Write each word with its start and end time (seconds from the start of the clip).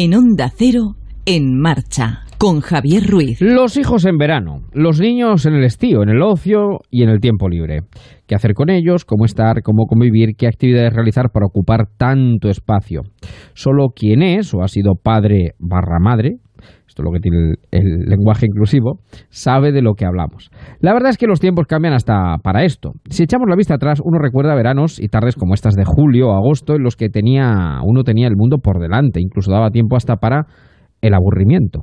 En 0.00 0.14
Onda 0.14 0.48
Cero, 0.56 0.94
en 1.26 1.58
marcha, 1.58 2.20
con 2.38 2.60
Javier 2.60 3.02
Ruiz. 3.04 3.40
Los 3.40 3.76
hijos 3.76 4.04
en 4.04 4.16
verano, 4.16 4.60
los 4.72 5.00
niños 5.00 5.44
en 5.44 5.54
el 5.54 5.64
estío, 5.64 6.04
en 6.04 6.08
el 6.08 6.22
ocio 6.22 6.78
y 6.88 7.02
en 7.02 7.08
el 7.08 7.18
tiempo 7.18 7.48
libre. 7.48 7.80
¿Qué 8.28 8.36
hacer 8.36 8.54
con 8.54 8.70
ellos? 8.70 9.04
¿Cómo 9.04 9.24
estar? 9.24 9.60
¿Cómo 9.64 9.86
convivir? 9.86 10.36
¿Qué 10.38 10.46
actividades 10.46 10.92
realizar 10.92 11.30
para 11.32 11.46
ocupar 11.46 11.88
tanto 11.96 12.48
espacio? 12.48 13.02
Solo 13.54 13.88
quien 13.88 14.22
es 14.22 14.54
o 14.54 14.62
ha 14.62 14.68
sido 14.68 14.92
padre 14.94 15.54
barra 15.58 15.98
madre 16.00 16.36
lo 17.02 17.10
que 17.12 17.20
tiene 17.20 17.38
el, 17.38 17.56
el, 17.70 18.08
lenguaje 18.08 18.46
inclusivo, 18.46 19.00
sabe 19.28 19.72
de 19.72 19.82
lo 19.82 19.94
que 19.94 20.06
hablamos. 20.06 20.50
La 20.80 20.92
verdad 20.92 21.10
es 21.10 21.18
que 21.18 21.26
los 21.26 21.40
tiempos 21.40 21.66
cambian 21.66 21.94
hasta 21.94 22.36
para 22.42 22.64
esto. 22.64 22.92
Si 23.08 23.22
echamos 23.22 23.48
la 23.48 23.56
vista 23.56 23.74
atrás, 23.74 24.00
uno 24.04 24.18
recuerda 24.18 24.54
veranos 24.54 25.00
y 25.00 25.08
tardes 25.08 25.36
como 25.36 25.54
estas 25.54 25.74
de 25.74 25.84
julio 25.84 26.28
o 26.28 26.32
agosto 26.34 26.74
en 26.74 26.82
los 26.82 26.96
que 26.96 27.08
tenía, 27.08 27.80
uno 27.84 28.04
tenía 28.04 28.28
el 28.28 28.36
mundo 28.36 28.58
por 28.58 28.80
delante, 28.80 29.20
incluso 29.20 29.50
daba 29.50 29.70
tiempo 29.70 29.96
hasta 29.96 30.16
para 30.16 30.46
el 31.00 31.14
aburrimiento. 31.14 31.82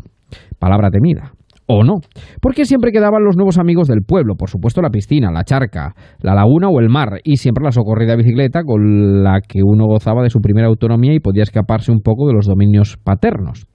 Palabra 0.59 0.90
temida. 0.90 1.34
O 1.68 1.84
no, 1.84 1.95
porque 2.42 2.66
siempre 2.66 2.92
quedaban 2.92 3.23
los 3.23 3.38
nuevos 3.38 3.58
amigos 3.58 3.88
del 3.88 4.04
pueblo, 4.04 4.36
por 4.36 4.52
supuesto 4.52 4.84
la 4.84 4.92
piscina, 4.92 5.32
la 5.32 5.44
charca, 5.44 5.95
la 6.22 6.36
laguna 6.36 6.70
o 6.70 6.80
el 6.80 6.90
mar, 6.90 7.22
y 7.23 7.38
siempre 7.38 7.64
la 7.64 7.72
socorrida 7.72 8.16
bicicleta 8.16 8.62
con 8.64 9.23
la 9.23 9.42
que 9.42 9.62
uno 9.64 9.88
gozaba 9.88 10.22
de 10.22 10.30
su 10.30 10.42
primera 10.42 10.68
autonomía 10.68 11.16
y 11.16 11.20
podía 11.20 11.42
escaparse 11.42 11.92
un 11.92 12.02
poco 12.02 12.28
de 12.28 12.34
los 12.34 12.45
dominios 12.45 12.98
paternos. 13.04 13.66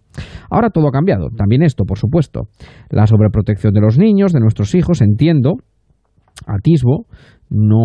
Ahora 0.50 0.70
todo 0.70 0.88
ha 0.88 0.92
cambiado, 0.92 1.28
también 1.36 1.62
esto, 1.62 1.84
por 1.84 1.98
supuesto. 1.98 2.48
La 2.90 3.06
sobreprotección 3.06 3.72
de 3.72 3.80
los 3.80 3.98
niños, 3.98 4.32
de 4.32 4.40
nuestros 4.40 4.74
hijos, 4.74 5.00
entiendo, 5.00 5.54
atisbo, 6.46 7.06
no 7.50 7.78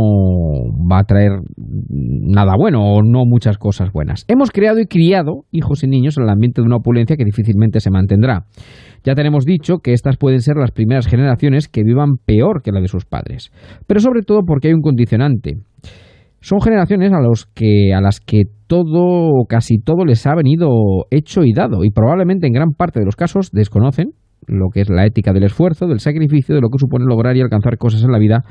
va 0.89 0.99
a 0.99 1.03
traer 1.03 1.31
nada 1.57 2.53
bueno 2.57 2.83
o 2.83 3.01
no 3.01 3.25
muchas 3.25 3.57
cosas 3.57 3.91
buenas. 3.91 4.23
Hemos 4.27 4.51
creado 4.51 4.79
y 4.79 4.85
criado 4.85 5.45
hijos 5.51 5.83
y 5.83 5.87
niños 5.87 6.17
en 6.17 6.23
el 6.23 6.29
ambiente 6.29 6.61
de 6.61 6.67
una 6.67 6.77
opulencia 6.77 7.17
que 7.17 7.25
difícilmente 7.25 7.79
se 7.79 7.89
mantendrá. 7.89 8.45
Ya 9.03 9.15
tenemos 9.15 9.43
dicho 9.43 9.79
que 9.79 9.93
estas 9.93 10.17
pueden 10.17 10.41
ser 10.41 10.55
las 10.57 10.71
primeras 10.71 11.07
generaciones 11.07 11.67
que 11.67 11.83
vivan 11.83 12.17
peor 12.23 12.61
que 12.61 12.71
la 12.71 12.79
de 12.79 12.87
sus 12.87 13.05
padres, 13.05 13.51
pero 13.87 13.99
sobre 13.99 14.21
todo 14.21 14.41
porque 14.45 14.67
hay 14.67 14.73
un 14.73 14.81
condicionante. 14.81 15.57
Son 16.45 16.61
generaciones 16.61 17.11
a, 17.11 17.21
los 17.21 17.47
que, 17.47 17.91
a 17.95 18.01
las 18.01 18.19
que 18.19 18.43
todo 18.67 19.31
o 19.33 19.47
casi 19.49 19.79
todo 19.79 20.05
les 20.05 20.27
ha 20.27 20.35
venido 20.35 20.69
hecho 21.09 21.43
y 21.43 21.53
dado 21.53 21.83
y 21.83 21.89
probablemente 21.89 22.45
en 22.45 22.53
gran 22.53 22.73
parte 22.73 22.99
de 22.99 23.05
los 23.07 23.15
casos 23.15 23.49
desconocen 23.51 24.11
lo 24.45 24.69
que 24.71 24.81
es 24.81 24.89
la 24.91 25.07
ética 25.07 25.33
del 25.33 25.45
esfuerzo, 25.45 25.87
del 25.87 26.01
sacrificio, 26.01 26.53
de 26.53 26.61
lo 26.61 26.69
que 26.69 26.77
supone 26.77 27.05
lograr 27.05 27.35
y 27.35 27.41
alcanzar 27.41 27.79
cosas 27.79 28.03
en 28.03 28.11
la 28.11 28.19
vida 28.19 28.43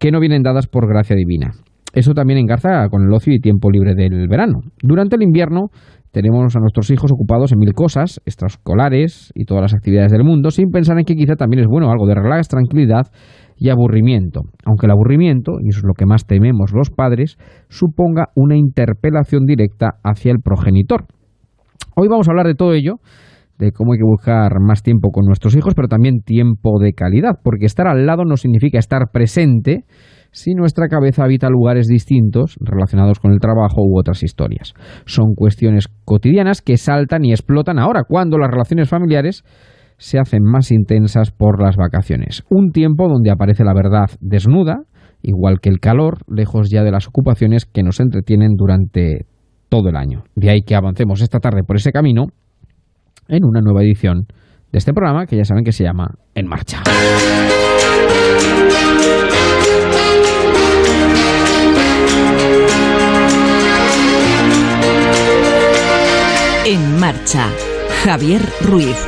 que 0.00 0.10
no 0.10 0.18
vienen 0.18 0.42
dadas 0.42 0.66
por 0.66 0.88
gracia 0.88 1.14
divina. 1.14 1.52
Eso 1.94 2.12
también 2.12 2.40
engarza 2.40 2.88
con 2.90 3.04
el 3.04 3.12
ocio 3.12 3.32
y 3.32 3.38
tiempo 3.38 3.70
libre 3.70 3.94
del 3.94 4.26
verano. 4.26 4.58
Durante 4.82 5.14
el 5.14 5.22
invierno 5.22 5.68
tenemos 6.10 6.56
a 6.56 6.58
nuestros 6.58 6.90
hijos 6.90 7.12
ocupados 7.12 7.52
en 7.52 7.60
mil 7.60 7.72
cosas, 7.72 8.20
extraescolares 8.26 9.30
y 9.36 9.44
todas 9.44 9.62
las 9.62 9.74
actividades 9.74 10.10
del 10.10 10.24
mundo, 10.24 10.50
sin 10.50 10.70
pensar 10.70 10.98
en 10.98 11.04
que 11.04 11.14
quizá 11.14 11.36
también 11.36 11.60
es 11.60 11.68
bueno 11.68 11.88
algo 11.92 12.08
de 12.08 12.16
relax, 12.16 12.48
tranquilidad 12.48 13.06
y 13.58 13.70
aburrimiento, 13.70 14.42
aunque 14.64 14.86
el 14.86 14.92
aburrimiento, 14.92 15.54
y 15.60 15.68
eso 15.68 15.80
es 15.80 15.84
lo 15.84 15.94
que 15.94 16.06
más 16.06 16.26
tememos 16.26 16.72
los 16.72 16.90
padres, 16.90 17.36
suponga 17.68 18.28
una 18.34 18.56
interpelación 18.56 19.44
directa 19.46 19.98
hacia 20.04 20.32
el 20.32 20.38
progenitor. 20.40 21.06
Hoy 21.96 22.08
vamos 22.08 22.28
a 22.28 22.30
hablar 22.30 22.46
de 22.46 22.54
todo 22.54 22.72
ello, 22.72 23.00
de 23.58 23.72
cómo 23.72 23.92
hay 23.92 23.98
que 23.98 24.04
buscar 24.04 24.60
más 24.60 24.82
tiempo 24.82 25.10
con 25.10 25.26
nuestros 25.26 25.56
hijos, 25.56 25.74
pero 25.74 25.88
también 25.88 26.20
tiempo 26.20 26.78
de 26.80 26.92
calidad, 26.92 27.40
porque 27.42 27.66
estar 27.66 27.88
al 27.88 28.06
lado 28.06 28.24
no 28.24 28.36
significa 28.36 28.78
estar 28.78 29.10
presente 29.12 29.84
si 30.30 30.54
nuestra 30.54 30.88
cabeza 30.88 31.24
habita 31.24 31.48
lugares 31.48 31.88
distintos 31.88 32.56
relacionados 32.60 33.18
con 33.18 33.32
el 33.32 33.40
trabajo 33.40 33.82
u 33.82 33.98
otras 33.98 34.22
historias. 34.22 34.74
Son 35.06 35.34
cuestiones 35.34 35.88
cotidianas 36.04 36.62
que 36.62 36.76
saltan 36.76 37.24
y 37.24 37.32
explotan 37.32 37.78
ahora, 37.78 38.04
cuando 38.06 38.38
las 38.38 38.50
relaciones 38.50 38.88
familiares 38.88 39.42
se 39.98 40.18
hacen 40.18 40.42
más 40.42 40.70
intensas 40.70 41.30
por 41.30 41.62
las 41.62 41.76
vacaciones. 41.76 42.44
Un 42.48 42.70
tiempo 42.70 43.08
donde 43.08 43.30
aparece 43.30 43.64
la 43.64 43.74
verdad 43.74 44.06
desnuda, 44.20 44.84
igual 45.22 45.60
que 45.60 45.68
el 45.68 45.80
calor, 45.80 46.18
lejos 46.28 46.70
ya 46.70 46.82
de 46.82 46.92
las 46.92 47.08
ocupaciones 47.08 47.66
que 47.66 47.82
nos 47.82 48.00
entretienen 48.00 48.54
durante 48.56 49.26
todo 49.68 49.90
el 49.90 49.96
año. 49.96 50.24
De 50.34 50.50
ahí 50.50 50.62
que 50.62 50.76
avancemos 50.76 51.20
esta 51.20 51.40
tarde 51.40 51.64
por 51.64 51.76
ese 51.76 51.92
camino 51.92 52.26
en 53.26 53.44
una 53.44 53.60
nueva 53.60 53.82
edición 53.82 54.26
de 54.72 54.78
este 54.78 54.92
programa 54.92 55.26
que 55.26 55.36
ya 55.36 55.44
saben 55.44 55.64
que 55.64 55.72
se 55.72 55.84
llama 55.84 56.14
En 56.34 56.46
Marcha. 56.46 56.82
En 66.64 67.00
Marcha, 67.00 67.48
Javier 68.04 68.42
Ruiz. 68.62 69.06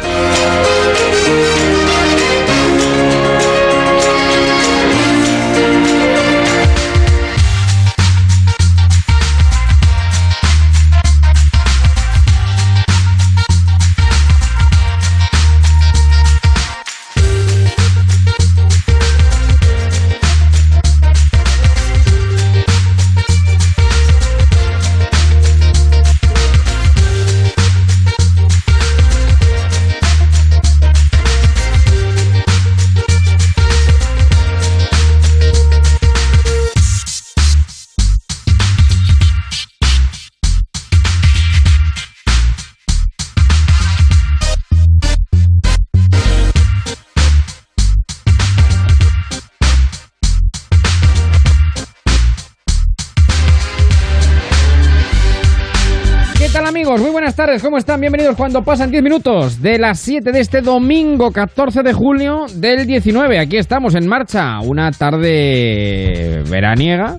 ¿Cómo 57.59 57.79
están? 57.79 58.01
Bienvenidos 58.01 58.37
cuando 58.37 58.63
pasan 58.63 58.93
10 58.93 59.03
minutos 59.03 59.61
de 59.61 59.77
las 59.77 59.99
7 59.99 60.31
de 60.31 60.39
este 60.39 60.61
domingo 60.61 61.33
14 61.33 61.83
de 61.83 61.93
julio 61.93 62.47
del 62.55 62.87
19. 62.87 63.41
Aquí 63.41 63.57
estamos 63.57 63.97
en 63.97 64.07
marcha, 64.07 64.61
una 64.61 64.93
tarde 64.93 66.45
veraniega, 66.49 67.19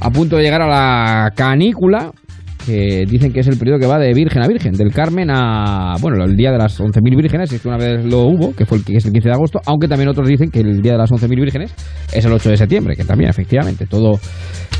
a 0.00 0.10
punto 0.10 0.36
de 0.36 0.44
llegar 0.44 0.62
a 0.62 0.68
la 0.68 1.32
canícula, 1.34 2.12
que 2.66 3.04
dicen 3.06 3.32
que 3.32 3.40
es 3.40 3.46
el 3.46 3.56
periodo 3.56 3.78
que 3.78 3.86
va 3.86 3.98
de 3.98 4.12
Virgen 4.12 4.42
a 4.42 4.48
Virgen, 4.48 4.72
del 4.72 4.92
Carmen 4.92 5.30
a, 5.30 5.94
bueno, 6.00 6.24
el 6.24 6.36
día 6.36 6.50
de 6.50 6.58
las 6.58 6.80
11.000 6.80 7.16
vírgenes, 7.16 7.52
es 7.52 7.62
que 7.62 7.68
una 7.68 7.76
vez 7.76 8.04
lo 8.04 8.22
hubo, 8.22 8.54
que 8.54 8.66
fue 8.66 8.78
el, 8.78 8.84
que 8.84 8.96
es 8.96 9.06
el 9.06 9.12
15 9.12 9.28
de 9.28 9.34
agosto, 9.34 9.60
aunque 9.66 9.86
también 9.86 10.08
otros 10.08 10.28
dicen 10.28 10.50
que 10.50 10.60
el 10.60 10.82
día 10.82 10.92
de 10.92 10.98
las 10.98 11.10
11.000 11.10 11.28
vírgenes 11.28 11.74
es 12.12 12.24
el 12.24 12.32
8 12.32 12.50
de 12.50 12.56
septiembre, 12.56 12.96
que 12.96 13.04
también, 13.04 13.30
efectivamente, 13.30 13.86
todo, 13.86 14.18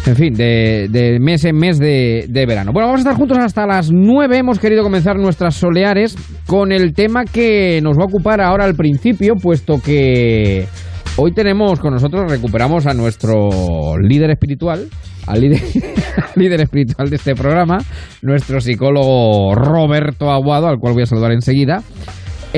en 0.04 0.16
fin, 0.16 0.34
de, 0.34 1.18
mes 1.20 1.44
en 1.44 1.56
mes 1.56 1.78
de, 1.78 2.26
de, 2.28 2.46
verano. 2.46 2.72
Bueno, 2.72 2.88
vamos 2.88 2.98
a 2.98 3.02
estar 3.02 3.16
juntos 3.16 3.38
hasta 3.38 3.66
las 3.66 3.92
9, 3.92 4.36
hemos 4.36 4.58
querido 4.58 4.82
comenzar 4.82 5.16
nuestras 5.16 5.54
soleares 5.54 6.16
con 6.46 6.72
el 6.72 6.92
tema 6.92 7.24
que 7.24 7.80
nos 7.82 7.96
va 7.96 8.02
a 8.02 8.06
ocupar 8.06 8.40
ahora 8.40 8.64
al 8.64 8.74
principio, 8.74 9.34
puesto 9.36 9.78
que... 9.78 10.66
Hoy 11.18 11.32
tenemos 11.32 11.80
con 11.80 11.94
nosotros, 11.94 12.30
recuperamos 12.30 12.84
a 12.86 12.92
nuestro 12.92 13.96
líder 13.98 14.30
espiritual, 14.32 14.86
al 15.26 15.40
líder, 15.40 15.60
líder, 16.36 16.60
espiritual 16.60 17.10
de 17.10 17.16
este 17.16 17.34
programa, 17.34 17.78
nuestro 18.22 18.60
psicólogo 18.60 19.54
Roberto 19.54 20.30
Aguado, 20.30 20.68
al 20.68 20.78
cual 20.78 20.94
voy 20.94 21.02
a 21.02 21.06
saludar 21.06 21.32
enseguida. 21.32 21.82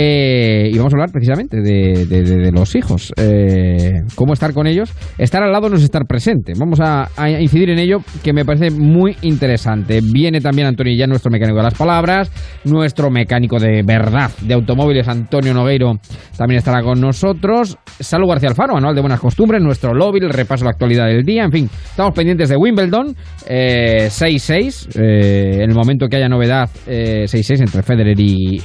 Eh, 0.00 0.70
y 0.72 0.78
vamos 0.78 0.92
a 0.92 0.96
hablar 0.96 1.10
precisamente 1.10 1.60
de, 1.60 2.52
los 2.52 2.76
hijos, 2.76 3.12
eh, 3.16 3.94
cómo 4.14 4.32
estar 4.32 4.54
con 4.54 4.68
ellos. 4.68 4.94
Estar 5.18 5.42
al 5.42 5.50
lado 5.50 5.68
no 5.68 5.74
es 5.74 5.82
estar 5.82 6.06
presente. 6.06 6.52
Vamos 6.56 6.78
a, 6.80 7.08
incidir 7.40 7.70
en 7.70 7.80
ello, 7.80 7.98
que 8.22 8.32
me 8.32 8.44
parece 8.44 8.70
muy 8.70 9.16
interesante. 9.22 9.98
Viene 10.00 10.40
también 10.40 10.68
Antonio 10.68 10.94
ya, 10.96 11.08
nuestro 11.08 11.32
mecánico 11.32 11.56
de 11.56 11.64
las 11.64 11.74
palabras, 11.74 12.30
nuestro 12.62 13.10
mecánico 13.10 13.58
de 13.58 13.82
verdad 13.84 14.30
de 14.40 14.54
automóviles, 14.54 15.08
Antonio 15.08 15.52
Nogueiro, 15.52 15.98
también 16.36 16.58
estará 16.58 16.80
con 16.80 17.00
nosotros. 17.00 17.76
Salud 17.98 18.28
García 18.28 18.50
Alfaro, 18.50 18.76
anual 18.76 18.94
de 18.94 19.00
buenas 19.00 19.18
costumbres, 19.18 19.60
nuestro 19.60 19.94
lobby, 19.94 20.20
el 20.20 20.30
repaso 20.30 20.60
de 20.60 20.66
la 20.66 20.70
actualidad 20.74 21.06
del 21.06 21.24
día. 21.24 21.42
En 21.42 21.50
fin, 21.50 21.68
estamos 21.90 22.14
pendientes 22.14 22.48
de 22.48 22.56
Wimbledon, 22.56 23.16
6-6. 23.48 24.96
Eh, 24.96 25.56
en 25.56 25.70
el 25.70 25.74
momento 25.74 26.06
que 26.06 26.18
haya 26.18 26.28
novedad, 26.28 26.70
6-6 26.86 27.62
entre 27.62 27.82
Federer 27.82 28.20
y 28.20 28.62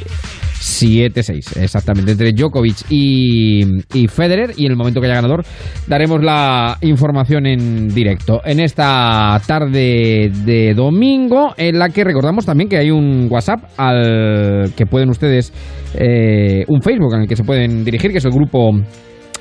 7-6, 1.24 1.62
exactamente, 1.62 2.12
entre 2.12 2.32
Djokovic 2.34 2.78
y, 2.90 3.64
y 3.94 4.08
Federer. 4.08 4.52
Y 4.58 4.66
en 4.66 4.72
el 4.72 4.78
momento 4.78 5.00
que 5.00 5.08
haya 5.08 5.16
ganador, 5.16 5.44
daremos 5.88 6.24
la 6.24 6.78
información 6.82 7.46
en 7.46 7.88
directo. 7.90 8.42
En 8.46 8.60
esta 8.60 9.42
tarde 9.46 10.32
de 10.46 10.74
domingo, 10.76 11.54
en 11.58 11.80
la 11.80 11.90
que 11.90 12.04
recordamos 12.04 12.46
también 12.46 12.70
que 12.70 12.78
hay 12.78 12.92
un 12.92 13.28
WhatsApp 13.30 13.64
al 13.78 14.74
que 14.76 14.86
pueden 14.86 15.10
ustedes, 15.10 15.54
eh, 15.96 16.64
un 16.68 16.82
Facebook 16.82 17.14
en 17.16 17.22
el 17.22 17.28
que 17.28 17.36
se 17.36 17.44
pueden 17.44 17.84
dirigir, 17.84 18.12
que 18.12 18.18
es 18.18 18.26
el 18.26 18.32
grupo 18.32 18.72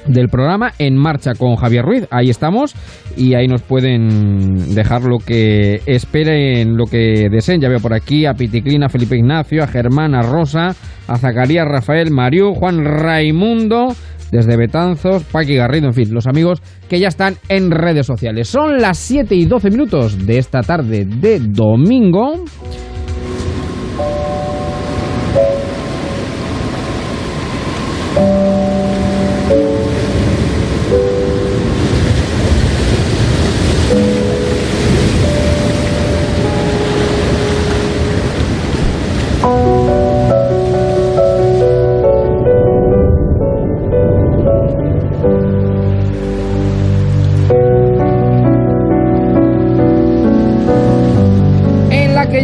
del 0.07 0.29
programa 0.29 0.73
En 0.79 0.97
Marcha 0.97 1.35
con 1.35 1.57
Javier 1.57 1.85
Ruiz. 1.85 2.07
Ahí 2.11 2.31
estamos 2.31 2.75
y 3.17 3.35
ahí 3.35 3.47
nos 3.47 3.63
pueden 3.63 4.75
dejar 4.75 5.03
lo 5.03 5.19
que 5.19 5.81
esperen, 5.87 6.77
lo 6.77 6.87
que 6.87 7.29
deseen. 7.31 7.61
Ya 7.61 7.69
veo 7.69 7.81
por 7.81 7.95
aquí 7.95 8.27
a 8.27 8.35
Piticlina, 8.35 8.89
Felipe 8.89 9.17
Ignacio, 9.17 9.63
a 9.63 9.67
Germán, 9.67 10.15
a 10.15 10.23
Rosa, 10.23 10.75
a 11.07 11.19
Zacarías, 11.19 11.67
Rafael, 11.67 12.11
Mariú, 12.11 12.55
Juan 12.55 12.85
Raimundo, 12.85 13.95
desde 14.31 14.57
Betanzos, 14.57 15.25
Paqui 15.25 15.55
Garrido, 15.57 15.87
en 15.87 15.95
fin, 15.95 16.13
los 16.13 16.27
amigos 16.27 16.63
que 16.89 16.99
ya 16.99 17.09
están 17.09 17.37
en 17.49 17.71
redes 17.71 18.07
sociales. 18.07 18.49
Son 18.49 18.81
las 18.81 18.99
7 18.99 19.35
y 19.35 19.45
12 19.45 19.71
minutos 19.71 20.27
de 20.27 20.39
esta 20.39 20.63
tarde 20.63 21.05
de 21.05 21.39
domingo. 21.39 22.45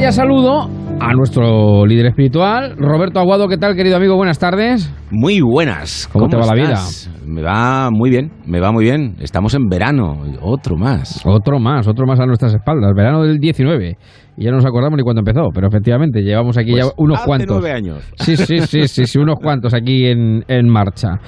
Ya 0.08 0.12
saludo 0.12 0.70
a 1.00 1.12
nuestro 1.12 1.84
líder 1.84 2.06
espiritual, 2.06 2.76
Roberto 2.78 3.20
Aguado. 3.20 3.46
¿Qué 3.46 3.58
tal, 3.58 3.76
querido 3.76 3.96
amigo? 3.99 4.16
Buenas 4.16 4.38
tardes. 4.38 4.90
Muy 5.10 5.43
buenas. 5.43 6.08
¿Cómo 6.10 6.28
te 6.28 6.37
va 6.38 6.46
la 6.46 6.62
estás? 6.62 7.10
Me 7.26 7.43
va 7.43 7.90
muy 7.90 8.08
bien, 8.08 8.31
me 8.46 8.58
va 8.58 8.72
muy 8.72 8.84
bien. 8.84 9.16
Estamos 9.20 9.52
en 9.52 9.69
verano, 9.69 10.22
otro 10.40 10.78
más. 10.78 11.20
Otro 11.26 11.58
más, 11.58 11.87
otro 11.87 12.06
más 12.06 12.19
a 12.20 12.25
nuestras 12.25 12.55
espaldas. 12.55 12.94
Verano 12.96 13.22
del 13.22 13.37
19. 13.38 13.99
Y 14.38 14.44
ya 14.44 14.50
no 14.50 14.56
nos 14.56 14.64
acordamos 14.64 14.96
ni 14.96 15.02
cuándo 15.02 15.20
empezó, 15.20 15.50
pero 15.52 15.69
efectivamente 15.69 16.22
llevamos 16.22 16.56
aquí 16.56 16.70
Pues 16.70 16.87
ya 16.87 16.93
unos 16.96 17.19
hace 17.19 17.26
cuantos. 17.26 17.60
nueve 17.60 17.76
años. 17.76 18.10
Sí, 18.16 18.34
sí, 18.38 18.60
sí, 18.60 18.88
sí, 18.88 19.05
sí, 19.05 19.19
unos 19.19 19.37
cuantos 19.43 19.75
aquí 19.75 20.06
en, 20.06 20.43
en 20.49 20.69
marcha. 20.70 21.20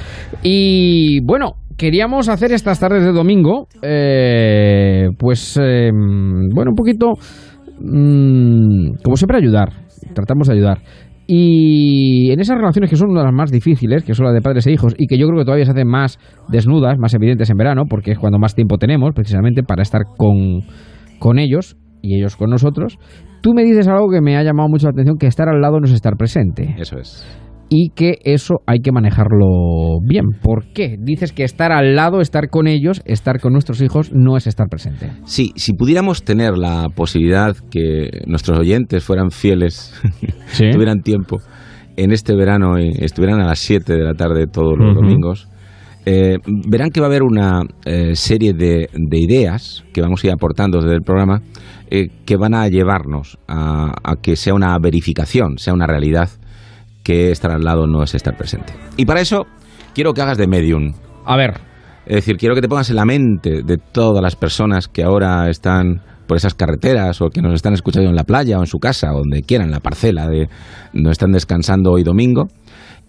Y 0.42 1.20
bueno, 1.26 1.56
queríamos 1.76 2.30
hacer 2.30 2.52
estas 2.52 2.80
tardes 2.80 3.04
de 3.04 3.12
domingo, 3.12 3.66
eh, 3.82 5.08
pues, 5.18 5.58
eh, 5.62 5.90
bueno, 5.92 6.70
un 6.70 6.76
poquito, 6.76 7.12
mm, 7.80 9.02
como 9.02 9.16
siempre, 9.16 9.38
ayudar. 9.38 9.70
Tratamos 10.14 10.48
de 10.48 10.54
ayudar. 10.54 10.78
Y 11.26 12.32
en 12.32 12.40
esas 12.40 12.56
relaciones 12.56 12.90
que 12.90 12.96
son 12.96 13.10
una 13.10 13.20
de 13.20 13.26
las 13.26 13.34
más 13.34 13.52
difíciles, 13.52 14.02
que 14.02 14.14
son 14.14 14.26
las 14.26 14.34
de 14.34 14.40
padres 14.40 14.66
e 14.66 14.72
hijos, 14.72 14.94
y 14.98 15.06
que 15.06 15.16
yo 15.16 15.28
creo 15.28 15.38
que 15.38 15.44
todavía 15.44 15.64
se 15.64 15.70
hacen 15.70 15.86
más 15.86 16.18
desnudas, 16.48 16.98
más 16.98 17.14
evidentes 17.14 17.48
en 17.50 17.56
verano, 17.56 17.84
porque 17.88 18.10
es 18.10 18.18
cuando 18.18 18.40
más 18.40 18.56
tiempo 18.56 18.78
tenemos, 18.78 19.14
precisamente 19.14 19.62
para 19.62 19.82
estar 19.82 20.02
con, 20.16 20.62
con 21.20 21.38
ellos 21.38 21.76
y 22.02 22.16
ellos 22.16 22.36
con 22.36 22.50
nosotros, 22.50 22.98
tú 23.42 23.54
me 23.54 23.62
dices 23.62 23.86
algo 23.86 24.10
que 24.10 24.20
me 24.20 24.36
ha 24.36 24.42
llamado 24.42 24.68
mucho 24.68 24.86
la 24.86 24.90
atención, 24.90 25.18
que 25.18 25.28
estar 25.28 25.48
al 25.48 25.60
lado 25.60 25.78
no 25.78 25.86
es 25.86 25.92
estar 25.92 26.16
presente 26.16 26.74
Eso 26.78 26.98
es. 26.98 27.24
Y 27.72 27.90
que 27.94 28.18
eso 28.24 28.56
hay 28.66 28.80
que 28.80 28.90
manejarlo 28.90 30.00
bien. 30.04 30.24
¿Por 30.42 30.72
qué? 30.74 30.96
Dices 30.98 31.32
que 31.32 31.44
estar 31.44 31.70
al 31.70 31.94
lado, 31.94 32.20
estar 32.20 32.50
con 32.50 32.66
ellos, 32.66 33.00
estar 33.04 33.40
con 33.40 33.52
nuestros 33.52 33.80
hijos 33.80 34.10
no 34.12 34.36
es 34.36 34.48
estar 34.48 34.68
presente. 34.68 35.12
Sí, 35.24 35.52
si 35.54 35.72
pudiéramos 35.74 36.24
tener 36.24 36.58
la 36.58 36.88
posibilidad 36.94 37.56
que 37.70 38.22
nuestros 38.26 38.58
oyentes 38.58 39.04
fueran 39.04 39.30
fieles, 39.30 39.94
Sí. 40.48 40.70
tuvieran 40.72 41.00
tiempo, 41.02 41.38
en 41.96 42.10
este 42.10 42.34
verano 42.34 42.78
y 42.80 42.90
estuvieran 42.98 43.40
a 43.40 43.46
las 43.46 43.60
7 43.60 43.92
de 43.92 44.02
la 44.02 44.14
tarde 44.14 44.46
todos 44.48 44.76
los 44.76 44.94
domingos, 44.94 45.48
eh, 46.06 46.38
verán 46.66 46.90
que 46.90 47.00
va 47.00 47.06
a 47.06 47.10
haber 47.10 47.22
una 47.22 47.62
eh, 47.84 48.16
serie 48.16 48.52
de, 48.52 48.88
de 48.92 49.18
ideas 49.18 49.84
que 49.92 50.00
vamos 50.00 50.24
a 50.24 50.26
ir 50.26 50.32
aportando 50.32 50.80
desde 50.80 50.96
el 50.96 51.02
programa 51.02 51.42
eh, 51.90 52.08
que 52.24 52.36
van 52.36 52.54
a 52.54 52.66
llevarnos 52.68 53.38
a, 53.46 53.92
a 54.02 54.16
que 54.16 54.34
sea 54.34 54.54
una 54.54 54.76
verificación, 54.78 55.58
sea 55.58 55.72
una 55.74 55.86
realidad 55.86 56.30
que 57.02 57.30
estar 57.30 57.50
al 57.50 57.62
lado 57.62 57.86
no 57.86 58.02
es 58.02 58.14
estar 58.14 58.36
presente. 58.36 58.72
Y 58.96 59.06
para 59.06 59.20
eso 59.20 59.46
quiero 59.94 60.12
que 60.12 60.22
hagas 60.22 60.38
de 60.38 60.46
medium. 60.46 60.92
A 61.24 61.36
ver, 61.36 61.60
Es 62.06 62.16
decir, 62.16 62.36
quiero 62.36 62.54
que 62.54 62.60
te 62.60 62.68
pongas 62.68 62.90
en 62.90 62.96
la 62.96 63.04
mente 63.04 63.62
de 63.62 63.76
todas 63.76 64.22
las 64.22 64.34
personas 64.34 64.88
que 64.88 65.02
ahora 65.04 65.48
están 65.48 66.02
por 66.26 66.36
esas 66.36 66.54
carreteras 66.54 67.20
o 67.20 67.28
que 67.28 67.42
nos 67.42 67.54
están 67.54 67.74
escuchando 67.74 68.08
en 68.08 68.16
la 68.16 68.24
playa 68.24 68.58
o 68.58 68.60
en 68.60 68.66
su 68.66 68.78
casa 68.78 69.12
o 69.12 69.18
donde 69.18 69.42
quieran, 69.42 69.66
en 69.66 69.72
la 69.72 69.80
parcela 69.80 70.28
de 70.28 70.48
donde 70.92 71.10
están 71.10 71.32
descansando 71.32 71.92
hoy 71.92 72.02
domingo. 72.02 72.48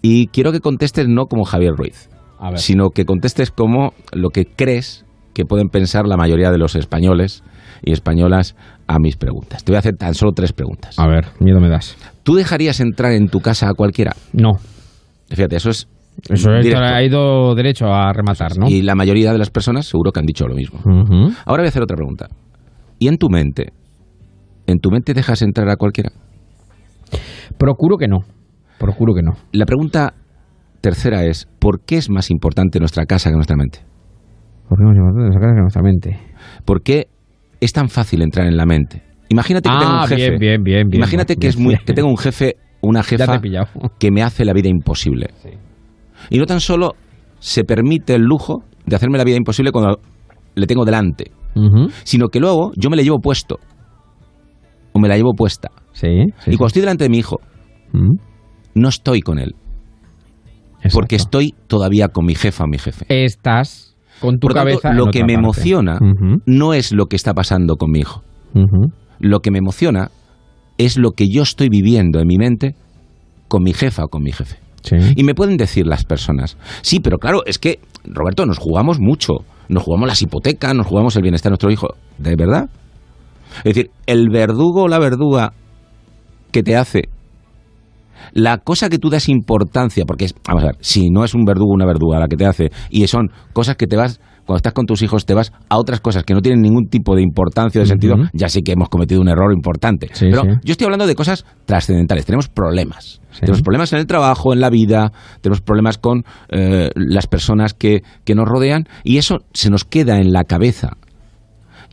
Y 0.02 0.26
quiero 0.28 0.52
que 0.52 0.60
contestes 0.60 1.06
no 1.08 1.26
como 1.26 1.44
Javier 1.44 1.72
Ruiz, 1.76 2.10
sino 2.56 2.90
que 2.90 3.04
contestes 3.04 3.50
como 3.50 3.94
lo 4.12 4.30
que 4.30 4.44
crees 4.44 5.04
que 5.34 5.44
pueden 5.44 5.68
pensar 5.68 6.06
la 6.06 6.16
mayoría 6.16 6.50
de 6.50 6.58
los 6.58 6.74
españoles 6.76 7.42
y 7.82 7.92
españolas 7.92 8.54
a 8.86 8.98
mis 8.98 9.16
preguntas. 9.16 9.64
Te 9.64 9.72
voy 9.72 9.76
a 9.76 9.80
hacer 9.80 9.96
tan 9.96 10.14
solo 10.14 10.32
tres 10.32 10.52
preguntas. 10.52 10.98
A 10.98 11.06
ver, 11.06 11.26
miedo 11.40 11.60
me 11.60 11.68
das. 11.68 11.96
¿Tú 12.22 12.34
dejarías 12.34 12.80
entrar 12.80 13.12
en 13.12 13.28
tu 13.28 13.40
casa 13.40 13.68
a 13.68 13.74
cualquiera? 13.74 14.12
No. 14.32 14.52
Fíjate, 15.28 15.56
eso 15.56 15.70
es... 15.70 15.88
Eso 16.28 16.52
es- 16.54 16.74
ha 16.74 17.02
ido 17.02 17.54
derecho 17.54 17.86
a 17.86 18.12
rematar, 18.12 18.58
¿no? 18.58 18.68
Y 18.68 18.82
la 18.82 18.94
mayoría 18.94 19.32
de 19.32 19.38
las 19.38 19.48
personas 19.50 19.86
seguro 19.86 20.12
que 20.12 20.20
han 20.20 20.26
dicho 20.26 20.46
lo 20.46 20.54
mismo. 20.54 20.78
Ahora 21.46 21.62
voy 21.62 21.66
a 21.66 21.68
hacer 21.70 21.82
otra 21.82 21.96
pregunta. 21.96 22.28
¿Y 22.98 23.08
en 23.08 23.16
tu 23.16 23.28
mente? 23.30 23.72
¿En 24.66 24.78
tu 24.78 24.90
mente 24.90 25.14
dejas 25.14 25.40
entrar 25.42 25.68
a 25.70 25.76
cualquiera? 25.76 26.10
Procuro 27.58 27.96
que 27.96 28.08
no. 28.08 28.18
Procuro 28.78 29.14
que 29.14 29.22
no. 29.22 29.32
La 29.52 29.64
pregunta 29.66 30.14
tercera 30.80 31.24
es, 31.24 31.48
¿por 31.58 31.80
qué 31.80 31.96
es 31.96 32.10
más 32.10 32.30
importante 32.30 32.78
nuestra 32.78 33.06
casa 33.06 33.30
que 33.30 33.36
nuestra 33.36 33.56
mente? 33.56 33.80
Importante 34.78 35.32
sacar 35.34 35.54
de 35.54 35.60
nuestra 35.60 35.82
mente. 35.82 36.18
¿Por 36.64 36.82
qué 36.82 37.08
es 37.60 37.72
tan 37.72 37.88
fácil 37.88 38.22
entrar 38.22 38.46
en 38.46 38.56
la 38.56 38.66
mente? 38.66 39.02
Imagínate 39.28 39.68
que 39.68 39.76
tengo 39.78 39.92
un 40.00 40.06
jefe. 40.06 40.14
bien, 40.16 40.38
bien, 40.38 40.62
bien, 40.62 40.88
bien. 40.88 41.00
Imagínate 41.00 41.34
que 41.36 41.40
Bien, 41.40 41.50
es 41.50 41.56
muy 41.58 41.74
bien. 41.74 41.80
que 41.86 41.92
tengo 41.94 42.08
un 42.08 42.18
jefe, 42.18 42.56
una 42.82 43.02
jefa 43.02 43.40
que 43.98 44.10
me 44.10 44.22
hace 44.22 44.44
la 44.44 44.52
vida 44.52 44.68
imposible. 44.68 45.28
Sí. 45.42 45.50
Y 46.30 46.38
no 46.38 46.44
tan 46.46 46.60
solo 46.60 46.92
se 47.38 47.64
permite 47.64 48.14
el 48.14 48.22
lujo 48.22 48.62
de 48.86 48.96
hacerme 48.96 49.18
la 49.18 49.24
vida 49.24 49.36
imposible 49.36 49.72
cuando 49.72 49.98
le 50.54 50.66
tengo 50.66 50.84
delante, 50.84 51.30
sino 52.04 52.28
que 52.28 52.40
luego 52.40 52.72
yo 52.76 52.90
me 52.90 52.96
le 52.96 53.04
llevo 53.04 53.18
puesto 53.20 53.58
o 54.92 54.98
me 55.00 55.08
la 55.08 55.16
llevo 55.16 55.32
puesta. 55.34 55.70
Sí. 55.92 56.08
sí, 56.40 56.50
y 56.52 56.56
cuando 56.56 56.66
estoy 56.68 56.82
delante 56.82 57.04
de 57.04 57.10
mi 57.10 57.18
hijo, 57.18 57.40
no 58.74 58.88
estoy 58.88 59.20
con 59.20 59.38
él, 59.38 59.54
Exacto. 60.76 60.94
porque 60.94 61.16
estoy 61.16 61.54
todavía 61.68 62.08
con 62.08 62.26
mi 62.26 62.34
jefa 62.34 62.64
o 62.64 62.66
mi 62.66 62.78
jefe. 62.78 63.06
Estás 63.08 63.91
con 64.22 64.38
tu 64.38 64.46
Por 64.48 64.56
lo 64.56 64.78
tanto, 64.78 64.92
lo 64.92 65.10
que 65.10 65.18
me 65.20 65.34
parte. 65.34 65.40
emociona 65.40 65.98
no 66.46 66.72
es 66.72 66.92
lo 66.92 67.06
que 67.06 67.16
está 67.16 67.34
pasando 67.34 67.76
con 67.76 67.90
mi 67.90 67.98
hijo. 68.00 68.22
Lo 69.18 69.40
que 69.40 69.50
me 69.50 69.58
emociona 69.58 70.10
es 70.78 70.96
lo 70.96 71.10
que 71.10 71.28
yo 71.28 71.42
estoy 71.42 71.68
viviendo 71.68 72.20
en 72.20 72.26
mi 72.26 72.38
mente 72.38 72.74
con 73.48 73.62
mi 73.62 73.74
jefa 73.74 74.04
o 74.04 74.08
con 74.08 74.22
mi 74.22 74.32
jefe. 74.32 74.56
Sí. 74.82 74.96
Y 75.16 75.24
me 75.24 75.34
pueden 75.34 75.56
decir 75.56 75.86
las 75.86 76.04
personas, 76.04 76.56
sí, 76.80 76.98
pero 77.00 77.18
claro, 77.18 77.42
es 77.46 77.58
que, 77.58 77.78
Roberto, 78.04 78.46
nos 78.46 78.58
jugamos 78.58 78.98
mucho. 78.98 79.44
Nos 79.68 79.84
jugamos 79.84 80.08
las 80.08 80.20
hipotecas, 80.20 80.74
nos 80.74 80.86
jugamos 80.86 81.14
el 81.16 81.22
bienestar 81.22 81.50
de 81.50 81.52
nuestro 81.52 81.70
hijo. 81.70 81.88
¿De 82.18 82.34
verdad? 82.36 82.68
Es 83.58 83.74
decir, 83.74 83.90
el 84.06 84.28
verdugo 84.28 84.84
o 84.84 84.88
la 84.88 84.98
verduga 84.98 85.52
que 86.50 86.62
te 86.62 86.76
hace 86.76 87.08
la 88.32 88.58
cosa 88.58 88.88
que 88.88 88.98
tú 88.98 89.10
das 89.10 89.28
importancia, 89.28 90.04
porque 90.06 90.26
es, 90.26 90.34
vamos 90.46 90.64
a 90.64 90.66
ver, 90.66 90.76
si 90.80 91.10
no 91.10 91.24
es 91.24 91.34
un 91.34 91.44
verdugo 91.44 91.72
una 91.72 91.86
verduga 91.86 92.18
la 92.18 92.28
que 92.28 92.36
te 92.36 92.46
hace, 92.46 92.70
y 92.90 93.06
son 93.06 93.30
cosas 93.52 93.76
que 93.76 93.86
te 93.86 93.96
vas, 93.96 94.20
cuando 94.44 94.56
estás 94.56 94.72
con 94.72 94.86
tus 94.86 95.02
hijos, 95.02 95.24
te 95.24 95.34
vas 95.34 95.52
a 95.68 95.78
otras 95.78 96.00
cosas 96.00 96.24
que 96.24 96.34
no 96.34 96.40
tienen 96.40 96.62
ningún 96.62 96.88
tipo 96.88 97.14
de 97.14 97.22
importancia 97.22 97.80
o 97.80 97.84
de 97.84 97.88
sentido, 97.88 98.16
ya 98.32 98.48
sí 98.48 98.62
que 98.62 98.72
hemos 98.72 98.88
cometido 98.88 99.20
un 99.20 99.28
error 99.28 99.52
importante. 99.52 100.08
Sí, 100.12 100.26
Pero 100.30 100.42
sí. 100.42 100.48
yo 100.64 100.72
estoy 100.72 100.86
hablando 100.86 101.06
de 101.06 101.14
cosas 101.14 101.44
trascendentales, 101.64 102.26
tenemos 102.26 102.48
problemas. 102.48 103.20
Sí. 103.30 103.40
Tenemos 103.40 103.62
problemas 103.62 103.92
en 103.92 104.00
el 104.00 104.06
trabajo, 104.06 104.52
en 104.52 104.60
la 104.60 104.68
vida, 104.68 105.12
tenemos 105.40 105.60
problemas 105.60 105.98
con 105.98 106.24
eh, 106.48 106.90
las 106.96 107.28
personas 107.28 107.72
que, 107.72 108.02
que 108.24 108.34
nos 108.34 108.48
rodean, 108.48 108.84
y 109.04 109.18
eso 109.18 109.38
se 109.52 109.70
nos 109.70 109.84
queda 109.84 110.18
en 110.18 110.32
la 110.32 110.44
cabeza. 110.44 110.96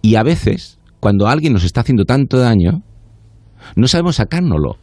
Y 0.01 0.15
a 0.15 0.24
veces, 0.24 0.79
cuando 1.00 1.27
alguien 1.27 1.53
nos 1.53 1.63
está 1.63 1.81
haciendo 1.81 2.05
tanto 2.05 2.39
daño, 2.39 2.81
no 3.75 3.88
sabemos 3.88 4.15
sacárnoslo 4.15 4.77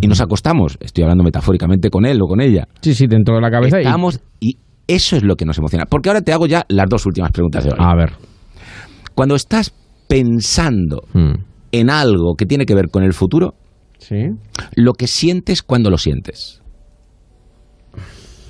y 0.00 0.06
nos 0.06 0.20
acostamos, 0.20 0.78
estoy 0.80 1.04
hablando 1.04 1.22
metafóricamente 1.24 1.90
con 1.90 2.06
él 2.06 2.18
o 2.22 2.26
con 2.26 2.40
ella, 2.40 2.66
Sí, 2.80 2.94
sí, 2.94 3.06
dentro 3.06 3.34
de 3.34 3.40
la 3.42 3.50
cabeza. 3.50 3.78
y- 3.80 3.84
estamos 3.84 4.20
y 4.40 4.58
eso 4.86 5.16
es 5.16 5.22
lo 5.22 5.36
que 5.36 5.44
nos 5.44 5.58
emociona. 5.58 5.84
Porque 5.86 6.08
ahora 6.08 6.22
te 6.22 6.32
hago 6.32 6.46
ya 6.46 6.64
las 6.68 6.88
dos 6.88 7.04
últimas 7.06 7.30
preguntas 7.32 7.64
de 7.64 7.70
hoy. 7.70 7.76
A 7.78 7.94
ver. 7.94 8.12
Cuando 9.14 9.34
estás 9.34 9.74
pensando 10.08 11.02
Mm. 11.12 11.32
en 11.72 11.90
algo 11.90 12.34
que 12.36 12.46
tiene 12.46 12.66
que 12.66 12.74
ver 12.74 12.88
con 12.90 13.02
el 13.02 13.12
futuro, 13.12 13.54
Sí. 13.98 14.16
lo 14.76 14.92
que 14.94 15.06
sientes 15.06 15.62
cuando 15.62 15.90
lo 15.90 15.98
sientes. 15.98 16.62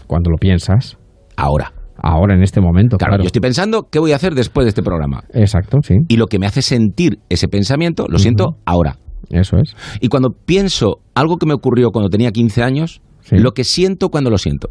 Cuando 0.06 0.30
lo 0.30 0.36
piensas. 0.38 0.96
Ahora. 1.36 1.72
Ahora, 1.96 2.34
en 2.34 2.42
este 2.42 2.60
momento. 2.60 2.96
Claro, 2.98 3.12
Claro, 3.12 3.22
yo 3.22 3.26
estoy 3.28 3.40
pensando 3.40 3.88
qué 3.90 3.98
voy 3.98 4.12
a 4.12 4.16
hacer 4.16 4.34
después 4.34 4.64
de 4.66 4.68
este 4.70 4.82
programa. 4.82 5.22
Exacto, 5.32 5.78
sí. 5.82 5.94
Y 6.08 6.16
lo 6.16 6.26
que 6.26 6.38
me 6.38 6.46
hace 6.46 6.60
sentir 6.60 7.18
ese 7.28 7.48
pensamiento, 7.48 8.06
lo 8.08 8.18
siento 8.18 8.56
ahora. 8.66 8.98
Eso 9.30 9.56
es. 9.58 9.74
Y 10.00 10.08
cuando 10.08 10.30
pienso 10.30 10.96
algo 11.14 11.36
que 11.36 11.46
me 11.46 11.54
ocurrió 11.54 11.90
cuando 11.90 12.08
tenía 12.08 12.30
15 12.30 12.62
años, 12.62 13.00
Sí. 13.20 13.36
lo 13.38 13.52
que 13.52 13.64
siento 13.64 14.08
cuando 14.10 14.28
lo 14.30 14.36
siento. 14.38 14.68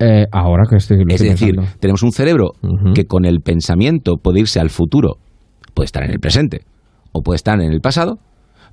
Eh, 0.00 0.26
ahora 0.32 0.64
que 0.68 0.76
estoy. 0.76 0.98
lo 1.04 1.14
Es 1.14 1.20
decir, 1.20 1.54
pensando. 1.54 1.76
tenemos 1.78 2.02
un 2.02 2.10
cerebro 2.12 2.52
que 2.94 3.04
con 3.04 3.24
el 3.24 3.40
pensamiento 3.40 4.16
puede 4.20 4.40
irse 4.40 4.58
al 4.58 4.70
futuro, 4.70 5.18
puede 5.72 5.84
estar 5.86 6.02
en 6.02 6.10
el 6.10 6.18
presente 6.18 6.62
o 7.12 7.22
puede 7.22 7.36
estar 7.36 7.60
en 7.60 7.72
el 7.72 7.80
pasado, 7.80 8.18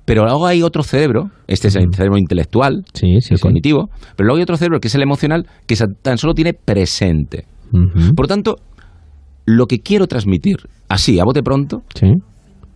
pero 0.04 0.24
luego 0.24 0.46
hay 0.46 0.62
otro 0.62 0.82
cerebro, 0.82 1.30
este 1.46 1.68
es 1.68 1.76
el 1.76 1.94
cerebro 1.94 2.18
intelectual, 2.18 2.84
Sí, 2.92 3.20
sí, 3.20 3.34
el 3.34 3.38
sí. 3.38 3.42
cognitivo, 3.42 3.88
pero 4.16 4.26
luego 4.26 4.38
hay 4.38 4.42
otro 4.42 4.56
cerebro 4.56 4.80
que 4.80 4.88
es 4.88 4.94
el 4.96 5.02
emocional, 5.02 5.46
que 5.68 5.76
tan 6.02 6.18
solo 6.18 6.34
tiene 6.34 6.54
presente. 6.54 7.44
Por 7.70 8.24
lo 8.24 8.28
tanto, 8.28 8.56
lo 9.46 9.66
que 9.66 9.78
quiero 9.78 10.08
transmitir, 10.08 10.56
así, 10.88 11.20
a 11.20 11.24
bote 11.24 11.42
pronto, 11.44 11.82
Sí, 11.94 12.08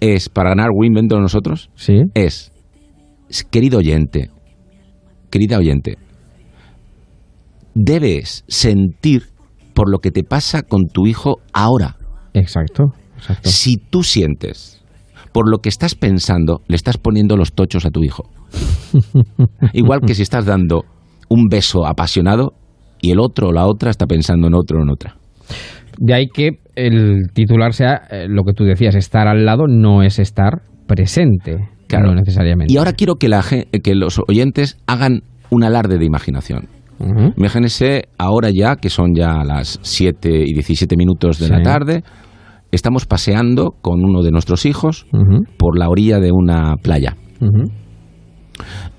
es 0.01 0.29
para 0.29 0.51
ganar 0.51 0.69
Wimbledon 0.75 1.09
de 1.09 1.21
nosotros, 1.21 1.71
sí. 1.75 2.03
es, 2.15 2.53
querido 3.51 3.79
oyente, 3.79 4.31
querida 5.31 5.59
oyente, 5.59 5.97
debes 7.75 8.45
sentir 8.49 9.25
por 9.75 9.91
lo 9.91 9.99
que 9.99 10.11
te 10.11 10.25
pasa 10.25 10.63
con 10.63 10.89
tu 10.89 11.07
hijo 11.07 11.37
ahora. 11.53 11.97
Exacto, 12.33 12.95
exacto. 13.17 13.49
Si 13.49 13.77
tú 13.77 14.03
sientes 14.03 14.83
por 15.33 15.51
lo 15.51 15.59
que 15.59 15.69
estás 15.69 15.95
pensando, 15.95 16.63
le 16.67 16.77
estás 16.77 16.97
poniendo 16.97 17.37
los 17.37 17.53
tochos 17.53 17.85
a 17.85 17.91
tu 17.91 18.03
hijo. 18.03 18.25
Igual 19.75 20.01
que 20.01 20.15
si 20.15 20.23
estás 20.23 20.47
dando 20.47 20.85
un 21.29 21.49
beso 21.49 21.87
apasionado 21.87 22.55
y 23.03 23.11
el 23.11 23.21
otro 23.21 23.49
o 23.49 23.53
la 23.53 23.67
otra 23.67 23.91
está 23.91 24.07
pensando 24.07 24.47
en 24.47 24.55
otro 24.55 24.79
o 24.79 24.83
en 24.83 24.91
otra. 24.91 25.17
De 25.99 26.15
ahí 26.15 26.27
que 26.29 26.59
el 26.75 27.31
titular 27.33 27.73
sea 27.73 28.03
eh, 28.11 28.27
lo 28.29 28.43
que 28.45 28.53
tú 28.53 28.65
decías, 28.65 28.95
estar 28.95 29.29
al 29.29 29.45
lado 29.45 29.67
no 29.69 30.03
es 30.03 30.19
estar 30.19 30.63
presente. 30.87 31.57
Claro. 31.89 32.09
No 32.09 32.15
necesariamente. 32.17 32.73
Y 32.73 32.77
ahora 32.77 32.93
quiero 32.93 33.15
que, 33.17 33.29
la, 33.29 33.43
que 33.83 33.95
los 33.95 34.21
oyentes 34.29 34.77
hagan 34.87 35.23
un 35.51 35.65
alarde 35.65 35.99
de 35.99 36.05
imaginación. 36.05 36.69
Ujú. 36.99 37.33
Imagínense 37.37 38.09
ahora 38.19 38.51
ya, 38.51 38.77
que 38.77 38.89
son 38.91 39.15
ya 39.15 39.45
las 39.45 39.79
7 39.83 40.29
y 40.47 40.53
17 40.55 40.97
minutos 40.97 41.39
de 41.39 41.47
Sí. 41.47 41.53
la 41.53 41.63
tarde, 41.63 42.03
estamos 42.73 43.07
paseando 43.07 43.71
con 43.83 44.03
uno 44.05 44.23
de 44.23 44.31
nuestros 44.33 44.67
hijos 44.67 45.07
por 45.59 45.79
la 45.79 45.89
orilla 45.89 46.19
de 46.19 46.33
una 46.33 46.75
playa. 46.83 47.17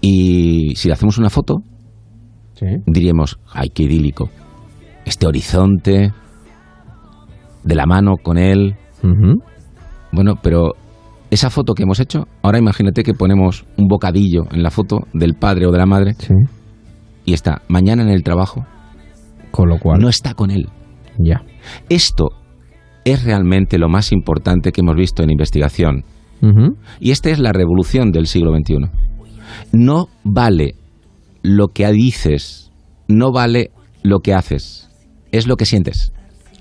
Y 0.01 0.75
si 0.75 0.87
le 0.87 0.93
hacemos 0.93 1.17
una 1.17 1.29
foto, 1.29 1.55
Sí. 2.53 2.65
diríamos, 2.85 3.39
ay, 3.51 3.69
qué 3.69 3.83
idílico. 3.83 4.29
Este 5.05 5.27
horizonte, 5.27 6.11
de 7.67 7.75
la 7.75 7.85
mano 7.85 8.15
con 8.21 8.37
él. 8.37 8.75
Bueno, 10.11 10.35
pero 10.41 10.73
esa 11.29 11.49
foto 11.49 11.73
que 11.73 11.83
hemos 11.83 11.99
hecho, 11.99 12.27
ahora 12.41 12.57
imagínate 12.59 13.03
que 13.03 13.13
ponemos 13.13 13.65
un 13.77 13.87
bocadillo 13.87 14.43
en 14.51 14.63
la 14.63 14.71
foto 14.71 14.99
del 15.13 15.33
padre 15.35 15.67
o 15.67 15.71
de 15.71 15.77
la 15.77 15.85
madre 15.85 16.13
Sí. 16.17 16.33
y 17.25 17.33
está 17.33 17.61
mañana 17.67 18.03
en 18.03 18.09
el 18.09 18.23
trabajo, 18.23 18.65
Con 19.51 19.69
lo 19.69 19.79
cual, 19.79 19.99
no 19.99 20.07
está 20.09 20.33
con 20.33 20.49
él. 20.51 20.69
ya. 21.19 21.41
Esto 21.89 22.29
es 23.05 23.23
realmente 23.23 23.77
lo 23.77 23.89
más 23.89 24.11
importante 24.11 24.71
que 24.71 24.81
hemos 24.81 24.95
visto 24.95 25.23
en 25.23 25.31
investigación. 25.31 26.03
Y 26.99 27.11
esta 27.11 27.29
es 27.31 27.39
la 27.39 27.51
revolución 27.51 28.11
del 28.11 28.27
siglo 28.27 28.51
XXI. 28.55 28.75
No 29.73 30.07
vale 30.23 30.75
lo 31.41 31.69
que 31.69 31.89
dices, 31.91 32.71
no 33.07 33.31
vale 33.31 33.71
lo 34.03 34.19
que 34.19 34.33
haces, 34.35 34.89
es 35.31 35.47
lo 35.47 35.55
que 35.55 35.65
sientes. 35.65 36.13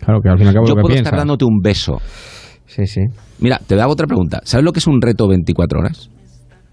Claro 0.07 0.21
que 0.23 0.29
al 0.31 0.39
fin 0.39 0.47
y 0.47 0.49
al 0.49 0.55
cabo 0.55 0.67
Yo 0.67 0.75
puedo 0.77 0.95
estar 0.95 1.17
dándote 1.17 1.45
un 1.45 1.59
beso. 1.61 1.99
Sí, 2.67 2.87
sí. 2.87 3.01
Mira, 3.41 3.61
te 3.67 3.79
hago 3.81 3.93
otra 3.93 4.07
pregunta. 4.07 4.41
¿Sabes 4.45 4.65
lo 4.65 4.73
que 4.73 4.79
es 4.79 4.87
un 4.87 5.03
reto 5.03 5.29
24 5.29 5.81
horas? 5.81 6.11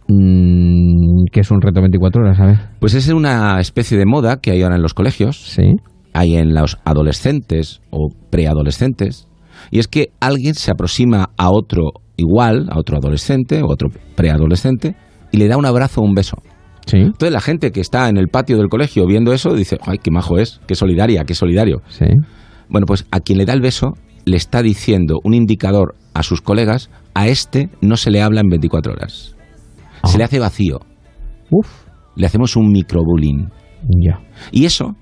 Mm, 0.08 1.26
que 1.32 1.40
es 1.42 1.52
un 1.52 1.62
reto 1.62 1.82
24 1.82 2.22
horas, 2.22 2.40
a 2.40 2.46
ver. 2.46 2.58
Pues 2.80 2.94
es 2.94 3.08
una 3.10 3.60
especie 3.60 3.98
de 3.98 4.06
moda 4.06 4.38
que 4.38 4.52
hay 4.52 4.62
ahora 4.62 4.76
en 4.76 4.82
los 4.82 4.94
colegios, 4.94 5.38
Sí. 5.38 5.64
hay 6.14 6.36
en 6.36 6.54
los 6.54 6.78
adolescentes 6.86 7.82
o 7.90 8.10
preadolescentes, 8.30 9.28
y 9.72 9.80
es 9.80 9.88
que 9.88 10.10
alguien 10.20 10.56
se 10.56 10.72
aproxima 10.72 11.30
a 11.38 11.50
otro 11.52 11.92
igual, 12.18 12.68
a 12.70 12.78
otro 12.78 12.98
adolescente 12.98 13.62
o 13.64 13.68
otro 13.68 13.90
preadolescente, 14.16 14.96
y 15.32 15.38
le 15.38 15.48
da 15.48 15.58
un 15.58 15.66
abrazo 15.66 16.02
o 16.02 16.04
un 16.04 16.14
beso. 16.14 16.38
Sí. 16.86 16.98
Entonces 16.98 17.32
la 17.32 17.40
gente 17.42 17.72
que 17.72 17.80
está 17.80 18.10
en 18.10 18.18
el 18.18 18.28
patio 18.28 18.58
del 18.58 18.68
colegio 18.68 19.08
viendo 19.08 19.32
eso 19.32 19.54
dice, 19.56 19.80
ay, 19.88 20.00
qué 20.00 20.12
majo 20.12 20.38
es, 20.38 20.60
qué 20.68 20.76
solidaria, 20.76 21.24
qué 21.24 21.34
solidario. 21.34 21.82
Sí. 21.88 22.06
Bueno, 22.70 22.86
pues 22.86 23.06
a 23.12 23.20
quien 23.20 23.38
le 23.38 23.46
da 23.46 23.54
el 23.54 23.62
beso 23.62 23.94
le 24.26 24.38
está 24.38 24.62
diciendo 24.62 25.20
un 25.24 25.34
indicador 25.34 25.96
a 26.14 26.24
sus 26.24 26.42
colegas, 26.42 26.90
a 27.14 27.28
este 27.28 27.70
no 27.82 27.98
se 27.98 28.10
le 28.12 28.22
habla 28.22 28.42
en 28.42 28.48
24 28.50 28.94
horas. 28.94 29.36
Se 30.06 30.18
le 30.18 30.24
hace 30.24 30.40
vacío, 30.40 30.80
Uf. 31.52 31.68
le 32.16 32.26
hacemos 32.26 32.56
un 32.56 32.72
microbullying. 32.72 33.50
Ya. 34.06 34.20
Y 34.52 34.66
eso, 34.66 34.96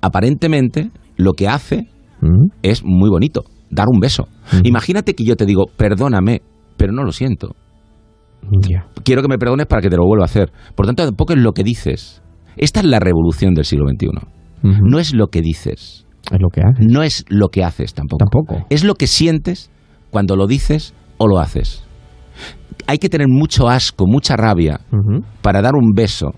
aparentemente, 0.00 0.90
lo 1.16 1.32
que 1.32 1.48
hace 1.48 1.88
Mm. 2.22 2.50
es 2.62 2.82
muy 2.84 3.08
bonito, 3.08 3.44
dar 3.70 3.86
un 3.90 3.98
beso. 3.98 4.28
Imagínate 4.64 5.14
que 5.14 5.24
yo 5.24 5.36
te 5.36 5.46
digo, 5.46 5.64
perdóname, 5.76 6.42
pero 6.76 6.92
no 6.92 7.02
lo 7.02 7.12
siento. 7.12 7.54
Ya. 8.68 8.86
Quiero 9.04 9.22
que 9.22 9.28
me 9.28 9.38
perdones 9.38 9.66
para 9.66 9.80
que 9.82 9.88
te 9.88 9.96
lo 9.96 10.04
vuelva 10.06 10.24
a 10.24 10.26
hacer. 10.26 10.50
Por 10.74 10.86
tanto, 10.86 11.04
tampoco 11.04 11.32
es 11.32 11.38
lo 11.38 11.52
que 11.52 11.62
dices. 11.62 12.22
Esta 12.56 12.80
es 12.80 12.86
la 12.86 12.98
revolución 13.00 13.54
del 13.54 13.64
siglo 13.64 13.86
XXI. 13.88 14.08
No 14.62 14.98
es 14.98 15.14
lo 15.14 15.28
que 15.28 15.40
dices, 15.40 16.06
es 16.30 16.40
lo 16.40 16.48
que 16.48 16.60
hace. 16.62 16.84
no 16.86 17.02
es 17.02 17.24
lo 17.28 17.48
que 17.48 17.64
haces 17.64 17.94
tampoco. 17.94 18.18
Tampoco. 18.24 18.66
Es 18.70 18.84
lo 18.84 18.94
que 18.94 19.06
sientes 19.06 19.70
cuando 20.10 20.36
lo 20.36 20.46
dices 20.46 20.94
o 21.18 21.26
lo 21.26 21.38
haces. 21.38 21.84
Hay 22.86 22.98
que 22.98 23.08
tener 23.08 23.28
mucho 23.28 23.68
asco, 23.68 24.06
mucha 24.06 24.36
rabia 24.36 24.80
para 25.42 25.60
dar 25.62 25.74
un 25.74 25.92
beso, 25.94 26.32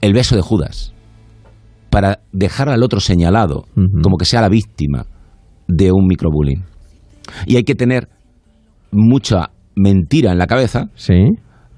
el 0.00 0.12
beso 0.12 0.34
de 0.36 0.42
Judas, 0.42 0.92
para 1.90 2.20
dejar 2.32 2.68
al 2.68 2.82
otro 2.82 3.00
señalado 3.00 3.64
como 4.02 4.16
que 4.16 4.24
sea 4.24 4.40
la 4.40 4.48
víctima 4.48 5.06
de 5.68 5.92
un 5.92 6.06
microbullying. 6.06 6.64
Y 7.46 7.56
hay 7.56 7.64
que 7.64 7.74
tener 7.74 8.08
mucha 8.90 9.50
mentira 9.76 10.32
en 10.32 10.38
la 10.38 10.46
cabeza 10.46 10.88
Sí. 10.94 11.14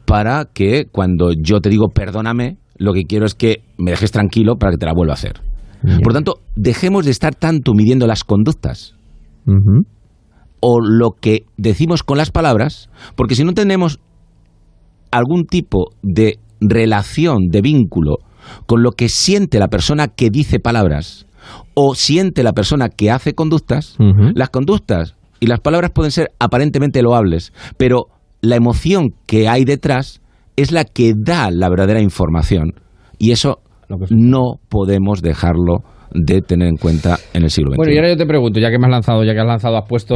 para 0.06 0.44
que 0.52 0.86
cuando 0.90 1.30
yo 1.32 1.60
te 1.60 1.68
digo 1.68 1.88
perdóname, 1.88 2.58
lo 2.78 2.92
que 2.92 3.04
quiero 3.04 3.26
es 3.26 3.34
que 3.34 3.62
me 3.78 3.90
dejes 3.90 4.12
tranquilo 4.12 4.56
para 4.56 4.72
que 4.72 4.78
te 4.78 4.86
la 4.86 4.92
vuelva 4.94 5.12
a 5.12 5.14
hacer. 5.14 5.40
Por 6.02 6.12
tanto, 6.12 6.40
dejemos 6.56 7.04
de 7.04 7.10
estar 7.10 7.34
tanto 7.34 7.72
midiendo 7.74 8.06
las 8.06 8.24
conductas 8.24 8.94
o 10.60 10.80
lo 10.80 11.12
que 11.12 11.44
decimos 11.56 12.02
con 12.02 12.18
las 12.18 12.30
palabras, 12.30 12.88
porque 13.14 13.34
si 13.34 13.44
no 13.44 13.52
tenemos 13.52 14.00
algún 15.10 15.46
tipo 15.46 15.90
de 16.02 16.38
relación, 16.60 17.48
de 17.50 17.60
vínculo 17.60 18.18
con 18.66 18.82
lo 18.82 18.92
que 18.92 19.08
siente 19.08 19.58
la 19.58 19.68
persona 19.68 20.08
que 20.08 20.30
dice 20.30 20.58
palabras 20.60 21.26
o 21.74 21.94
siente 21.94 22.42
la 22.42 22.52
persona 22.52 22.88
que 22.88 23.10
hace 23.10 23.34
conductas, 23.34 23.96
las 24.34 24.50
conductas 24.50 25.14
y 25.40 25.46
las 25.46 25.60
palabras 25.60 25.90
pueden 25.92 26.10
ser 26.10 26.32
aparentemente 26.38 27.02
loables, 27.02 27.52
pero 27.76 28.06
la 28.40 28.56
emoción 28.56 29.14
que 29.26 29.48
hay 29.48 29.64
detrás 29.64 30.20
es 30.56 30.72
la 30.72 30.84
que 30.84 31.12
da 31.16 31.50
la 31.50 31.68
verdadera 31.68 32.00
información 32.00 32.72
y 33.18 33.32
eso 33.32 33.60
no 34.10 34.54
podemos 34.68 35.22
dejarlo 35.22 35.78
de 36.12 36.40
tener 36.40 36.68
en 36.68 36.76
cuenta 36.76 37.16
en 37.34 37.42
el 37.42 37.50
siglo 37.50 37.70
XXI. 37.72 37.76
Bueno, 37.76 37.92
y 37.92 37.96
ahora 37.96 38.08
yo 38.10 38.16
te 38.16 38.26
pregunto, 38.26 38.60
ya 38.60 38.70
que 38.70 38.78
me 38.78 38.86
has 38.86 38.90
lanzado, 38.92 39.24
ya 39.24 39.34
que 39.34 39.40
has 39.40 39.46
lanzado, 39.46 39.76
has 39.76 39.88
puesto 39.88 40.14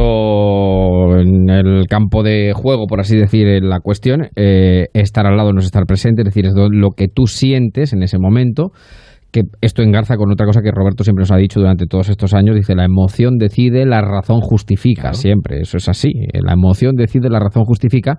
en 1.19 1.49
el 1.49 1.85
campo 1.87 2.23
de 2.23 2.53
juego, 2.55 2.87
por 2.87 2.99
así 3.01 3.17
decir, 3.17 3.47
en 3.47 3.69
la 3.69 3.79
cuestión, 3.81 4.27
eh, 4.35 4.85
estar 4.93 5.25
al 5.27 5.37
lado 5.37 5.51
no 5.53 5.59
es 5.59 5.65
estar 5.65 5.85
presente, 5.85 6.21
es 6.21 6.25
decir, 6.25 6.45
es 6.45 6.53
lo- 6.55 6.91
que 6.91 7.07
tú 7.07 7.27
sientes 7.27 7.93
en 7.93 8.03
ese 8.03 8.17
momento, 8.19 8.71
que 9.31 9.43
esto 9.61 9.81
engarza 9.83 10.15
con 10.17 10.31
otra 10.31 10.45
cosa 10.45 10.61
que 10.61 10.71
Roberto 10.71 11.03
siempre 11.03 11.21
nos 11.21 11.31
ha 11.31 11.37
dicho 11.37 11.59
durante 11.59 11.85
todos 11.85 12.09
estos 12.09 12.33
años, 12.33 12.55
dice, 12.55 12.73
la 12.75 12.85
emoción 12.85 13.37
decide, 13.37 13.85
la 13.85 14.01
razón 14.01 14.39
justifica, 14.41 15.01
Claro. 15.03 15.15
siempre, 15.17 15.61
eso 15.61 15.77
es 15.77 15.87
así, 15.87 16.09
eh, 16.09 16.39
la 16.41 16.53
emoción 16.53 16.95
decide, 16.95 17.29
la 17.29 17.39
razón 17.39 17.63
justifica. 17.65 18.17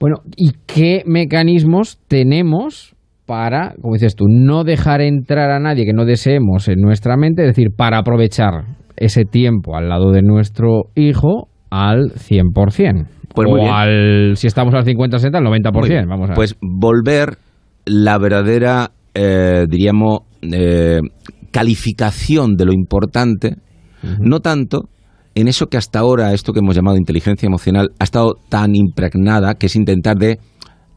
Bueno, 0.00 0.18
¿y 0.36 0.52
qué 0.66 1.02
mecanismos 1.06 1.98
tenemos 2.08 2.94
para, 3.28 3.74
como 3.80 3.94
dices 3.94 4.16
tú, 4.16 4.24
no 4.26 4.64
dejar 4.64 5.02
entrar 5.02 5.50
a 5.50 5.60
nadie 5.60 5.84
que 5.84 5.92
no 5.92 6.06
deseemos 6.06 6.66
en 6.66 6.80
nuestra 6.80 7.16
mente? 7.16 7.42
Es 7.42 7.48
decir, 7.48 7.68
para 7.76 7.98
aprovechar 7.98 8.64
ese 8.96 9.24
tiempo 9.24 9.76
al 9.76 9.90
lado 9.90 10.10
de 10.10 10.22
nuestro 10.22 10.84
hijo 10.96 11.48
al 11.70 12.12
100%. 12.14 13.06
Pues 13.34 13.48
o 13.48 13.72
al, 13.72 14.36
si 14.36 14.46
estamos 14.46 14.74
al 14.74 14.84
50-60, 14.84 15.36
al 15.36 15.44
90%. 15.44 15.72
Muy 15.78 15.88
bien. 15.90 16.08
Vamos 16.08 16.30
a 16.30 16.34
Pues 16.34 16.56
volver 16.60 17.36
la 17.84 18.18
verdadera, 18.18 18.90
eh, 19.14 19.66
diríamos, 19.68 20.20
eh, 20.42 21.00
calificación 21.52 22.56
de 22.56 22.64
lo 22.64 22.72
importante, 22.72 23.56
no 24.20 24.40
tanto 24.40 24.88
en 25.34 25.48
eso 25.48 25.66
que 25.66 25.76
hasta 25.76 25.98
ahora, 25.98 26.32
esto 26.32 26.52
que 26.52 26.60
hemos 26.60 26.74
llamado 26.74 26.96
inteligencia 26.96 27.46
emocional, 27.46 27.90
ha 27.98 28.04
estado 28.04 28.36
tan 28.48 28.74
impregnada, 28.74 29.54
que 29.54 29.66
es 29.66 29.76
intentar 29.76 30.16
de 30.16 30.38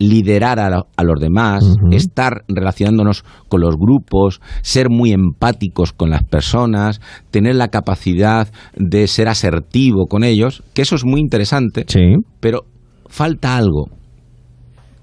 liderar 0.01 0.59
a, 0.59 0.67
a 0.97 1.03
los 1.03 1.19
demás, 1.19 1.63
estar 1.91 2.43
relacionándonos 2.47 3.23
con 3.47 3.61
los 3.61 3.75
grupos, 3.77 4.41
ser 4.61 4.89
muy 4.89 5.11
empáticos 5.11 5.93
con 5.93 6.09
las 6.09 6.23
personas, 6.23 6.99
tener 7.29 7.55
la 7.55 7.67
capacidad 7.69 8.51
de 8.75 9.07
ser 9.07 9.27
asertivo 9.27 10.07
con 10.07 10.23
ellos, 10.23 10.63
que 10.73 10.81
eso 10.81 10.95
es 10.95 11.05
muy 11.05 11.21
interesante, 11.21 11.85
Sí. 11.87 12.15
pero 12.39 12.61
falta 13.07 13.57
algo, 13.57 13.89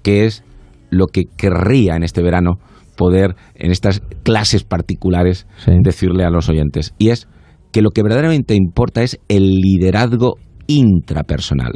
que 0.03 0.25
es 0.25 0.43
lo 0.89 1.07
que 1.07 1.23
querría 1.37 1.95
en 1.95 2.03
este 2.03 2.21
verano 2.21 2.53
poder, 2.97 3.35
en 3.55 3.71
estas 3.71 4.01
clases 4.23 4.63
particulares, 4.63 5.47
Sí. 5.63 5.71
decirle 5.81 6.25
a 6.25 6.29
los 6.29 6.49
oyentes. 6.49 6.93
Y 6.97 7.09
es 7.09 7.27
que 7.71 7.81
lo 7.81 7.91
que 7.91 8.03
verdaderamente 8.03 8.55
importa 8.55 9.03
es 9.03 9.17
el 9.29 9.47
liderazgo 9.55 10.35
intrapersonal. 10.67 11.73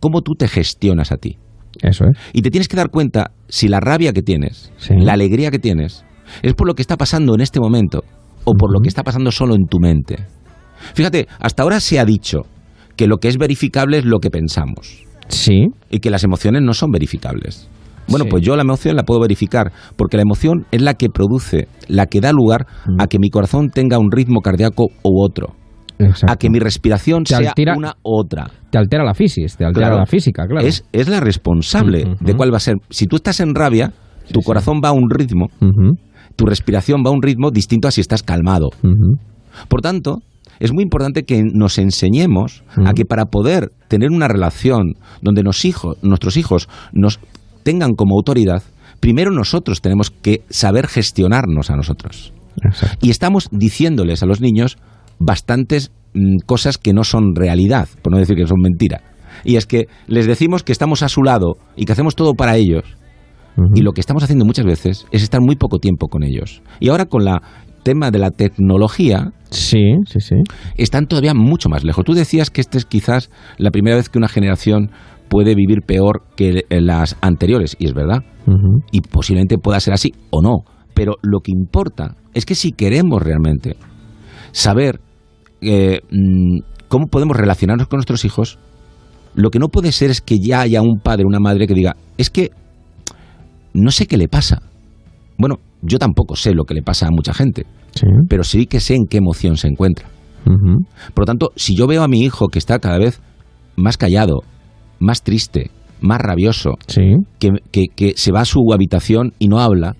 Cómo 0.00 0.22
tú 0.22 0.32
te 0.34 0.46
gestionas 0.48 1.12
a 1.12 1.16
ti. 1.16 1.36
Eso 1.82 2.04
es. 2.04 2.16
Y 2.32 2.42
te 2.42 2.50
tienes 2.50 2.68
que 2.68 2.76
dar 2.76 2.90
cuenta 2.90 3.30
si 3.48 3.68
la 3.68 3.80
rabia 3.80 4.12
que 4.12 4.22
tienes, 4.22 4.72
Sí. 4.78 4.94
la 4.96 5.12
alegría 5.12 5.50
que 5.50 5.58
tienes, 5.58 6.04
es 6.42 6.54
por 6.54 6.66
lo 6.66 6.74
que 6.74 6.82
está 6.82 6.96
pasando 6.96 7.34
en 7.34 7.40
este 7.40 7.60
momento 7.60 8.02
o 8.44 8.54
por 8.54 8.72
lo 8.72 8.80
que 8.80 8.88
está 8.88 9.02
pasando 9.02 9.30
solo 9.30 9.54
en 9.54 9.66
tu 9.66 9.78
mente. 9.78 10.16
Fíjate, 10.94 11.26
hasta 11.40 11.62
ahora 11.62 11.80
se 11.80 11.98
ha 11.98 12.04
dicho 12.04 12.40
que 12.96 13.06
lo 13.06 13.18
que 13.18 13.28
es 13.28 13.36
verificable 13.38 13.98
es 13.98 14.04
lo 14.04 14.18
que 14.18 14.30
pensamos 14.30 15.04
Sí. 15.28 15.66
y 15.90 15.98
que 16.00 16.10
las 16.10 16.24
emociones 16.24 16.62
no 16.62 16.72
son 16.74 16.90
verificables. 16.90 17.68
Bueno, 18.08 18.24
Sí. 18.24 18.30
pues 18.30 18.42
yo 18.42 18.56
la 18.56 18.62
emoción 18.62 18.96
la 18.96 19.02
puedo 19.02 19.20
verificar 19.20 19.70
porque 19.96 20.16
la 20.16 20.22
emoción 20.22 20.64
es 20.72 20.80
la 20.80 20.94
que 20.94 21.08
produce, 21.08 21.68
la 21.88 22.06
que 22.06 22.20
da 22.20 22.32
lugar 22.32 22.66
a 22.98 23.06
que 23.06 23.18
mi 23.18 23.28
corazón 23.28 23.68
tenga 23.70 23.98
un 23.98 24.10
ritmo 24.10 24.40
cardíaco 24.40 24.86
u 25.02 25.22
otro, 25.22 25.54
Exacto. 25.98 26.32
a 26.32 26.36
que 26.36 26.48
mi 26.50 26.58
respiración 26.58 27.24
Te 27.24 27.34
sea 27.36 27.50
altera- 27.50 27.76
una 27.76 27.96
u 28.02 28.20
otra. 28.20 28.50
Te 28.70 28.78
altera 28.78 29.04
la 29.04 29.14
fisis, 29.14 29.56
te 29.56 29.64
altera 29.64 29.86
Claro. 29.88 30.00
la 30.00 30.06
física, 30.06 30.46
claro. 30.46 30.66
Es, 30.66 30.84
es 30.92 31.08
la 31.08 31.20
responsable 31.20 32.04
de 32.20 32.34
cuál 32.34 32.52
va 32.52 32.58
a 32.58 32.60
ser. 32.60 32.76
Si 32.90 33.06
tú 33.06 33.16
estás 33.16 33.40
en 33.40 33.54
rabia, 33.54 33.92
tu 34.32 34.40
sí. 34.40 34.46
corazón 34.46 34.80
va 34.84 34.90
a 34.90 34.92
un 34.92 35.08
ritmo, 35.10 35.48
tu 36.36 36.44
respiración 36.46 37.02
va 37.04 37.10
a 37.10 37.12
un 37.12 37.22
ritmo 37.22 37.50
distinto 37.50 37.88
a 37.88 37.90
si 37.90 38.00
estás 38.00 38.22
calmado. 38.22 38.70
Por 39.68 39.80
tanto, 39.80 40.18
es 40.60 40.72
muy 40.72 40.82
importante 40.84 41.24
que 41.24 41.42
nos 41.42 41.78
enseñemos 41.78 42.62
a 42.84 42.92
que 42.92 43.04
para 43.04 43.26
poder 43.26 43.72
tener 43.88 44.10
una 44.10 44.28
relación 44.28 44.94
donde 45.22 45.42
nos 45.42 45.64
hijos, 45.64 45.96
nuestros 46.02 46.36
hijos 46.36 46.68
nos 46.92 47.18
tengan 47.64 47.94
como 47.94 48.16
autoridad, 48.16 48.62
primero 49.00 49.30
nosotros 49.30 49.80
tenemos 49.80 50.10
que 50.10 50.42
saber 50.50 50.86
gestionarnos 50.86 51.70
a 51.70 51.76
nosotros. 51.76 52.32
Exacto. 52.64 52.98
Y 53.06 53.10
estamos 53.10 53.48
diciéndoles 53.52 54.22
a 54.22 54.26
los 54.26 54.40
niños 54.40 54.78
bastantes 55.18 55.92
mm, 56.14 56.38
cosas 56.46 56.78
que 56.78 56.92
no 56.92 57.04
son 57.04 57.34
realidad, 57.34 57.88
por 58.02 58.12
no 58.12 58.18
decir 58.18 58.36
que 58.36 58.46
son 58.46 58.60
mentira. 58.60 59.02
Y 59.44 59.56
es 59.56 59.66
que 59.66 59.86
les 60.06 60.26
decimos 60.26 60.62
que 60.62 60.72
estamos 60.72 61.02
a 61.02 61.08
su 61.08 61.22
lado 61.22 61.56
y 61.76 61.84
que 61.84 61.92
hacemos 61.92 62.16
todo 62.16 62.34
para 62.34 62.56
ellos, 62.56 62.84
y 63.74 63.82
lo 63.82 63.92
que 63.92 64.00
estamos 64.00 64.22
haciendo 64.22 64.44
muchas 64.44 64.64
veces 64.64 65.06
es 65.10 65.22
estar 65.22 65.40
muy 65.40 65.56
poco 65.56 65.78
tiempo 65.78 66.06
con 66.06 66.22
ellos. 66.22 66.62
Y 66.78 66.90
ahora 66.90 67.06
con 67.06 67.24
la 67.24 67.42
tema 67.82 68.10
de 68.10 68.18
la 68.18 68.30
tecnología 68.30 69.32
Sí, 69.50 69.96
sí, 70.06 70.20
sí. 70.20 70.36
están 70.76 71.06
todavía 71.06 71.34
mucho 71.34 71.68
más 71.68 71.84
lejos. 71.84 72.04
Tú 72.04 72.12
decías 72.12 72.50
que 72.50 72.60
esta 72.60 72.78
es 72.78 72.84
quizás 72.84 73.30
la 73.56 73.70
primera 73.70 73.96
vez 73.96 74.08
que 74.08 74.18
una 74.18 74.28
generación 74.28 74.90
puede 75.28 75.54
vivir 75.54 75.80
peor 75.86 76.22
que 76.36 76.64
eh, 76.68 76.80
las 76.80 77.16
anteriores, 77.20 77.76
y 77.78 77.86
es 77.86 77.94
verdad. 77.94 78.22
Y 78.92 79.00
posiblemente 79.02 79.58
pueda 79.58 79.80
ser 79.80 79.92
así 79.92 80.14
o 80.30 80.40
no. 80.40 80.64
Pero 80.94 81.14
lo 81.22 81.40
que 81.40 81.52
importa 81.52 82.14
es 82.34 82.46
que 82.46 82.54
si 82.54 82.72
queremos 82.72 83.22
realmente 83.22 83.76
saber 84.52 85.00
eh, 85.60 86.00
mm, 86.10 86.58
cómo 86.88 87.06
podemos 87.06 87.36
relacionarnos 87.36 87.88
con 87.88 87.98
nuestros 87.98 88.24
hijos, 88.24 88.58
lo 89.34 89.50
que 89.50 89.58
no 89.58 89.68
puede 89.68 89.92
ser 89.92 90.10
es 90.10 90.20
que 90.20 90.38
ya 90.38 90.60
haya 90.62 90.82
un 90.82 91.00
padre, 91.00 91.24
una 91.26 91.38
madre 91.40 91.66
que 91.66 91.74
diga, 91.74 91.96
es 92.16 92.30
que 92.30 92.50
no 93.74 93.90
sé 93.90 94.06
qué 94.06 94.16
le 94.16 94.28
pasa. 94.28 94.62
Bueno, 95.38 95.56
yo 95.82 95.98
tampoco 95.98 96.34
sé 96.36 96.52
lo 96.54 96.64
que 96.64 96.74
le 96.74 96.82
pasa 96.82 97.06
a 97.06 97.10
mucha 97.10 97.32
gente, 97.32 97.66
Sí. 97.94 98.06
pero 98.28 98.42
sí 98.42 98.66
que 98.66 98.80
sé 98.80 98.94
en 98.96 99.06
qué 99.06 99.18
emoción 99.18 99.56
se 99.56 99.68
encuentra. 99.68 100.08
Por 101.14 101.22
lo 101.22 101.26
tanto, 101.26 101.50
si 101.56 101.76
yo 101.76 101.86
veo 101.86 102.02
a 102.02 102.08
mi 102.08 102.20
hijo 102.22 102.48
que 102.48 102.58
está 102.58 102.78
cada 102.78 102.98
vez 102.98 103.20
más 103.76 103.96
callado, 103.98 104.40
más 104.98 105.22
triste, 105.22 105.70
más 106.00 106.20
rabioso, 106.20 106.70
Sí. 106.86 107.02
que, 107.38 107.50
que- 107.70 107.86
que 107.94 108.14
se 108.16 108.32
va 108.32 108.40
a 108.40 108.44
su 108.46 108.60
habitación 108.72 109.34
y 109.38 109.48
no 109.48 109.60
habla, 109.60 109.94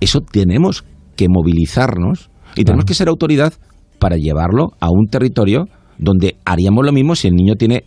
eso 0.00 0.20
tenemos 0.20 0.84
que 1.16 1.26
movilizarnos 1.28 2.28
y 2.54 2.64
tenemos 2.64 2.84
que 2.84 2.94
ser 2.94 3.08
autoridad 3.08 3.54
para 3.98 4.16
llevarlo 4.16 4.70
a 4.80 4.90
un 4.90 5.06
territorio 5.08 5.66
donde 5.98 6.36
haríamos 6.44 6.84
lo 6.84 6.92
mismo 6.92 7.14
si 7.14 7.28
el 7.28 7.34
niño 7.34 7.54
tiene 7.54 7.84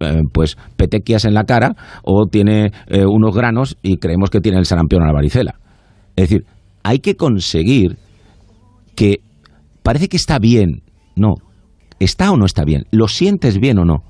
eh, 0.00 0.22
pues 0.32 0.56
petequias 0.76 1.26
en 1.26 1.34
la 1.34 1.44
cara 1.44 1.76
o 2.02 2.26
tiene 2.26 2.72
eh, 2.86 3.04
unos 3.04 3.34
granos 3.34 3.76
y 3.82 3.98
creemos 3.98 4.30
que 4.30 4.40
tiene 4.40 4.58
el 4.58 4.64
sarampión 4.64 5.02
o 5.02 5.06
la 5.06 5.12
varicela. 5.12 5.60
Es 6.16 6.28
decir, 6.28 6.46
hay 6.82 7.00
que 7.00 7.16
conseguir 7.16 7.98
que 8.96 9.20
parece 9.82 10.08
que 10.08 10.16
está 10.16 10.38
bien. 10.38 10.82
No, 11.16 11.34
está 11.98 12.32
o 12.32 12.36
no 12.36 12.46
está 12.46 12.64
bien. 12.64 12.84
¿Lo 12.90 13.08
sientes 13.08 13.58
bien 13.58 13.78
o 13.78 13.84
no? 13.84 14.04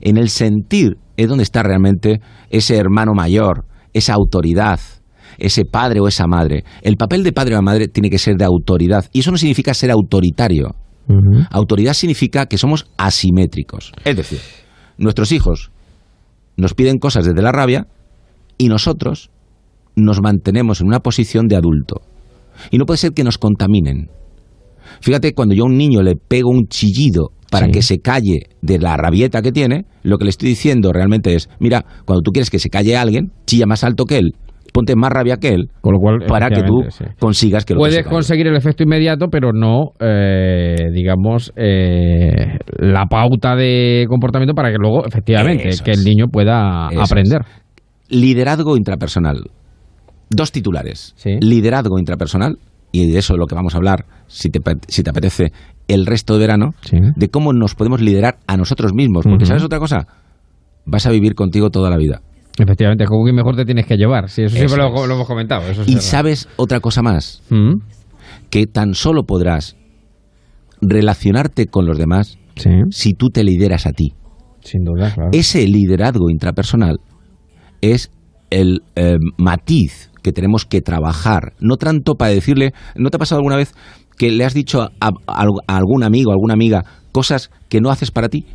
En 0.00 0.16
el 0.16 0.30
sentir 0.30 0.96
es 1.16 1.28
donde 1.28 1.44
está 1.44 1.62
realmente 1.62 2.20
ese 2.50 2.76
hermano 2.76 3.12
mayor, 3.14 3.66
esa 3.92 4.14
autoridad, 4.14 4.80
ese 5.38 5.64
padre 5.64 6.00
o 6.00 6.08
esa 6.08 6.26
madre. 6.26 6.64
El 6.82 6.96
papel 6.96 7.22
de 7.22 7.32
padre 7.32 7.56
o 7.56 7.62
madre 7.62 7.88
tiene 7.88 8.10
que 8.10 8.18
ser 8.18 8.36
de 8.36 8.44
autoridad. 8.44 9.06
Y 9.12 9.20
eso 9.20 9.30
no 9.30 9.38
significa 9.38 9.74
ser 9.74 9.90
autoritario. 9.90 10.74
Autoridad 11.50 11.94
significa 11.94 12.46
que 12.46 12.58
somos 12.58 12.86
asimétricos. 12.96 13.92
Es 14.04 14.16
decir, 14.16 14.40
nuestros 14.98 15.32
hijos 15.32 15.70
nos 16.56 16.74
piden 16.74 16.98
cosas 16.98 17.24
desde 17.24 17.42
la 17.42 17.52
rabia 17.52 17.86
y 18.58 18.68
nosotros 18.68 19.30
nos 19.94 20.20
mantenemos 20.20 20.80
en 20.80 20.88
una 20.88 21.00
posición 21.00 21.46
de 21.46 21.56
adulto. 21.56 22.00
Y 22.70 22.78
no 22.78 22.86
puede 22.86 22.98
ser 22.98 23.12
que 23.12 23.24
nos 23.24 23.38
contaminen. 23.38 24.08
Fíjate, 25.00 25.32
cuando 25.34 25.54
yo 25.54 25.64
a 25.64 25.66
un 25.66 25.76
niño 25.76 26.02
le 26.02 26.14
pego 26.16 26.50
un 26.50 26.66
chillido 26.68 27.30
para 27.50 27.66
Sí. 27.66 27.72
que 27.72 27.82
se 27.82 27.98
calle 27.98 28.48
de 28.62 28.78
la 28.78 28.96
rabieta 28.96 29.42
que 29.42 29.52
tiene, 29.52 29.84
lo 30.02 30.18
que 30.18 30.24
le 30.24 30.30
estoy 30.30 30.48
diciendo 30.48 30.92
realmente 30.92 31.34
es, 31.34 31.48
mira, 31.60 31.84
cuando 32.04 32.22
tú 32.22 32.32
quieres 32.32 32.50
que 32.50 32.58
se 32.58 32.70
calle 32.70 32.96
alguien, 32.96 33.30
chilla 33.46 33.66
más 33.66 33.84
alto 33.84 34.04
que 34.04 34.18
él, 34.18 34.34
ponte 34.76 34.94
más 34.94 35.10
rabia 35.10 35.36
que 35.38 35.48
él, 35.48 35.70
Con 35.80 35.94
lo 35.94 35.98
cual, 36.00 36.18
para 36.28 36.50
que 36.50 36.62
tú 36.62 36.82
sí. 36.90 37.04
consigas 37.18 37.64
que 37.64 37.74
lo 37.74 37.80
Puedes 37.80 38.04
conseguir 38.06 38.46
el 38.46 38.56
efecto 38.56 38.82
inmediato, 38.82 39.28
pero 39.30 39.52
no, 39.52 39.92
eh, 40.00 40.76
digamos, 40.92 41.50
eh, 41.56 42.58
la 42.78 43.06
pauta 43.06 43.56
de 43.56 44.04
comportamiento 44.08 44.54
para 44.54 44.70
que 44.70 44.76
luego, 44.78 45.06
efectivamente, 45.06 45.68
Eso 45.68 45.82
que 45.82 45.92
es. 45.92 45.98
el 45.98 46.04
niño 46.04 46.26
pueda 46.30 46.88
Eso 46.90 47.00
aprender. 47.00 47.40
Liderazgo 48.08 48.76
intrapersonal. 48.76 49.38
Dos 50.30 50.52
titulares. 50.52 51.14
Sí. 51.16 51.38
Liderazgo 51.40 51.98
intrapersonal, 51.98 52.58
y 52.92 53.10
de 53.10 53.18
eso 53.18 53.34
es 53.34 53.38
lo 53.38 53.46
que 53.46 53.54
vamos 53.54 53.74
a 53.74 53.78
hablar, 53.78 54.04
si 54.26 54.50
te, 54.50 54.60
si 54.88 55.02
te 55.02 55.10
apetece, 55.10 55.52
el 55.88 56.04
resto 56.06 56.34
de 56.34 56.40
verano, 56.40 56.70
Sí. 56.82 56.98
de 57.14 57.28
cómo 57.28 57.52
nos 57.52 57.74
podemos 57.74 58.00
liderar 58.00 58.36
a 58.46 58.56
nosotros 58.56 58.92
mismos. 58.94 59.24
Porque. 59.24 59.46
¿sabes 59.46 59.62
otra 59.62 59.78
cosa? 59.78 60.06
Vas 60.84 61.06
a 61.06 61.10
vivir 61.10 61.34
contigo 61.34 61.70
toda 61.70 61.90
la 61.90 61.96
vida. 61.96 62.20
Efectivamente, 62.58 63.04
como 63.06 63.24
que 63.26 63.32
mejor 63.32 63.54
te 63.56 63.64
tienes 63.64 63.86
que 63.86 63.96
llevar. 63.96 64.28
Sí, 64.30 64.42
eso, 64.42 64.56
Eso 64.56 64.68
siempre 64.68 64.88
lo, 65.06 65.12
hemos 65.14 65.26
comentado. 65.26 65.68
Eso 65.68 65.82
Y 65.86 65.96
sabes 66.00 66.48
otra 66.56 66.80
cosa 66.80 67.02
más, 67.02 67.42
Mm, 67.50 67.74
que 68.50 68.66
tan 68.66 68.94
solo 68.94 69.24
podrás 69.24 69.76
relacionarte 70.80 71.66
con 71.66 71.86
los 71.86 71.98
demás 71.98 72.38
Sí, 72.56 72.70
si 72.90 73.12
tú 73.12 73.28
te 73.28 73.44
lideras 73.44 73.86
a 73.86 73.92
ti. 73.92 74.14
sin 74.60 74.82
duda, 74.84 75.12
claro. 75.14 75.30
Ese 75.32 75.66
liderazgo 75.66 76.30
intrapersonal 76.30 76.96
es 77.82 78.10
el 78.50 78.80
eh, 78.96 79.16
matiz 79.38 80.10
que 80.22 80.32
tenemos 80.32 80.64
que 80.64 80.80
trabajar, 80.80 81.52
no 81.60 81.76
tanto 81.76 82.14
para 82.14 82.30
decirle, 82.32 82.72
¿no 82.96 83.10
te 83.10 83.16
ha 83.16 83.18
pasado 83.18 83.38
alguna 83.40 83.56
vez 83.56 83.74
que 84.16 84.30
le 84.30 84.44
has 84.44 84.54
dicho 84.54 84.80
a, 84.82 84.90
a- 85.00 85.12
a 85.28 85.76
algún 85.76 86.02
amigo, 86.02 86.30
a 86.30 86.34
alguna 86.34 86.54
amiga, 86.54 86.84
cosas 87.12 87.50
que 87.68 87.80
no 87.80 87.90
haces 87.90 88.10
para 88.10 88.28
ti? 88.28 88.46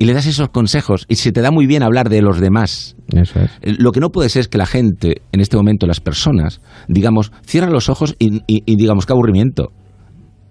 Y 0.00 0.06
le 0.06 0.14
das 0.14 0.24
esos 0.24 0.48
consejos 0.48 1.04
y 1.08 1.16
se 1.16 1.30
te 1.30 1.42
da 1.42 1.50
muy 1.50 1.66
bien 1.66 1.82
hablar 1.82 2.08
de 2.08 2.22
los 2.22 2.40
demás. 2.40 2.96
Eso 3.14 3.38
es. 3.38 3.50
Eh, 3.60 3.74
Lo 3.78 3.92
que 3.92 4.00
no 4.00 4.08
puede 4.08 4.30
ser 4.30 4.40
es 4.40 4.48
que 4.48 4.56
la 4.56 4.64
gente, 4.64 5.20
en 5.30 5.40
este 5.40 5.58
momento 5.58 5.86
las 5.86 6.00
personas, 6.00 6.62
digamos, 6.88 7.30
cierran 7.46 7.70
los 7.72 7.90
ojos 7.90 8.16
y, 8.18 8.38
y- 8.46 8.62
y 8.64 8.76
digamos, 8.76 9.04
qué 9.04 9.12
aburrimiento. 9.12 9.72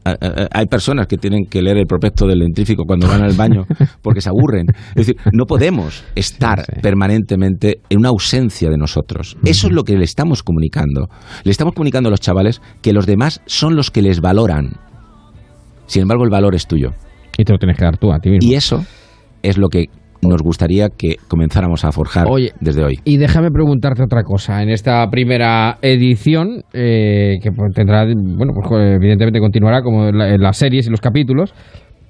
A- 0.06 0.12
a- 0.12 0.48
Hay 0.54 0.68
personas 0.68 1.08
que 1.08 1.18
tienen 1.18 1.46
que 1.50 1.64
leer 1.64 1.78
el 1.78 1.88
prospecto 1.88 2.28
del 2.28 2.40
dentífrico 2.42 2.84
cuando 2.86 3.08
van 3.08 3.24
al 3.24 3.34
baño 3.34 3.66
porque 4.04 4.22
se 4.22 4.30
aburren. 4.30 4.68
Es 4.96 5.08
decir, 5.08 5.18
no 5.34 5.46
podemos 5.46 6.04
estar 6.16 6.60
Sí, 6.66 6.72
sí. 6.76 6.82
permanentemente 6.82 7.82
en 7.90 7.98
una 7.98 8.10
ausencia 8.10 8.70
de 8.70 8.78
nosotros. 8.78 9.36
Eso 9.44 9.66
es 9.66 9.74
lo 9.74 9.84
que 9.84 9.98
le 9.98 10.04
estamos 10.06 10.44
comunicando. 10.44 11.10
Le 11.44 11.50
estamos 11.52 11.74
comunicando 11.74 12.10
a 12.10 12.12
los 12.12 12.20
chavales 12.22 12.62
que 12.84 12.94
los 12.94 13.08
demás 13.08 13.42
son 13.48 13.76
los 13.76 13.90
que 13.90 14.04
les 14.04 14.22
valoran. 14.22 14.74
Sin 15.88 16.04
embargo, 16.04 16.24
el 16.24 16.30
valor 16.30 16.54
es 16.54 16.68
tuyo. 16.68 16.92
Y 17.36 17.44
te 17.46 17.52
lo 17.52 17.58
tienes 17.58 17.78
que 17.78 17.84
dar 17.84 17.98
tú 17.98 18.12
a 18.14 18.20
ti 18.20 18.30
mismo. 18.30 18.48
Y 18.48 18.54
eso 18.54 18.86
es 19.44 19.58
lo 19.58 19.68
que 19.70 19.86
nos 20.22 20.42
gustaría 20.42 20.90
que 20.90 21.16
comenzáramos 21.30 21.86
a 21.86 21.94
forjar 21.94 22.28
Oye, 22.30 22.52
desde 22.60 22.84
hoy. 22.84 23.00
Y 23.06 23.18
déjame 23.18 23.52
preguntarte 23.52 24.04
otra 24.04 24.24
cosa. 24.24 24.62
En 24.62 24.70
esta 24.70 25.10
primera 25.10 25.78
edición, 25.82 26.64
eh, 26.74 27.36
que 27.42 27.52
pues, 27.54 27.74
tendrá, 27.74 28.04
bueno, 28.06 28.52
pues 28.54 28.68
evidentemente 28.98 29.40
continuará 29.40 29.82
como 29.82 30.10
en, 30.10 30.18
la- 30.18 30.34
en 30.34 30.42
las 30.42 30.58
series 30.58 30.88
y 30.88 30.90
los 30.92 31.00
capítulos, 31.00 31.54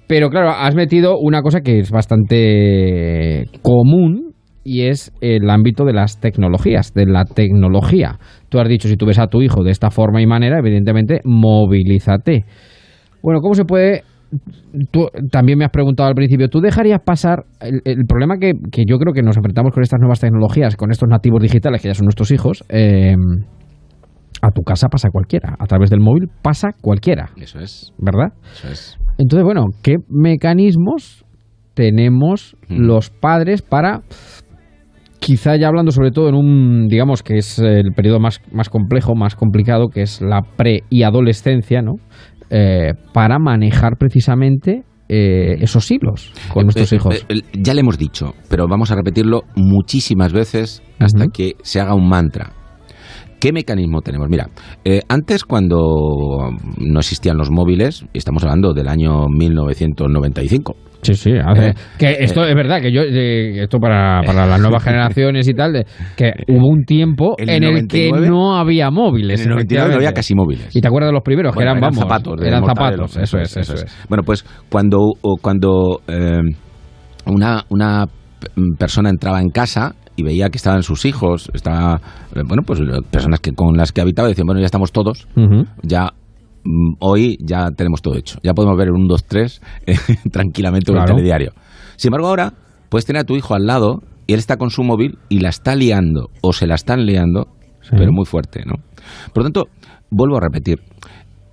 pero 0.08 0.30
claro, 0.32 0.50
has 0.50 0.74
metido 0.74 1.20
una 1.20 1.44
cosa 1.44 1.62
que 1.62 1.78
es 1.80 1.92
bastante 1.92 3.46
común 3.62 4.32
y 4.64 4.88
es 4.88 5.12
el 5.22 5.48
ámbito 5.50 5.86
de 5.86 5.94
las 5.94 6.20
tecnologías, 6.20 6.94
de 6.96 7.06
la 7.06 7.26
tecnología. 7.26 8.18
Tú 8.50 8.60
has 8.60 8.68
dicho, 8.68 8.88
si 8.88 8.98
tú 8.98 9.06
ves 9.06 9.20
a 9.20 9.28
tu 9.28 9.42
hijo 9.44 9.64
de 9.64 9.70
esta 9.72 9.92
forma 9.92 10.20
y 10.22 10.26
manera, 10.26 10.58
evidentemente, 10.58 11.22
movilízate. 11.24 12.46
Bueno, 13.22 13.40
¿cómo 13.42 13.54
se 13.54 13.66
puede 13.66 14.02
Tú 14.92 15.08
también 15.32 15.58
me 15.58 15.66
has 15.66 15.72
preguntado 15.72 16.10
al 16.10 16.16
principio, 16.16 16.50
¿tú 16.50 16.62
dejarías 16.62 17.02
pasar 17.04 17.46
el, 17.60 18.06
problema 18.08 18.38
que, 18.38 18.54
que, 18.72 18.84
yo 18.88 18.98
creo 18.98 19.14
que 19.14 19.22
nos 19.24 19.38
enfrentamos 19.38 19.74
con 19.74 19.82
estas 19.82 20.00
nuevas 20.00 20.20
tecnologías, 20.20 20.76
con 20.76 20.92
estos 20.92 21.10
nativos 21.10 21.42
digitales 21.42 21.82
que 21.82 21.88
ya 21.88 21.94
son 21.94 22.06
nuestros 22.06 22.32
hijos? 22.32 22.64
Eh, 22.70 23.16
a 24.42 24.52
tu 24.52 24.62
casa 24.62 24.88
pasa 24.88 25.10
cualquiera, 25.12 25.56
a 25.60 25.66
través 25.66 25.90
del 25.90 26.00
móvil 26.00 26.30
pasa 26.42 26.70
cualquiera. 26.80 27.30
Eso 27.36 27.60
es. 27.60 27.94
¿Verdad? 27.98 28.34
Eso 28.54 28.70
es. 28.70 28.98
Entonces, 29.18 29.44
bueno, 29.44 29.66
¿qué 29.84 29.96
mecanismos 30.10 31.26
tenemos 31.74 32.56
los 32.70 33.10
padres 33.10 33.62
para 33.62 34.02
quizá 35.20 35.58
ya 35.58 35.68
hablando 35.68 35.92
sobre 35.92 36.12
todo 36.12 36.30
en 36.30 36.36
un, 36.36 36.88
digamos 36.88 37.24
que 37.24 37.38
es 37.38 37.60
el 37.60 37.92
periodo 37.94 38.20
más, 38.20 38.42
más 38.52 38.70
complejo, 38.70 39.16
más 39.16 39.36
complicado, 39.36 39.90
que 39.90 40.02
es 40.02 40.22
la 40.22 40.42
pre 40.42 40.84
y 40.90 41.04
adolescencia, 41.04 41.82
¿no? 41.82 41.96
Eh, 42.50 42.94
para 43.14 43.38
manejar 43.38 43.98
precisamente 43.98 44.84
eh, 45.08 45.58
esos 45.60 45.90
hilos 45.92 46.32
con 46.52 46.64
nuestros 46.66 46.92
eh, 46.92 46.96
hijos. 46.96 47.26
ya 47.54 47.74
le 47.74 47.82
hemos 47.82 47.98
dicho, 47.98 48.34
pero 48.50 48.68
vamos 48.68 48.92
a 48.92 48.96
repetirlo 48.96 49.44
muchísimas 49.56 50.34
veces 50.34 50.84
hasta 51.00 51.28
que 51.28 51.54
se 51.62 51.80
haga 51.80 51.94
un 51.94 52.08
mantra. 52.08 52.54
¿Qué 53.40 53.54
mecanismo 53.54 54.02
tenemos? 54.02 54.28
Mira, 54.30 54.48
eh, 54.84 55.02
antes 55.08 55.46
cuando 55.46 56.52
no 56.78 57.00
existían 57.00 57.38
los 57.38 57.50
móviles, 57.50 58.06
estamos 58.14 58.44
hablando 58.44 58.74
del 58.74 58.90
año 58.90 59.28
1995. 59.30 60.76
Sí, 61.02 61.14
sí, 61.14 61.32
eh, 61.32 61.74
que 61.98 62.18
esto 62.20 62.44
es 62.44 62.54
verdad, 62.54 62.82
que 62.82 62.92
yo, 62.92 63.02
esto 63.02 63.80
para, 63.80 64.22
para, 64.26 64.46
las 64.46 64.60
nuevas 64.60 64.84
generaciones 64.84 65.48
y 65.48 65.54
tal, 65.54 65.86
que 66.18 66.34
hubo 66.50 66.68
un 66.68 66.84
tiempo 66.84 67.36
en 67.38 67.64
el 67.64 67.88
que 67.88 68.12
no 68.12 68.58
había 68.58 68.92
móviles. 68.92 69.40
En 69.40 69.48
el 69.48 69.52
99 69.52 69.90
no 69.90 69.96
había 69.96 70.12
casi 70.12 70.36
móviles. 70.36 70.76
¿Y 70.76 70.82
te 70.82 70.88
acuerdas 70.90 71.10
de 71.10 71.14
los 71.14 71.24
primeros? 71.24 71.56
que 71.56 71.64
eran, 71.64 71.78
eran 71.78 71.94
zapatos. 71.94 72.42
Eran 72.42 72.66
zapatos, 72.66 73.16
eso 73.16 73.38
es, 73.38 73.56
eso 73.56 73.76
es. 73.76 73.86
Bueno, 74.10 74.24
pues 74.24 74.46
cuando, 74.70 75.14
cuando 75.42 76.02
eh, 76.10 76.42
una, 77.26 77.64
una 77.70 78.06
persona 78.78 79.10
entraba 79.10 79.40
en 79.40 79.50
casa 79.50 79.96
y 80.20 80.24
veía 80.24 80.50
que 80.50 80.58
estaban 80.58 80.84
sus 80.84 81.06
hijos, 81.06 81.50
estaba, 81.54 82.02
eh, 82.36 82.42
bueno, 82.46 82.64
pues 82.66 82.80
personas 83.10 83.40
que 83.40 83.54
con 83.54 83.78
las 83.78 83.94
que 83.94 84.02
habitaba 84.02 84.28
decían, 84.28 84.46
bueno, 84.46 84.60
ya 84.60 84.66
estamos 84.66 84.92
todos, 84.92 85.28
ya 85.82 86.10
mm, 86.66 86.96
hoy 87.00 87.38
ya 87.42 87.72
tenemos 87.72 88.02
todo 88.02 88.16
hecho, 88.16 88.38
ya 88.44 88.54
podemos 88.54 88.78
ver 88.78 88.92
un 88.92 89.04
1, 89.04 89.08
2, 89.08 89.24
3 89.24 89.62
tranquilamente 90.32 90.92
en 90.92 90.98
el 90.98 91.06
telediario. 91.06 91.54
Sin 91.96 92.10
embargo, 92.10 92.28
ahora 92.28 92.54
puedes 92.90 93.06
tener 93.06 93.22
a 93.22 93.24
tu 93.24 93.36
hijo 93.38 93.56
al 93.56 93.66
lado 93.66 94.02
y 94.28 94.34
él 94.34 94.40
está 94.40 94.58
con 94.58 94.70
su 94.70 94.84
móvil 94.84 95.18
y 95.30 95.40
la 95.40 95.50
está 95.50 95.76
liando 95.76 96.30
o 96.42 96.52
se 96.52 96.68
la 96.68 96.76
están 96.76 97.06
liando, 97.06 97.48
pero 97.90 98.12
muy 98.12 98.26
fuerte, 98.26 98.64
¿no? 98.66 98.74
Por 99.34 99.44
lo 99.44 99.44
tanto, 99.44 99.70
vuelvo 100.12 100.36
a 100.38 100.42
repetir, 100.42 100.82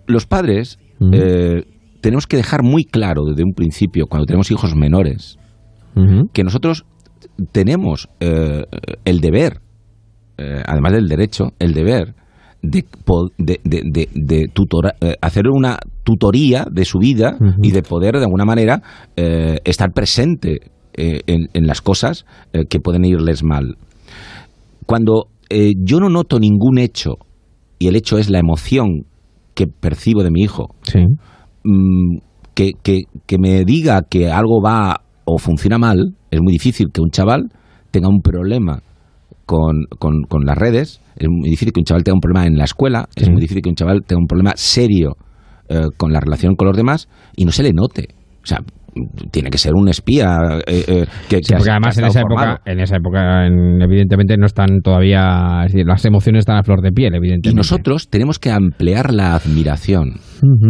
los 0.09 0.27
padres 0.27 0.79
eh, 1.13 1.63
tenemos 2.01 2.27
que 2.27 2.37
dejar 2.37 2.65
muy 2.65 2.85
claro 2.85 3.25
desde 3.25 3.45
un 3.45 3.53
principio, 3.53 4.07
cuando 4.07 4.27
tenemos 4.27 4.51
hijos 4.51 4.75
menores, 4.75 5.39
que 6.35 6.45
nosotros 6.45 6.85
tenemos 7.53 8.09
eh, 8.21 8.65
el 9.05 9.21
deber, 9.21 9.61
eh, 10.39 10.63
además 10.67 10.93
del 10.93 11.09
derecho, 11.09 11.53
el 11.59 11.75
deber 11.75 12.15
de, 12.63 12.85
de, 13.39 14.49
eh, 15.01 15.15
hacer 15.21 15.49
una 15.49 15.79
tutoría 16.03 16.67
de 16.71 16.85
su 16.85 16.99
vida 16.99 17.39
y 17.63 17.71
de 17.71 17.83
poder 17.83 18.15
de 18.15 18.25
alguna 18.25 18.45
manera 18.45 18.83
estar 19.15 19.93
presente 19.93 20.73
en, 20.95 21.49
en, 21.53 21.67
las 21.67 21.81
cosas 21.81 22.25
que 22.69 22.81
pueden 22.81 23.05
irles 23.05 23.45
mal. 23.45 23.77
Cuando 24.85 25.29
yo 25.49 26.01
no 26.01 26.09
noto 26.09 26.41
ningún 26.41 26.79
hecho 26.79 27.19
y 27.79 27.87
el 27.87 27.95
hecho 27.95 28.19
es 28.19 28.31
la 28.31 28.41
emoción 28.41 29.05
que 29.55 29.67
percibo 29.69 30.25
de 30.25 30.31
mi 30.31 30.43
hijo, 30.43 30.75
mm, 31.63 32.19
que, 32.55 32.73
que, 32.83 33.03
que 33.27 33.39
me 33.39 33.65
diga 33.65 34.03
que 34.09 34.31
algo 34.31 34.61
va 34.61 35.06
o 35.27 35.39
funciona 35.39 35.77
mal, 35.77 36.15
es 36.31 36.41
muy 36.41 36.53
difícil 36.53 36.87
que 36.93 37.03
un 37.03 37.11
chaval 37.11 37.51
tenga 37.91 38.09
un 38.09 38.23
problema 38.23 38.81
con, 39.45 39.85
con, 39.99 40.45
las 40.45 40.57
redes, 40.57 41.01
es 41.17 41.29
muy 41.29 41.51
difícil 41.51 41.73
que 41.73 41.81
un 41.81 41.85
chaval 41.85 42.05
tenga 42.05 42.15
un 42.15 42.21
problema 42.21 42.47
en 42.47 42.57
la 42.57 42.65
escuela, 42.65 43.09
es 43.15 43.29
muy 43.29 43.41
difícil 43.41 43.63
que 43.63 43.69
un 43.69 43.75
chaval 43.75 44.03
tenga 44.07 44.21
un 44.21 44.27
problema 44.27 44.53
serio 44.57 45.17
eh, 45.69 45.87
con 45.97 46.13
la 46.13 46.21
relación 46.21 46.55
con 46.55 46.69
los 46.69 46.77
demás 46.77 47.09
y 47.37 47.45
no 47.45 47.53
se 47.53 47.63
le 47.63 47.73
note. 47.73 48.09
O 48.43 48.47
sea, 48.47 48.59
tiene 49.31 49.51
que 49.51 49.59
ser 49.59 49.75
un 49.75 49.89
espía 49.89 50.39
eh, 50.67 50.85
eh, 50.87 51.07
que, 51.29 51.41
porque 51.55 51.71
además 51.71 51.99
en 51.99 52.07
esa 52.07 52.21
época 52.21 52.61
en 52.65 52.81
esa 52.81 52.97
época 52.97 53.47
evidentemente 53.47 54.37
no 54.39 54.47
están 54.47 54.81
todavía 54.83 55.67
las 55.85 56.05
emociones 56.07 56.41
están 56.41 56.57
a 56.57 56.63
flor 56.63 56.81
de 56.81 56.93
piel 56.93 57.15
evidentemente. 57.15 57.51
Y 57.51 57.55
nosotros 57.55 58.09
tenemos 58.09 58.39
que 58.39 58.51
ampliar 58.51 59.13
la 59.13 59.35
admiración. 59.35 60.15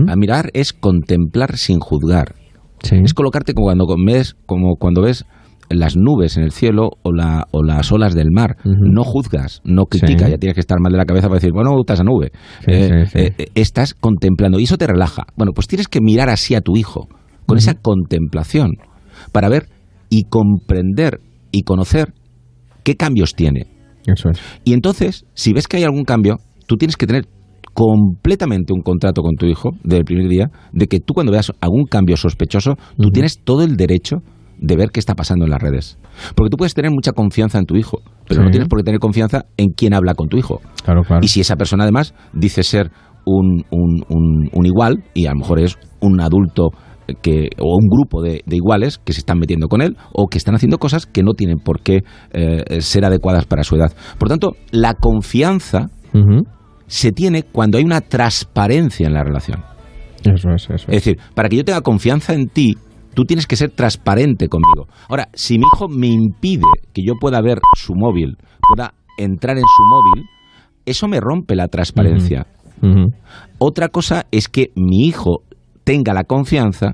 Admirar 0.08 0.50
es 0.54 0.72
contemplar 0.72 1.56
sin 1.56 1.78
juzgar 1.78 2.34
es 2.82 3.14
colocarte 3.14 3.54
como 3.54 3.66
cuando 3.66 3.86
ves, 4.06 4.36
como 4.46 4.76
cuando 4.76 5.02
ves 5.02 5.24
las 5.68 5.96
nubes 5.96 6.36
en 6.36 6.44
el 6.44 6.52
cielo 6.52 6.90
o, 7.02 7.12
la, 7.12 7.46
o 7.50 7.62
las 7.62 7.90
olas 7.92 8.14
del 8.14 8.30
mar. 8.30 8.56
No 8.64 9.02
juzgas, 9.04 9.60
no 9.64 9.86
criticas, 9.86 10.30
ya 10.30 10.38
tienes 10.38 10.54
que 10.54 10.60
estar 10.60 10.78
mal 10.80 10.92
de 10.92 10.98
la 10.98 11.04
cabeza 11.04 11.28
para 11.28 11.36
decir, 11.36 11.52
bueno, 11.52 11.70
me 11.70 11.76
gusta 11.76 11.94
esa 11.94 12.04
nube. 12.04 12.30
Eh, 12.66 13.04
eh, 13.14 13.32
eh, 13.36 13.46
estás 13.54 13.94
contemplando 13.94 14.58
y 14.58 14.64
eso 14.64 14.76
te 14.76 14.86
relaja. 14.86 15.24
Bueno, 15.36 15.52
pues 15.52 15.66
tienes 15.66 15.88
que 15.88 16.00
mirar 16.00 16.28
así 16.28 16.54
a 16.54 16.60
tu 16.60 16.76
hijo, 16.76 17.08
con 17.46 17.58
esa 17.58 17.74
contemplación, 17.74 18.76
para 19.32 19.48
ver 19.48 19.68
y 20.08 20.24
comprender 20.24 21.20
y 21.50 21.62
conocer 21.62 22.12
qué 22.84 22.96
cambios 22.96 23.34
tiene. 23.34 23.66
Eso 24.06 24.30
es. 24.30 24.40
Y 24.64 24.72
entonces, 24.72 25.24
si 25.34 25.52
ves 25.52 25.66
que 25.66 25.78
hay 25.78 25.84
algún 25.84 26.04
cambio, 26.04 26.38
tú 26.66 26.76
tienes 26.76 26.96
que 26.96 27.06
tener 27.06 27.26
completamente 27.74 28.72
un 28.72 28.83
contrato 28.83 29.22
con 29.22 29.37
tu 29.37 29.46
hijo 29.46 29.70
desde 29.83 29.98
el 29.98 30.05
primer 30.05 30.29
día 30.29 30.50
de 30.72 30.87
que 30.87 31.00
tú 31.00 31.14
cuando 31.14 31.33
veas 31.33 31.52
algún 31.61 31.85
cambio 31.85 32.16
sospechoso, 32.16 32.76
tú 32.96 33.11
tienes 33.11 33.40
todo 33.44 33.62
el 33.62 33.76
derecho 33.76 34.18
de 34.59 34.76
ver 34.76 34.90
qué 34.90 35.00
está 35.00 35.14
pasando 35.14 35.44
en 35.44 35.50
las 35.50 35.61
redes. 35.61 35.98
Porque 36.35 36.50
tú 36.50 36.57
puedes 36.57 36.74
tener 36.74 36.90
mucha 36.90 37.12
confianza 37.12 37.59
en 37.59 37.66
tu 37.66 37.76
hijo, 37.76 37.98
pero 38.26 38.42
no 38.42 38.50
tienes 38.50 38.68
por 38.68 38.79
qué 38.79 38.85
tener 38.85 39.00
confianza 39.00 39.44
en 39.57 39.68
quien 39.70 39.92
habla 39.92 40.14
con 40.14 40.29
tu 40.29 40.38
hijo. 40.38 40.61
Claro, 40.85 41.02
claro. 41.02 41.20
Y 41.22 41.29
si 41.29 41.40
esa 41.40 41.57
persona 41.57 41.85
además 41.85 42.14
dice 42.33 42.62
ser 42.62 42.90
un, 43.26 43.64
un, 43.70 44.66
igual 44.66 45.05
y 45.14 45.26
a 45.26 45.31
lo 45.31 45.38
mejor 45.40 45.61
es 45.61 45.76
un 46.00 46.20
adulto 46.20 46.70
que, 47.22 47.50
o 47.59 47.76
un 47.76 47.88
grupo 47.88 48.22
de, 48.22 48.42
iguales 48.46 48.98
que 48.98 49.12
se 49.12 49.20
están 49.20 49.38
metiendo 49.38 49.68
con 49.68 49.83
él 49.83 49.96
o 50.12 50.26
que 50.29 50.38
están 50.38 50.55
haciendo 50.55 50.79
cosas 50.79 51.07
que 51.07 51.22
no 51.22 51.35
tienen 51.35 51.59
por 51.59 51.81
qué 51.81 52.02
eh, 52.33 52.81
ser 52.81 53.05
adecuadas 53.05 53.46
para 53.46 53.64
su 53.64 53.76
edad. 53.76 53.92
Por 54.18 54.29
tanto, 54.29 54.52
la 54.70 54.94
confianza 54.94 55.90
se 56.87 57.12
tiene 57.12 57.42
cuando 57.42 57.79
hay 57.79 57.85
una 57.85 58.01
transparencia 58.01 59.07
en 59.07 59.14
la 59.14 59.22
relación. 59.22 59.62
Eso 60.25 60.51
es, 60.51 60.64
eso 60.64 60.75
es. 60.75 60.83
Es 60.83 61.05
decir, 61.05 61.18
para 61.35 61.49
que 61.49 61.57
yo 61.57 61.64
tenga 61.64 61.81
confianza 61.81 62.35
en 62.35 62.49
ti, 62.49 62.77
tú 63.14 63.25
tienes 63.25 63.46
que 63.46 63.57
ser 63.57 63.70
transparente 63.70 64.49
conmigo. 64.49 64.88
Ahora, 65.09 65.29
si 65.33 65.59
mi 65.59 65.64
hijo 65.72 65.88
me 65.88 66.09
impide 66.09 66.64
que 66.92 67.03
yo 67.03 67.14
pueda 67.20 67.40
ver 67.40 67.59
su 67.75 67.94
móvil, 67.94 68.37
pueda 68.68 68.94
entrar 69.18 69.57
en 69.57 69.64
su 69.64 69.83
móvil, 69.85 70.25
eso 70.85 71.09
me 71.09 71.20
rompe 71.20 71.57
la 71.57 71.68
transparencia. 71.68 72.46
Otra 73.59 73.88
cosa 73.88 74.27
es 74.31 74.49
que 74.49 74.70
mi 74.77 75.07
hijo 75.07 75.42
tenga 75.83 76.12
la 76.12 76.25
confianza 76.25 76.92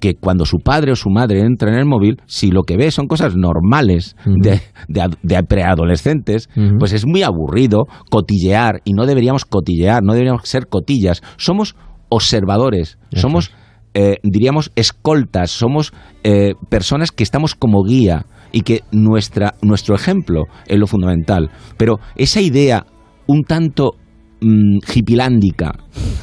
que 0.00 0.14
cuando 0.14 0.44
su 0.44 0.58
padre 0.58 0.92
o 0.92 0.96
su 0.96 1.10
madre 1.10 1.40
entra 1.40 1.70
en 1.70 1.78
el 1.78 1.86
móvil, 1.86 2.20
si 2.26 2.50
lo 2.50 2.62
que 2.62 2.76
ve 2.76 2.90
son 2.90 3.06
cosas 3.06 3.34
normales 3.36 4.16
de, 4.24 4.60
de, 4.88 5.42
preadolescentes, 5.42 6.48
pues 6.78 6.92
es 6.92 7.06
muy 7.06 7.22
aburrido 7.22 7.86
cotillear 8.10 8.80
y 8.84 8.92
no 8.92 9.06
deberíamos 9.06 9.44
cotillear, 9.44 10.02
no 10.02 10.12
deberíamos 10.12 10.42
ser 10.48 10.68
cotillas. 10.68 11.22
Somos 11.36 11.76
observadores, 12.08 12.98
somos, 13.12 13.52
eh, 13.94 14.16
diríamos, 14.22 14.72
escoltas, 14.76 15.50
somos 15.50 15.92
eh, 16.24 16.54
personas 16.68 17.12
que 17.12 17.22
estamos 17.22 17.54
como 17.54 17.82
guía 17.82 18.26
y 18.52 18.62
que 18.62 18.82
nuestra, 18.92 19.54
nuestro 19.62 19.94
ejemplo 19.94 20.44
es 20.66 20.78
lo 20.78 20.86
fundamental. 20.86 21.50
Pero 21.76 21.96
esa 22.16 22.40
idea 22.40 22.86
un 23.26 23.42
tanto 23.42 23.92
mm, 24.40 24.78
hipilándica 24.94 25.72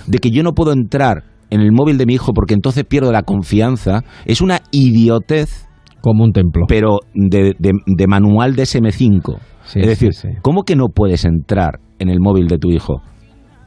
de 0.08 0.18
que 0.20 0.32
yo 0.32 0.44
no 0.44 0.54
puedo 0.54 0.74
entrar 0.74 1.35
en 1.56 1.62
el 1.62 1.72
móvil 1.72 1.98
de 1.98 2.06
mi 2.06 2.14
hijo 2.14 2.34
porque 2.34 2.54
entonces 2.54 2.84
pierdo 2.86 3.12
la 3.12 3.24
confianza, 3.24 4.02
es 4.26 4.42
una 4.42 4.60
idiotez. 4.72 5.68
Como 6.02 6.24
un 6.24 6.32
templo. 6.32 6.66
Pero 6.68 7.00
de, 7.14 7.56
de, 7.60 8.08
manual 8.08 8.56
de 8.56 8.64
SM5. 8.64 9.38
es 9.76 9.88
decir, 9.88 10.12
¿cómo 10.44 10.64
que 10.64 10.76
no 10.76 10.90
puedes 10.94 11.26
entrar 11.26 11.80
en 11.98 12.10
el 12.10 12.20
móvil 12.20 12.48
de 12.48 12.60
tu 12.60 12.70
hijo? 12.70 13.02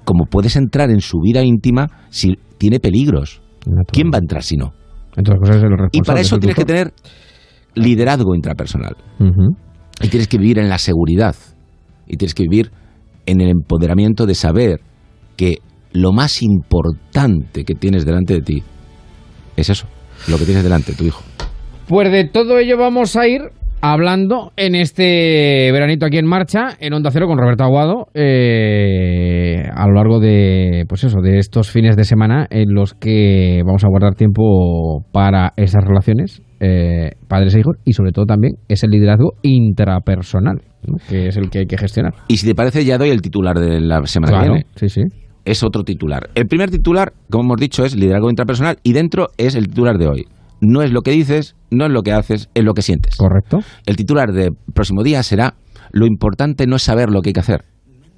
¿Cómo 0.05 0.24
puedes 0.31 0.55
entrar 0.55 0.90
en 0.90 1.01
su 1.01 1.18
vida 1.20 1.42
íntima 1.42 1.88
si 2.11 2.35
tiene 2.59 2.79
peligros? 2.79 3.42
¿Quién 3.90 4.11
va 4.12 4.18
a 4.18 4.20
entrar 4.20 4.42
si 4.42 4.57
no? 4.57 4.72
y 5.90 6.03
para 6.03 6.20
eso 6.20 6.38
tienes 6.38 6.57
que 6.57 6.64
tener 6.64 6.92
liderazgo 7.74 8.35
intrapersonal. 8.35 8.96
Y 10.01 10.09
tienes 10.09 10.29
que 10.29 10.38
vivir 10.38 10.59
en 10.59 10.68
la 10.68 10.79
seguridad. 10.79 11.35
Y 12.07 12.16
tienes 12.16 12.35
que 12.35 12.44
vivir 12.44 12.70
en 13.27 13.40
el 13.40 13.51
empoderamiento 13.51 14.27
de 14.27 14.35
saber 14.35 14.81
que 15.37 15.59
lo 16.00 16.12
más 16.12 16.42
importante 16.42 17.64
que 17.64 17.74
tienes 17.74 18.04
delante 18.04 18.34
de 18.34 18.40
ti 18.40 18.62
es 19.56 19.68
eso, 19.70 19.87
lo 20.28 20.38
que 20.38 20.44
tienes 20.44 20.62
delante, 20.62 20.92
tu 20.94 21.04
hijo. 21.04 21.22
Pues 21.88 22.11
de 22.12 22.24
todo 22.24 22.58
ello 22.58 22.76
vamos 22.76 23.16
a 23.16 23.26
ir 23.26 23.40
hablando 23.80 24.52
en 24.56 24.74
este 24.74 25.70
veranito 25.72 26.06
aquí 26.06 26.18
en 26.18 26.26
marcha, 26.26 26.76
en 26.80 26.92
Onda 26.92 27.11
Cero 27.11 27.26
con 27.26 27.38
Roberto 27.38 27.64
Aguado, 27.64 28.06
eh, 28.14 29.62
a 29.74 29.87
lo 29.87 29.94
largo 29.94 30.20
de, 30.20 30.84
pues 30.88 31.04
eso, 31.04 31.20
de 31.20 31.38
estos 31.38 31.70
fines 31.70 31.96
de 31.96 32.04
semana 32.04 32.46
en 32.50 32.74
los 32.74 32.94
que 32.94 33.62
vamos 33.64 33.84
a 33.84 33.88
guardar 33.88 34.14
tiempo 34.14 35.04
para 35.12 35.52
esas 35.56 35.84
relaciones, 35.84 36.42
eh, 36.61 37.12
padres 37.28 37.54
e 37.54 37.61
hijos, 37.61 37.76
y 37.84 37.92
sobre 37.92 38.12
todo 38.12 38.26
también 38.26 38.54
ese 38.68 38.88
liderazgo 38.88 39.34
intrapersonal, 39.42 40.61
¿no? 40.87 40.96
que 41.08 41.28
es 41.28 41.37
el 41.37 41.48
que 41.50 41.61
hay 41.61 41.66
que 41.66 41.78
gestionar. 41.78 42.14
Y 42.28 42.37
si 42.37 42.46
te 42.46 42.54
parece, 42.54 42.84
ya 42.84 42.98
doy 42.98 43.11
el 43.11 43.22
titular 43.22 43.58
de 43.58 43.80
la 43.80 44.04
semana 44.06 44.32
Claro, 44.32 44.44
que 44.44 44.50
viene. 44.50 44.66
sí, 44.76 44.88
sí. 44.88 45.02
Es 45.48 45.62
otro 45.62 45.82
titular. 45.82 46.28
El 46.34 46.46
primer 46.46 46.68
titular, 46.70 47.14
como 47.30 47.44
hemos 47.44 47.56
dicho, 47.56 47.82
es 47.82 47.96
liderazgo 47.96 48.28
intrapersonal 48.28 48.80
y 48.82 48.92
dentro 48.92 49.28
es 49.38 49.54
el 49.54 49.68
titular 49.68 49.96
de 49.96 50.06
hoy. 50.06 50.26
No 50.61 50.82
es 50.82 50.92
lo 50.92 51.00
que 51.00 51.12
dices, 51.12 51.56
no 51.70 51.87
es 51.87 51.90
lo 51.90 52.02
que 52.02 52.12
haces, 52.12 52.50
es 52.52 52.64
lo 52.64 52.74
que 52.74 52.82
sientes. 52.82 53.16
Correcto. 53.16 53.61
El 53.87 53.96
titular 53.96 54.30
del 54.32 54.52
próximo 54.74 55.02
día 55.02 55.22
será 55.22 55.54
lo 55.90 56.06
importante 56.06 56.66
no 56.66 56.76
es 56.76 56.82
saber 56.82 57.08
lo 57.08 57.22
que 57.22 57.30
hay 57.30 57.32
que 57.32 57.40
hacer, 57.40 57.64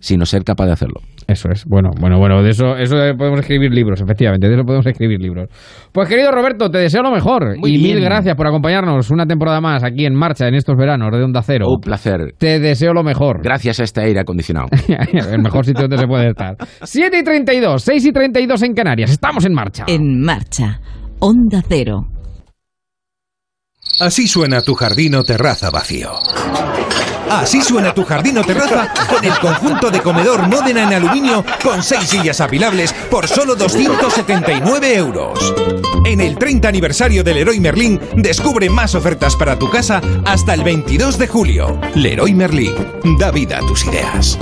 sino 0.00 0.26
ser 0.26 0.42
capaz 0.44 0.66
de 0.66 0.72
hacerlo. 0.72 1.00
Eso 1.26 1.48
es. 1.50 1.64
Bueno, 1.64 1.90
bueno, 2.00 2.18
bueno, 2.18 2.42
de 2.42 2.50
eso, 2.50 2.76
eso 2.76 2.96
podemos 3.16 3.40
escribir 3.40 3.72
libros, 3.72 4.00
efectivamente, 4.00 4.48
de 4.48 4.54
eso 4.54 4.64
podemos 4.64 4.86
escribir 4.86 5.20
libros. 5.20 5.48
Pues 5.92 6.08
querido 6.08 6.32
Roberto, 6.32 6.70
te 6.70 6.78
deseo 6.78 7.02
lo 7.02 7.12
mejor 7.12 7.56
Muy 7.58 7.70
y 7.70 7.78
bien. 7.78 7.96
mil 7.96 8.04
gracias 8.04 8.34
por 8.34 8.46
acompañarnos 8.46 9.10
una 9.10 9.26
temporada 9.26 9.60
más 9.60 9.84
aquí 9.84 10.06
en 10.06 10.14
marcha 10.14 10.48
en 10.48 10.54
estos 10.54 10.76
veranos 10.76 11.10
de 11.12 11.22
Onda 11.22 11.42
Cero. 11.42 11.66
Un 11.68 11.80
placer. 11.80 12.34
Te 12.38 12.58
deseo 12.58 12.92
lo 12.92 13.02
mejor. 13.04 13.42
Gracias 13.42 13.78
a 13.80 13.84
este 13.84 14.00
aire 14.00 14.20
acondicionado. 14.20 14.68
El 15.30 15.40
mejor 15.42 15.64
sitio 15.64 15.82
donde 15.82 15.98
se 15.98 16.06
puede 16.06 16.30
estar. 16.30 16.56
7 16.82 17.18
y 17.18 17.22
32, 17.22 17.82
6 17.82 18.06
y 18.06 18.12
32 18.12 18.62
en 18.62 18.74
Canarias. 18.74 19.10
Estamos 19.10 19.44
en 19.44 19.54
marcha. 19.54 19.84
En 19.86 20.20
marcha. 20.20 20.80
Onda 21.20 21.62
Cero. 21.68 22.06
Así 23.98 24.28
suena 24.28 24.62
tu 24.62 24.74
jardín 24.74 25.14
o 25.16 25.24
terraza 25.24 25.70
vacío. 25.70 26.18
Así 27.30 27.62
suena 27.62 27.94
tu 27.94 28.04
jardín 28.04 28.38
o 28.38 28.42
terraza 28.44 28.92
con 29.08 29.24
el 29.24 29.38
conjunto 29.38 29.90
de 29.90 30.00
comedor 30.00 30.48
Módena 30.48 30.82
en 30.82 30.94
aluminio 30.94 31.44
con 31.62 31.82
seis 31.82 32.08
sillas 32.08 32.40
apilables 32.40 32.92
por 33.10 33.28
solo 33.28 33.54
279 33.54 34.96
euros. 34.96 35.54
En 36.04 36.20
el 36.20 36.36
30 36.36 36.68
aniversario 36.68 37.22
del 37.22 37.36
Leroy 37.36 37.60
Merlin, 37.60 38.00
descubre 38.16 38.68
más 38.68 38.94
ofertas 38.94 39.36
para 39.36 39.58
tu 39.58 39.70
casa 39.70 40.00
hasta 40.24 40.54
el 40.54 40.64
22 40.64 41.18
de 41.18 41.28
julio. 41.28 41.80
Leroy 41.94 42.34
Merlin, 42.34 42.74
da 43.18 43.30
vida 43.30 43.58
a 43.58 43.60
tus 43.60 43.84
ideas. 43.84 44.38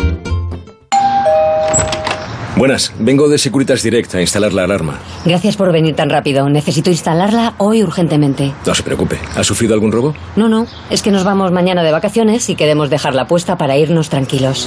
Buenas, 2.59 2.93
vengo 2.99 3.29
de 3.29 3.39
Securitas 3.39 3.85
Direct 3.85 4.17
a 4.17 4.21
instalar 4.21 4.53
la 4.53 4.65
alarma. 4.65 4.99
Gracias 5.25 5.57
por 5.57 5.71
venir 5.71 5.95
tan 5.95 6.11
rápido. 6.11 6.49
Necesito 6.49 6.91
instalarla 6.91 7.55
hoy 7.59 7.85
urgentemente. 7.85 8.53
No 8.67 8.75
se 8.75 8.83
preocupe, 8.83 9.17
¿ha 9.37 9.45
sufrido 9.45 9.75
algún 9.75 9.93
robo? 9.93 10.13
No, 10.35 10.49
no, 10.49 10.67
es 10.91 11.01
que 11.03 11.13
nos 11.13 11.23
vamos 11.23 11.53
mañana 11.53 11.85
de 11.85 11.93
vacaciones 11.93 12.49
y 12.49 12.57
queremos 12.57 12.91
dejarla 12.91 13.29
puesta 13.29 13.57
para 13.57 13.79
irnos 13.79 14.09
tranquilos. 14.09 14.67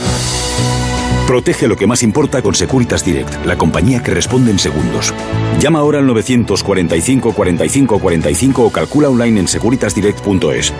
Protege 1.27 1.67
lo 1.67 1.75
que 1.75 1.85
más 1.85 2.01
importa 2.01 2.41
con 2.41 2.55
Securitas 2.55 3.03
Direct, 3.03 3.45
la 3.45 3.57
compañía 3.57 4.01
que 4.01 4.11
responde 4.11 4.51
en 4.51 4.59
segundos. 4.59 5.13
Llama 5.59 5.79
ahora 5.79 5.99
al 5.99 6.07
945 6.07 7.33
45 7.33 7.99
45 7.99 8.63
o 8.63 8.71
calcula 8.71 9.09
online 9.09 9.41
en 9.41 9.47
securitasdirect.es. 9.49 10.73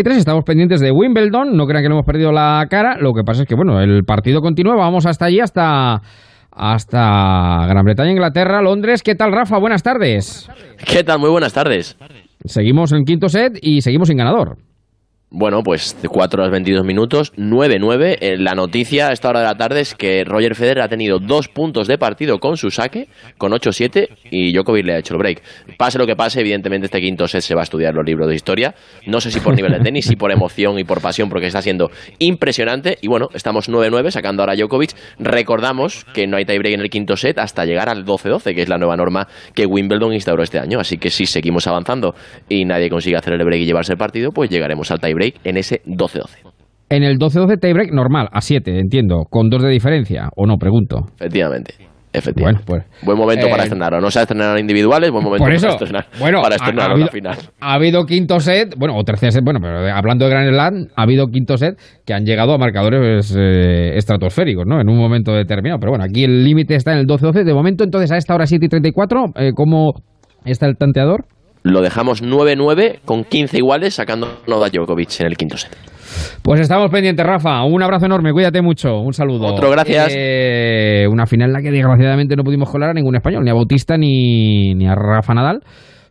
Y 0.00 0.02
tres, 0.02 0.16
estamos 0.16 0.44
pendientes 0.44 0.80
de 0.80 0.90
Wimbledon. 0.90 1.54
No 1.58 1.66
crean 1.66 1.82
que 1.82 1.90
le 1.90 1.94
hemos 1.94 2.06
perdido 2.06 2.32
la 2.32 2.66
cara. 2.70 2.96
Lo 2.98 3.12
que 3.12 3.22
pasa 3.22 3.42
es 3.42 3.46
que, 3.46 3.54
bueno, 3.54 3.82
el 3.82 4.02
partido 4.04 4.40
continúa. 4.40 4.74
Vamos 4.74 5.04
hasta 5.04 5.26
allí, 5.26 5.40
hasta, 5.40 6.00
hasta 6.50 7.66
Gran 7.68 7.84
Bretaña, 7.84 8.10
Inglaterra, 8.10 8.62
Londres. 8.62 9.02
¿Qué 9.02 9.14
tal, 9.14 9.30
Rafa? 9.30 9.58
Buenas 9.58 9.82
tardes. 9.82 10.48
¿Qué 10.90 11.04
tal? 11.04 11.18
Muy 11.18 11.28
buenas 11.28 11.52
tardes. 11.52 11.98
Seguimos 12.46 12.92
en 12.92 13.04
quinto 13.04 13.28
set 13.28 13.58
y 13.60 13.82
seguimos 13.82 14.08
sin 14.08 14.16
ganador. 14.16 14.56
Bueno, 15.32 15.62
pues 15.62 15.96
de 16.02 16.08
4 16.08 16.42
a 16.42 16.46
los 16.46 16.50
22 16.50 16.84
minutos, 16.84 17.32
9-9. 17.36 18.18
Eh, 18.20 18.36
La 18.36 18.56
noticia 18.56 19.10
a 19.10 19.12
esta 19.12 19.28
hora 19.28 19.38
de 19.38 19.46
la 19.46 19.54
tarde 19.54 19.80
es 19.80 19.94
que 19.94 20.24
Roger 20.24 20.56
Federer 20.56 20.82
ha 20.82 20.88
tenido 20.88 21.20
dos 21.20 21.46
puntos 21.46 21.86
de 21.86 21.98
partido 21.98 22.40
con 22.40 22.56
su 22.56 22.72
saque, 22.72 23.06
con 23.38 23.52
8-7, 23.52 24.08
y 24.28 24.52
Djokovic 24.52 24.84
le 24.84 24.94
ha 24.94 24.98
hecho 24.98 25.14
el 25.14 25.18
break. 25.18 25.40
Pase 25.78 25.98
lo 25.98 26.06
que 26.08 26.16
pase, 26.16 26.40
evidentemente 26.40 26.86
este 26.86 27.00
quinto 27.00 27.28
set 27.28 27.42
se 27.42 27.54
va 27.54 27.60
a 27.60 27.62
estudiar 27.62 27.94
los 27.94 28.04
libros 28.04 28.26
de 28.26 28.34
historia. 28.34 28.74
No 29.06 29.20
sé 29.20 29.30
si 29.30 29.38
por 29.38 29.54
nivel 29.54 29.70
de 29.70 29.78
tenis, 29.78 30.06
si 30.06 30.16
por 30.16 30.32
emoción 30.32 30.80
y 30.80 30.84
por 30.84 31.00
pasión, 31.00 31.28
porque 31.28 31.46
está 31.46 31.62
siendo 31.62 31.92
impresionante. 32.18 32.98
Y 33.00 33.06
bueno, 33.06 33.28
estamos 33.32 33.70
9-9, 33.70 34.10
sacando 34.10 34.42
ahora 34.42 34.54
a 34.54 34.56
Djokovic. 34.56 34.96
Recordamos 35.20 36.06
que 36.12 36.26
no 36.26 36.38
hay 36.38 36.44
tiebreak 36.44 36.74
en 36.74 36.80
el 36.80 36.90
quinto 36.90 37.16
set 37.16 37.38
hasta 37.38 37.64
llegar 37.64 37.88
al 37.88 38.04
12-12, 38.04 38.52
que 38.52 38.62
es 38.62 38.68
la 38.68 38.78
nueva 38.78 38.96
norma 38.96 39.28
que 39.54 39.64
Wimbledon 39.64 40.12
instauró 40.12 40.42
este 40.42 40.58
año. 40.58 40.80
Así 40.80 40.98
que 40.98 41.08
si 41.08 41.24
seguimos 41.24 41.68
avanzando 41.68 42.16
y 42.48 42.64
nadie 42.64 42.90
consigue 42.90 43.16
hacer 43.16 43.34
el 43.34 43.44
break 43.44 43.60
y 43.60 43.66
llevarse 43.66 43.92
el 43.92 43.98
partido, 43.98 44.32
pues 44.32 44.50
llegaremos 44.50 44.90
al 44.90 44.98
tiebreak 44.98 45.19
en 45.44 45.56
ese 45.56 45.82
12-12. 45.86 46.50
En 46.88 47.04
el 47.04 47.18
12-12 47.18 47.60
tiebreak 47.60 47.92
normal, 47.92 48.28
a 48.32 48.40
7, 48.40 48.78
entiendo, 48.78 49.24
con 49.30 49.48
dos 49.48 49.62
de 49.62 49.68
diferencia, 49.68 50.28
o 50.36 50.46
no, 50.46 50.56
pregunto. 50.56 51.06
Efectivamente. 51.18 51.74
Efectivamente. 52.12 52.64
Bueno, 52.66 52.84
pues. 52.88 53.04
buen 53.06 53.16
momento 53.16 53.48
para 53.48 53.62
eh, 53.62 53.66
estrenarlo. 53.66 54.00
No 54.00 54.10
se 54.10 54.18
ha 54.18 54.22
estrenado 54.22 54.54
en 54.56 54.60
individuales, 54.62 55.12
buen 55.12 55.22
momento 55.22 55.44
Por 55.44 55.52
eso, 55.52 55.68
para 55.68 55.74
estrenar, 55.74 56.06
bueno, 56.18 56.42
para 56.42 56.56
estrenar 56.56 56.86
ha, 56.86 56.88
la 56.88 56.94
habido, 56.94 57.08
final. 57.08 57.36
ha 57.60 57.74
habido 57.74 58.04
quinto 58.04 58.40
set, 58.40 58.74
bueno, 58.76 58.96
o 58.96 59.04
tercer 59.04 59.30
set, 59.30 59.44
bueno, 59.44 59.60
pero 59.62 59.94
hablando 59.94 60.24
de 60.24 60.30
Grand 60.32 60.50
Slam, 60.50 60.86
ha 60.96 61.02
habido 61.02 61.28
quinto 61.28 61.56
set 61.56 61.78
que 62.04 62.12
han 62.12 62.24
llegado 62.24 62.52
a 62.52 62.58
marcadores 62.58 63.32
eh, 63.38 63.96
estratosféricos, 63.96 64.66
¿no? 64.66 64.80
En 64.80 64.88
un 64.88 64.98
momento 64.98 65.32
determinado. 65.32 65.78
Pero 65.78 65.92
bueno, 65.92 66.04
aquí 66.04 66.24
el 66.24 66.42
límite 66.42 66.74
está 66.74 66.92
en 66.92 66.98
el 66.98 67.06
12-12. 67.06 67.44
De 67.44 67.54
momento, 67.54 67.84
entonces, 67.84 68.10
a 68.10 68.16
esta 68.16 68.34
hora 68.34 68.46
7 68.46 68.66
y 68.66 68.68
34, 68.68 69.24
eh, 69.36 69.52
¿cómo 69.54 69.92
está 70.44 70.66
el 70.66 70.76
tanteador? 70.76 71.26
Lo 71.62 71.82
dejamos 71.82 72.22
9-9 72.22 73.00
con 73.04 73.24
15 73.24 73.58
iguales, 73.58 73.94
sacando 73.94 74.26
a 74.26 74.68
Djokovic 74.70 75.20
en 75.20 75.26
el 75.26 75.36
quinto 75.36 75.56
set. 75.56 75.76
Pues 76.42 76.60
estamos 76.60 76.90
pendientes, 76.90 77.24
Rafa. 77.24 77.62
Un 77.64 77.82
abrazo 77.82 78.06
enorme, 78.06 78.32
cuídate 78.32 78.62
mucho. 78.62 78.98
Un 78.98 79.12
saludo. 79.12 79.46
Otro, 79.46 79.70
gracias. 79.70 80.12
Eh, 80.16 81.06
una 81.10 81.26
final 81.26 81.50
en 81.50 81.52
la 81.52 81.60
que 81.60 81.70
desgraciadamente 81.70 82.34
no 82.34 82.42
pudimos 82.42 82.70
colar 82.70 82.90
a 82.90 82.94
ningún 82.94 83.14
español, 83.14 83.44
ni 83.44 83.50
a 83.50 83.54
Bautista 83.54 83.96
ni, 83.96 84.74
ni 84.74 84.86
a 84.88 84.94
Rafa 84.94 85.34
Nadal. 85.34 85.60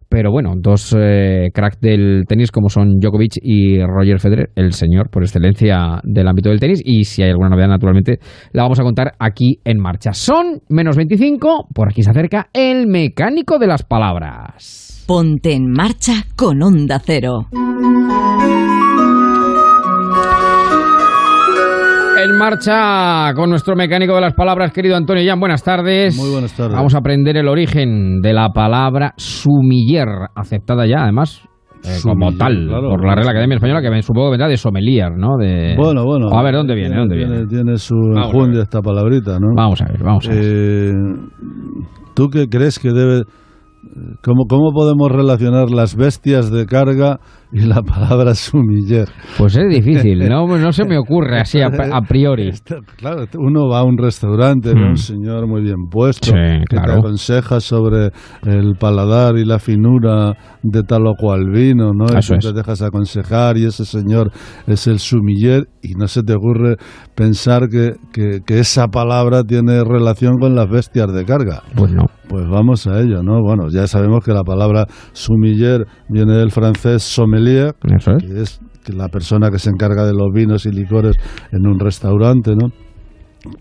Pero 0.07 0.31
bueno, 0.31 0.53
dos 0.57 0.95
eh, 0.97 1.49
cracks 1.53 1.79
del 1.79 2.23
tenis 2.27 2.51
como 2.51 2.69
son 2.69 2.99
Djokovic 2.99 3.33
y 3.43 3.77
Roger 3.79 4.19
Federer, 4.19 4.49
el 4.55 4.73
señor 4.73 5.11
por 5.11 5.21
excelencia 5.21 5.99
del 6.03 6.27
ámbito 6.27 6.49
del 6.49 6.59
tenis. 6.59 6.81
Y 6.83 7.03
si 7.03 7.21
hay 7.21 7.29
alguna 7.29 7.49
novedad, 7.49 7.67
naturalmente, 7.67 8.17
la 8.51 8.63
vamos 8.63 8.79
a 8.79 8.83
contar 8.83 9.13
aquí 9.19 9.59
en 9.63 9.77
marcha. 9.77 10.13
Son 10.13 10.61
menos 10.69 10.95
25, 10.97 11.67
por 11.75 11.89
aquí 11.89 12.01
se 12.01 12.09
acerca 12.09 12.49
el 12.53 12.87
mecánico 12.87 13.59
de 13.59 13.67
las 13.67 13.83
palabras. 13.83 14.88
Ponte 15.09 15.55
en 15.55 15.71
marcha 15.71 16.23
con 16.35 16.61
Onda 16.61 16.99
Cero. 17.03 17.47
En 22.23 22.37
marcha 22.37 23.33
con 23.33 23.49
nuestro 23.49 23.75
mecánico 23.75 24.13
de 24.13 24.21
las 24.21 24.35
palabras, 24.35 24.71
querido 24.71 24.95
Antonio 24.95 25.23
Jan. 25.27 25.39
Buenas 25.39 25.63
tardes. 25.63 26.15
Muy 26.15 26.29
buenas 26.29 26.55
tardes. 26.55 26.75
Vamos 26.75 26.93
a 26.93 26.99
aprender 26.99 27.37
el 27.37 27.47
origen 27.47 28.21
de 28.21 28.33
la 28.33 28.49
palabra 28.49 29.15
sumiller, 29.17 30.07
aceptada 30.35 30.85
ya, 30.85 31.05
además, 31.05 31.41
eh, 31.83 31.97
como 32.03 32.29
Sumiller, 32.29 32.37
tal, 32.37 32.67
claro. 32.67 32.89
por 32.91 33.03
la 33.03 33.15
Real 33.15 33.29
Academia 33.29 33.55
Española, 33.55 33.81
que 33.81 33.89
me 33.89 34.03
supongo 34.03 34.27
que 34.27 34.31
vendrá 34.33 34.47
de 34.47 34.57
sommelier, 34.57 35.11
¿no? 35.17 35.37
De... 35.39 35.73
Bueno, 35.75 36.03
bueno. 36.05 36.27
A 36.31 36.43
ver, 36.43 36.53
¿dónde 36.53 36.75
viene? 36.75 36.95
¿Dónde 36.95 37.15
tiene, 37.15 37.31
viene? 37.31 37.47
Tiene 37.47 37.77
su 37.77 37.95
enjundia 37.95 38.61
esta 38.61 38.83
palabrita, 38.83 39.39
¿no? 39.39 39.55
Vamos 39.55 39.81
a 39.81 39.85
ver, 39.85 40.03
vamos 40.03 40.27
a 40.27 40.29
ver. 40.29 40.43
Eh, 40.43 40.93
¿Tú 42.13 42.29
qué 42.29 42.47
crees 42.47 42.77
que 42.77 42.91
debe... 42.91 43.23
¿Cómo, 44.21 44.45
¿Cómo 44.47 44.71
podemos 44.73 45.09
relacionar 45.09 45.69
las 45.69 45.95
bestias 45.95 46.51
de 46.51 46.65
carga 46.65 47.19
y 47.51 47.61
la 47.61 47.81
palabra 47.81 48.35
sumiller? 48.35 49.07
Pues 49.37 49.55
es 49.57 49.67
difícil, 49.69 50.19
no, 50.29 50.45
no 50.57 50.71
se 50.71 50.85
me 50.85 50.97
ocurre 50.97 51.39
así 51.39 51.59
a, 51.61 51.67
a 51.67 52.01
priori. 52.01 52.51
Claro, 52.97 53.25
uno 53.37 53.67
va 53.67 53.79
a 53.79 53.83
un 53.83 53.97
restaurante, 53.97 54.73
ve 54.73 54.81
a 54.81 54.85
Mm. 54.87 54.89
un 54.91 54.97
señor 54.97 55.47
muy 55.47 55.61
bien 55.61 55.87
puesto 55.89 56.27
Sí, 56.27 56.33
que 56.69 56.77
te 56.77 56.91
aconseja 56.91 57.59
sobre 57.59 58.09
el 58.45 58.75
paladar 58.79 59.37
y 59.37 59.45
la 59.45 59.59
finura 59.59 60.33
de 60.61 60.83
tal 60.83 61.07
o 61.07 61.13
cual 61.17 61.49
vino, 61.51 61.91
¿no? 61.93 62.05
Eso 62.17 62.35
y 62.35 62.39
tú 62.39 62.49
te 62.49 62.53
dejas 62.53 62.81
aconsejar 62.81 63.57
y 63.57 63.65
ese 63.65 63.85
señor 63.85 64.31
es 64.67 64.87
el 64.87 64.99
sumiller 64.99 65.67
y 65.81 65.93
no 65.95 66.07
se 66.07 66.21
te 66.23 66.33
ocurre 66.33 66.75
pensar 67.15 67.69
que, 67.69 67.93
que- 68.13 68.39
que 68.45 68.59
esa 68.59 68.87
palabra 68.87 69.43
tiene 69.43 69.83
relación 69.83 70.37
con 70.39 70.55
las 70.55 70.69
bestias 70.69 71.11
de 71.13 71.25
carga. 71.25 71.63
Pues 71.75 71.91
no. 71.91 72.05
Pues 72.27 72.47
vamos 72.47 72.85
a 72.85 72.99
ello, 72.99 73.23
¿no? 73.23 73.41
Bueno, 73.41 73.69
ya 73.71 73.87
sabemos 73.87 74.23
que 74.23 74.33
la 74.33 74.43
palabra 74.43 74.85
sumiller 75.13 75.85
viene 76.09 76.33
del 76.33 76.51
francés 76.51 77.01
sommelier, 77.39 77.75
Eso 77.97 78.11
es. 78.11 78.23
que 78.23 78.41
es 78.41 78.61
la 78.95 79.07
persona 79.07 79.49
que 79.51 79.59
se 79.59 79.69
encarga 79.69 80.05
de 80.05 80.13
los 80.13 80.27
vinos 80.33 80.65
y 80.65 80.71
licores 80.71 81.15
en 81.51 81.67
un 81.67 81.79
restaurante, 81.79 82.55
¿no? 82.55 82.69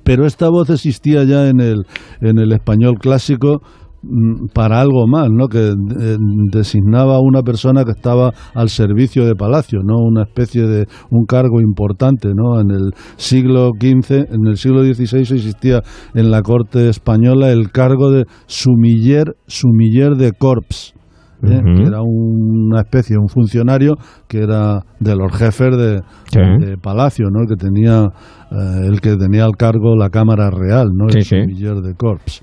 Pero 0.05 0.27
esta 0.27 0.49
voz 0.49 0.71
existía 0.71 1.25
ya 1.25 1.49
en 1.49 1.61
el, 1.61 1.87
en 2.21 2.38
el 2.38 2.53
español 2.53 2.97
clásico 2.99 3.62
mm, 4.03 4.47
para 4.53 4.81
algo 4.81 5.07
más, 5.07 5.29
¿no? 5.31 5.47
Que 5.49 5.69
eh, 5.69 6.17
designaba 6.51 7.17
a 7.17 7.21
una 7.21 7.43
persona 7.43 7.85
que 7.85 7.93
estaba 7.93 8.33
al 8.55 8.71
servicio 8.71 9.25
de 9.25 9.35
palacio, 9.35 9.81
¿no? 9.85 9.99
Una 9.99 10.23
especie 10.25 10.62
de 10.62 10.87
un 11.11 11.27
cargo 11.27 11.61
importante, 11.61 12.31
¿no? 12.35 12.61
En 12.61 12.71
el 12.71 12.91
siglo 13.17 13.71
XV, 13.79 14.33
en 14.33 14.47
el 14.47 14.57
siglo 14.57 14.83
XVI 14.83 15.21
existía 15.21 15.83
en 16.14 16.31
la 16.31 16.43
corte 16.43 16.88
española 16.88 17.53
el 17.53 17.71
cargo 17.71 18.11
de 18.11 18.25
sumiller, 18.47 19.37
sumiller 19.47 20.17
de 20.17 20.33
corps. 20.33 20.95
¿Eh? 21.42 21.61
Que 21.77 21.83
era 21.85 22.01
una 22.03 22.81
especie, 22.81 23.16
un 23.18 23.29
funcionario 23.29 23.94
que 24.27 24.38
era 24.42 24.81
de 25.01 25.14
los 25.16 25.33
jefes 25.37 25.77
de, 25.77 26.01
Sí. 26.33 26.40
de 26.66 26.77
Palacio, 26.77 27.27
¿no? 27.31 27.46
que 27.46 27.57
tenía 27.57 28.05
eh, 28.51 28.87
el 28.87 29.01
que 29.01 29.16
tenía 29.16 29.44
al 29.44 29.57
cargo 29.57 29.96
la 29.96 30.11
Cámara 30.11 30.51
Real, 30.51 30.88
¿no? 30.94 31.09
Sí, 31.11 31.18
el 31.37 31.55
sí. 31.57 31.64
de 31.64 31.94
Corps. 31.94 32.42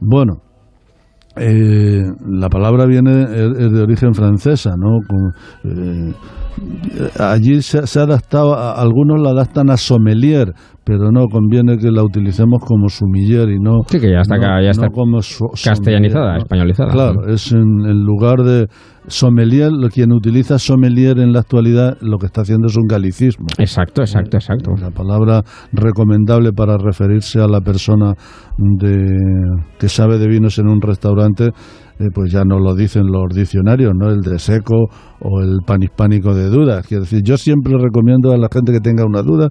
Bueno, 0.00 0.38
eh, 1.36 2.02
la 2.26 2.48
palabra 2.48 2.86
viene 2.86 3.22
es, 3.24 3.58
es 3.58 3.72
de 3.72 3.80
origen 3.82 4.14
francesa, 4.14 4.70
¿no? 4.76 4.98
Con- 5.06 5.32
eh, 5.70 6.14
allí 7.18 7.62
se, 7.62 7.86
se 7.86 8.00
ha 8.00 8.02
adaptado, 8.04 8.54
a- 8.54 8.72
algunos 8.80 9.20
la 9.20 9.30
adaptan 9.30 9.70
a 9.70 9.76
sommelier, 9.76 10.52
pero 10.84 11.10
no 11.10 11.26
conviene 11.26 11.76
que 11.78 11.90
la 11.90 12.02
utilicemos 12.04 12.60
como 12.64 12.88
sumiller 12.88 13.48
y 13.50 13.58
no, 13.58 13.80
Sí, 13.88 13.98
que 14.00 14.10
ya 14.10 14.20
está, 14.20 14.36
no- 14.36 14.62
ya 14.62 14.70
está 14.70 14.86
no 14.86 14.92
como 14.92 15.20
so- 15.22 15.46
castellanizada, 15.64 16.38
españolizada. 16.38 16.90
Claro, 16.92 17.26
es 17.28 17.52
en, 17.52 17.60
en 17.84 18.04
lugar 18.04 18.38
de 18.44 18.66
sommelier, 19.08 19.70
lo- 19.72 19.88
quien 19.88 20.12
utiliza 20.12 20.58
sommelier 20.58 21.18
en 21.18 21.32
la 21.32 21.40
actualidad 21.40 21.96
lo 22.00 22.18
que 22.18 22.26
está 22.26 22.42
haciendo 22.42 22.66
es 22.68 22.76
un 22.76 22.86
galicismo. 22.86 23.46
Exacto, 23.58 24.02
exacto, 24.02 24.36
exacto. 24.36 24.72
La 24.80 24.90
palabra 24.90 25.42
recomendable 25.72 26.52
para 26.52 26.76
referirse 26.78 27.40
a 27.40 27.46
la 27.48 27.60
persona 27.60 28.14
de, 28.58 28.96
que 29.78 29.88
sabe 29.88 30.18
de 30.18 30.28
vinos 30.28 30.58
en 30.58 30.68
un 30.68 30.80
restaurante, 30.80 31.50
eh, 31.98 32.08
pues 32.14 32.32
ya 32.32 32.44
no 32.44 32.58
lo 32.58 32.74
dicen 32.74 33.06
los 33.06 33.34
diccionarios, 33.34 33.92
¿no? 33.94 34.10
El 34.10 34.20
de 34.20 34.38
seco 34.38 34.86
o 35.20 35.40
el 35.40 35.58
panhispánico 35.66 36.34
de 36.34 36.48
dudas. 36.48 36.86
Quiero 36.86 37.04
decir, 37.04 37.22
yo 37.22 37.36
siempre 37.36 37.72
recomiendo 37.78 38.32
a 38.32 38.36
la 38.36 38.48
gente 38.52 38.72
que 38.72 38.80
tenga 38.80 39.04
una 39.04 39.22
duda 39.22 39.48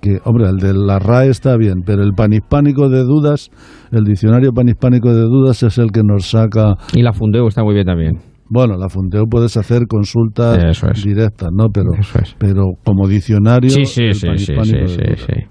que, 0.00 0.18
hombre, 0.24 0.48
el 0.48 0.56
de 0.56 0.74
la 0.74 0.98
RAE 0.98 1.28
está 1.28 1.56
bien, 1.56 1.82
pero 1.86 2.02
el 2.02 2.12
panhispánico 2.12 2.88
de 2.88 3.04
dudas, 3.04 3.50
el 3.92 4.04
diccionario 4.04 4.52
panhispánico 4.52 5.14
de 5.14 5.22
dudas 5.22 5.62
es 5.62 5.78
el 5.78 5.92
que 5.92 6.02
nos 6.02 6.26
saca 6.30 6.74
Y 6.92 7.02
la 7.02 7.12
Fundeo 7.12 7.46
está 7.46 7.62
muy 7.62 7.74
bien 7.74 7.86
también. 7.86 8.18
bueno, 8.48 8.76
la 8.76 8.88
Fundeo 8.88 9.26
puedes 9.30 9.56
hacer 9.56 9.86
consultas 9.88 10.82
es. 10.82 11.04
directas, 11.04 11.50
¿no? 11.52 11.68
Pero, 11.72 11.90
es. 11.98 12.34
pero 12.38 12.64
como 12.84 13.06
diccionario. 13.06 13.70
Sí, 13.70 13.84
sí, 13.84 14.04
el 14.04 14.14
sí, 14.14 14.20
sí, 14.38 14.52
panhispánico 14.54 14.86
sí, 14.88 14.96
de 14.96 15.16
sí, 15.16 15.24
dudas. 15.24 15.26
sí. 15.26 15.46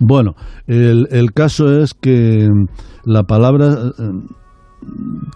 Bueno, 0.00 0.34
el, 0.66 1.06
el 1.10 1.32
caso 1.32 1.80
es 1.80 1.94
que 1.94 2.48
mm, 2.50 2.64
la 3.04 3.24
palabra, 3.24 3.66
eh, 3.98 4.02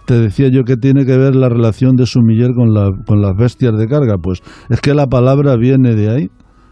te 0.05 0.19
decía 0.19 0.49
yo 0.49 0.63
que 0.63 0.77
tiene 0.77 1.05
que 1.05 1.17
ver 1.17 1.35
la 1.35 1.49
relación 1.49 1.95
de 1.95 2.05
sumiller 2.05 2.51
con, 2.55 2.73
la, 2.73 2.89
con 3.05 3.21
las 3.21 3.35
bestias 3.35 3.77
de 3.77 3.87
carga. 3.87 4.17
Pues 4.21 4.41
es 4.69 4.81
que 4.81 4.93
la 4.93 5.07
palabra 5.07 5.55
viene 5.55 5.95
de 5.95 6.09
ahí, 6.09 6.29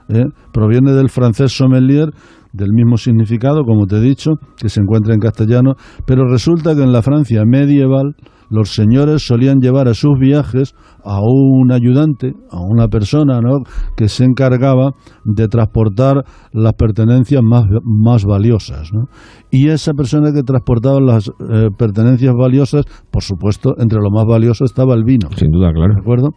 ¿eh? 0.09 0.25
proviene 0.51 0.93
del 0.93 1.09
francés 1.09 1.51
sommelier, 1.51 2.09
del 2.51 2.69
mismo 2.71 2.97
significado, 2.97 3.63
como 3.63 3.85
te 3.87 3.97
he 3.97 4.01
dicho, 4.01 4.33
que 4.57 4.69
se 4.69 4.81
encuentra 4.81 5.13
en 5.13 5.19
castellano, 5.19 5.73
pero 6.05 6.25
resulta 6.25 6.75
que 6.75 6.83
en 6.83 6.93
la 6.93 7.01
Francia 7.01 7.43
medieval 7.45 8.15
los 8.53 8.69
señores 8.69 9.25
solían 9.25 9.59
llevar 9.59 9.87
a 9.87 9.95
sus 9.95 10.19
viajes 10.19 10.75
a 11.03 11.19
un 11.21 11.71
ayudante, 11.71 12.33
a 12.51 12.59
una 12.61 12.87
persona 12.87 13.41
¿no? 13.41 13.63
que 13.97 14.07
se 14.07 14.23
encargaba 14.25 14.91
de 15.25 15.47
transportar 15.47 16.23
las 16.51 16.73
pertenencias 16.73 17.41
más, 17.43 17.65
más 17.83 18.25
valiosas. 18.25 18.93
¿no? 18.93 19.05
Y 19.49 19.69
esa 19.69 19.93
persona 19.93 20.31
que 20.31 20.43
transportaba 20.43 20.99
las 21.01 21.29
eh, 21.29 21.69
pertenencias 21.75 22.33
valiosas, 22.37 22.85
por 23.11 23.23
supuesto, 23.23 23.73
entre 23.79 23.99
lo 23.99 24.11
más 24.11 24.25
valioso 24.25 24.65
estaba 24.65 24.93
el 24.93 25.03
vino. 25.03 25.29
Sin 25.35 25.49
duda, 25.49 25.73
claro. 25.73 25.95
¿De 25.95 26.01
acuerdo? 26.01 26.29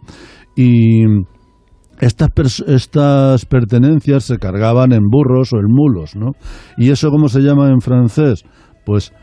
Y 0.55 1.03
estas, 1.99 2.63
estas 2.67 3.45
pertenencias 3.45 4.23
se 4.23 4.37
cargaban 4.37 4.91
en 4.91 5.03
burros 5.07 5.53
o 5.53 5.57
en 5.57 5.67
mulos, 5.67 6.15
¿no? 6.15 6.31
¿Y 6.77 6.89
eso 6.89 7.11
cómo 7.11 7.27
se 7.27 7.41
llama 7.41 7.69
en 7.69 7.79
francés? 7.79 8.43
Pues 8.85 9.13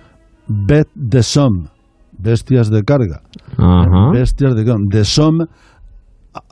bête 0.47 0.91
de 0.95 1.23
somme, 1.23 1.69
bestias 2.19 2.71
de 2.71 2.83
carga. 2.83 3.23
Ajá. 3.57 4.11
Bestias 4.13 4.55
de 4.55 4.65
carga. 4.65 4.81
De 4.89 5.05
somme, 5.05 5.45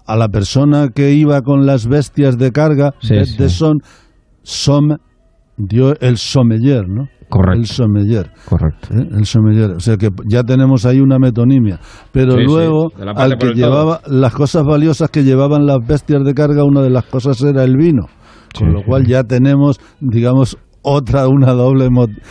a- 0.06 0.16
la 0.16 0.28
persona 0.28 0.88
que 0.94 1.12
iba 1.12 1.40
con 1.42 1.66
las 1.66 1.86
bestias 1.86 2.38
de 2.38 2.50
carga, 2.52 2.92
Sí, 3.00 3.14
bête 3.14 3.26
sí. 3.26 3.38
de 3.38 3.48
somme, 3.48 3.80
somme 4.42 4.96
dio 5.56 5.98
el 6.00 6.16
sommelier, 6.16 6.88
¿no? 6.88 7.08
Correcto. 7.28 7.60
El 7.60 7.66
sommelier. 7.66 8.30
Correcto. 8.44 8.88
¿eh? 8.94 9.08
El 9.10 9.24
sommelier. 9.24 9.70
O 9.70 9.80
sea 9.80 9.96
que 9.96 10.10
ya 10.28 10.42
tenemos 10.42 10.84
ahí 10.84 11.00
una 11.00 11.18
metonimia. 11.18 11.80
Pero 12.12 12.32
Sí, 12.32 12.42
luego, 12.44 12.90
de 12.96 13.10
al 13.10 13.38
que 13.38 13.46
todo. 13.46 13.52
llevaba 13.54 14.00
las 14.06 14.34
cosas 14.34 14.64
valiosas 14.64 15.08
que 15.10 15.24
llevaban 15.24 15.64
las 15.64 15.78
bestias 15.86 16.24
de 16.24 16.34
carga, 16.34 16.62
una 16.64 16.82
de 16.82 16.90
las 16.90 17.04
cosas 17.06 17.40
era 17.42 17.64
el 17.64 17.76
vino. 17.78 18.02
Con 18.58 18.68
Sí, 18.68 18.74
lo 18.74 18.82
cual 18.84 19.06
ya 19.06 19.24
tenemos, 19.24 19.80
digamos, 20.00 20.58
otra, 20.82 21.28
una 21.28 21.52
doble 21.52 21.88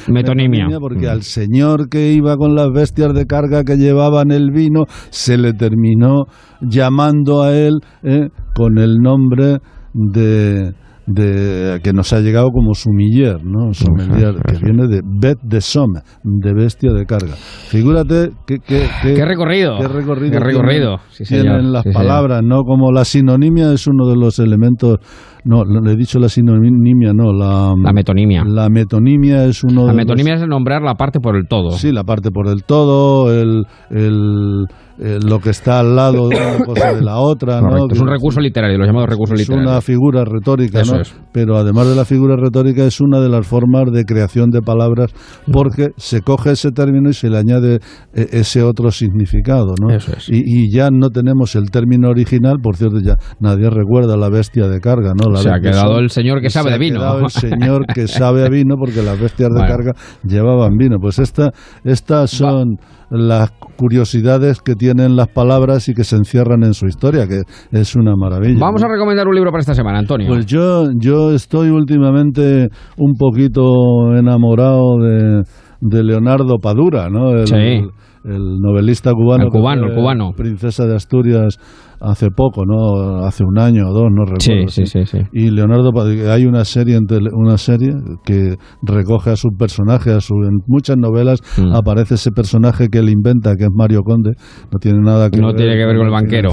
Metonimia. 0.08 0.68
porque 0.80 1.08
Mm. 1.08 1.12
al 1.12 1.22
señor 1.24 1.90
que 1.90 2.12
iba 2.12 2.36
con 2.38 2.56
las 2.56 2.70
bestias 2.74 3.14
de 3.14 3.26
carga 3.26 3.64
que 3.64 3.78
llevaban 3.78 4.32
el 4.32 4.52
vino, 4.52 4.86
se 5.10 5.38
le 5.38 5.54
terminó 5.54 6.26
llamando 6.62 7.42
a 7.44 7.56
él 7.56 7.80
¿eh? 8.04 8.28
con 8.56 8.78
el 8.78 8.98
nombre 8.98 9.60
de, 9.94 10.74
de 11.08 11.80
que 11.84 11.92
nos 11.94 12.14
ha 12.14 12.20
llegado 12.20 12.50
como 12.52 12.74
sumiller, 12.74 13.44
¿no? 13.44 13.72
Eso, 13.72 13.86
que 13.88 14.58
viene 14.64 14.88
de 14.88 15.02
bet 15.04 15.40
de 15.42 15.60
somme, 15.62 16.02
de 16.24 16.54
bestia 16.54 16.92
de 16.94 17.06
carga. 17.06 17.34
Figúrate 17.36 18.30
que, 18.46 18.60
que, 18.60 18.86
que- 19.02 19.14
Qué 19.16 19.26
recorrido. 19.26 19.78
qué 19.80 19.88
recorrido, 19.88 20.32
Qué 20.32 20.40
recorrido. 20.40 20.98
tienen, 20.98 21.00
Sí, 21.12 21.26
señor. 21.26 21.44
tienen 21.44 21.72
las 21.74 21.84
Sí, 21.84 21.92
señor. 21.92 22.02
palabras, 22.08 22.42
¿no? 22.44 22.64
Como 22.64 22.92
la 22.92 23.04
sinonimia 23.06 23.72
es 23.74 23.88
uno 23.88 24.08
de 24.08 24.16
los 24.16 24.40
elementos, 24.40 24.98
no, 25.44 25.64
le 25.64 25.94
he 25.94 25.96
dicho 25.96 26.20
la 26.20 26.30
sinonimia, 26.30 27.14
no, 27.14 27.34
la, 27.34 27.74
La 27.82 27.94
metonimia. 27.94 28.44
la 28.46 28.70
metonimia 28.70 29.46
es 29.46 29.64
uno 29.64 29.86
La 29.86 29.92
de 29.92 29.98
metonimia 29.98 30.36
es 30.36 30.48
nombrar 30.48 30.82
la 30.82 30.96
parte 30.96 31.20
por 31.20 31.36
el 31.36 31.48
todo. 31.48 31.72
Sí, 31.72 31.92
la 31.92 32.04
parte 32.04 32.30
por 32.32 32.48
el 32.48 32.64
todo, 32.64 33.32
el, 33.34 33.66
el, 33.90 34.66
el- 35.00 35.20
lo 35.26 35.40
que 35.40 35.50
está 35.50 35.80
al 35.80 35.96
lado 35.96 36.30
de 36.30 36.36
una 36.36 36.64
cosa 36.66 36.94
de 36.94 37.02
la 37.02 37.18
otra, 37.18 37.60
¿no? 37.60 37.88
Es 37.90 38.00
un 38.00 38.08
recurso 38.08 38.40
literario, 38.40 38.78
los 38.78 38.86
llamados 38.86 39.10
recursos 39.10 39.34
es 39.34 39.48
literarios. 39.48 39.72
una 39.72 39.82
figura 39.82 40.24
retórica, 40.26 40.82
Eso 40.82 40.94
¿no? 40.96 41.02
es. 41.02 41.16
Pero 41.32 41.58
además 41.58 41.88
de 41.88 41.96
la 41.96 42.06
figura 42.06 42.36
retórica 42.36 42.84
es 42.86 43.02
una 43.02 43.20
de 43.20 43.30
las 43.30 43.48
formas 43.48 43.86
de 43.92 44.04
creación 44.06 44.52
de 44.52 44.62
palabras 44.62 45.12
porque 45.52 45.90
se 45.98 46.22
coge 46.22 46.52
ese 46.52 46.72
término 46.72 47.10
y 47.10 47.14
se 47.14 47.30
le 47.32 47.38
añade 47.40 47.76
eh, 48.14 48.28
ese 48.32 48.62
otro 48.62 48.92
significado, 48.92 49.74
¿no? 49.82 49.90
Eso 49.92 50.12
es. 50.16 50.30
Y, 50.30 50.44
y 50.46 50.72
ya 50.72 50.90
no 50.92 51.10
tenemos 51.10 51.56
el 51.56 51.72
término 51.72 52.10
original, 52.10 52.58
por 52.62 52.76
cierto, 52.76 53.00
ya 53.04 53.16
nadie 53.40 53.72
recuerda 53.72 54.18
la 54.18 54.30
bestia 54.30 54.68
de 54.68 54.80
carga, 54.82 55.14
¿no? 55.16 55.31
La 55.34 55.40
Se 55.42 55.50
ha 55.50 55.60
quedado 55.60 55.94
son- 55.96 56.04
el 56.04 56.10
señor 56.10 56.42
que 56.42 56.50
sabe 56.50 56.70
ha 56.70 56.74
de 56.74 56.80
vino. 56.80 57.00
quedado 57.00 57.20
el 57.20 57.30
señor 57.30 57.86
que 57.88 58.08
sabe 58.08 58.46
a 58.46 58.50
vino 58.50 58.76
porque 58.78 59.02
las 59.02 59.20
bestias 59.20 59.50
de 59.50 59.60
Bueno. 59.60 59.68
carga 59.68 59.92
llevaban 60.24 60.78
vino. 60.78 60.98
Pues 61.00 61.20
esta, 61.20 61.52
estas 61.84 62.30
son 62.32 62.78
las 63.10 63.52
curiosidades 63.78 64.62
que 64.62 64.76
tienen 64.76 65.16
las 65.16 65.28
palabras 65.28 65.90
y 65.90 65.94
que 65.94 66.04
se 66.04 66.16
encierran 66.16 66.64
en 66.64 66.74
su 66.74 66.86
historia, 66.88 67.28
que 67.28 67.42
es 67.72 67.96
una 67.96 68.16
maravilla. 68.16 68.58
Vamos 68.60 68.82
¿no? 68.82 68.88
a 68.88 68.92
recomendar 68.92 69.28
un 69.28 69.36
libro 69.36 69.52
para 69.52 69.60
esta 69.62 69.74
semana, 69.76 70.00
Antonio. 70.00 70.28
Pues 70.30 70.46
yo, 70.46 70.86
yo 70.98 71.32
estoy 71.34 71.70
últimamente 71.70 72.70
un 72.98 73.14
poquito 73.18 74.16
enamorado 74.16 74.98
de, 75.00 75.44
de 75.82 76.04
Leonardo 76.04 76.58
Padura, 76.62 77.10
¿no? 77.10 77.32
El, 77.32 77.48
Sí. 77.48 77.56
el 77.56 77.90
novelista 78.24 79.12
cubano. 79.14 79.46
El 79.46 79.50
cubano, 79.50 79.88
el 79.88 79.96
cubano. 79.96 80.32
Princesa 80.36 80.86
de 80.86 80.96
Asturias 80.96 81.58
hace 82.00 82.30
poco, 82.36 82.64
¿no? 82.66 83.26
Hace 83.26 83.44
un 83.44 83.60
año 83.60 83.88
o 83.90 83.94
dos, 83.94 84.10
no 84.12 84.24
recuerdo. 84.26 84.70
sí, 84.70 84.86
sí, 84.88 85.06
sí. 85.06 85.20
Y 85.34 85.52
Leonardo 85.52 85.92
hay 86.32 86.46
una 86.46 86.66
serie, 86.66 86.96
en 86.96 87.06
tele- 87.06 87.30
una 87.32 87.58
serie 87.58 87.94
que 88.26 88.56
recoge 88.82 89.30
a 89.32 89.36
su 89.36 89.50
personaje, 89.58 90.12
a 90.12 90.20
su, 90.20 90.34
en 90.44 90.62
muchas 90.66 90.98
novelas 90.98 91.40
Mm. 91.60 91.76
aparece 91.76 92.16
ese 92.16 92.32
personaje 92.32 92.88
que 92.90 92.98
él 93.00 93.10
inventa, 93.10 93.56
que 93.56 93.66
es 93.66 93.70
Mario 93.72 94.02
Conde, 94.02 94.32
no 94.72 94.80
tiene 94.80 95.00
nada 95.00 95.30
que 95.30 95.40
No 95.40 95.48
ver 95.48 95.58
tiene 95.58 95.74
que 95.78 95.86
ver 95.86 95.98
con 95.98 96.06
el 96.08 96.12
banquero. 96.12 96.50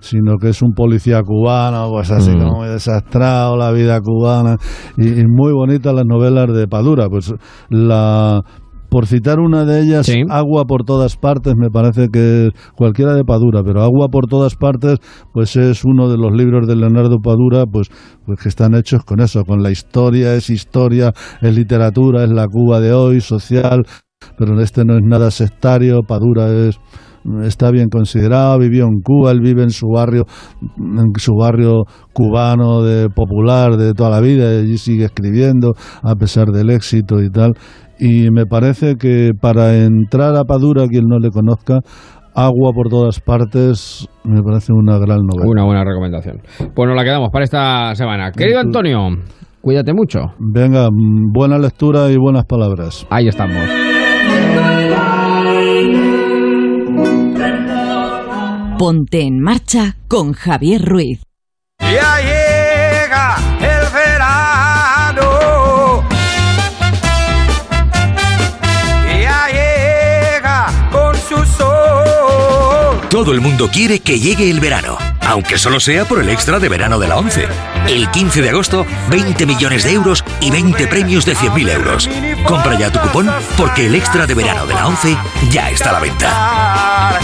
sino 0.00 0.36
que 0.36 0.50
es 0.50 0.60
un 0.60 0.72
policía 0.74 1.22
cubano, 1.22 1.88
pues 1.90 2.10
así 2.10 2.30
Mm. 2.32 2.38
como 2.40 2.56
muy 2.58 2.68
desastrado, 2.68 3.56
la 3.56 3.72
vida 3.72 3.98
cubana, 4.02 4.56
y, 4.98 5.20
y 5.20 5.24
muy 5.26 5.52
bonitas 5.52 5.94
las 5.94 6.04
novelas 6.06 6.52
de 6.52 6.66
Padura, 6.68 7.08
pues 7.08 7.32
la... 7.70 8.42
Por 8.88 9.06
citar 9.06 9.38
una 9.40 9.64
de 9.64 9.82
ellas, 9.82 10.06
Sí. 10.06 10.22
Agua 10.28 10.64
por 10.64 10.84
todas 10.84 11.16
partes, 11.16 11.54
me 11.56 11.70
parece 11.70 12.08
que 12.08 12.46
es 12.46 12.52
cualquiera 12.76 13.14
de 13.14 13.24
Padura, 13.24 13.62
pero 13.62 13.82
Agua 13.82 14.08
por 14.08 14.26
todas 14.26 14.54
partes, 14.56 14.98
pues 15.32 15.56
es 15.56 15.84
uno 15.84 16.08
de 16.08 16.16
los 16.16 16.32
libros 16.32 16.66
de 16.66 16.76
Leonardo 16.76 17.18
Padura, 17.22 17.64
pues, 17.66 17.88
pues 18.24 18.40
que 18.40 18.48
están 18.48 18.74
hechos 18.74 19.04
con 19.04 19.20
eso, 19.20 19.44
con 19.44 19.62
la 19.62 19.70
historia, 19.70 20.34
es 20.34 20.50
historia, 20.50 21.12
es 21.40 21.54
literatura, 21.54 22.24
es 22.24 22.30
la 22.30 22.46
Cuba 22.46 22.80
de 22.80 22.92
hoy, 22.92 23.20
social, 23.20 23.84
pero 24.36 24.58
este 24.60 24.84
no 24.84 24.96
es 24.96 25.02
nada 25.02 25.30
sectario, 25.30 26.00
Padura 26.06 26.48
es 26.48 26.78
está 27.42 27.70
bien 27.70 27.88
considerado, 27.88 28.58
vivió 28.58 28.84
en 28.84 29.00
Cuba, 29.02 29.32
él 29.32 29.40
vive 29.40 29.62
en 29.62 29.70
su 29.70 29.86
barrio, 29.88 30.24
en 30.78 31.12
su 31.16 31.34
barrio 31.34 31.84
cubano 32.12 32.82
de 32.82 33.08
popular 33.10 33.76
de 33.76 33.92
toda 33.92 34.10
la 34.10 34.20
vida, 34.20 34.54
y 34.54 34.58
allí 34.62 34.78
sigue 34.78 35.04
escribiendo 35.06 35.74
a 36.02 36.14
pesar 36.14 36.48
del 36.48 36.70
éxito 36.70 37.20
y 37.20 37.30
tal. 37.30 37.54
Y 37.98 38.30
me 38.30 38.46
parece 38.46 38.94
que 38.96 39.32
para 39.40 39.76
entrar 39.76 40.36
a 40.36 40.44
Padura, 40.44 40.86
quien 40.86 41.06
no 41.08 41.18
le 41.18 41.30
conozca, 41.30 41.80
Agua 42.34 42.70
por 42.72 42.88
todas 42.88 43.18
partes, 43.18 44.08
me 44.22 44.40
parece 44.42 44.72
una 44.72 44.96
gran 44.98 45.18
novela. 45.26 45.50
Una 45.50 45.64
buena 45.64 45.84
recomendación. 45.84 46.40
Pues 46.72 46.86
nos 46.86 46.94
la 46.94 47.02
quedamos 47.02 47.30
para 47.32 47.44
esta 47.44 47.94
semana. 47.96 48.30
Querido 48.30 48.60
Antonio, 48.60 49.08
cuídate 49.60 49.92
mucho. 49.92 50.20
Venga, 50.38 50.88
buena 50.92 51.58
lectura 51.58 52.08
y 52.12 52.16
buenas 52.16 52.44
palabras. 52.44 53.04
Ahí 53.10 53.26
estamos. 53.26 53.56
Ponte 58.78 59.22
en 59.22 59.40
marcha 59.40 59.96
con 60.06 60.32
Javier 60.32 60.82
Ruiz. 60.84 61.20
Ya 61.80 62.18
llega 62.20 63.34
el 63.58 63.92
verano. 63.92 64.27
Todo 73.18 73.32
el 73.32 73.40
mundo 73.40 73.68
quiere 73.68 73.98
que 73.98 74.20
llegue 74.20 74.48
el 74.48 74.60
verano, 74.60 74.96
aunque 75.22 75.58
solo 75.58 75.80
sea 75.80 76.04
por 76.04 76.20
el 76.20 76.28
extra 76.28 76.60
de 76.60 76.68
verano 76.68 77.00
de 77.00 77.08
la 77.08 77.16
11. 77.16 77.48
El 77.88 78.08
15 78.12 78.42
de 78.42 78.50
agosto, 78.50 78.86
20 79.10 79.44
millones 79.44 79.82
de 79.82 79.92
euros 79.92 80.24
y 80.40 80.52
20 80.52 80.86
premios 80.86 81.26
de 81.26 81.34
100.000 81.34 81.68
euros. 81.68 82.08
Compra 82.46 82.78
ya 82.78 82.92
tu 82.92 83.00
cupón 83.00 83.28
porque 83.56 83.86
el 83.86 83.96
extra 83.96 84.24
de 84.24 84.34
verano 84.34 84.66
de 84.66 84.74
la 84.74 84.86
11 84.86 85.18
ya 85.50 85.68
está 85.68 85.90
a 85.90 85.94
la 85.94 85.98
venta. 85.98 87.18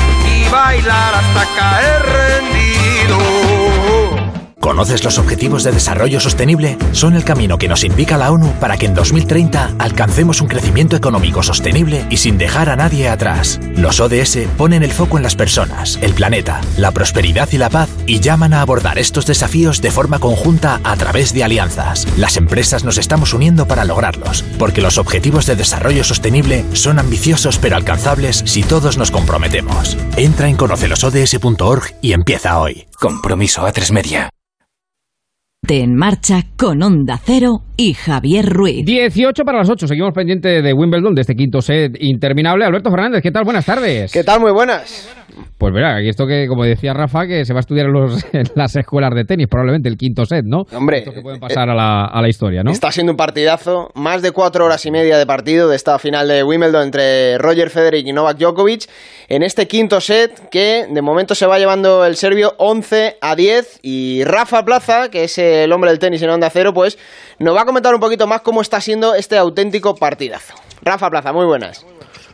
¿Conoces 4.65 5.05
los 5.05 5.19
Objetivos 5.19 5.63
de 5.63 5.73
Desarrollo 5.73 6.21
Sostenible? 6.21 6.79
Son 6.93 7.15
el 7.17 7.23
camino 7.23 7.59
que 7.59 7.69
nos 7.69 7.85
indica 7.85 8.17
la 8.17 8.33
ONU 8.33 8.51
para 8.61 8.79
que 8.79 8.87
en 8.87 8.95
2030 8.95 9.75
alcancemos 9.79 10.41
un 10.41 10.49
crecimiento 10.49 10.97
económico 10.97 11.43
sostenible 11.43 12.07
y 12.09 12.17
sin 12.17 12.39
dejar 12.39 12.71
a 12.71 12.77
nadie 12.77 13.11
atrás. 13.11 13.61
Los 13.77 14.01
ODS 14.01 14.39
ponen 14.57 14.83
el 14.83 14.91
foco 14.91 15.19
en 15.19 15.23
las 15.23 15.37
personas, 15.37 15.99
el 16.01 16.15
planeta, 16.15 16.63
la 16.79 16.93
prosperidad 16.93 17.51
y 17.53 17.59
la 17.59 17.69
paz 17.69 17.91
y 18.07 18.21
llaman 18.21 18.55
a 18.55 18.63
abordar 18.63 18.99
estos 18.99 19.27
desafíos 19.27 19.83
de 19.83 19.91
forma 19.91 20.19
conjunta 20.19 20.81
a 20.83 20.97
través 20.97 21.35
de 21.35 21.45
alianzas. 21.45 22.09
Las 22.17 22.39
empresas 22.39 22.85
nos 22.85 22.97
estamos 22.97 23.35
uniendo 23.35 23.69
para 23.69 23.85
lograrlos, 23.85 24.47
porque 24.59 24.81
los 24.81 24.97
Objetivos 24.97 25.45
de 25.45 25.57
Desarrollo 25.57 26.05
Sostenible 26.05 26.65
son 26.73 26.99
ambiciosos 26.99 27.59
pero 27.59 27.77
alcanzables 27.77 28.43
si 28.47 28.63
todos 28.63 28.97
nos 28.97 29.11
comprometemos. 29.11 29.99
Entra 30.17 30.49
en 30.49 30.57
conocelosods.org 30.57 31.97
y 32.01 32.15
empieza 32.15 32.59
hoy. 32.59 32.87
Compromiso 32.99 33.67
a 33.67 33.71
tres 33.71 33.93
media. 33.93 34.34
Ponte 35.65 35.81
en 35.81 35.95
marcha 35.95 36.43
con 36.59 36.83
Onda 36.83 37.19
Cero 37.25 37.63
y 37.79 37.95
Javier 37.95 38.45
Ruiz. 38.45 38.85
18 38.85 39.45
para 39.45 39.59
las 39.59 39.71
8. 39.71 39.87
Seguimos 39.87 40.13
pendiente 40.13 40.61
de 40.61 40.73
Wimbledon, 40.75 41.15
de 41.15 41.23
este 41.23 41.35
quinto 41.35 41.63
set 41.63 41.97
interminable. 42.01 42.67
Alberto 42.67 42.91
Fernández, 42.91 43.23
¿qué 43.23 43.31
tal? 43.31 43.45
Buenas 43.45 43.65
tardes. 43.65 44.13
¿Qué 44.13 44.23
tal? 44.25 44.41
Muy 44.41 44.53
buenas. 44.53 45.09
Pues 45.59 45.73
verá, 45.75 45.97
aquí 45.97 46.09
esto 46.09 46.27
que, 46.27 46.47
como 46.49 46.65
decía 46.65 46.93
Rafa, 46.95 47.27
que 47.27 47.45
se 47.45 47.53
va 47.53 47.59
a 47.59 47.61
estudiar 47.61 47.87
en, 47.87 47.93
los- 47.93 48.25
en 48.33 48.45
las 48.55 48.77
escuelas 48.77 49.13
de 49.15 49.25
tenis, 49.25 49.47
probablemente 49.49 49.89
el 49.89 49.97
quinto 49.97 50.25
set, 50.27 50.45
¿no? 50.45 50.63
Hombre, 50.73 50.99
Esto 50.99 51.13
que 51.13 51.23
pueden 51.23 51.41
pasar 51.41 51.69
a, 51.71 51.75
la, 51.75 52.05
a 52.07 52.23
la 52.23 52.29
historia, 52.29 52.63
¿no? 52.63 52.71
Está 52.71 52.91
siendo 52.93 53.13
un 53.13 53.17
partidazo, 53.17 53.91
más 53.95 54.23
de 54.23 54.33
cuatro 54.33 54.65
horas 54.65 54.85
y 54.87 54.91
media 54.91 55.19
de 55.19 55.27
partido 55.27 55.69
de 55.69 55.77
esta 55.77 55.99
final 55.99 56.29
de 56.29 56.43
Wimbledon 56.45 56.83
entre 56.85 57.39
Roger 57.39 57.71
Federer 57.71 58.07
y 58.07 58.13
Novak 58.13 58.39
Djokovic 58.39 58.85
en 59.29 59.43
este 59.43 59.67
quinto 59.67 60.01
set 60.01 60.49
que 60.51 60.87
de 60.91 61.03
momento 61.03 61.35
se 61.35 61.47
va 61.47 61.59
llevando 61.59 62.05
el 62.05 62.17
serbio 62.17 62.55
11 62.59 63.17
a 63.21 63.35
10 63.35 63.81
y 63.83 64.23
Rafa 64.25 64.65
Plaza, 64.65 65.09
que 65.11 65.25
es 65.25 65.39
el 65.39 65.73
hombre 65.73 65.91
del 65.91 65.99
tenis 65.99 66.23
en 66.23 66.31
Onda 66.31 66.51
Cero, 66.51 66.73
pues 66.75 66.99
nos 67.39 67.57
va 67.57 67.63
a 67.63 67.65
comentar 67.65 67.95
un 67.95 68.01
poquito 68.01 68.27
más 68.27 68.43
cómo 68.43 68.61
está 68.61 68.81
siendo 68.81 69.15
este 69.15 69.37
auténtico 69.37 69.95
partidazo. 69.95 70.55
Rafa 70.83 71.09
Plaza, 71.11 71.33
muy 71.33 71.47
buenas. 71.47 71.85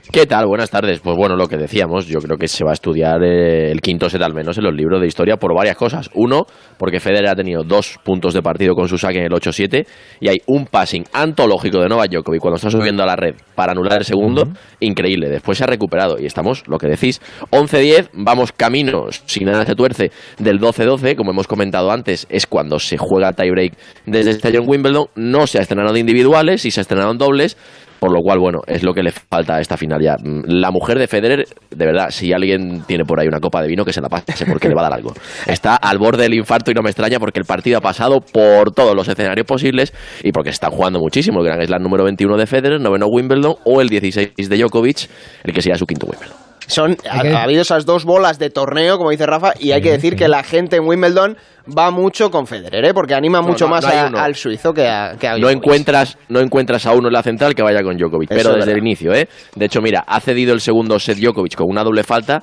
¿Qué 0.09 0.27
tal? 0.27 0.47
Buenas 0.47 0.71
tardes. 0.71 0.99
Pues 1.01 1.17
bueno, 1.17 1.37
lo 1.37 1.47
que 1.47 1.57
decíamos, 1.57 2.07
yo 2.07 2.19
creo 2.21 2.37
que 2.37 2.49
se 2.49 2.65
va 2.65 2.71
a 2.71 2.73
estudiar 2.73 3.23
eh, 3.23 3.71
el 3.71 3.81
quinto 3.81 4.11
set 4.11 4.21
al 4.23 4.35
menos 4.35 4.59
en 4.59 4.65
los 4.65 4.75
libros 4.75 5.01
de 5.01 5.07
historia 5.07 5.37
por 5.37 5.55
varias 5.55 5.77
cosas. 5.77 6.11
Uno, 6.15 6.47
porque 6.79 6.99
Federer 6.99 7.29
ha 7.29 7.37
tenido 7.37 7.63
dos 7.63 7.97
puntos 8.03 8.35
de 8.35 8.43
partido 8.43 8.75
con 8.75 8.89
su 8.89 8.99
saque 8.99 9.19
en 9.19 9.27
el 9.27 9.31
8-7 9.31 9.87
y 10.19 10.29
hay 10.29 10.39
un 10.47 10.67
passing 10.67 11.05
antológico 11.13 11.81
de 11.81 11.89
Novak 11.89 12.11
Djokovic 12.11 12.41
cuando 12.41 12.57
está 12.57 12.71
subiendo 12.71 13.05
a 13.05 13.07
la 13.07 13.15
red 13.15 13.35
para 13.55 13.73
anular 13.73 13.99
el 13.99 14.05
segundo, 14.05 14.49
increíble. 14.81 15.29
Después 15.29 15.59
se 15.59 15.65
ha 15.65 15.69
recuperado 15.69 16.17
y 16.19 16.27
estamos, 16.27 16.67
lo 16.67 16.79
que 16.79 16.89
decís, 16.89 17.21
11-10, 17.51 18.09
vamos 18.15 18.53
camino, 18.53 19.07
si 19.27 19.45
nada 19.45 19.65
se 19.65 19.77
tuerce, 19.77 20.11
del 20.39 20.59
12-12, 20.59 21.15
como 21.15 21.31
hemos 21.31 21.47
comentado 21.47 21.93
antes, 21.93 22.27
es 22.31 22.47
cuando 22.47 22.81
se 22.81 22.97
juega 22.97 23.29
el 23.29 23.37
tiebreak 23.37 23.75
desde 24.07 24.49
año 24.49 24.63
en 24.63 24.69
Wimbledon. 24.69 25.07
No 25.15 25.47
se 25.47 25.59
ha 25.59 25.63
estrenado 25.63 25.93
de 25.93 26.01
individuales 26.01 26.65
y 26.65 26.73
se 26.73 26.81
ha 26.81 26.83
estrenado 26.83 27.13
en 27.13 27.19
dobles. 27.19 27.57
Por 28.01 28.13
lo 28.13 28.23
cual, 28.23 28.39
bueno, 28.39 28.61
es 28.67 28.83
lo 28.83 28.95
que 28.95 29.03
le 29.03 29.13
falta 29.13 29.57
a 29.57 29.61
esta 29.61 29.77
final 29.77 30.01
ya. 30.03 30.17
Mm, 30.17 30.45
La 30.47 30.71
mujer 30.71 30.99
de 30.99 31.07
Federer, 31.07 31.45
de 31.71 31.87
verdad, 31.87 32.09
si 32.11 32.33
alguien 32.33 32.83
tiene 32.87 33.05
por 33.05 33.21
ahí 33.21 33.29
una 33.29 33.41
copa 33.41 33.63
de 33.63 33.69
vino, 33.69 33.85
que 33.85 33.93
se 33.93 34.01
la 34.01 34.09
pase 34.09 34.47
porque 34.47 34.69
le 34.69 34.75
va 34.75 34.81
a 34.81 34.85
dar 34.85 34.95
algo. 34.95 35.13
Está 35.47 35.77
al 35.77 35.99
borde 35.99 36.23
del 36.23 36.35
infarto 36.35 36.71
y 36.71 36.75
no 36.75 36.83
me 36.83 36.91
extraña 36.91 37.19
porque 37.19 37.39
el 37.39 37.45
partido 37.45 37.79
ha 37.79 37.81
pasado 37.83 38.21
por 38.21 38.73
todos 38.73 38.97
los 38.97 39.07
escenarios 39.07 39.47
posibles 39.47 39.93
y 40.23 40.33
porque 40.33 40.51
se 40.51 40.55
está 40.55 40.71
jugando 40.71 40.99
muchísimo. 40.99 41.41
El 41.41 41.47
Gran 41.47 41.67
Slam 41.67 41.83
número 41.83 42.05
21 42.05 42.37
de 42.37 42.47
Federer, 42.47 42.81
noveno 42.81 43.07
Wimbledon 43.07 43.57
o 43.65 43.81
el 43.81 43.89
16 43.89 44.49
de 44.49 44.57
Djokovic, 44.57 45.09
el 45.45 45.53
que 45.53 45.61
sería 45.61 45.77
su 45.77 45.87
quinto 45.87 46.07
Wimbledon. 46.07 46.40
Son, 46.71 46.97
ha, 47.11 47.21
ha 47.39 47.43
habido 47.43 47.63
esas 47.63 47.85
dos 47.85 48.05
bolas 48.05 48.39
de 48.39 48.49
torneo, 48.51 48.97
como 48.97 49.11
dice 49.11 49.27
Rafa, 49.27 49.53
y 49.59 49.73
hay 49.73 49.83
que 49.83 49.91
decir 49.91 50.17
que 50.17 50.29
la 50.29 50.43
gente 50.43 50.77
en 50.77 50.87
Wimbledon 50.87 51.37
va 51.77 51.91
mucho 51.91 52.31
con 52.31 52.47
Federer, 52.47 52.85
¿eh? 52.85 52.95
porque 52.95 53.15
anima 53.15 53.41
No, 53.41 53.49
mucho 53.49 53.67
no, 53.67 53.73
más 53.73 53.85
no 53.85 53.91
a- 53.91 54.07
uno. 54.07 54.19
al 54.19 54.35
suizo 54.35 54.73
que 54.73 54.89
a, 54.89 55.17
que 55.19 55.27
a 55.29 55.33
No 55.33 55.39
Djokovic. 55.39 55.57
encuentras, 55.57 56.19
no 56.29 56.41
encuentras 56.41 56.87
a 56.87 56.93
uno 56.93 57.09
en 57.09 57.13
la 57.15 57.23
central 57.23 57.55
que 57.55 57.63
vaya 57.63 57.83
con 57.83 57.97
Djokovic, 57.97 58.31
Eso 58.31 58.39
pero 58.39 58.51
es 58.53 58.57
desde 58.65 58.73
el 58.73 58.79
inicio, 58.79 59.13
¿eh? 59.13 59.29
De 59.55 59.67
hecho, 59.67 59.81
mira, 59.83 60.05
ha 60.07 60.21
cedido 60.21 60.55
el 60.55 60.61
segundo 60.61 60.99
set 60.99 61.19
Djokovic 61.19 61.55
con 61.57 61.69
una 61.69 61.83
doble 61.85 62.03
falta 62.05 62.43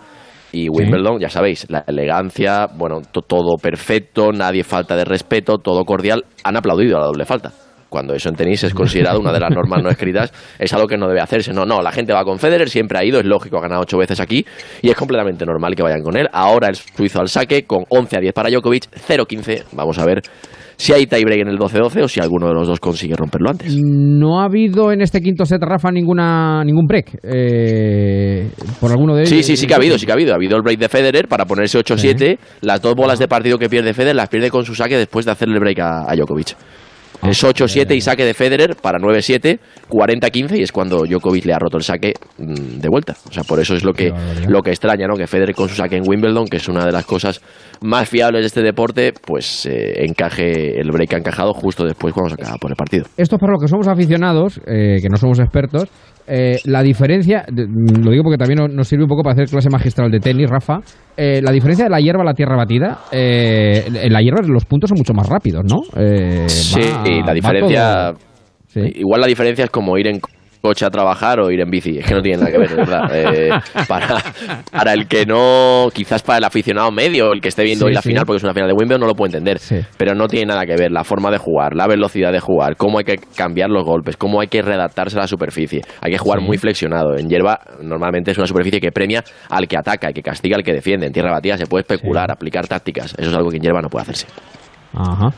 y 0.51 0.69
Wimbledon, 0.69 1.19
ya 1.19 1.29
sabéis, 1.29 1.65
la 1.69 1.83
elegancia, 1.87 2.67
bueno, 2.73 3.01
to- 3.11 3.21
todo 3.21 3.57
perfecto, 3.61 4.31
nadie 4.31 4.63
falta 4.63 4.95
de 4.95 5.03
respeto, 5.03 5.57
todo 5.57 5.83
cordial, 5.83 6.23
han 6.43 6.55
aplaudido 6.55 6.97
a 6.97 7.01
la 7.01 7.07
doble 7.07 7.25
falta. 7.25 7.51
Cuando 7.89 8.13
eso 8.13 8.29
en 8.29 8.35
tenis 8.35 8.63
es 8.63 8.73
considerado 8.73 9.19
una 9.19 9.31
de 9.31 9.39
las 9.39 9.49
normas 9.51 9.81
no 9.81 9.89
escritas, 9.89 10.31
es 10.59 10.73
algo 10.73 10.87
que 10.87 10.97
no 10.97 11.07
debe 11.07 11.21
hacerse. 11.21 11.53
No, 11.53 11.65
no, 11.65 11.81
la 11.81 11.91
gente 11.91 12.13
va 12.13 12.23
con 12.23 12.37
Federer, 12.39 12.69
siempre 12.69 12.99
ha 12.99 13.03
ido, 13.05 13.19
es 13.19 13.25
lógico, 13.25 13.57
ha 13.57 13.61
ganado 13.61 13.81
ocho 13.81 13.97
veces 13.97 14.19
aquí 14.19 14.45
y 14.81 14.89
es 14.89 14.95
completamente 14.95 15.45
normal 15.45 15.75
que 15.75 15.83
vayan 15.83 16.01
con 16.01 16.17
él. 16.17 16.27
Ahora 16.31 16.67
el 16.67 16.75
suizo 16.75 17.19
al 17.21 17.29
saque 17.29 17.63
con 17.63 17.85
11 17.89 18.17
a 18.17 18.19
10 18.19 18.33
para 18.33 18.49
Djokovic, 18.49 18.83
0-15. 19.07 19.63
Vamos 19.73 19.97
a 19.99 20.05
ver 20.05 20.21
si 20.79 20.93
hay 20.93 21.07
tiebreak 21.07 21.41
en 21.41 21.47
el 21.47 21.57
12-12 21.57 22.03
o 22.03 22.07
si 22.07 22.19
alguno 22.19 22.47
de 22.47 22.53
los 22.53 22.67
dos 22.67 22.79
consigue 22.79 23.15
romperlo 23.15 23.49
antes. 23.49 23.75
No 23.83 24.39
ha 24.39 24.45
habido 24.45 24.91
en 24.91 25.01
este 25.01 25.21
quinto 25.21 25.43
set, 25.45 25.59
Rafa, 25.61 25.89
ninguna 25.91 26.63
ningún 26.63 26.85
break. 26.85 27.17
eh, 27.23 28.49
por 28.79 28.91
alguno 28.91 29.15
de 29.15 29.21
ellos. 29.21 29.29
Sí, 29.29 29.41
sí, 29.43 29.57
sí 29.57 29.65
que 29.65 29.73
ha 29.73 29.77
habido, 29.77 29.97
sí 29.97 30.05
que 30.05 30.11
ha 30.11 30.15
habido. 30.15 30.33
Ha 30.33 30.35
habido 30.35 30.55
el 30.55 30.61
break 30.61 30.77
de 30.79 30.89
Federer 30.89 31.27
para 31.27 31.45
ponerse 31.45 31.79
8-7. 31.79 32.37
Las 32.61 32.81
dos 32.81 32.93
bolas 32.95 33.17
de 33.17 33.27
partido 33.27 33.57
que 33.57 33.69
pierde 33.69 33.93
Federer 33.93 34.15
las 34.15 34.29
pierde 34.29 34.51
con 34.51 34.65
su 34.65 34.75
saque 34.75 34.97
después 34.97 35.25
de 35.25 35.31
hacerle 35.31 35.55
el 35.55 35.61
break 35.61 35.79
a, 35.79 36.11
a 36.11 36.15
Djokovic. 36.15 36.55
Es 37.23 37.43
8-7 37.43 37.95
y 37.95 38.01
saque 38.01 38.23
de 38.25 38.33
Federer 38.33 38.75
para 38.81 38.99
9-7, 38.99 39.59
40-15 39.89 40.57
y 40.59 40.61
es 40.63 40.71
cuando 40.71 41.03
Djokovic 41.05 41.45
le 41.45 41.53
ha 41.53 41.59
roto 41.59 41.77
el 41.77 41.83
saque 41.83 42.13
mm, 42.37 42.79
de 42.79 42.89
vuelta. 42.89 43.15
O 43.29 43.33
sea, 43.33 43.43
por 43.43 43.59
eso 43.59 43.75
es 43.75 43.83
lo 43.83 43.93
que, 43.93 44.13
lo 44.47 44.61
que 44.61 44.69
extraña, 44.71 45.07
¿no? 45.07 45.15
Que 45.15 45.27
Federer 45.27 45.55
con 45.55 45.67
su 45.69 45.75
saque 45.75 45.97
en 45.97 46.03
Wimbledon, 46.07 46.45
que 46.47 46.57
es 46.57 46.67
una 46.69 46.85
de 46.85 46.91
las 46.91 47.05
cosas 47.05 47.41
más 47.81 48.07
fiables 48.07 48.41
de 48.41 48.47
este 48.47 48.61
deporte, 48.61 49.13
pues 49.25 49.65
eh, 49.65 50.05
encaje 50.05 50.79
el 50.79 50.91
break 50.91 51.13
ha 51.13 51.17
encajado 51.17 51.53
justo 51.53 51.83
después 51.85 52.13
cuando 52.13 52.35
se 52.35 52.41
acaba 52.41 52.57
por 52.57 52.71
el 52.71 52.75
partido. 52.75 53.05
Esto 53.17 53.35
es 53.35 53.39
para 53.39 53.53
los 53.53 53.61
que 53.61 53.67
somos 53.67 53.87
aficionados, 53.87 54.59
eh, 54.67 54.97
que 55.01 55.09
no 55.09 55.17
somos 55.17 55.39
expertos. 55.39 55.85
eh, 56.29 56.59
la 56.65 56.83
diferencia, 56.83 57.45
mm, 57.49 58.03
lo 58.03 58.11
digo 58.11 58.23
porque 58.23 58.37
también 58.37 58.57
no- 58.59 58.67
nos 58.67 58.85
sirve 58.89 59.03
un 59.03 59.07
poco 59.09 59.23
para 59.23 59.31
hacer 59.35 59.47
clase 59.47 59.69
magistral 59.69 60.11
de 60.11 60.19
tenis, 60.19 60.49
Rafa. 60.49 60.79
eh, 61.15 61.41
la 61.41 61.51
diferencia 61.51 61.85
de 61.85 61.89
la 61.89 61.99
hierba 62.01 62.21
a 62.21 62.25
la 62.25 62.33
tierra 62.33 62.55
batida, 62.57 62.99
eh, 63.13 63.85
en 64.03 64.11
la 64.13 64.21
hierba 64.21 64.41
los 64.45 64.65
puntos 64.65 64.89
son 64.89 64.97
mucho 64.99 65.13
más 65.13 65.27
rápidos, 65.27 65.63
¿no? 65.65 65.77
Eh, 65.99 66.43
Sí, 66.47 66.81
y 67.07 67.19
la 67.19 67.25
va 67.27 67.33
diferencia. 67.33 68.13
Igual 68.75 69.21
la 69.21 69.27
diferencia 69.27 69.63
es 69.65 69.71
como 69.71 69.97
ir 69.97 70.07
en 70.07 70.19
coche 70.61 70.85
a 70.85 70.89
trabajar 70.89 71.39
o 71.39 71.49
ir 71.49 71.61
en 71.61 71.69
bici. 71.69 71.97
Es 71.99 72.05
que 72.05 72.13
no 72.13 72.21
tiene 72.21 72.39
nada 72.39 72.51
que 72.51 72.57
ver, 72.57 72.75
verdad. 72.75 73.03
Eh, 73.13 73.49
para, 73.87 74.21
para 74.71 74.93
el 74.93 75.07
que 75.07 75.25
no, 75.25 75.87
quizás 75.93 76.21
para 76.23 76.39
el 76.39 76.43
aficionado 76.43 76.91
medio, 76.91 77.31
el 77.31 77.39
que 77.41 77.47
esté 77.49 77.63
viendo 77.63 77.85
Sí, 77.85 77.89
hoy 77.89 77.93
la 77.93 78.01
sí. 78.01 78.09
final, 78.09 78.25
porque 78.25 78.37
es 78.37 78.43
una 78.43 78.53
final 78.53 78.67
de 78.67 78.73
Wimbledon, 78.73 78.99
no 79.01 79.07
lo 79.07 79.13
puede 79.15 79.37
entender. 79.37 79.59
Pero 79.97 80.13
no 80.13 80.27
tiene 80.27 80.47
nada 80.47 80.65
que 80.65 80.75
ver 80.75 80.91
la 80.91 81.03
forma 81.03 81.31
de 81.31 81.37
jugar, 81.37 81.73
la 81.75 81.87
velocidad 81.87 82.31
de 82.31 82.39
jugar, 82.39 82.75
cómo 82.75 82.97
hay 82.97 83.05
que 83.05 83.15
cambiar 83.35 83.69
los 83.69 83.83
golpes, 83.85 84.17
cómo 84.17 84.41
hay 84.41 84.47
que 84.47 84.61
redactarse 84.61 85.17
a 85.17 85.21
la 85.21 85.27
superficie. 85.27 85.81
Hay 86.01 86.11
que 86.11 86.17
jugar 86.17 86.39
Sí. 86.39 86.45
muy 86.45 86.57
flexionado. 86.57 87.15
En 87.17 87.29
hierba, 87.29 87.59
normalmente 87.81 88.31
es 88.31 88.37
una 88.37 88.47
superficie 88.47 88.81
que 88.81 88.91
premia 88.91 89.23
al 89.49 89.67
que 89.67 89.77
ataca 89.77 90.09
y 90.09 90.13
que 90.13 90.21
castiga 90.21 90.57
al 90.57 90.63
que 90.63 90.73
defiende. 90.73 91.07
En 91.07 91.13
tierra 91.13 91.31
batida 91.31 91.57
se 91.57 91.65
puede 91.67 91.81
especular, 91.83 92.29
aplicar 92.31 92.67
tácticas. 92.67 93.13
Eso 93.17 93.29
es 93.29 93.35
algo 93.35 93.49
que 93.49 93.57
en 93.57 93.63
hierba 93.63 93.81
no 93.81 93.89
puede 93.89 94.03
hacerse. 94.03 94.27
Ajá. 94.93 95.29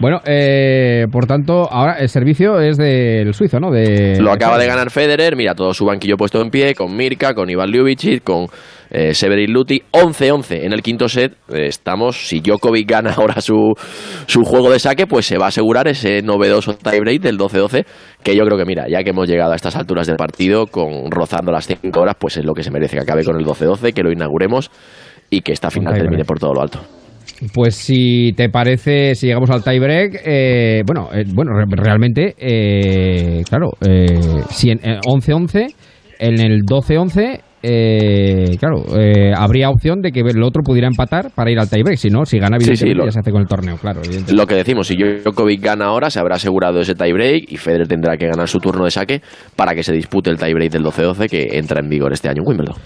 Bueno, 0.00 0.22
eh, 0.24 1.04
por 1.12 1.26
tanto, 1.26 1.70
ahora 1.70 1.98
el 1.98 2.08
servicio 2.08 2.58
es 2.58 2.78
del 2.78 3.34
suizo, 3.34 3.60
¿no? 3.60 3.70
De, 3.70 4.18
Lo 4.18 4.32
acaba 4.32 4.56
de 4.56 4.66
ganar 4.66 4.90
Federer, 4.90 5.36
mira, 5.36 5.54
todo 5.54 5.74
su 5.74 5.84
banquillo 5.84 6.16
puesto 6.16 6.40
en 6.40 6.48
pie, 6.48 6.74
con 6.74 6.96
Mirka, 6.96 7.34
con 7.34 7.50
Ivan 7.50 7.70
Ljubicic, 7.70 8.24
con 8.24 8.46
eh, 8.88 9.12
Severin 9.12 9.52
Luti, 9.52 9.82
11-11 9.92 10.64
en 10.64 10.72
el 10.72 10.80
quinto 10.80 11.06
set. 11.06 11.32
Eh, 11.50 11.66
estamos, 11.66 12.16
si 12.16 12.40
Djokovic 12.40 12.88
gana 12.88 13.12
ahora 13.12 13.42
su, 13.42 13.74
su 14.24 14.42
juego 14.42 14.70
de 14.70 14.78
saque, 14.78 15.06
pues 15.06 15.26
se 15.26 15.36
va 15.36 15.44
a 15.44 15.48
asegurar 15.48 15.86
ese 15.86 16.22
novedoso 16.22 16.72
tiebreak 16.72 17.20
del 17.20 17.36
12-12, 17.36 17.84
que 18.22 18.34
yo 18.34 18.44
creo 18.46 18.56
que, 18.56 18.64
mira, 18.64 18.86
ya 18.88 19.02
que 19.04 19.10
hemos 19.10 19.28
llegado 19.28 19.52
a 19.52 19.56
estas 19.56 19.76
alturas 19.76 20.06
del 20.06 20.16
partido, 20.16 20.66
con 20.66 21.10
rozando 21.10 21.52
las 21.52 21.66
5 21.66 22.00
horas, 22.00 22.16
pues 22.18 22.38
es 22.38 22.46
lo 22.46 22.54
que 22.54 22.62
se 22.62 22.70
merece 22.70 22.96
que 22.96 23.02
acabe 23.02 23.22
con 23.22 23.38
el 23.38 23.44
12-12, 23.44 23.92
que 23.92 24.02
lo 24.02 24.10
inauguremos 24.10 24.70
y 25.28 25.42
que 25.42 25.52
esta 25.52 25.70
final 25.70 25.92
termine 25.92 26.24
por 26.24 26.38
todo 26.38 26.54
lo 26.54 26.62
alto. 26.62 26.80
Pues 27.54 27.74
si 27.74 28.32
te 28.36 28.48
parece, 28.50 29.14
si 29.14 29.26
llegamos 29.26 29.48
al 29.50 29.62
tiebreak, 29.64 30.20
eh, 30.26 30.82
bueno, 30.86 31.08
eh, 31.12 31.24
bueno, 31.32 31.52
re- 31.54 31.64
realmente, 31.82 32.34
eh, 32.38 33.42
claro, 33.48 33.70
eh, 33.86 34.42
si 34.50 34.70
en 34.70 34.78
eh, 34.82 34.98
11-11, 35.06 35.66
en 36.18 36.40
el 36.40 36.60
12-11 36.64 37.40
eh, 37.62 38.56
claro, 38.58 38.84
eh, 38.98 39.32
habría 39.36 39.68
opción 39.68 40.00
de 40.00 40.12
que 40.12 40.20
el 40.20 40.42
otro 40.42 40.62
pudiera 40.62 40.86
empatar 40.88 41.30
para 41.34 41.50
ir 41.50 41.58
al 41.58 41.68
tiebreak. 41.68 41.98
Si 41.98 42.08
no, 42.08 42.24
si 42.24 42.38
gana, 42.38 42.58
Sí, 42.58 42.74
sí, 42.74 42.94
lo- 42.94 43.04
ya 43.04 43.10
se 43.12 43.20
hace 43.20 43.30
con 43.30 43.42
el 43.42 43.46
torneo, 43.46 43.76
claro. 43.76 44.00
Lo 44.32 44.46
que 44.46 44.54
decimos, 44.54 44.86
si 44.86 44.96
Djokovic 44.96 45.62
gana 45.62 45.86
ahora, 45.86 46.08
se 46.10 46.18
habrá 46.20 46.36
asegurado 46.36 46.80
ese 46.80 46.94
tiebreak 46.94 47.50
y 47.52 47.56
Federer 47.58 47.86
tendrá 47.86 48.16
que 48.16 48.26
ganar 48.28 48.48
su 48.48 48.58
turno 48.60 48.84
de 48.84 48.90
saque 48.90 49.20
para 49.56 49.74
que 49.74 49.82
se 49.82 49.92
dispute 49.92 50.30
el 50.30 50.38
tiebreak 50.38 50.72
del 50.72 50.84
12-12 50.84 51.28
que 51.28 51.58
entra 51.58 51.80
en 51.80 51.88
vigor 51.90 52.12
este 52.14 52.28
año 52.30 52.40
en 52.42 52.48
Wimbledon. 52.48 52.76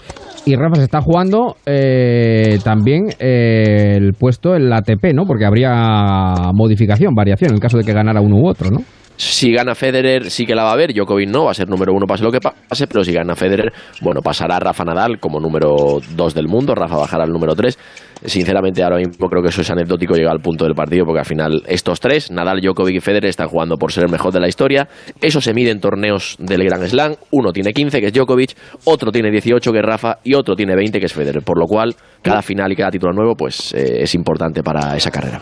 Y 0.47 0.55
Rafa 0.55 0.75
se 0.75 0.83
está 0.83 1.01
jugando 1.01 1.55
eh, 1.65 2.59
también 2.63 3.07
eh, 3.19 3.95
el 3.97 4.13
puesto 4.13 4.55
en 4.55 4.69
la 4.69 4.77
ATP, 4.77 5.13
¿no? 5.13 5.25
Porque 5.25 5.43
habría 5.43 6.51
modificación, 6.53 7.15
variación, 7.15 7.49
en 7.49 7.55
el 7.55 7.59
caso 7.59 7.77
de 7.77 7.83
que 7.83 7.93
ganara 7.93 8.21
uno 8.21 8.35
u 8.37 8.47
otro, 8.47 8.69
¿no? 8.69 8.81
Si 9.17 9.51
gana 9.51 9.75
Federer, 9.75 10.29
sí 10.29 10.45
que 10.45 10.53
la 10.53 10.63
va 10.63 10.73
a 10.73 10.75
ver. 10.75 10.93
Djokovic 10.93 11.29
no, 11.29 11.45
va 11.45 11.51
a 11.51 11.53
ser 11.53 11.69
número 11.69 11.93
uno, 11.93 12.05
pase 12.05 12.23
lo 12.23 12.31
que 12.31 12.39
pase. 12.41 12.85
Pero 12.85 13.03
si 13.03 13.13
gana 13.13 13.33
Federer, 13.33 13.71
bueno, 14.01 14.21
pasará 14.21 14.59
Rafa 14.59 14.83
Nadal 14.83 15.19
como 15.19 15.39
número 15.39 15.99
dos 16.15 16.33
del 16.35 16.47
mundo. 16.47 16.75
Rafa 16.75 16.97
bajará 16.97 17.23
al 17.23 17.31
número 17.31 17.55
tres. 17.55 17.79
Sinceramente, 18.23 18.83
ahora 18.83 18.97
mismo 18.97 19.27
creo 19.27 19.41
que 19.41 19.49
eso 19.49 19.61
es 19.61 19.69
anecdótico 19.69 20.15
llegar 20.15 20.31
al 20.31 20.41
punto 20.41 20.65
del 20.65 20.73
partido, 20.73 21.05
porque 21.05 21.19
al 21.19 21.25
final 21.25 21.63
estos 21.67 21.99
tres, 21.99 22.31
Nadal, 22.31 22.61
Djokovic 22.61 22.95
y 22.95 22.99
Federer, 22.99 23.29
están 23.29 23.47
jugando 23.47 23.77
por 23.77 23.91
ser 23.91 24.05
el 24.05 24.11
mejor 24.11 24.31
de 24.31 24.39
la 24.39 24.47
historia. 24.47 24.87
Eso 25.21 25.41
se 25.41 25.53
mide 25.53 25.71
en 25.71 25.79
torneos 25.79 26.35
del 26.39 26.63
Grand 26.63 26.85
Slam. 26.87 27.15
Uno 27.31 27.51
tiene 27.51 27.73
15, 27.73 27.99
que 27.99 28.07
es 28.07 28.13
Djokovic. 28.13 28.55
Otro 28.85 29.11
tiene 29.11 29.31
18, 29.31 29.71
que 29.71 29.79
es 29.79 29.85
Rafa. 29.85 30.17
Y 30.23 30.33
otro 30.33 30.55
tiene 30.55 30.75
20, 30.75 30.99
que 30.99 31.05
es 31.05 31.13
Federer. 31.13 31.43
Por 31.43 31.59
lo 31.59 31.65
cual, 31.65 31.95
cada 32.21 32.41
final 32.41 32.71
y 32.71 32.75
cada 32.75 32.91
título 32.91 33.13
nuevo, 33.13 33.35
pues 33.35 33.73
eh, 33.73 34.03
es 34.03 34.15
importante 34.15 34.63
para 34.63 34.95
esa 34.95 35.11
carrera. 35.11 35.41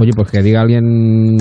Oye, 0.00 0.10
pues 0.16 0.30
que 0.30 0.42
diga 0.42 0.60
alguien 0.62 1.36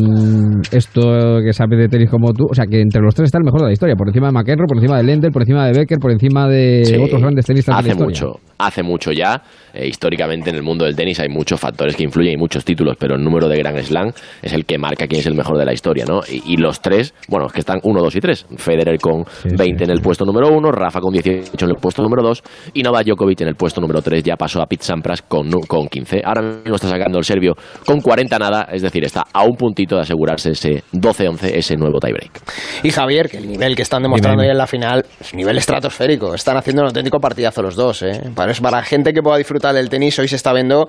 esto 0.71 1.01
que 1.43 1.53
sabe 1.53 1.77
de 1.77 1.87
tenis 1.87 2.09
como 2.09 2.33
tú. 2.33 2.45
O 2.49 2.53
sea, 2.53 2.65
que 2.65 2.81
entre 2.81 3.01
los 3.01 3.13
tres 3.15 3.27
está 3.27 3.37
el 3.37 3.45
mejor 3.45 3.61
de 3.61 3.67
la 3.67 3.73
historia. 3.73 3.95
Por 3.95 4.07
encima 4.07 4.27
de 4.27 4.33
McEnroe, 4.33 4.67
por 4.67 4.77
encima 4.77 4.97
de 4.97 5.03
Lendl, 5.03 5.31
por 5.31 5.41
encima 5.43 5.65
de 5.67 5.73
Becker, 5.73 5.97
por 5.99 6.11
encima 6.11 6.47
de 6.47 6.83
Sí, 6.85 6.95
otros 6.97 7.21
grandes 7.21 7.45
tenistas 7.45 7.75
hace 7.75 7.89
de 7.89 7.89
la 7.89 7.93
historia. 7.93 8.31
mucho, 8.31 8.39
hace 8.57 8.83
mucho 8.83 9.11
ya. 9.11 9.41
Eh, 9.73 9.87
históricamente 9.87 10.49
en 10.49 10.55
el 10.55 10.63
mundo 10.63 10.85
del 10.85 10.95
tenis 10.95 11.19
hay 11.19 11.29
muchos 11.29 11.59
factores 11.59 11.95
que 11.95 12.03
influyen 12.03 12.33
y 12.33 12.37
muchos 12.37 12.65
títulos, 12.65 12.95
pero 12.99 13.15
el 13.15 13.23
número 13.23 13.47
de 13.47 13.57
Grand 13.57 13.77
Slam 13.79 14.09
es 14.41 14.53
el 14.53 14.65
que 14.65 14.77
marca 14.77 15.07
quién 15.07 15.19
es 15.21 15.27
el 15.27 15.35
mejor 15.35 15.57
de 15.57 15.65
la 15.65 15.73
historia, 15.73 16.05
¿no? 16.07 16.21
Y, 16.29 16.53
y 16.53 16.57
los 16.57 16.81
tres, 16.81 17.13
bueno, 17.27 17.47
es 17.47 17.53
que 17.53 17.59
están 17.59 17.79
1, 17.83 18.01
2 18.01 18.15
y 18.15 18.19
3. 18.19 18.45
Federer 18.57 18.99
con 18.99 19.23
20 19.57 19.83
en 19.83 19.89
el 19.91 20.01
puesto 20.01 20.25
número 20.25 20.49
1, 20.49 20.71
Rafa 20.71 20.99
con 20.99 21.13
18 21.13 21.65
en 21.65 21.69
el 21.71 21.77
puesto 21.77 22.01
número 22.01 22.23
2 22.23 22.43
y 22.73 22.83
Novak 22.83 23.05
Djokovic 23.05 23.41
en 23.41 23.49
el 23.49 23.55
puesto 23.55 23.79
número 23.81 24.01
3 24.01 24.23
ya 24.23 24.35
pasó 24.35 24.61
a 24.61 24.65
Pete 24.65 24.83
Sampras 24.83 25.21
con, 25.21 25.49
con 25.67 25.87
15. 25.87 26.21
Ahora 26.25 26.41
mismo 26.41 26.75
está 26.75 26.87
sacando 26.89 27.17
el 27.19 27.23
serbio 27.23 27.53
con 27.85 28.01
40 28.01 28.39
nada, 28.39 28.48
es 28.71 28.81
decir, 28.81 29.03
está 29.03 29.23
a 29.33 29.43
un 29.43 29.55
puntito 29.55 29.95
de 29.95 30.01
asegurarse 30.01 30.51
ese 30.51 30.83
12-11, 30.93 31.51
ese 31.53 31.75
nuevo 31.75 31.99
tiebreak. 31.99 32.41
Y 32.83 32.91
Javier, 32.91 33.29
que 33.29 33.37
el 33.37 33.47
nivel 33.47 33.75
que 33.75 33.81
están 33.81 34.03
demostrando 34.03 34.43
hoy 34.43 34.49
en 34.49 34.57
la 34.57 34.67
final 34.67 35.05
es 35.19 35.33
nivel 35.33 35.57
estratosférico. 35.57 36.33
Están 36.33 36.57
haciendo 36.57 36.81
un 36.81 36.87
auténtico 36.87 37.19
partidazo 37.19 37.61
los 37.61 37.75
dos. 37.75 38.01
¿eh? 38.03 38.21
Para, 38.35 38.53
para 38.53 38.83
gente 38.83 39.13
que 39.13 39.21
pueda 39.21 39.37
disfrutar 39.37 39.73
del 39.73 39.89
tenis, 39.89 40.17
hoy 40.19 40.27
se 40.27 40.35
está 40.35 40.53
viendo 40.53 40.87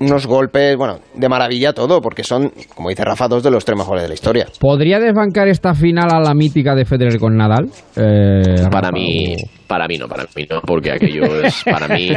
unos 0.00 0.26
golpes, 0.26 0.76
bueno, 0.76 0.98
de 1.14 1.28
maravilla 1.28 1.72
todo, 1.72 2.00
porque 2.00 2.24
son, 2.24 2.52
como 2.74 2.88
dice 2.88 3.04
Rafa, 3.04 3.28
dos 3.28 3.42
de 3.42 3.50
los 3.50 3.64
tres 3.64 3.78
mejores 3.78 4.02
de 4.02 4.08
la 4.08 4.14
historia. 4.14 4.46
¿Podría 4.60 4.98
desbancar 4.98 5.48
esta 5.48 5.74
final 5.74 6.08
a 6.12 6.20
la 6.20 6.34
mítica 6.34 6.74
de 6.74 6.84
Federer 6.84 7.18
con 7.18 7.36
Nadal? 7.36 7.66
Eh, 7.96 8.66
Para 8.70 8.88
Rafa, 8.88 8.92
mí, 8.92 9.36
para 9.66 9.86
mí 9.88 9.98
no, 9.98 10.08
para 10.08 10.24
mí 10.34 10.46
no, 10.48 10.60
porque 10.62 10.92
aquello 10.92 11.24
es 11.42 11.62
para 11.64 11.88
mí. 11.88 12.10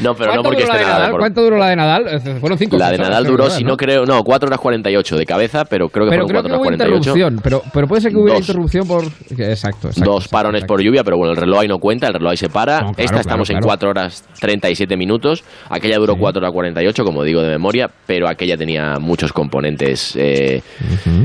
No, 0.00 0.10
no, 0.10 0.14
pero 0.14 0.34
no 0.34 0.42
¿Cuánto 0.42 0.42
porque 0.42 0.62
esté 0.64 0.76
Nadal? 0.84 1.10
por- 1.10 1.20
¿Cuánto 1.20 1.42
duró 1.42 1.56
la 1.58 1.68
de 1.70 1.76
Nadal? 1.76 2.08
Eh, 2.08 2.36
Fueron 2.40 2.58
cinco 2.58 2.76
La 2.76 2.90
de 2.90 2.98
Nadal 2.98 3.24
duró, 3.24 3.44
¿verdad, 3.44 3.56
si 3.58 3.64
no 3.64 3.76
creo, 3.76 4.04
no, 4.04 4.22
4 4.22 4.46
horas 4.48 4.60
48 4.60 5.16
de 5.16 5.26
cabeza, 5.26 5.64
pero 5.64 5.88
creo 5.88 6.06
que 6.06 6.10
Pero 6.10 6.26
fueron 6.26 6.42
creo 6.42 6.42
4 6.42 6.48
que 6.48 6.54
horas 6.54 6.58
hubo 6.60 6.64
48. 6.64 7.10
interrupción. 7.10 7.40
Pero, 7.42 7.62
pero 7.72 7.86
puede 7.88 8.02
ser 8.02 8.10
que 8.12 8.18
hubiera 8.18 8.38
Dos. 8.38 8.48
interrupción 8.48 8.86
por. 8.88 9.04
Exacto, 9.04 9.88
exacto. 9.88 10.10
Dos 10.10 10.28
parones 10.28 10.64
por 10.64 10.80
lluvia, 10.82 11.04
pero 11.04 11.16
bueno, 11.16 11.32
el 11.32 11.36
reloj 11.38 11.60
ahí 11.60 11.68
no 11.68 11.78
cuenta, 11.78 12.08
el 12.08 12.14
reloj 12.14 12.30
ahí 12.30 12.36
se 12.36 12.48
para. 12.48 12.80
No, 12.80 12.92
claro, 12.92 13.04
Esta 13.04 13.20
estamos 13.20 13.48
claro, 13.48 13.58
en 13.58 13.62
claro. 13.62 13.66
4 13.66 13.90
horas 13.90 14.24
37 14.40 14.96
minutos. 14.96 15.44
Aquella 15.68 15.98
duró 15.98 16.16
4 16.16 16.40
horas 16.40 16.52
48, 16.52 17.04
como 17.04 17.22
digo 17.22 17.42
de 17.42 17.48
memoria, 17.50 17.88
pero 18.06 18.28
aquella 18.28 18.56
tenía 18.56 18.98
muchos 18.98 19.32
componentes, 19.32 20.14
eh, 20.16 20.62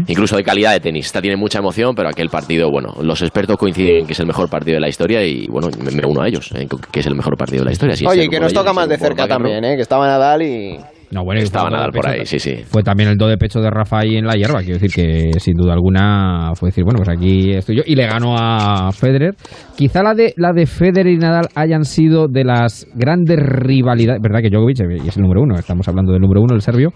incluso 0.08 0.36
de 0.38 0.44
calidad 0.44 0.72
de 0.74 0.80
tenis. 0.80 1.08
Esta 1.08 1.22
tiene 1.22 1.38
mucha 1.38 1.60
emoción, 1.60 1.96
pero 1.96 2.10
aquel 2.10 2.30
partido, 2.30 2.70
bueno, 2.72 2.96
los 3.02 3.22
expertos 3.22 3.58
coinciden 3.58 3.98
en 4.02 4.08
que 4.08 4.14
es 4.14 4.20
el 4.20 4.28
mejor 4.28 4.50
partido 4.50 4.76
de 4.76 4.82
la 4.82 4.90
historia 4.90 5.24
y 5.24 5.29
bueno, 5.50 5.70
me, 5.84 5.92
me 5.92 6.04
uno 6.06 6.22
a 6.22 6.28
ellos, 6.28 6.52
en 6.54 6.68
que 6.92 7.00
es 7.00 7.08
el 7.08 7.16
mejor 7.16 7.38
partido 7.38 7.62
de 7.62 7.66
la 7.66 7.72
historia. 7.72 7.96
Si 7.96 8.06
Oye, 8.06 8.26
y 8.26 8.30
que 8.30 8.40
nos 8.40 8.54
toca 8.54 8.74
más 8.74 8.88
de 8.88 8.98
cerca 8.98 9.28
también, 9.28 9.64
¿eh? 9.64 9.76
que 9.76 9.82
estaba 9.82 10.08
Nadal 10.08 10.42
y... 10.42 10.78
No, 11.12 11.24
bueno, 11.24 11.42
y 11.42 11.44
Estaba 11.44 11.72
Nadal 11.72 11.92
por 11.92 12.08
ahí, 12.08 12.24
sí, 12.26 12.38
sí. 12.38 12.58
Fue 12.68 12.84
también 12.84 13.10
el 13.10 13.18
do 13.18 13.28
de 13.28 13.38
pecho 13.38 13.62
de 13.62 13.72
Rafa 13.72 14.00
ahí 14.00 14.16
en 14.16 14.28
la 14.28 14.34
hierba. 14.34 14.60
Quiero 14.60 14.80
decir 14.80 14.92
que 14.94 15.40
sin 15.40 15.56
duda 15.56 15.74
alguna 15.74 16.52
fue 16.54 16.70
decir, 16.70 16.84
bueno, 16.84 17.00
pues 17.04 17.10
aquí 17.10 17.52
estoy 17.52 17.78
yo. 17.78 17.84
Y 17.84 17.96
le 17.96 18.06
ganó 18.06 18.36
a 18.38 18.92
Federer. 18.92 19.34
Quizá 19.76 20.04
la 20.04 20.14
de, 20.14 20.34
la 20.38 20.54
de 20.54 20.68
Federer 20.68 21.08
y 21.08 21.18
Nadal 21.18 21.48
hayan 21.56 21.84
sido 21.84 22.28
de 22.28 22.44
las 22.44 22.86
grandes 22.94 23.40
rivalidades. 23.40 24.22
Verdad 24.22 24.42
que 24.42 24.50
Djokovic 24.52 24.82
es 25.08 25.18
el 25.18 25.24
número 25.24 25.42
uno, 25.42 25.56
estamos 25.56 25.88
hablando 25.88 26.12
del 26.12 26.22
número 26.22 26.42
uno, 26.42 26.54
el 26.54 26.62
serbio. 26.62 26.92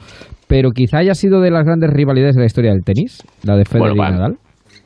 Pero 0.48 0.70
quizá 0.70 1.00
haya 1.00 1.16
sido 1.16 1.42
de 1.42 1.50
las 1.50 1.66
grandes 1.66 1.90
rivalidades 1.92 2.36
de 2.36 2.42
la 2.42 2.46
historia 2.46 2.72
del 2.72 2.84
tenis, 2.84 3.24
la 3.44 3.56
de 3.56 3.66
Federer 3.66 3.96
Bueno, 3.96 4.14
y 4.14 4.16
Nadal. 4.16 4.38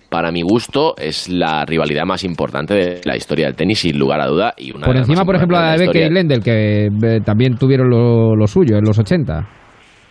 Para 0.09 0.31
mi 0.31 0.41
gusto, 0.41 0.95
es 0.97 1.27
la 1.27 1.65
rivalidad 1.65 2.05
más 2.05 2.23
importante 2.23 2.73
de 2.73 3.01
la 3.03 3.17
historia 3.17 3.47
del 3.47 3.55
tenis, 3.55 3.79
sin 3.79 3.97
lugar 3.99 4.21
a 4.21 4.27
duda. 4.27 4.53
Y 4.57 4.73
una 4.73 4.85
Por 4.85 4.95
encima, 4.95 5.25
por 5.25 5.35
ejemplo, 5.35 5.59
la 5.59 5.71
de 5.73 5.85
Becker 5.85 6.11
y. 6.11 6.13
Lendl, 6.13 6.41
que 6.41 6.85
eh, 6.85 7.19
también 7.25 7.57
tuvieron 7.57 7.89
lo, 7.89 8.35
lo 8.35 8.47
suyo 8.47 8.77
en 8.77 8.85
los 8.85 8.97
80. 8.97 9.47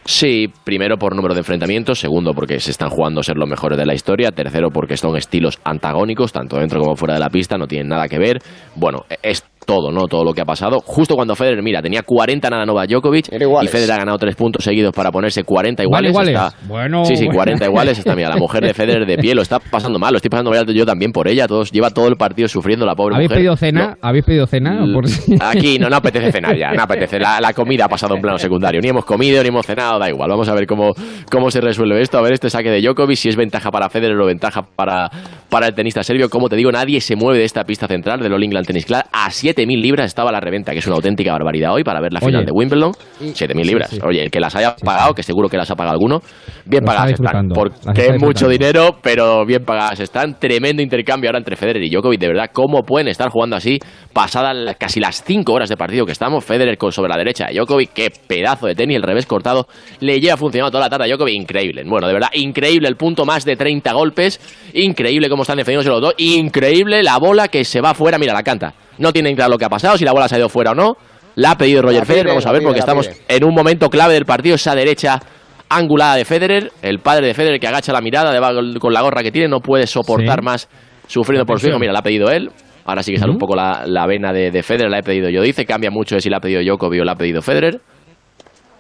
Sí, 0.07 0.47
primero 0.63 0.99
por 0.99 1.17
número 1.17 1.35
de 1.35 1.41
enfrentamientos, 1.41 1.99
segundo 1.99 2.33
porque 2.33 2.61
se 2.61 2.71
están 2.71 2.91
jugando 2.91 3.21
a 3.21 3.25
ser 3.25 3.37
los 3.37 3.49
mejores 3.49 3.77
de 3.77 3.85
la 3.85 3.93
historia, 3.93 4.31
tercero 4.31 4.71
porque 4.71 4.97
son 4.97 5.17
estilos 5.17 5.59
antagónicos, 5.65 6.33
tanto 6.33 6.59
dentro 6.59 6.81
como 6.81 6.95
fuera 6.95 7.15
de 7.15 7.21
la 7.21 7.29
pista, 7.29 7.59
no 7.59 7.67
tienen 7.67 7.89
nada 7.89 8.07
que 8.07 8.19
ver. 8.19 8.39
Bueno, 8.77 9.05
es 9.21 9.45
todo, 9.67 9.91
¿no? 9.93 10.07
Todo 10.07 10.25
lo 10.25 10.33
que 10.33 10.41
ha 10.41 10.45
pasado. 10.45 10.81
Justo 10.85 11.15
cuando 11.17 11.35
Federer, 11.37 11.63
mira, 11.63 11.83
tenía 11.83 12.03
40 12.03 12.49
nada 12.49 12.65
Novak 12.65 12.89
Djokovic 12.89 13.27
y. 13.33 13.69
Federer 13.69 13.93
ha 13.93 13.99
ganado 13.99 14.17
tres 14.19 14.35
puntos 14.37 14.65
seguidos 14.65 14.95
para 14.95 15.11
ponerse 15.11 15.43
40 15.45 15.83
iguales. 15.83 16.13
Vale, 16.15 16.31
iguales. 16.33 16.55
Está- 16.55 16.67
Bueno, 16.69 17.05
sí, 17.05 17.17
sí, 17.17 17.25
bueno. 17.27 17.39
40 17.39 17.65
iguales. 17.67 17.99
Está, 17.99 18.15
mira, 18.17 18.29
la 18.31 18.37
mujer 18.37 18.65
de 18.65 18.73
Federer 18.73 19.05
de 19.07 19.19
pie 19.19 19.35
lo 19.35 19.43
está 19.43 19.59
pasando 19.59 19.99
mal, 19.99 20.13
lo 20.13 20.17
estoy 20.17 20.31
pasando 20.31 20.51
mal 20.51 20.67
yo 20.73 20.87
también 20.87 21.13
por 21.13 21.29
ella. 21.29 21.47
Todos, 21.47 21.71
lleva 21.73 21.91
todo 21.91 22.09
el 22.09 22.17
partido 22.17 22.49
sufriendo 22.49 22.87
la 22.87 22.95
pobre 22.95 23.17
¿Habéis 23.17 23.29
mujer. 23.29 23.39
pedido 23.39 23.57
cena? 23.57 23.99
¿Habéis 24.01 24.25
pedido 24.25 24.47
cena? 24.47 24.85
Por 24.95 25.05
Aquí 25.41 25.79
no, 25.79 25.89
no 25.91 25.97
apetece 25.97 26.33
cenar 26.33 26.57
ya, 26.57 26.73
no 26.73 26.83
apetece. 26.83 27.19
La, 27.19 27.41
la 27.41 27.53
comida 27.53 27.87
ha 27.87 27.89
pasado 27.89 28.15
en 28.15 28.23
plano 28.23 28.39
secundario. 28.39 28.81
Ni 28.81 28.89
hemos 28.89 29.05
comido, 29.05 29.43
ni 29.43 29.49
hemos 29.49 29.67
cenado, 29.67 29.99
da 29.99 30.09
igual. 30.09 30.31
Vamos 30.31 30.49
a 30.49 30.55
ver 30.55 30.67
cómo, 30.67 30.93
cómo 31.31 31.51
se 31.51 31.61
resuelve 31.61 32.01
esto. 32.01 32.19
A 32.19 32.23
ver 32.23 32.33
este 32.35 32.51
saque 32.51 32.71
de 32.71 32.81
Djokovic, 32.81 33.17
si 33.17 33.29
es 33.29 33.37
ventaja 33.37 33.71
para 33.71 33.89
Federer 33.89 34.17
o 34.21 34.27
ventaja 34.27 34.63
para, 34.63 35.11
para 35.49 35.67
el 35.67 35.75
tenista 35.75 36.03
serbio. 36.05 36.29
Como 36.31 36.49
te 36.49 36.57
digo, 36.57 36.71
nadie 36.71 37.01
se 37.01 37.17
mueve 37.17 37.39
de 37.41 37.45
esta 37.45 37.65
pista 37.65 37.87
central 37.89 38.21
del 38.21 38.33
All 38.33 38.43
England 38.45 38.67
Tennis 38.67 38.87
Club. 38.87 39.01
A 39.13 39.31
7.000 39.57 39.81
libras 39.81 40.07
estaba 40.07 40.31
la 40.31 40.41
reventa, 40.41 40.73
que 40.73 40.79
es 40.79 40.87
una 40.87 40.97
auténtica 40.97 41.33
barbaridad 41.33 41.73
hoy 41.73 41.83
para 41.85 42.01
ver 42.01 42.13
la 42.13 42.19
Oye. 42.21 42.27
final 42.27 42.45
de 42.45 42.53
Wimbledon. 42.53 42.93
Y- 43.21 43.33
7.000 43.33 43.63
sí, 43.65 43.69
libras. 43.69 43.91
sí. 43.91 43.99
Oye, 44.07 44.23
el 44.23 44.31
que 44.31 44.41
las 44.41 44.55
haya 44.55 44.77
pagado, 44.77 45.15
que 45.15 45.23
seguro 45.23 45.49
que 45.49 45.57
las 45.57 45.71
ha 45.71 45.75
pagado 45.75 45.95
alguno, 45.95 46.21
bien 46.65 46.85
pagadas 46.85 47.13
están. 47.13 47.49
las 47.49 47.59
Porque 47.59 48.07
es 48.07 48.21
mucho 48.21 48.49
dinero, 48.49 48.99
pero 49.03 49.45
bien 49.47 49.65
pagadas 49.65 50.01
están. 50.01 50.39
Tremendo 50.39 50.83
intercambio 50.83 51.31
ahora 51.31 51.39
entre 51.39 51.57
Federer 51.57 51.83
y 51.83 51.91
Djokovic. 51.91 52.21
De 52.21 52.29
verdad, 52.29 52.51
¿cómo 52.53 52.83
pueden 52.83 53.09
estar 53.09 53.31
jugando 53.31 53.57
así 53.57 53.79
pasadas 54.13 54.77
casi 54.79 55.01
las 55.01 55.23
5 55.25 55.53
horas 55.53 55.69
de 55.69 55.77
partido 55.77 56.05
que 56.07 56.13
estamos? 56.13 56.45
Federer 56.45 56.77
con 56.79 56.93
sobre 56.93 57.11
la 57.11 57.17
derecha 57.17 57.47
de 57.47 57.55
Djokovic. 57.55 57.93
Qué 57.93 58.11
pedazo 58.27 58.67
de 58.67 58.75
tenis, 58.75 58.97
el 58.97 59.03
revés 59.03 59.27
cortado. 59.27 59.67
Le 60.01 60.21
lleva 60.21 60.37
funcionando 60.37 60.71
toda 60.71 60.85
la 60.85 60.91
tarde 60.91 61.05
a 61.05 61.09
Djokovic. 61.09 61.35
Increíble. 61.35 61.83
Bueno, 61.87 62.07
de 62.07 62.13
verdad, 62.13 62.29
increíble 62.35 62.89
el 62.89 62.97
punto. 62.97 63.25
Más 63.25 63.45
de 63.45 63.57
30 63.57 63.93
golpes. 63.93 64.41
Increíble 64.75 65.29
cómo 65.29 65.43
están 65.43 65.57
defendiéndose 65.57 65.89
los 65.91 66.01
dos. 66.01 66.15
Increíble 66.19 67.03
la 67.03 67.19
bola 67.19 67.49
que 67.49 67.65
se 67.65 67.81
va 67.81 67.95
fuera. 67.95 68.19
Mira, 68.19 68.35
la 68.35 68.43
canta. 68.43 68.75
No 68.99 69.13
tienen 69.13 69.35
claro 69.37 69.53
lo 69.53 69.59
que 69.59 69.65
ha 69.65 69.69
pasado, 69.69 69.97
si 69.99 70.05
la 70.05 70.13
bola 70.13 70.29
se 70.29 70.37
ha 70.37 70.39
ido 70.39 70.49
fuera 70.49 70.73
o 70.73 70.75
no. 70.75 70.97
La 71.37 71.51
ha 71.53 71.59
pedido 71.59 71.83
Roger 71.83 71.99
La 72.01 72.05
Federer. 72.07 72.25
pide, 72.25 72.31
Vamos 72.33 72.47
a 72.47 72.53
ver, 72.53 72.61
pide, 72.61 72.67
porque 72.69 72.81
estamos 72.81 73.09
pide. 73.09 73.21
en 73.29 73.45
un 73.45 73.55
momento 73.55 73.91
clave 73.91 74.15
del 74.15 74.25
partido. 74.25 74.55
Esa 74.55 74.75
derecha 74.75 75.21
angulada 75.69 76.15
de 76.17 76.25
Federer, 76.25 76.73
el 76.83 77.01
padre 77.01 77.27
de 77.27 77.35
Federer 77.35 77.61
que 77.61 77.67
agacha 77.67 77.93
la 77.93 78.01
mirada 78.01 78.33
de- 78.33 78.79
con 78.79 78.93
la 78.95 79.03
gorra 79.03 79.23
que 79.23 79.33
tiene, 79.33 79.49
no 79.49 79.61
puede 79.61 79.87
soportar 79.87 80.39
Sí. 80.39 80.45
más 80.45 80.69
sufriendo 81.07 81.45
por 81.45 81.61
su 81.61 81.69
hijo. 81.69 81.79
Mira, 81.79 81.93
la 81.93 81.99
ha 81.99 82.03
pedido 82.03 82.31
él. 82.31 82.51
Ahora 82.85 83.03
sí 83.03 83.13
que 83.13 83.19
sale 83.19 83.33
un 83.33 83.39
poco 83.39 83.57
la, 83.57 83.83
la 83.85 84.07
vena 84.07 84.33
de, 84.33 84.51
de 84.53 84.63
Federer, 84.63 84.91
la 84.91 85.01
he 85.01 85.03
pedido 85.03 85.29
yo. 85.29 85.43
Dice, 85.43 85.67
cambia 85.67 85.91
mucho 85.91 86.15
de 86.15 86.21
si 86.21 86.31
la 86.31 86.37
ha 86.37 86.41
pedido 86.41 86.63
Djokovic 86.63 87.01
o 87.01 87.05
la 87.05 87.13
ha 87.13 87.17
pedido 87.17 87.43
Federer. 87.43 87.81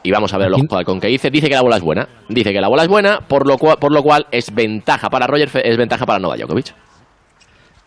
Y 0.04 0.12
vamos 0.12 0.32
a 0.32 0.38
ver 0.38 0.52
ojo 0.52 0.84
con 0.84 1.00
que 1.00 1.08
dice. 1.08 1.28
Dice 1.30 1.48
que 1.48 1.54
la 1.56 1.62
bola 1.62 1.76
es 1.76 1.82
buena. 1.82 2.06
Dice 2.28 2.52
que 2.52 2.60
la 2.60 2.68
bola 2.68 2.84
es 2.84 2.88
buena, 2.88 3.18
por 3.26 3.48
lo 3.48 3.58
cual, 3.58 3.76
por 3.80 3.92
lo 3.92 4.02
cual 4.02 4.26
es 4.30 4.54
ventaja 4.54 5.10
para 5.10 5.26
Roger, 5.26 5.50
es 5.64 5.76
ventaja 5.76 6.06
para 6.06 6.20
Novak 6.20 6.38
Djokovic. 6.38 6.72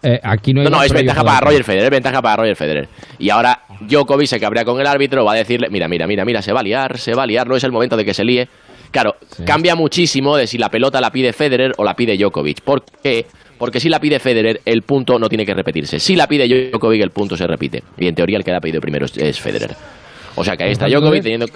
Eh, 0.02 0.20
aquí 0.24 0.54
no 0.54 0.62
hay 0.62 0.70
No, 0.70 0.82
es 0.82 0.94
ventaja 0.94 1.24
para 1.24 1.42
Roger 1.42 1.64
Federer, 1.64 1.86
es 1.86 1.92
ventaja 1.92 2.22
para 2.22 2.38
Roger 2.38 2.56
Federer. 2.56 2.90
Y 3.18 3.30
ahora 3.30 3.64
Djokovic 3.82 4.28
se 4.28 4.40
cabrea 4.40 4.64
con 4.64 4.80
el 4.80 4.88
árbitro, 4.88 5.26
va 5.26 5.34
a 5.34 5.36
decirle, 5.36 5.68
mira, 5.70 5.88
mira, 5.88 6.08
mira, 6.08 6.26
mira, 6.26 6.42
se 6.42 6.54
va 6.54 6.62
a 6.62 6.64
liar, 6.64 6.98
se 6.98 7.14
va 7.14 7.24
a 7.24 7.28
liar, 7.28 7.48
no 7.48 7.56
es 7.56 7.64
el 7.64 7.72
momento 7.72 7.98
de 7.98 8.06
que 8.06 8.14
se 8.14 8.24
líe. 8.24 8.48
Claro, 8.92 9.16
cambia 9.46 9.76
muchísimo 9.76 10.36
de 10.36 10.48
si 10.48 10.58
la 10.58 10.70
pelota 10.70 11.00
la 11.00 11.12
pide 11.12 11.32
Federer 11.34 11.74
o 11.78 11.84
la 11.84 11.96
pide 11.96 12.18
Djokovic. 12.18 12.62
¿Por 12.62 12.84
qué? 13.04 13.28
Porque 13.58 13.80
si 13.80 13.90
la 13.90 14.00
pide 14.00 14.20
Federer, 14.20 14.62
el 14.66 14.82
punto 14.84 15.20
no 15.20 15.28
tiene 15.28 15.46
que 15.46 15.54
repetirse. 15.54 16.00
Si 16.00 16.16
la 16.16 16.28
pide 16.28 16.48
Djokovic, 16.48 17.02
el 17.02 17.12
punto 17.12 17.38
se 17.38 17.46
repite. 17.46 17.84
Y 17.98 18.08
en 18.08 18.16
teoría 18.16 18.38
el 18.38 18.44
que 18.44 18.52
la 18.52 18.58
ha 18.58 18.62
pedido 18.62 18.82
primero 18.82 19.06
es, 19.06 19.18
es 19.18 19.40
Federer. 19.40 19.76
O 20.36 20.44
sea 20.44 20.56
que 20.56 20.64
ahí 20.64 20.72
está 20.72 20.88
Djokovic 20.88 21.24
teniendo... 21.24 21.48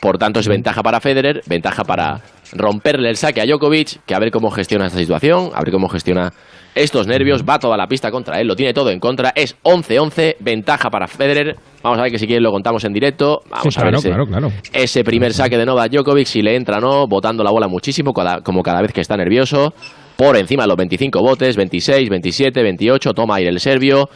Por 0.00 0.18
tanto, 0.18 0.40
es 0.40 0.48
ventaja 0.48 0.82
para 0.82 1.00
Federer, 1.00 1.42
ventaja 1.46 1.82
para, 1.82 2.20
romperle 2.52 3.08
el 3.08 3.16
saque 3.16 3.40
a 3.40 3.46
Djokovic, 3.46 4.04
que 4.04 4.14
a 4.14 4.18
ver 4.18 4.30
cómo 4.30 4.50
gestiona 4.50 4.86
esta 4.86 4.98
situación, 4.98 5.50
a 5.54 5.60
ver 5.60 5.72
cómo 5.72 5.88
gestiona 5.88 6.32
estos 6.76 7.06
nervios, 7.06 7.42
va 7.42 7.58
toda 7.58 7.76
la 7.76 7.86
pista 7.88 8.10
contra 8.10 8.40
él, 8.40 8.46
lo 8.46 8.54
tiene 8.54 8.72
todo 8.74 8.90
en 8.90 9.00
contra, 9.00 9.32
es 9.34 9.56
11-11, 9.64 10.36
ventaja 10.40 10.90
para 10.90 11.08
Federer. 11.08 11.56
Vamos 11.82 11.98
a 11.98 12.02
ver 12.02 12.12
que 12.12 12.18
si 12.18 12.26
quieren 12.26 12.42
lo 12.44 12.52
contamos 12.52 12.84
en 12.84 12.92
directo. 12.92 13.40
Vamos 13.50 13.74
Sí, 13.74 13.80
a 13.80 13.84
ver 13.84 13.94
claro, 13.94 13.98
ese, 13.98 14.08
claro, 14.08 14.26
claro. 14.26 14.52
ese 14.72 15.02
primer 15.02 15.32
saque 15.32 15.56
de 15.56 15.64
Novak 15.66 15.90
Djokovic, 15.90 16.26
si 16.26 16.42
le 16.42 16.54
entra 16.54 16.78
o 16.78 16.80
no, 16.80 17.06
botando 17.08 17.42
la 17.42 17.50
bola 17.50 17.66
muchísimo, 17.66 18.12
cada- 18.12 18.42
como 18.42 18.62
cada 18.62 18.82
vez 18.82 18.92
que 18.92 19.00
está 19.00 19.16
nervioso. 19.16 19.72
Por 20.16 20.36
encima 20.36 20.62
de 20.64 20.68
los 20.68 20.76
25 20.76 21.20
botes, 21.20 21.56
26, 21.56 22.08
27, 22.08 22.62
28, 22.62 23.12
toma 23.12 23.36
aire 23.36 23.50
el 23.50 23.58
serbio. 23.60 24.08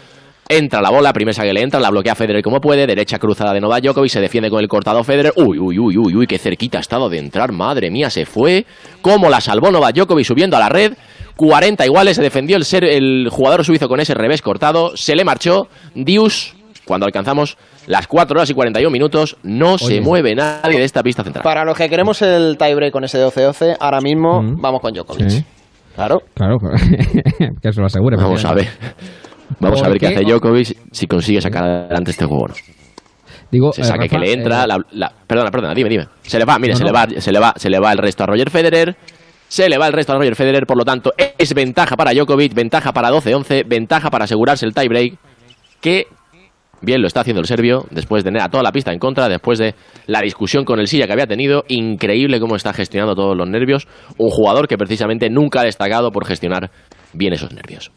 Entra 0.49 0.83
la 0.83 0.91
bola, 0.91 1.13
primer 1.13 1.33
saque 1.33 1.53
le 1.53 1.63
entra, 1.63 1.79
la 1.79 1.91
bloquea 1.91 2.17
Federer 2.17 2.43
como 2.43 2.61
puede, 2.61 2.85
derecha 2.87 3.19
cruzada 3.21 3.53
de 3.53 3.61
Novak 3.61 3.85
Djokovic, 3.85 4.11
se 4.11 4.21
defiende 4.21 4.51
con 4.51 4.61
el 4.61 4.67
cortado 4.67 5.05
Federer. 5.05 5.33
Uy, 5.37 5.59
uy, 5.61 5.79
uy, 5.79 5.97
uy, 5.97 6.17
uy, 6.17 6.27
qué 6.27 6.39
cerquita 6.39 6.79
ha 6.79 6.81
estado 6.81 7.09
de 7.09 7.19
entrar, 7.19 7.53
madre 7.53 7.89
mía, 7.91 8.11
se 8.11 8.27
fue. 8.27 8.67
Cómo 9.01 9.31
la 9.31 9.41
salvó 9.41 9.71
Novak 9.71 9.95
Djokovic 9.95 10.25
subiendo 10.27 10.57
a 10.57 10.61
la 10.61 10.69
red. 10.69 10.95
40 11.41 11.87
iguales, 11.87 12.17
se 12.17 12.23
defendió 12.23 12.59
el, 12.59 12.67
ser, 12.67 12.85
el 12.85 13.29
jugador 13.31 13.65
suizo 13.65 13.89
con 13.89 13.99
ese 13.99 14.13
revés 14.13 14.43
cortado, 14.43 14.95
se 14.95 15.17
le 15.17 15.25
marchó. 15.25 15.69
Dius, 15.95 16.55
cuando 16.85 17.07
alcanzamos 17.07 17.57
las 17.87 18.07
4 18.07 18.37
horas 18.39 18.51
y 18.51 18.53
41 18.53 18.91
minutos, 18.91 19.39
no 19.43 19.79
se 19.79 20.03
mueve 20.03 20.35
nadie 20.35 20.79
de 20.79 20.85
esta 20.85 21.03
pista 21.03 21.25
central. 21.25 21.43
Para 21.43 21.65
los 21.65 21.79
que 21.79 21.89
queremos 21.89 22.21
el 22.21 22.59
tiebreak 22.59 22.93
con 22.93 23.05
ese 23.05 23.19
12-12, 23.25 23.79
ahora 23.81 24.03
mismo 24.03 24.43
vamos 24.61 24.83
con 24.83 24.93
Djokovic. 24.93 25.31
Sí. 25.31 25.45
Claro. 25.95 26.21
Claro, 26.35 26.59
que 27.63 27.73
se 27.73 27.81
lo 27.81 27.87
asegure. 27.87 28.19
Vamos 28.19 28.45
a 28.45 28.53
ver. 28.53 28.69
Vamos 29.61 29.83
a 29.83 29.89
ver 29.89 29.99
qué 29.99 30.09
hace 30.09 30.21
Djokovic 30.25 30.77
si 30.93 31.07
consigue 31.07 31.41
sacar 31.41 31.65
adelante 31.65 32.11
este 32.11 32.27
juego. 32.27 32.49
¿no? 32.49 32.55
Digo, 33.51 33.73
Se 33.73 33.81
eh, 33.81 33.85
saque 33.85 34.11
que 34.11 34.17
Rafa, 34.17 34.27
le 34.27 34.33
entra, 34.35 34.65
eh, 34.65 34.67
la, 34.69 34.79
la- 34.93 35.13
perdona, 35.27 35.51
perdona, 35.51 35.73
dime, 35.75 35.89
dime. 35.89 36.07
Se 36.21 36.39
le 36.39 36.45
va, 36.45 36.59
mire, 36.59 36.75
No, 36.75 36.77
se 36.79 36.85
no. 36.85 36.91
le 36.91 36.93
va, 36.93 37.07
se 37.19 37.33
le 37.33 37.39
va, 37.41 37.55
se 37.57 37.71
le 37.71 37.81
va 37.81 37.93
el 37.93 37.99
resto 37.99 38.25
a 38.25 38.27
Roger 38.27 38.51
Federer. 38.51 38.95
Se 39.51 39.69
le 39.69 39.79
va 39.79 39.89
el 39.89 39.93
resto 39.93 40.13
a 40.13 40.17
Roger 40.17 40.37
Federer, 40.37 40.65
por 40.65 40.77
lo 40.77 40.85
tanto, 40.85 41.13
es 41.17 41.55
ventaja 41.55 41.97
para 41.97 42.13
Djokovic, 42.13 42.55
ventaja 42.55 42.93
para 42.93 43.11
12-11, 43.11 43.65
ventaja 43.67 44.09
para 44.09 44.27
asegurarse 44.27 44.65
el 44.65 44.73
tiebreak, 44.73 45.15
que 45.81 46.07
bien 46.81 47.01
lo 47.01 47.09
está 47.09 47.23
haciendo 47.23 47.41
el 47.41 47.49
serbio, 47.49 47.85
después 47.91 48.23
de 48.23 48.29
tener 48.29 48.43
a 48.43 48.49
toda 48.49 48.63
la 48.63 48.71
pista 48.71 48.93
en 48.93 49.01
contra, 49.01 49.29
después 49.29 49.59
de 49.59 49.75
la 50.07 50.21
discusión 50.21 50.65
con 50.65 50.79
el 50.79 50.87
Silla 50.87 51.09
que 51.09 51.15
había 51.15 51.27
tenido, 51.27 51.65
increíble 51.67 52.39
cómo 52.39 52.55
está 52.55 52.73
gestionando 52.73 53.17
todos 53.17 53.37
los 53.37 53.49
nervios, 53.49 53.89
un 54.19 54.31
jugador 54.31 54.69
que 54.69 54.79
precisamente 54.79 55.29
nunca 55.31 55.63
ha 55.63 55.65
destacado 55.65 56.13
por 56.13 56.25
gestionar 56.27 56.71
bien 57.13 57.33
esos 57.33 57.53
nervios. 57.53 57.91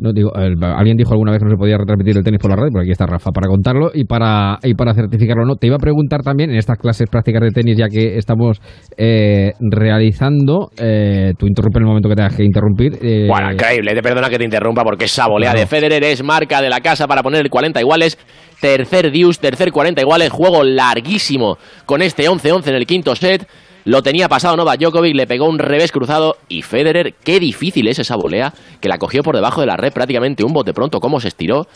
No, 0.00 0.12
digo, 0.12 0.32
el- 0.34 0.56
alguien 0.64 0.96
dijo 0.96 1.12
alguna 1.12 1.32
vez 1.32 1.38
que 1.40 1.44
no 1.44 1.50
se 1.50 1.56
podía 1.56 1.76
retransmitir 1.76 2.16
el 2.16 2.24
tenis 2.24 2.40
por 2.40 2.50
la 2.50 2.56
radio, 2.56 2.70
pero 2.72 2.82
aquí 2.82 2.90
está 2.90 3.06
Rafa 3.06 3.30
para 3.32 3.48
contarlo 3.48 3.90
y 3.92 4.04
para, 4.04 4.58
y 4.62 4.74
para 4.74 4.94
certificarlo. 4.94 5.44
No, 5.44 5.56
te 5.56 5.66
iba 5.66 5.76
a 5.76 5.78
preguntar 5.78 6.22
también 6.22 6.50
en 6.50 6.56
estas 6.56 6.78
clases 6.78 7.08
prácticas 7.10 7.42
de 7.42 7.50
tenis, 7.50 7.76
ya 7.76 7.88
que 7.88 8.16
estamos 8.16 8.60
eh, 8.96 9.52
realizando, 9.60 10.70
eh, 10.78 11.32
tú 11.38 11.46
interrumpe 11.46 11.78
en 11.78 11.82
el 11.82 11.88
momento 11.88 12.08
que 12.08 12.14
tengas 12.16 12.34
que 12.36 12.44
interrumpir. 12.44 12.98
eh, 13.02 13.26
Bueno, 13.28 13.52
increíble, 13.52 13.94
te 13.94 14.02
perdona 14.02 14.28
que 14.28 14.38
te 14.38 14.44
interrumpa 14.44 14.82
porque 14.84 15.04
esa 15.04 15.26
volea 15.28 15.52
de 15.52 15.66
Federer 15.66 16.02
es 16.04 16.22
marca 16.22 16.62
de 16.62 16.70
la 16.70 16.80
casa 16.80 17.06
para 17.06 17.22
poner 17.22 17.42
el 17.42 17.50
40 17.50 17.80
iguales. 17.80 18.18
Tercer 18.60 19.10
Deuce, 19.10 19.40
tercer 19.40 19.72
40 19.72 20.02
iguales, 20.02 20.30
juego 20.30 20.62
larguísimo 20.62 21.56
con 21.86 22.02
este 22.02 22.28
11-11 22.28 22.68
en 22.68 22.74
el 22.74 22.86
quinto 22.86 23.14
set. 23.16 23.46
Lo 23.84 24.02
tenía 24.02 24.28
pasado 24.28 24.56
Novak 24.56 24.78
Djokovic, 24.80 25.14
le 25.14 25.26
pegó 25.26 25.46
un 25.46 25.58
revés 25.58 25.92
cruzado 25.92 26.36
y 26.48 26.62
Federer, 26.62 27.14
qué 27.24 27.40
difícil 27.40 27.88
es 27.88 27.98
esa 27.98 28.16
volea, 28.16 28.52
que 28.80 28.88
la 28.88 28.98
cogió 28.98 29.22
por 29.22 29.34
debajo 29.34 29.60
de 29.60 29.66
la 29.66 29.76
red 29.76 29.92
prácticamente 29.92 30.44
un 30.44 30.52
bote 30.52 30.72
pronto, 30.74 31.00
cómo 31.00 31.20
se 31.20 31.28
estiró. 31.28 31.66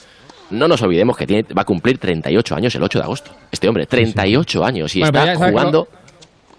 No 0.51 0.69
nos 0.69 0.83
olvidemos 0.83 1.17
que 1.17 1.27
tiene, 1.27 1.45
va 1.57 1.63
a 1.63 1.65
cumplir 1.65 1.99
38 1.99 2.55
años 2.55 2.75
el 2.75 2.83
8 2.83 2.99
de 2.99 3.05
agosto. 3.05 3.31
Este 3.51 3.69
hombre, 3.69 3.87
38 3.87 4.65
años 4.65 4.95
y 4.95 5.01
Bueno, 5.01 5.25
está 5.25 5.37
jugando... 5.37 5.89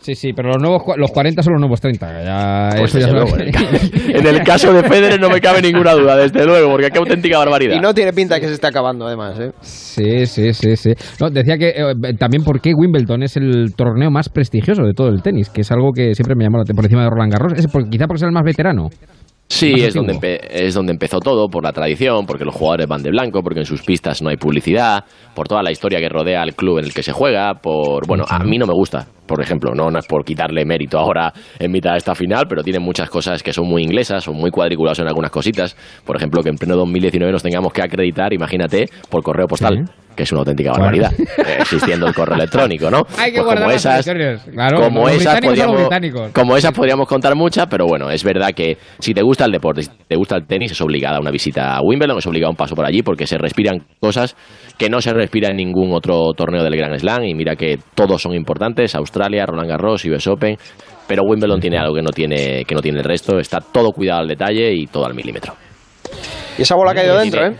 Sí, 0.06 0.14
sí, 0.14 0.34
pero 0.34 0.50
los 0.50 0.62
nuevos 0.62 0.84
los 0.98 1.10
40 1.10 1.42
son 1.42 1.54
los 1.54 1.60
nuevos 1.62 1.82
30. 1.82 2.24
Ya, 2.24 2.70
Pues 2.78 2.94
eso 2.94 3.08
ya 3.08 3.12
luego, 3.12 3.36
en, 3.38 3.42
el 3.42 4.16
en 4.18 4.28
el 4.28 4.44
caso 4.44 4.72
de 4.72 4.84
Federer 4.84 5.20
no 5.20 5.30
me 5.32 5.42
cabe 5.42 5.64
ninguna 5.64 5.94
duda, 5.94 6.16
desde 6.16 6.46
luego, 6.46 6.70
porque 6.70 6.92
qué 6.92 7.00
auténtica 7.00 7.40
barbaridad. 7.40 7.76
Y 7.76 7.80
no 7.80 7.92
tiene 7.92 8.14
pinta 8.14 8.40
que 8.40 8.46
se 8.48 8.54
esté 8.54 8.68
acabando, 8.68 9.08
además. 9.08 9.40
¿eh? 9.40 9.52
Sí, 9.62 10.28
sí, 10.28 10.54
sí, 10.54 10.76
sí. 10.76 10.92
No, 11.20 11.32
decía 11.32 11.58
que 11.58 11.70
eh, 11.70 12.14
también 12.20 12.44
porque 12.44 12.72
Wimbledon 12.76 13.24
es 13.24 13.36
el 13.36 13.74
torneo 13.76 14.12
más 14.12 14.30
prestigioso 14.30 14.84
de 14.84 14.94
todo 14.94 15.08
el 15.08 15.24
tenis, 15.24 15.50
que 15.50 15.62
es 15.62 15.72
algo 15.72 15.92
que 15.92 16.14
siempre 16.14 16.36
me 16.36 16.44
llamó 16.44 16.58
la 16.58 16.62
atención 16.62 16.76
por 16.76 16.86
encima 16.86 17.04
de 17.06 17.10
Roland 17.10 17.32
Garros. 17.34 17.54
Es 17.58 17.66
por- 17.66 17.90
quizá 17.90 18.06
porque 18.06 18.18
es 18.18 18.24
el 18.24 18.32
más 18.32 18.44
veterano. 18.44 18.90
Sí, 19.48 19.74
es 19.78 19.94
donde, 19.94 20.40
es 20.50 20.74
donde 20.74 20.92
empezó 20.92 21.20
todo, 21.20 21.48
por 21.50 21.64
la 21.64 21.72
tradición, 21.72 22.26
porque 22.26 22.46
los 22.46 22.56
jugadores 22.56 22.88
van 22.88 23.04
de 23.04 23.12
blanco, 23.12 23.42
porque 23.44 23.60
en 23.60 23.66
sus 23.66 23.84
pistas 23.84 24.22
no 24.24 24.30
hay 24.30 24.38
publicidad, 24.38 25.04
por 25.36 25.48
toda 25.48 25.62
la 25.62 25.72
historia 25.72 26.00
que 26.00 26.10
rodea 26.10 26.42
al 26.42 26.56
club 26.56 26.80
en 26.80 26.86
el 26.86 26.94
que 26.96 27.04
se 27.04 27.12
juega, 27.12 27.54
por... 27.62 28.08
Bueno, 28.08 28.24
a 28.28 28.40
mí 28.44 28.58
no 28.58 28.66
me 28.66 28.74
gusta, 28.74 29.06
por 29.26 29.42
ejemplo, 29.42 29.74
no, 29.74 29.98
es 29.98 30.06
por 30.06 30.24
quitarle 30.24 30.66
mérito 30.66 31.00
ahora 31.00 31.34
en 31.60 31.72
mitad 31.72 31.92
de 31.92 31.98
esta 31.98 32.16
final, 32.16 32.46
pero 32.48 32.64
tiene 32.64 32.80
muchas 32.80 33.10
cosas 33.10 33.42
que 33.44 33.54
son 33.54 33.68
muy 33.68 33.84
inglesas, 33.84 34.24
son 34.24 34.36
muy 34.36 34.52
cuadriculados 34.52 35.00
en 35.00 35.08
algunas 35.08 35.32
cositas. 35.32 35.76
Por 36.06 36.16
ejemplo, 36.16 36.42
que 36.44 36.50
en 36.50 36.56
pleno 36.56 36.76
2019 36.76 37.32
nos 37.32 37.44
tengamos 37.44 37.74
que 37.74 37.82
acreditar, 37.82 38.34
imagínate, 38.34 38.90
por 39.10 39.24
correo 39.24 39.48
postal. 39.48 39.86
Que 40.16 40.24
es 40.24 40.32
una 40.32 40.40
auténtica 40.40 40.72
Bueno. 40.72 40.86
barbaridad, 40.86 41.12
eh, 41.20 41.58
existiendo 41.60 42.08
el 42.08 42.14
correo 42.14 42.36
electrónico, 42.40 42.90
¿no? 42.90 43.06
Hay 43.18 43.32
que 43.32 43.38
Pues 43.42 43.46
guardar 43.46 43.64
como 43.64 43.72
las 43.74 43.86
esas. 43.86 44.46
Claro, 44.52 44.80
como 44.82 45.02
los 45.08 45.12
esas 45.14 45.42
podríamos, 45.42 45.90
como 46.34 46.58
esas 46.58 46.72
podríamos 46.72 47.08
contar 47.08 47.36
muchas, 47.36 47.68
pero 47.68 47.86
bueno, 47.86 48.10
es 48.10 48.24
verdad 48.24 48.52
que 48.56 48.78
si 49.00 49.14
te 49.14 49.22
gusta 49.22 49.46
el 49.46 49.52
deporte, 49.52 49.84
si 49.84 49.90
te 50.08 50.16
gusta 50.16 50.38
el 50.38 50.46
tenis, 50.48 50.72
es 50.72 50.82
obligada 50.82 51.20
una 51.20 51.32
visita 51.32 51.76
a 51.76 51.82
Wimbledon, 51.82 52.18
es 52.20 52.28
obligado 52.28 52.52
un 52.52 52.56
paso 52.58 52.76
por 52.76 52.86
allí 52.86 53.02
porque 53.02 53.28
se 53.28 53.38
respiran 53.38 53.84
cosas 54.00 54.36
que 54.78 54.90
no 54.90 55.02
se 55.02 55.14
respiran 55.14 55.52
en 55.52 55.58
ningún 55.58 55.94
otro 55.94 56.32
torneo 56.36 56.64
del 56.64 56.76
Grand 56.76 56.98
Slam 56.98 57.24
y 57.26 57.34
mira 57.34 57.56
que 57.56 57.78
todos 57.96 58.22
son 58.22 58.34
importantes, 58.34 58.96
Australia, 58.96 59.46
Roland 59.46 59.70
Garros, 59.70 60.06
US 60.06 60.28
Open, 60.28 60.58
pero 61.08 61.24
Wimbledon 61.24 61.60
tiene 61.60 61.78
algo 61.78 61.94
que 61.94 62.02
no 62.02 62.10
tiene 62.10 62.64
que 62.66 62.74
no 62.76 62.82
tiene 62.82 63.00
el 63.00 63.04
resto, 63.04 63.38
está 63.40 63.60
todo 63.60 63.92
cuidado 63.92 64.22
al 64.22 64.28
detalle 64.28 64.74
y 64.74 64.88
todo 64.88 65.06
al 65.06 65.14
milímetro. 65.14 65.54
Y 66.58 66.62
esa 66.62 66.76
bola 66.76 66.92
ha 66.92 66.96
caído 66.96 67.18
dentro, 67.20 67.46
¿eh? 67.46 67.56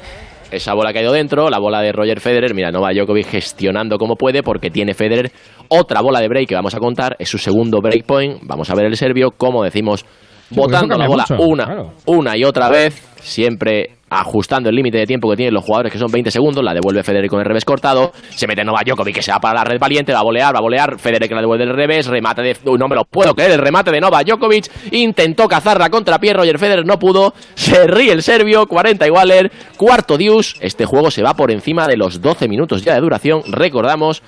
Esa 0.52 0.74
bola 0.74 0.92
ha 0.92 0.94
caído 0.94 1.12
dentro, 1.12 1.50
la 1.50 1.60
bola 1.60 1.82
de 1.82 1.92
Roger 1.92 2.20
Federer. 2.20 2.54
Mira, 2.54 2.72
Novak 2.72 2.96
Djokovic 2.96 3.28
gestionando 3.28 3.98
como 3.98 4.16
puede 4.16 4.44
porque 4.44 4.70
tiene 4.70 4.94
Federer 4.94 5.32
otra 5.70 6.02
bola 6.02 6.20
de 6.20 6.28
break 6.28 6.50
que 6.50 6.56
vamos 6.56 6.76
a 6.76 6.80
contar. 6.80 7.16
Es 7.20 7.30
su 7.30 7.38
segundo 7.38 7.82
break 7.82 8.06
point. 8.06 8.40
Vamos 8.44 8.70
a 8.70 8.76
ver 8.76 8.86
el 8.86 8.96
serbio, 8.96 9.32
como 9.32 9.64
decimos, 9.64 10.06
porque 10.50 10.62
botando 10.62 10.98
la 10.98 11.08
bola 11.08 11.26
mucho, 11.30 11.44
una, 11.44 11.66
claro. 11.66 11.94
una 12.06 12.38
y 12.38 12.44
otra 12.44 12.70
vez. 12.70 13.02
Siempre 13.22 13.96
ajustando 14.08 14.70
el 14.70 14.76
límite 14.76 15.00
de 15.00 15.08
tiempo 15.08 15.30
que 15.30 15.36
tienen 15.36 15.54
los 15.54 15.64
jugadores, 15.64 15.92
que 15.92 15.98
son 15.98 16.12
20 16.12 16.30
segundos. 16.30 16.64
La 16.64 16.74
devuelve 16.74 17.04
Federer 17.04 17.30
con 17.30 17.40
el 17.40 17.46
revés 17.46 17.66
cortado. 17.66 18.12
Se 18.30 18.48
mete 18.48 18.64
Novak 18.64 18.86
Djokovic, 18.86 19.16
que 19.16 19.22
se 19.22 19.32
va 19.32 19.40
para 19.40 19.56
la 19.56 19.64
red 19.64 19.80
valiente. 19.80 20.14
Va 20.14 20.20
a 20.20 20.24
volear, 20.24 20.54
va 20.54 20.60
a 20.60 20.62
volear. 20.62 21.00
Federer 21.00 21.28
que 21.28 21.36
la 21.36 21.42
devuelve 21.42 21.64
el 21.64 21.74
revés. 21.74 22.08
Remate 22.08 22.42
de. 22.42 22.56
Uy, 22.66 22.78
no 22.78 22.88
me 22.88 22.96
lo 22.96 23.04
puedo 23.06 23.34
creer. 23.34 23.52
El 23.52 23.60
remate 23.60 23.92
de 23.92 24.00
Novak 24.00 24.28
Djokovic. 24.28 24.70
Intentó 24.92 25.48
cazarla 25.48 25.90
contra 25.90 26.20
pie. 26.20 26.34
Roger 26.34 26.60
Federer 26.60 26.86
no 26.86 27.00
pudo. 27.00 27.34
Se 27.56 27.88
ríe 27.88 28.12
el 28.12 28.22
serbio. 28.22 28.68
40 28.68 29.08
iguales. 29.08 29.52
Cuarto 29.78 30.18
Dius. 30.18 30.56
Este 30.62 30.86
juego 30.86 31.10
se 31.10 31.24
va 31.24 31.34
por 31.34 31.52
encima 31.52 31.88
de 31.88 31.98
los 31.98 32.22
12 32.22 32.48
minutos 32.48 32.84
ya 32.84 32.94
de 32.94 33.02
duración. 33.02 33.42
Recordamos. 33.48 34.22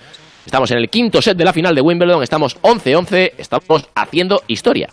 Estamos 0.46 0.72
en 0.72 0.78
el 0.78 0.90
quinto 0.90 1.22
set 1.22 1.38
de 1.38 1.44
la 1.44 1.54
final 1.54 1.76
de 1.76 1.82
Wimbledon. 1.82 2.24
Estamos 2.24 2.60
11-11. 2.62 3.34
Estamos 3.38 3.90
haciendo 3.96 4.42
historia. 4.48 4.90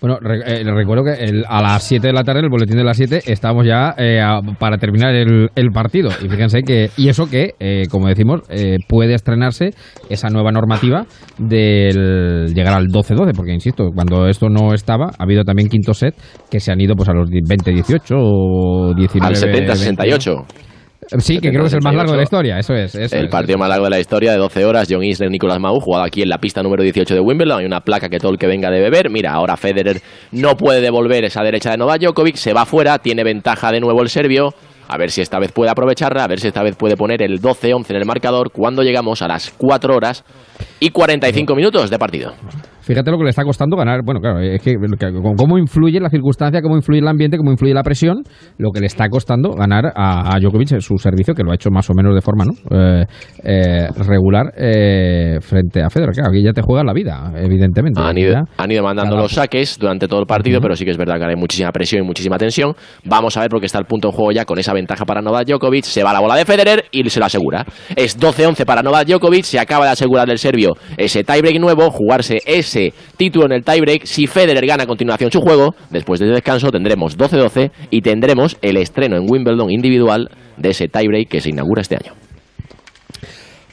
Bueno, 0.00 0.18
eh, 0.46 0.62
recuerdo 0.64 1.04
que 1.04 1.24
el- 1.24 1.44
a 1.48 1.60
las 1.60 1.82
7 1.82 2.06
de 2.08 2.12
la 2.12 2.22
tarde, 2.24 2.40
el 2.40 2.48
boletín 2.48 2.76
de 2.76 2.84
las 2.84 2.96
7, 2.96 3.20
estábamos 3.26 3.66
ya 3.66 3.94
eh, 3.98 4.20
a- 4.20 4.40
para 4.58 4.78
terminar 4.78 5.14
el, 5.14 5.48
el 5.54 5.70
partido. 5.70 6.10
Y 6.22 6.28
fíjense 6.28 6.62
que, 6.62 6.90
y 6.96 7.08
eso 7.08 7.26
que, 7.28 7.54
eh, 7.58 7.84
como 7.90 8.08
decimos, 8.08 8.42
eh, 8.48 8.78
puede 8.88 9.14
estrenarse 9.14 9.70
esa 10.08 10.28
nueva 10.30 10.52
normativa 10.52 11.04
del 11.38 12.52
llegar 12.54 12.74
al 12.74 12.86
12-12, 12.88 13.32
porque 13.34 13.52
insisto, 13.52 13.90
cuando 13.94 14.26
esto 14.28 14.48
no 14.48 14.72
estaba, 14.74 15.06
ha 15.18 15.22
habido 15.24 15.42
también 15.44 15.68
quinto 15.68 15.94
set 15.94 16.14
que 16.50 16.60
se 16.60 16.72
han 16.72 16.80
ido 16.80 16.94
pues 16.94 17.08
a 17.08 17.12
los 17.12 17.28
20-18 17.30 18.16
o 18.18 18.94
19 18.94 19.34
Al 19.34 19.34
70-68. 19.34 20.44
Sí, 21.18 21.38
que 21.38 21.50
creo 21.50 21.62
que 21.62 21.68
es 21.68 21.74
el 21.74 21.82
más 21.82 21.94
largo 21.94 22.12
de 22.12 22.18
la 22.18 22.22
historia, 22.24 22.58
eso 22.58 22.74
es. 22.74 22.94
eso 22.94 23.16
el 23.16 23.24
es. 23.26 23.30
partido 23.30 23.56
más 23.58 23.68
largo 23.68 23.84
de 23.84 23.90
la 23.90 23.98
historia 24.00 24.32
de 24.32 24.38
12 24.38 24.64
horas, 24.64 24.86
John 24.90 25.02
Isner, 25.02 25.30
Nicolás 25.30 25.58
Mau, 25.58 25.80
jugado 25.80 26.04
aquí 26.04 26.22
en 26.22 26.28
la 26.28 26.38
pista 26.38 26.62
número 26.62 26.82
18 26.82 27.14
de 27.14 27.20
Wimbledon. 27.20 27.60
Hay 27.60 27.66
una 27.66 27.80
placa 27.80 28.08
que 28.08 28.18
todo 28.18 28.32
el 28.32 28.38
que 28.38 28.46
venga 28.46 28.70
debe 28.70 28.90
ver. 28.90 29.08
Mira, 29.10 29.32
ahora 29.32 29.56
Federer 29.56 30.00
no 30.32 30.54
puede 30.56 30.80
devolver 30.80 31.24
esa 31.24 31.42
derecha 31.42 31.70
de 31.70 31.78
Novak 31.78 32.00
Djokovic, 32.02 32.36
se 32.36 32.52
va 32.52 32.66
fuera, 32.66 32.98
tiene 32.98 33.24
ventaja 33.24 33.72
de 33.72 33.80
nuevo 33.80 34.02
el 34.02 34.08
serbio. 34.10 34.50
A 34.90 34.96
ver 34.96 35.10
si 35.10 35.20
esta 35.20 35.38
vez 35.38 35.52
puede 35.52 35.70
aprovecharla, 35.70 36.24
a 36.24 36.28
ver 36.28 36.40
si 36.40 36.48
esta 36.48 36.62
vez 36.62 36.74
puede 36.74 36.96
poner 36.96 37.22
el 37.22 37.40
12-11 37.42 37.90
en 37.90 37.96
el 37.96 38.06
marcador 38.06 38.50
cuando 38.50 38.82
llegamos 38.82 39.20
a 39.20 39.28
las 39.28 39.50
4 39.58 39.94
horas 39.94 40.24
y 40.80 40.90
45 40.90 41.54
minutos 41.54 41.90
de 41.90 41.98
partido. 41.98 42.32
Fíjate 42.88 43.10
lo 43.10 43.18
que 43.18 43.24
le 43.24 43.30
está 43.30 43.44
costando 43.44 43.76
ganar. 43.76 44.00
Bueno, 44.02 44.18
claro, 44.18 44.40
es 44.40 44.62
que 44.62 44.76
cómo 45.36 45.58
influye 45.58 46.00
la 46.00 46.08
circunstancia, 46.08 46.62
cómo 46.62 46.74
influye 46.74 47.00
el 47.00 47.06
ambiente, 47.08 47.36
cómo 47.36 47.50
influye 47.50 47.74
la 47.74 47.82
presión, 47.82 48.22
lo 48.56 48.70
que 48.70 48.80
le 48.80 48.86
está 48.86 49.10
costando 49.10 49.50
ganar 49.50 49.92
a, 49.94 50.34
a 50.34 50.40
Djokovic 50.40 50.72
en 50.72 50.80
su 50.80 50.96
servicio, 50.96 51.34
que 51.34 51.42
lo 51.42 51.50
ha 51.50 51.54
hecho 51.54 51.68
más 51.70 51.90
o 51.90 51.92
menos 51.94 52.14
de 52.14 52.22
forma 52.22 52.46
¿no? 52.46 52.52
Eh, 52.74 53.04
eh, 53.44 53.88
regular 54.06 54.54
eh, 54.56 55.36
frente 55.42 55.82
a 55.82 55.90
Federer. 55.90 56.14
Claro, 56.14 56.30
aquí 56.30 56.42
ya 56.42 56.54
te 56.54 56.62
juegas 56.62 56.86
la 56.86 56.94
vida, 56.94 57.30
evidentemente. 57.36 58.00
Han 58.00 58.16
ido, 58.16 58.42
han 58.56 58.70
ido 58.70 58.82
mandando 58.82 59.10
Cada- 59.10 59.22
los 59.22 59.32
saques 59.32 59.78
durante 59.78 60.08
todo 60.08 60.20
el 60.20 60.26
partido, 60.26 60.62
pero 60.62 60.74
sí 60.74 60.86
que 60.86 60.90
es 60.90 60.96
verdad 60.96 61.18
que 61.18 61.26
hay 61.26 61.36
muchísima 61.36 61.70
presión 61.72 62.04
y 62.04 62.06
muchísima 62.06 62.38
tensión. 62.38 62.72
Vamos 63.04 63.36
a 63.36 63.40
ver 63.42 63.50
porque 63.50 63.66
está 63.66 63.78
el 63.80 63.84
punto 63.84 64.08
en 64.08 64.12
juego 64.14 64.32
ya 64.32 64.46
con 64.46 64.58
esa 64.58 64.72
ventaja 64.72 65.04
para 65.04 65.20
Novak 65.20 65.46
Djokovic. 65.46 65.84
Se 65.84 66.02
va 66.02 66.14
la 66.14 66.20
bola 66.20 66.36
de 66.36 66.46
Federer 66.46 66.84
y 66.90 67.06
se 67.10 67.20
lo 67.20 67.26
asegura. 67.26 67.66
Es 67.94 68.18
12-11 68.18 68.64
para 68.64 68.82
Novak 68.82 69.06
Djokovic. 69.06 69.44
Se 69.44 69.58
acaba 69.58 69.84
de 69.84 69.90
asegurar 69.90 70.30
el 70.30 70.38
serbio 70.38 70.72
ese 70.96 71.22
tiebreak 71.22 71.60
nuevo, 71.60 71.90
jugarse 71.90 72.40
ese 72.46 72.77
título 73.16 73.46
en 73.46 73.52
el 73.52 73.64
tiebreak. 73.64 74.04
Si 74.04 74.26
Federer 74.26 74.66
gana 74.66 74.84
a 74.84 74.86
continuación 74.86 75.30
su 75.30 75.40
juego, 75.40 75.74
después 75.90 76.20
del 76.20 76.32
descanso 76.32 76.70
tendremos 76.70 77.16
12-12 77.16 77.70
y 77.90 78.02
tendremos 78.02 78.56
el 78.62 78.76
estreno 78.76 79.16
en 79.16 79.26
Wimbledon 79.28 79.70
individual 79.70 80.30
de 80.56 80.70
ese 80.70 80.88
tiebreak 80.88 81.28
que 81.28 81.40
se 81.40 81.50
inaugura 81.50 81.82
este 81.82 81.96
año. 81.96 82.27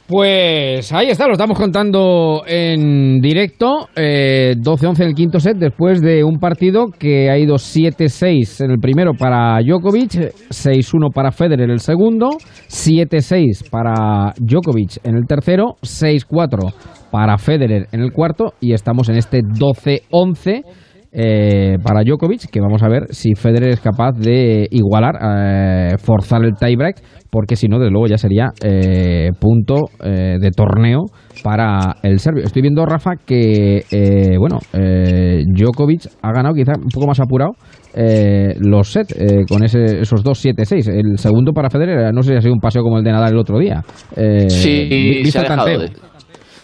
Pues 0.08 0.92
ahí 0.92 1.08
está, 1.08 1.26
lo 1.26 1.32
estamos 1.32 1.58
contando 1.58 2.44
en 2.46 3.18
directo. 3.18 3.88
Eh, 3.96 4.54
12-11 4.56 5.00
en 5.00 5.08
el 5.08 5.14
quinto 5.14 5.40
set, 5.40 5.56
después 5.56 6.00
de 6.00 6.22
un 6.22 6.38
partido 6.38 6.86
que 6.96 7.28
ha 7.28 7.36
ido 7.36 7.56
7-6 7.56 8.64
en 8.64 8.70
el 8.70 8.78
primero 8.78 9.14
para 9.14 9.58
Djokovic, 9.62 10.12
6-1 10.50 11.12
para 11.12 11.32
Federer 11.32 11.62
en 11.62 11.70
el 11.72 11.80
segundo, 11.80 12.30
7-6 12.68 13.68
para 13.68 14.32
Djokovic 14.38 14.98
en 15.02 15.16
el 15.16 15.26
tercero, 15.26 15.74
6-4 15.82 16.72
para 17.10 17.36
Federer 17.38 17.88
en 17.90 18.00
el 18.00 18.12
cuarto 18.12 18.54
y 18.60 18.74
estamos 18.74 19.08
en 19.08 19.16
este 19.16 19.40
12-11 19.40 20.62
eh, 21.18 21.78
para 21.82 22.02
Djokovic, 22.04 22.50
que 22.50 22.60
vamos 22.60 22.82
a 22.82 22.88
ver 22.88 23.06
si 23.08 23.34
Federer 23.34 23.70
es 23.70 23.80
capaz 23.80 24.12
de 24.12 24.68
igualar, 24.70 25.14
eh, 25.22 25.96
forzar 25.98 26.44
el 26.44 26.52
tiebreak, 26.54 26.96
porque 27.30 27.56
si 27.56 27.68
no, 27.68 27.78
desde 27.78 27.90
luego 27.90 28.06
ya 28.06 28.18
sería 28.18 28.50
eh, 28.62 29.30
punto 29.40 29.88
eh, 30.04 30.36
de 30.38 30.50
torneo 30.50 31.04
para 31.42 31.96
el 32.02 32.18
serbio. 32.18 32.44
Estoy 32.44 32.60
viendo, 32.60 32.84
Rafa, 32.84 33.12
que, 33.16 33.84
eh, 33.90 34.36
bueno, 34.38 34.58
eh, 34.74 35.42
Djokovic 35.46 36.02
ha 36.20 36.32
ganado 36.32 36.54
quizá 36.54 36.72
un 36.76 36.88
poco 36.92 37.06
más 37.06 37.18
apurado 37.18 37.52
eh, 37.94 38.54
los 38.60 38.92
sets 38.92 39.16
eh, 39.18 39.44
con 39.48 39.64
ese, 39.64 40.00
esos 40.00 40.22
dos 40.22 40.44
7-6. 40.44 40.88
El 40.92 41.18
segundo 41.18 41.52
para 41.52 41.70
Federer, 41.70 42.12
no 42.12 42.22
sé 42.22 42.32
si 42.32 42.36
ha 42.36 42.40
sido 42.42 42.52
un 42.52 42.60
paseo 42.60 42.82
como 42.82 42.98
el 42.98 43.04
de 43.04 43.12
Nadal 43.12 43.32
el 43.32 43.38
otro 43.38 43.58
día. 43.58 43.82
Eh, 44.14 44.50
Sí, 44.50 45.24
se 45.30 45.38
ha, 45.38 45.42
dejado 45.42 45.66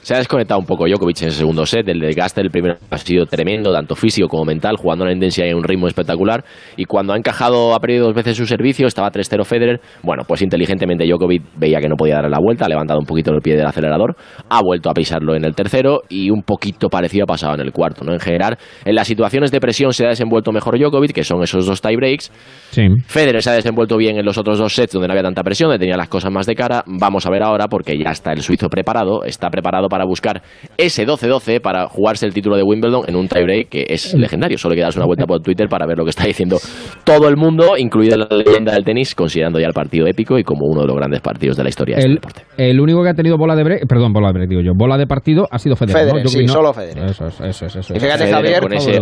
se 0.03 0.14
ha 0.14 0.18
desconectado 0.18 0.59
un 0.59 0.66
poco 0.66 0.86
Djokovic 0.86 1.22
en 1.22 1.28
el 1.28 1.32
segundo 1.32 1.64
set. 1.64 1.88
El 1.88 2.00
desgaste 2.00 2.42
del 2.42 2.50
primero 2.50 2.74
ha 2.90 2.98
sido 2.98 3.24
tremendo, 3.24 3.72
tanto 3.72 3.94
físico 3.94 4.26
como 4.26 4.44
mental, 4.44 4.76
jugando 4.76 5.05
una 5.05 5.12
intensidad 5.12 5.46
y 5.46 5.53
un 5.53 5.62
ritmo 5.62 5.86
espectacular. 5.86 6.44
Y 6.76 6.86
cuando 6.86 7.12
ha 7.12 7.16
encajado, 7.16 7.72
ha 7.74 7.78
perdido 7.78 8.07
dos 8.07 8.14
veces 8.14 8.36
su 8.36 8.44
servicio, 8.44 8.88
estaba 8.88 9.11
3-0 9.11 9.44
Federer. 9.44 9.80
Bueno, 10.03 10.24
pues 10.26 10.42
inteligentemente 10.42 11.07
Djokovic 11.07 11.42
veía 11.57 11.80
que 11.80 11.88
no 11.88 11.94
podía 11.94 12.16
dar 12.16 12.28
la 12.28 12.40
vuelta, 12.40 12.64
ha 12.64 12.68
levantado 12.68 12.98
un 12.98 13.07
poquito 13.07 13.32
el 13.32 13.40
pie 13.40 13.55
del 13.57 13.66
acelerador, 13.66 14.16
ha 14.48 14.61
vuelto 14.61 14.90
a 14.90 14.92
pisarlo 14.92 15.36
en 15.36 15.44
el 15.44 15.55
tercero 15.55 16.03
y 16.09 16.30
un 16.30 16.42
poquito 16.42 16.88
parecido 16.88 17.24
ha 17.24 17.26
pasado 17.26 17.55
en 17.55 17.61
el 17.61 17.72
cuarto. 17.72 18.05
¿no? 18.05 18.12
En 18.12 18.20
general, 18.20 18.59
en 18.84 18.94
las 18.96 19.07
situaciones 19.07 19.53
de 19.53 19.61
presión 19.61 19.92
se 19.92 20.05
ha 20.05 20.09
desenvuelto 20.09 20.50
mejor 20.50 20.80
Djokovic, 20.80 21.12
que 21.12 21.22
son 21.22 21.44
esos 21.44 21.64
dos 21.64 21.80
tiebreaks. 21.80 22.32
Sí. 22.70 22.88
Federer 23.07 23.40
se 23.40 23.50
ha 23.50 23.55
desenvuelto 23.55 23.96
bien 23.96 24.18
en 24.18 24.24
los 24.24 24.36
otros 24.36 24.59
dos 24.59 24.74
sets 24.74 24.92
donde 24.92 25.07
no 25.07 25.12
había 25.12 25.22
tanta 25.22 25.44
presión, 25.44 25.68
donde 25.68 25.78
tenía 25.78 25.96
las 25.96 26.09
cosas 26.09 26.32
más 26.32 26.46
de 26.46 26.57
cara. 26.57 26.82
Vamos 26.86 27.24
a 27.24 27.30
ver 27.30 27.44
ahora 27.44 27.68
porque 27.68 27.96
ya 27.96 28.11
está 28.11 28.32
el 28.32 28.42
suizo 28.42 28.68
preparado, 28.68 29.22
está 29.22 29.48
preparado 29.48 29.88
para 29.93 30.07
buscar 30.07 30.40
ese 30.78 31.07
12-12 31.07 31.61
para 31.61 31.86
jugarse 31.86 32.24
el 32.24 32.32
título 32.32 32.57
de 32.57 32.62
Wimbledon 32.62 33.05
en 33.07 33.14
un 33.14 33.28
tiebreak 33.28 33.68
que 33.68 33.84
es 33.88 34.14
legendario. 34.14 34.57
Solo 34.57 34.72
hay 34.72 34.78
que 34.78 34.82
darse 34.84 34.99
una 34.99 35.05
vuelta 35.05 35.26
por 35.26 35.43
Twitter 35.43 35.68
para 35.68 35.86
ver 35.86 35.99
lo 35.99 36.05
que 36.05 36.11
está 36.11 36.24
diciendo 36.24 36.57
todo 37.05 37.28
el 37.28 37.36
mundo, 37.36 37.76
incluida 37.76 38.16
la 38.16 38.26
leyenda 38.34 38.72
del 38.72 38.84
tenis, 38.84 39.14
considerando 39.14 39.61
ya 39.61 39.66
el 39.66 39.74
partido 39.74 40.07
épico 40.07 40.38
y 40.38 40.45
como 40.45 40.66
uno 40.66 40.80
de 40.80 40.86
los 40.86 40.97
grandes 40.97 41.20
partidos 41.20 41.59
de 41.59 41.62
la 41.64 41.68
historia. 41.68 41.97
de 41.97 42.01
este 42.01 42.09
El, 42.09 42.14
deporte. 42.14 42.43
el 42.57 42.80
único 42.80 43.03
que 43.03 43.11
ha 43.11 43.14
tenido 43.14 43.36
bola 43.36 43.55
de 43.55 43.64
break, 43.64 43.86
perdón, 43.86 44.14
bola 44.14 44.28
de 44.28 44.32
break, 44.32 44.49
digo 44.49 44.62
yo, 44.62 44.72
bola 44.74 44.97
de 44.97 45.07
partido 45.07 45.47
ha 45.51 45.59
sido 45.59 45.76
Federer. 45.76 46.05
Federer, 46.05 46.22
¿no? 46.22 46.28
sí, 46.30 46.45
no. 46.45 46.53
solo 46.53 46.72
Federer. 46.72 47.05
Eso 47.11 47.26
es, 47.26 47.40
eso 47.40 47.66
es, 47.66 47.76
eso 47.76 47.95
Y 47.95 48.01
fíjate, 48.01 48.24
Federer 48.24 48.34
Javier, 48.34 48.61
con 48.62 48.72
ese 48.72 48.99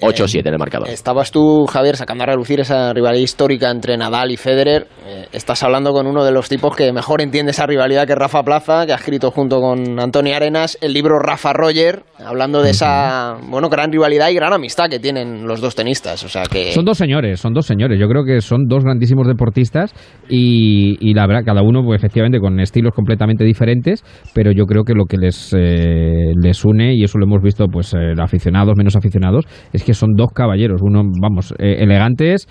8-7 0.00 0.46
en 0.46 0.52
el 0.52 0.58
marcador. 0.58 0.88
Estabas 0.88 1.32
tú, 1.32 1.66
Javier, 1.66 1.96
sacando 1.96 2.22
a 2.22 2.26
relucir 2.26 2.60
esa 2.60 2.92
rivalidad 2.92 3.22
histórica 3.22 3.68
entre 3.70 3.96
Nadal 3.96 4.30
y 4.30 4.36
Federer. 4.36 4.86
Eh, 5.06 5.26
estás 5.32 5.62
hablando 5.64 5.92
con 5.92 6.06
uno 6.06 6.24
de 6.24 6.30
los 6.30 6.48
tipos 6.48 6.76
que 6.76 6.92
mejor 6.92 7.20
entiende 7.20 7.50
esa 7.50 7.66
rivalidad 7.66 8.06
que 8.06 8.14
Rafa 8.14 8.44
Plaza, 8.44 8.86
que 8.86 8.92
ha 8.92 8.96
escrito 8.96 9.30
junto 9.30 9.60
con 9.60 9.98
Antonio 9.98 10.19
Arenas 10.28 10.78
el 10.80 10.92
libro 10.92 11.18
Rafa 11.18 11.52
Roger, 11.52 12.02
hablando 12.24 12.62
de 12.62 12.70
esa 12.70 13.36
bueno 13.48 13.68
gran 13.68 13.90
rivalidad 13.90 14.28
y 14.30 14.34
gran 14.34 14.52
amistad 14.52 14.88
que 14.88 14.98
tienen 14.98 15.46
los 15.46 15.60
dos 15.60 15.74
tenistas. 15.74 16.22
O 16.24 16.28
sea 16.28 16.42
que 16.44 16.72
Son 16.72 16.84
dos 16.84 16.98
señores, 16.98 17.40
son 17.40 17.54
dos 17.54 17.66
señores. 17.66 17.98
Yo 17.98 18.06
creo 18.06 18.24
que 18.24 18.40
son 18.40 18.66
dos 18.68 18.84
grandísimos 18.84 19.26
deportistas 19.26 19.94
y, 20.28 20.96
y 21.00 21.14
la 21.14 21.26
verdad, 21.26 21.42
cada 21.44 21.62
uno, 21.62 21.82
pues, 21.82 21.98
efectivamente, 21.98 22.38
con 22.38 22.60
estilos 22.60 22.92
completamente 22.94 23.44
diferentes, 23.44 24.04
pero 24.34 24.52
yo 24.52 24.66
creo 24.66 24.84
que 24.84 24.94
lo 24.94 25.06
que 25.06 25.16
les, 25.16 25.54
eh, 25.56 26.32
les 26.40 26.64
une, 26.64 26.94
y 26.94 27.02
eso 27.02 27.18
lo 27.18 27.24
hemos 27.24 27.42
visto, 27.42 27.66
pues, 27.66 27.94
eh, 27.94 28.12
aficionados, 28.18 28.76
menos 28.76 28.96
aficionados, 28.96 29.46
es 29.72 29.82
que 29.82 29.94
son 29.94 30.10
dos 30.14 30.28
caballeros. 30.34 30.80
Uno, 30.82 31.02
vamos, 31.20 31.54
eh, 31.58 31.78
elegantes, 31.80 32.46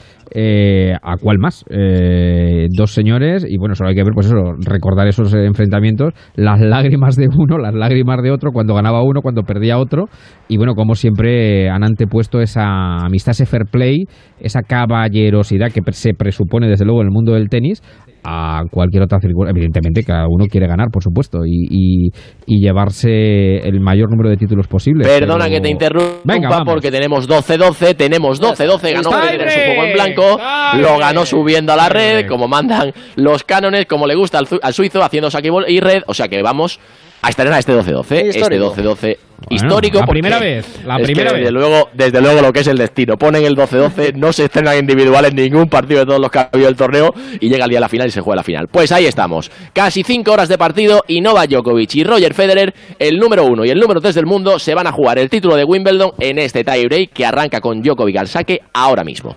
a 1.02 1.16
cuál 1.22 1.38
más. 1.40 1.64
Dos 1.70 2.92
señores, 2.92 3.46
y 3.48 3.58
bueno, 3.58 3.76
solo 3.76 3.90
hay 3.90 3.96
que 3.96 4.04
ver, 4.04 4.14
pues 4.14 4.28
eso, 4.28 4.54
recordar 4.60 5.08
esos 5.08 5.34
enfrentamientos, 5.34 6.14
las 6.36 6.60
lágrimas 6.60 7.16
de 7.16 7.28
uno, 7.28 7.58
las 7.60 7.74
lágrimas 7.74 8.22
de 8.24 8.32
otro, 8.32 8.52
cuando 8.52 8.74
ganaba 8.76 9.04
uno, 9.04 9.22
cuando 9.22 9.44
perdía 9.44 9.78
otro, 9.78 10.06
y 10.48 10.58
bueno, 10.58 10.74
como 10.76 10.96
siempre 10.96 11.70
han 11.70 11.84
antepuesto 11.84 12.42
esa 12.42 12.98
amistad, 13.06 13.32
ese 13.32 13.46
fair 13.46 13.64
play, 13.72 14.06
esa 14.40 14.62
caballerosidad 14.62 15.72
que 15.72 15.82
se 15.92 16.14
presupone 16.14 16.68
desde 16.68 16.86
luego 16.86 17.02
en 17.02 17.08
el 17.08 17.12
mundo 17.14 17.34
del 17.34 17.50
tenis 17.50 17.82
a 18.24 18.64
cualquier 18.70 19.04
otra 19.04 19.20
circunstancia. 19.20 19.58
Evidentemente, 19.58 20.04
cada 20.04 20.26
uno 20.28 20.46
quiere 20.48 20.68
ganar, 20.68 20.88
por 20.92 21.02
supuesto, 21.04 21.46
y, 21.46 21.68
y- 21.70 22.10
y 22.46 22.62
llevarse 22.62 23.58
el 23.60 23.80
mayor 23.80 24.10
número 24.12 24.30
de 24.30 24.36
títulos 24.38 24.68
posible. 24.68 25.06
Perdona 25.06 25.46
pero- 25.46 25.56
que 25.56 25.62
te 25.62 25.70
interrumpa 25.70 26.20
Venga, 26.26 26.64
porque 26.66 26.92
tenemos 26.92 27.30
12-12, 27.30 27.96
tenemos 27.96 28.42
12-12, 28.42 28.94
ganó 28.94 29.12
Federer 29.12 29.50
su 29.50 29.60
juego 29.60 29.84
en 29.84 29.94
blanco, 29.94 30.40
lo 30.78 30.98
ganó 31.00 31.26
subiendo 31.26 31.72
a 31.74 31.76
la 31.78 31.90
red, 31.90 32.28
como 32.28 32.48
mandan 32.48 32.92
los 33.16 33.44
cánones, 33.44 33.86
como 33.86 34.06
le 34.06 34.16
gusta 34.16 34.40
al, 34.40 34.48
al 34.62 34.74
suizo, 34.74 35.02
haciendo 35.02 35.32
saque 35.32 35.50
y 35.68 35.80
red, 35.80 36.02
o 36.08 36.14
sea 36.14 36.28
que 36.28 36.42
vamos 36.44 36.80
a 37.22 37.30
estrenar 37.30 37.60
este 37.60 37.74
12-12, 37.74 38.12
este 38.12 38.40
Histórico. 38.40 38.76
12-12 38.76 39.18
histórico. 39.50 40.00
la 40.00 40.06
porque 40.06 40.20
primera 40.20 40.40
vez, 40.40 40.84
la 40.86 40.96
es 40.96 41.00
que 41.00 41.06
primera 41.06 41.32
desde 41.32 41.44
vez. 41.44 41.52
Luego, 41.52 41.90
desde 41.94 42.22
luego 42.22 42.42
lo 42.42 42.54
que 42.54 42.60
es 42.60 42.68
el 42.68 42.78
destino, 42.78 43.18
ponen 43.18 43.46
el 43.46 43.56
12-12, 43.56 44.14
no 44.16 44.34
se 44.34 44.46
estrenan 44.46 44.78
individuales 44.78 45.34
ningún 45.34 45.70
partido 45.70 46.02
de 46.02 46.06
todos 46.06 46.20
los 46.20 46.30
que 46.32 46.40
ha 46.40 46.50
habido 46.52 46.68
del 46.68 46.76
torneo 46.76 47.14
y 47.40 47.50
llega 47.50 47.66
el 47.66 47.70
día 47.70 47.78
de 47.78 47.82
la 47.82 47.90
final 47.90 48.08
y 48.08 48.12
se 48.12 48.22
juega 48.22 48.38
la 48.38 48.44
final. 48.44 48.68
Pues 48.68 48.92
ahí 48.92 49.06
estamos, 49.06 49.52
casi 49.74 50.04
5 50.04 50.32
horas 50.32 50.50
de 50.50 50.58
partido 50.58 51.04
y 51.08 51.22
Novak 51.22 51.50
Djokovic 51.50 51.96
y 51.96 52.04
Roger 52.04 52.34
Federer, 52.34 52.74
el 53.00 53.20
número 53.20 53.46
1 53.46 53.66
y 53.66 53.70
el 53.70 53.80
número 53.80 54.02
3 54.02 54.16
del 54.16 54.26
mundo, 54.26 54.60
se 54.60 54.76
van 54.76 54.88
a 54.88 54.92
jugar 54.92 55.20
el 55.20 55.30
título 55.30 55.56
de 55.56 55.64
Wimbledon 55.64 56.12
en 56.20 56.40
este 56.40 56.64
tiebreak 56.64 57.12
que 57.14 57.26
arranca 57.26 57.62
con 57.62 57.82
Djokovic 57.82 58.18
al 58.18 58.28
saque 58.28 58.62
ahora 58.74 59.04
mismo. 59.04 59.36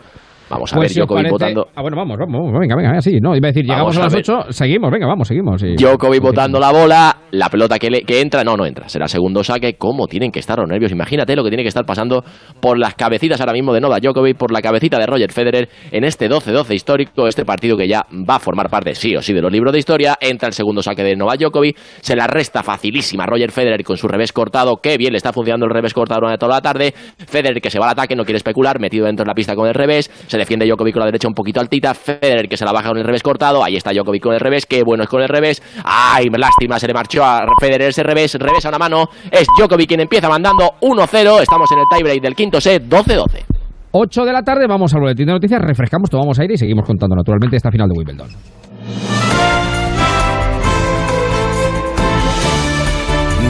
Vamos 0.53 0.73
a 0.73 0.77
Pues 0.77 0.85
ver 0.85 0.91
si 0.91 1.01
Djokovic 1.01 1.19
parece- 1.25 1.33
votando. 1.33 1.69
Ah, 1.75 1.83
bueno, 1.83 1.97
vamos, 1.97 2.19
vamos, 2.19 2.53
venga, 2.61 2.77
venga, 2.77 3.01
sí, 3.01 3.19
no, 3.21 3.35
iba 3.35 3.49
a 3.49 3.51
decir, 3.53 3.65
llegamos 3.65 3.97
Vamos 3.97 3.97
a 3.97 4.01
a 4.01 4.05
las 4.05 4.13
ver. 4.15 4.23
8, 4.23 4.53
seguimos, 4.53 4.91
venga, 4.91 5.07
vamos, 5.07 5.27
seguimos. 5.29 5.61
sí. 5.61 5.75
Djokovic 5.77 6.23
botando 6.23 6.61
la 6.61 6.71
bola, 6.73 7.17
la 7.31 7.49
pelota 7.49 7.79
que, 7.79 7.91
le- 7.91 8.03
que 8.03 8.21
entra, 8.21 8.45
no, 8.45 8.57
no 8.57 8.67
entra, 8.67 8.89
será 8.89 9.09
segundo 9.09 9.43
saque. 9.43 9.75
¿Cómo 9.79 10.07
tienen 10.07 10.31
que 10.31 10.39
estar 10.41 10.59
los 10.59 10.69
nervios? 10.69 10.93
Imagínate 10.93 11.35
lo 11.35 11.43
que 11.43 11.51
tiene 11.51 11.63
que 11.63 11.69
estar 11.69 11.85
pasando 11.85 12.23
por 12.61 12.79
las 12.79 12.95
cabecitas 12.95 13.41
ahora 13.41 13.53
mismo 13.53 13.73
de 13.73 13.81
Novak 13.81 14.03
Djokovic, 14.03 14.37
por 14.37 14.53
la 14.53 14.61
cabecita 14.61 14.99
de 14.99 15.07
Roger 15.07 15.33
Federer 15.33 15.69
en 15.91 16.05
este 16.05 16.29
12-12 16.29 16.75
histórico, 16.75 17.27
este 17.27 17.45
partido 17.45 17.77
que 17.77 17.89
ya 17.89 18.03
va 18.29 18.37
a 18.37 18.39
formar 18.39 18.69
parte, 18.69 18.95
sí 18.95 19.17
o 19.17 19.23
sí, 19.23 19.33
de 19.33 19.41
los 19.41 19.51
libros 19.51 19.73
de 19.73 19.79
historia. 19.79 20.17
Entra 20.21 20.49
el 20.49 20.53
segundo 20.55 20.83
saque 20.83 21.03
de 21.03 21.17
Novak 21.17 21.39
Djokovic, 21.41 21.77
se 22.01 22.15
la 22.15 22.27
resta 22.27 22.63
facilísima 22.63 23.25
Roger 23.27 23.51
Federer 23.51 23.83
con 23.85 23.97
su 23.97 24.07
revés 24.09 24.33
cortado. 24.33 24.77
Qué 24.83 24.99
bien 24.99 25.13
le 25.13 25.17
está 25.17 25.33
funcionando 25.33 25.67
el 25.67 25.73
revés 25.73 25.95
cortado 25.95 26.21
durante 26.21 26.39
toda 26.39 26.57
la 26.57 26.61
tarde. 26.61 26.93
Federer 27.27 27.61
que 27.61 27.71
se 27.71 27.79
va 27.79 27.87
al 27.87 27.93
ataque, 27.93 28.15
no 28.15 28.25
quiere 28.25 28.37
especular, 28.37 28.79
metido 28.81 29.07
dentro 29.07 29.25
de 29.25 29.29
la 29.29 29.35
pista 29.35 29.55
con 29.55 29.67
el 29.69 29.75
revés. 29.75 30.11
Se 30.27 30.37
defiende 30.43 30.67
Djokovic 30.67 30.95
con 30.95 31.01
la 31.01 31.07
derecha 31.07 31.29
un 31.29 31.35
poquito 31.35 31.61
altita. 31.61 31.95
Federer 31.95 32.49
que 32.49 32.57
se 32.57 32.65
la 32.65 32.73
baja 32.73 32.91
con 32.91 32.99
el 32.99 33.05
revés 33.05 33.23
cortado. 33.23 33.65
Ahí 33.65 33.77
está 33.77 33.93
Djokovic 33.93 34.23
con 34.23 34.35
el 34.35 34.41
revés. 34.41 34.67
Qué 34.67 34.83
bueno 34.83 35.05
es 35.05 35.09
con 35.09 35.23
el 35.23 35.29
revés. 35.29 35.63
Ay, 35.85 36.29
lástima, 36.31 36.79
se 36.79 36.87
le 36.87 36.95
marchó 36.95 37.25
a 37.25 37.47
Federer 37.61 37.89
ese 37.89 38.03
revés. 38.03 38.35
Revés 38.35 38.65
a 38.67 38.69
una 38.69 38.79
mano. 38.79 39.09
Es 39.31 39.47
Djokovic 39.59 39.89
quien 39.89 40.01
empieza 40.01 40.29
mandando 40.29 40.75
1-0. 40.81 41.41
Estamos 41.43 41.71
en 41.73 41.79
el 41.79 41.85
tiebreak 41.91 42.21
del 42.21 42.35
quinto 42.35 42.61
set, 42.61 42.83
12-12. 42.85 43.45
8 43.93 44.25
de 44.25 44.33
la 44.33 44.43
tarde, 44.43 44.67
vamos 44.67 44.95
al 44.95 45.01
boletín 45.01 45.27
de 45.27 45.33
noticias, 45.33 45.61
refrescamos, 45.61 46.09
tomamos 46.09 46.39
aire 46.39 46.55
y 46.55 46.57
seguimos 46.57 46.87
contando 46.87 47.15
naturalmente 47.15 47.57
esta 47.57 47.71
final 47.71 47.89
de 47.91 47.95
Wimbledon. 47.99 48.29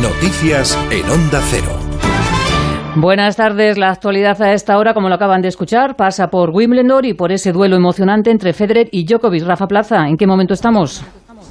Noticias 0.03 0.77
en 0.91 1.09
Onda 1.09 1.41
Cero. 1.45 1.82
Buenas 2.95 3.37
tardes. 3.37 3.79
La 3.79 3.89
actualidad 3.89 4.41
a 4.43 4.53
esta 4.53 4.77
hora, 4.77 4.93
como 4.93 5.09
lo 5.09 5.15
acaban 5.15 5.41
de 5.41 5.49
escuchar, 5.49 5.97
pasa 5.97 6.29
por 6.29 6.51
Wimbledon 6.51 7.07
y 7.07 7.15
por 7.15 7.33
ese 7.33 7.51
duelo 7.51 7.75
emocionante 7.75 8.31
entre 8.31 8.53
Federer 8.53 8.91
y 8.93 9.07
Djokovic. 9.07 9.45
Rafa 9.45 9.67
Plaza, 9.67 10.07
¿en 10.09 10.19
qué 10.19 10.27
momento 10.27 10.53
estamos? 10.53 11.03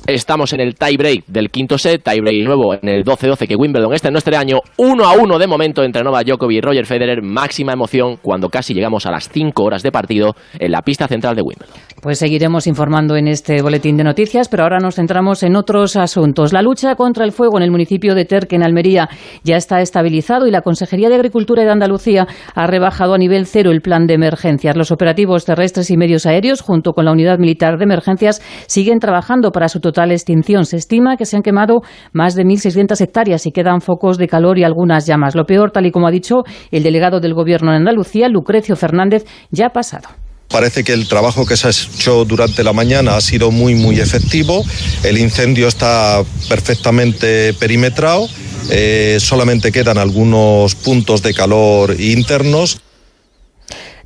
Estamos 0.07 0.51
en 0.53 0.61
el 0.61 0.73
tiebreak 0.73 1.25
del 1.27 1.51
quinto 1.51 1.77
set, 1.77 2.03
tiebreak 2.03 2.43
nuevo 2.43 2.73
en 2.73 2.89
el 2.89 3.05
12-12 3.05 3.47
que 3.47 3.55
Wimbledon 3.55 3.93
este 3.93 4.07
en 4.07 4.15
este 4.15 4.35
año, 4.35 4.59
1 4.77 5.05
a 5.05 5.13
1 5.13 5.37
de 5.37 5.45
momento 5.45 5.83
entre 5.83 6.01
Novak 6.03 6.25
Djokovic 6.25 6.57
y 6.57 6.61
Roger 6.61 6.87
Federer, 6.87 7.21
máxima 7.21 7.73
emoción 7.73 8.17
cuando 8.19 8.49
casi 8.49 8.73
llegamos 8.73 9.05
a 9.05 9.11
las 9.11 9.29
5 9.29 9.63
horas 9.63 9.83
de 9.83 9.91
partido 9.91 10.35
en 10.57 10.71
la 10.71 10.81
pista 10.81 11.07
central 11.07 11.35
de 11.35 11.43
Wimbledon. 11.43 11.75
Pues 12.01 12.17
seguiremos 12.17 12.65
informando 12.65 13.15
en 13.15 13.27
este 13.27 13.61
boletín 13.61 13.95
de 13.95 14.03
noticias, 14.03 14.49
pero 14.49 14.63
ahora 14.63 14.79
nos 14.79 14.95
centramos 14.95 15.43
en 15.43 15.55
otros 15.55 15.95
asuntos. 15.95 16.51
La 16.51 16.63
lucha 16.63 16.95
contra 16.95 17.23
el 17.23 17.31
fuego 17.31 17.57
en 17.57 17.63
el 17.63 17.69
municipio 17.69 18.15
de 18.15 18.25
Terque, 18.25 18.55
en 18.55 18.63
Almería, 18.63 19.07
ya 19.43 19.55
está 19.55 19.81
estabilizado 19.81 20.47
y 20.47 20.51
la 20.51 20.61
Consejería 20.61 21.09
de 21.09 21.15
Agricultura 21.15 21.63
de 21.63 21.69
Andalucía 21.69 22.25
ha 22.55 22.65
rebajado 22.65 23.13
a 23.13 23.19
nivel 23.19 23.45
cero 23.45 23.69
el 23.69 23.81
plan 23.81 24.07
de 24.07 24.15
emergencias. 24.15 24.75
Los 24.75 24.91
operativos 24.91 25.45
terrestres 25.45 25.91
y 25.91 25.97
medios 25.97 26.25
aéreos, 26.25 26.61
junto 26.61 26.93
con 26.93 27.05
la 27.05 27.11
Unidad 27.11 27.37
Militar 27.37 27.77
de 27.77 27.83
Emergencias, 27.83 28.41
siguen 28.65 28.97
trabajando 28.97 29.51
para 29.51 29.69
su 29.69 29.79
extinción. 30.11 30.65
Se 30.65 30.77
estima 30.77 31.17
que 31.17 31.25
se 31.25 31.35
han 31.35 31.43
quemado 31.43 31.81
más 32.13 32.35
de 32.35 32.43
1.600 32.43 32.99
hectáreas 33.01 33.45
y 33.45 33.51
quedan 33.51 33.81
focos 33.81 34.17
de 34.17 34.27
calor 34.27 34.57
y 34.57 34.63
algunas 34.63 35.05
llamas. 35.05 35.35
Lo 35.35 35.45
peor, 35.45 35.71
tal 35.71 35.85
y 35.85 35.91
como 35.91 36.07
ha 36.07 36.11
dicho 36.11 36.43
el 36.71 36.83
delegado 36.83 37.19
del 37.19 37.33
Gobierno 37.33 37.71
en 37.71 37.77
Andalucía, 37.77 38.27
Lucrecio 38.27 38.75
Fernández, 38.75 39.25
ya 39.51 39.67
ha 39.67 39.69
pasado. 39.69 40.09
Parece 40.51 40.83
que 40.83 40.91
el 40.91 41.07
trabajo 41.07 41.45
que 41.45 41.55
se 41.55 41.67
ha 41.67 41.71
hecho 41.71 42.25
durante 42.25 42.63
la 42.63 42.73
mañana 42.73 43.15
ha 43.15 43.21
sido 43.21 43.51
muy, 43.51 43.73
muy 43.73 43.99
efectivo. 43.99 44.65
El 45.03 45.17
incendio 45.17 45.67
está 45.67 46.21
perfectamente 46.49 47.53
perimetrado. 47.53 48.27
Eh, 48.69 49.17
solamente 49.19 49.71
quedan 49.71 49.97
algunos 49.97 50.75
puntos 50.75 51.23
de 51.23 51.33
calor 51.33 51.95
internos. 51.99 52.81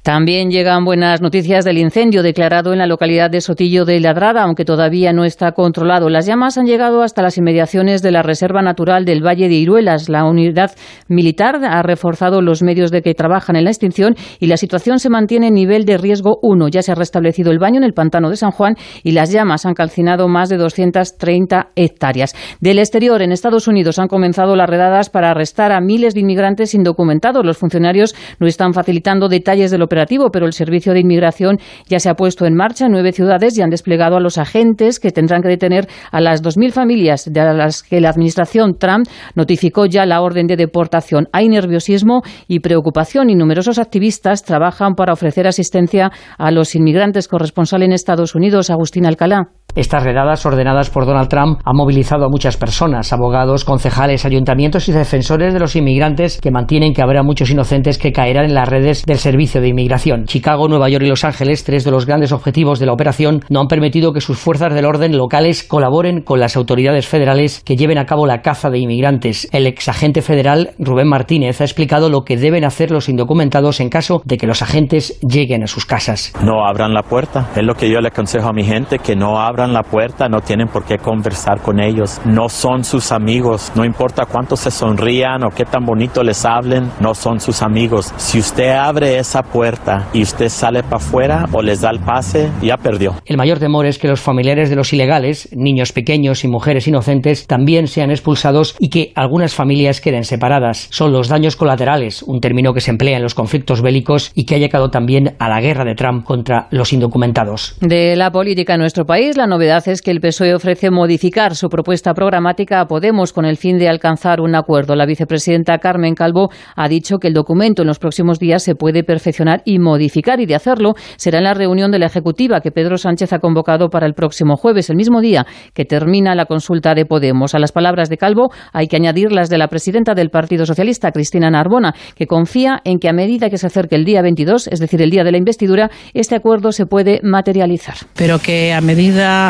También 0.06 0.51
llegan 0.51 0.86
buenas 0.86 1.20
noticias 1.20 1.66
del 1.66 1.80
incendio 1.80 2.22
declarado 2.22 2.72
en 2.72 2.78
la 2.78 2.86
localidad 2.86 3.32
de 3.32 3.41
Sotillo 3.41 3.86
de 3.86 3.99
Ladrada, 3.99 4.43
aunque 4.43 4.64
todavía 4.64 5.14
no 5.14 5.26
está 5.26 5.53
controlado. 5.53 6.10
Las 6.10 6.28
llamas 6.28 6.60
han 6.60 6.68
llegado 6.68 7.01
hasta 7.01 7.24
las 7.24 7.39
inmediaciones 7.39 8.03
de 8.03 8.12
la 8.12 8.22
Reserva 8.22 8.62
Natural 8.62 9.03
del 9.03 9.26
Valle 9.26 9.49
de 9.49 9.56
Iruelas. 9.56 10.08
La 10.08 10.24
unidad 10.26 10.76
militar 11.08 11.60
ha 11.66 11.82
reforzado 11.82 12.43
los 12.43 12.62
medios 12.62 12.91
de 12.91 13.01
que 13.01 13.16
trabajan 13.16 13.56
en 13.56 13.64
la 13.64 13.72
extinción 13.72 14.14
y 14.39 14.45
la 14.45 14.58
situación 14.58 14.99
se 14.99 15.10
mantiene 15.10 15.47
en 15.47 15.56
nivel 15.56 15.86
de 15.86 15.97
riesgo 15.97 16.38
1. 16.43 16.68
Ya 16.68 16.84
se 16.84 16.91
ha 16.91 16.95
restablecido 16.95 17.51
el 17.51 17.58
baño 17.58 17.78
en 17.78 17.84
el 17.84 17.93
pantano 17.93 18.30
de 18.30 18.38
San 18.38 18.51
Juan 18.51 18.76
y 19.01 19.14
las 19.14 19.32
llamas 19.32 19.66
han 19.66 19.74
calcinado 19.74 20.28
más 20.28 20.49
de 20.49 20.58
230 20.58 21.70
hectáreas. 21.76 22.36
Del 22.60 22.78
exterior, 22.78 23.24
en 23.24 23.32
Estados 23.32 23.68
Unidos, 23.68 23.97
han 23.97 24.08
comenzado 24.08 24.56
las 24.56 24.70
redadas 24.70 25.10
para 25.10 25.32
arrestar 25.32 25.72
a 25.72 25.82
miles 25.82 26.14
de 26.14 26.20
inmigrantes 26.20 26.76
indocumentados. 26.76 27.43
Los 27.43 27.58
funcionarios 27.58 28.14
no 28.39 28.45
están 28.45 28.76
facilitando 28.76 29.30
detalles 29.30 29.72
del 29.72 29.82
pero 30.31 30.45
el 30.45 30.53
Servicio 30.53 30.93
de 30.93 30.99
Inmigración 30.99 31.57
ya 31.87 31.99
se 31.99 32.09
ha 32.09 32.15
puesto 32.15 32.45
en 32.45 32.55
marcha 32.55 32.85
en 32.85 32.91
nueve 32.91 33.11
ciudades 33.11 33.57
y 33.57 33.61
han 33.61 33.69
desplegado 33.69 34.17
a 34.17 34.19
los 34.19 34.37
agentes 34.37 34.99
que 34.99 35.11
tendrán 35.11 35.41
que 35.41 35.49
detener 35.49 35.87
a 36.11 36.21
las 36.21 36.43
2.000 36.43 36.71
familias 36.71 37.25
de 37.31 37.41
las 37.53 37.83
que 37.83 38.01
la 38.01 38.09
Administración 38.09 38.77
Trump 38.77 39.07
notificó 39.35 39.85
ya 39.85 40.05
la 40.05 40.21
orden 40.21 40.47
de 40.47 40.55
deportación. 40.55 41.27
Hay 41.31 41.49
nerviosismo 41.49 42.21
y 42.47 42.59
preocupación 42.59 43.29
y 43.29 43.35
numerosos 43.35 43.79
activistas 43.79 44.43
trabajan 44.43 44.95
para 44.95 45.13
ofrecer 45.13 45.47
asistencia 45.47 46.11
a 46.37 46.51
los 46.51 46.75
inmigrantes 46.75 47.27
corresponsal 47.27 47.83
en 47.83 47.93
Estados 47.93 48.35
Unidos, 48.35 48.69
Agustín 48.69 49.05
Alcalá. 49.05 49.49
Estas 49.76 50.03
redadas 50.03 50.45
ordenadas 50.45 50.89
por 50.89 51.05
Donald 51.05 51.28
Trump 51.28 51.59
han 51.65 51.76
movilizado 51.76 52.23
a 52.23 52.30
muchas 52.30 52.55
personas, 52.55 53.11
abogados, 53.11 53.65
concejales, 53.65 54.23
ayuntamientos 54.23 54.88
y 54.88 54.93
defensores 54.93 55.53
de 55.53 55.59
los 55.59 55.76
inmigrantes 55.76 56.39
que 56.39 56.49
mantienen 56.49 56.93
que 56.93 57.01
habrá 57.01 57.23
muchos 57.23 57.49
inocentes 57.49 57.97
que 57.97 58.13
caerán 58.13 58.45
en 58.45 58.53
las 58.53 58.69
redes 58.69 59.03
del 59.03 59.17
Servicio 59.17 59.59
de 59.59 59.67
Inmigración. 59.67 60.28
Chicago, 60.28 60.69
Nueva 60.69 60.88
York 60.88 61.03
y 61.03 61.09
Los 61.09 61.26
Ángeles, 61.26 61.65
tres 61.65 61.84
de 61.84 61.91
los 61.91 62.05
grandes 62.05 62.32
objetivos 62.32 62.80
de 62.80 62.86
la 62.86 62.93
operación, 62.93 63.41
no 63.49 63.59
han 63.59 63.67
permitido 63.67 64.13
que 64.13 64.21
sus 64.21 64.38
fuerzas 64.38 64.73
del 64.73 64.86
orden 64.86 65.17
locales 65.17 65.63
colaboren 65.63 66.21
con 66.21 66.39
las 66.39 66.55
autoridades 66.55 67.05
federales 67.05 67.61
que 67.65 67.76
lleven 67.76 67.97
a 67.97 68.05
cabo 68.05 68.26
la 68.26 68.41
caza 68.41 68.69
de 68.69 68.80
inmigrantes. 68.80 69.49
El 69.51 69.67
exagente 69.67 70.21
federal 70.21 70.71
Rubén 70.80 71.09
Martínez 71.09 71.59
ha 71.59 71.65
explicado 71.65 72.09
lo 72.09 72.23
que 72.23 72.38
deben 72.38 72.63
hacer 72.63 72.91
los 72.91 73.09
indocumentados 73.09 73.82
en 73.82 73.89
caso 73.89 74.21
de 74.23 74.38
que 74.38 74.47
los 74.47 74.61
agentes 74.61 75.19
lleguen 75.19 75.63
a 75.63 75.67
sus 75.67 75.86
casas. 75.86 76.32
No 76.41 76.65
abran 76.65 76.93
la 76.93 77.03
puerta. 77.03 77.49
Es 77.57 77.63
lo 77.63 77.76
que 77.76 77.89
yo 77.89 77.99
le 77.99 78.07
aconsejo 78.07 78.47
a 78.47 78.53
mi 78.53 78.63
gente, 78.63 78.99
que 78.99 79.17
no 79.17 79.41
abran 79.41 79.64
la 79.74 79.84
puerta, 79.84 80.28
no 80.28 80.41
tienen 80.41 80.68
por 80.68 80.86
qué 80.86 80.97
conversar 80.97 81.61
con 81.61 81.80
ellos. 81.80 82.20
No 82.26 82.49
son 82.49 82.84
sus 82.84 83.11
amigos. 83.11 83.72
No 83.76 83.86
importa 83.86 84.26
cuánto 84.26 84.55
se 84.55 84.72
sonrían 84.72 85.43
o 85.43 85.49
qué 85.49 85.66
tan 85.66 85.86
bonito 85.86 86.24
les 86.24 86.45
hablen, 86.45 86.91
no 86.99 87.13
son 87.13 87.39
sus 87.39 87.61
amigos. 87.61 88.13
Si 88.18 88.39
usted 88.39 88.72
abre 88.72 89.18
esa 89.18 89.41
puerta 89.43 90.07
y 90.13 90.22
usted 90.22 90.49
sale 90.49 90.84
para 90.84 90.97
afuera 90.97 91.45
o 91.51 91.61
les 91.61 91.82
da 91.82 91.89
el 91.89 91.99
pase, 91.99 92.49
ya 92.61 92.78
perdió. 92.78 93.16
El 93.26 93.38
mayor 93.38 93.59
temor 93.59 93.86
es 93.86 93.97
que 93.97 94.07
los 94.07 94.22
familiares 94.22 94.70
de 94.70 94.76
los 94.76 94.93
ilegales, 94.93 95.49
niños 95.55 95.91
pequeños 95.91 96.43
y 96.43 96.47
mujeres 96.47 96.88
inocentes, 96.88 97.47
también 97.47 97.88
sean 97.88 98.11
expulsados 98.11 98.76
y 98.80 98.89
que 98.89 99.11
algunas 99.16 99.53
familias 99.53 100.01
queden 100.01 100.24
separadas. 100.24 100.88
Son 100.91 101.11
los 101.11 101.28
daños 101.28 101.55
colaterales, 101.55 102.24
un 102.24 102.39
término 102.39 102.74
que 102.74 102.82
se 102.82 102.91
emplea 102.91 103.18
en 103.18 103.24
los 103.24 103.36
conflictos 103.36 103.82
bélicos 103.82 104.32
y 104.36 104.45
que 104.45 104.55
ha 104.55 104.59
llegado 104.59 104.89
también 104.89 105.36
a 105.39 105.49
la 105.49 105.61
guerra 105.61 105.86
de 105.86 105.95
Trump 105.95 106.26
contra 106.26 106.68
los 106.72 106.93
indocumentados. 106.93 107.76
De 107.82 108.16
la 108.16 108.32
política 108.32 108.74
en 108.74 108.82
nuestro 108.82 109.05
país, 109.05 109.38
la 109.38 109.47
novedad 109.56 109.88
es 109.88 110.01
que 110.01 110.12
el 110.12 110.20
PSOE 110.20 110.53
ofrece 110.53 110.91
modificar 110.91 111.56
su 111.56 111.70
propuesta 111.70 112.14
programática 112.14 112.82
a 112.82 112.88
Podemos 112.88 113.32
con 113.32 113.45
el 113.45 113.56
fin 113.56 113.78
de 113.78 113.88
alcanzar 113.88 114.41
un 114.41 114.53
acuerdo. 114.53 114.97
La 114.97 115.06
vicepresidenta 115.06 115.78
Carmen 115.78 116.14
Calvo 116.14 116.49
ha 116.76 116.89
dicho 116.89 117.20
que 117.20 117.30
el 117.30 117.34
documento 117.34 117.84
en 117.84 117.88
los 117.88 117.97
próximos 117.97 118.38
días 118.38 118.64
se 118.64 118.76
puede 118.76 119.06
perfeccionar 119.06 119.62
y 119.64 119.80
modificar 119.80 120.41
y 120.41 120.45
de 120.45 120.56
hacerlo 120.56 120.95
será 121.16 121.38
en 121.38 121.45
la 121.45 121.53
reunión 121.53 121.89
de 121.89 121.99
la 121.99 122.08
Ejecutiva 122.08 122.60
que 122.60 122.72
Pedro 122.72 122.97
Sánchez 122.97 123.32
ha 123.32 123.39
convocado 123.39 123.88
para 123.88 124.06
el 124.08 124.14
próximo 124.14 124.58
jueves, 124.58 124.89
el 124.89 124.97
mismo 124.97 125.22
día 125.22 125.45
que 125.74 125.86
termina 125.86 126.36
la 126.36 126.47
consulta 126.47 126.93
de 126.93 127.06
Podemos. 127.06 127.56
A 127.56 127.60
las 127.60 127.72
palabras 127.72 128.10
de 128.10 128.18
Calvo 128.18 128.49
hay 128.74 128.88
que 128.88 128.97
añadir 128.97 129.32
las 129.32 129.49
de 129.49 129.58
la 129.58 129.70
presidenta 129.70 130.16
del 130.16 130.32
Partido 130.32 130.66
Socialista, 130.66 131.14
Cristina 131.14 131.49
Narbona, 131.49 131.93
que 132.18 132.28
confía 132.28 132.82
en 132.84 132.99
que 132.99 133.08
a 133.08 133.14
medida 133.14 133.49
que 133.49 133.58
se 133.58 133.68
acerque 133.68 133.95
el 133.95 134.03
día 134.03 134.22
22, 134.22 134.68
es 134.68 134.82
decir, 134.82 135.01
el 135.01 135.12
día 135.12 135.24
de 135.24 135.32
la 135.32 135.38
investidura, 135.38 135.89
este 136.14 136.36
acuerdo 136.36 136.74
se 136.74 136.86
puede 136.88 137.22
materializar. 137.24 137.95
Pero 138.18 138.38
que 138.39 138.74
a 138.74 138.82
medida 138.82 139.44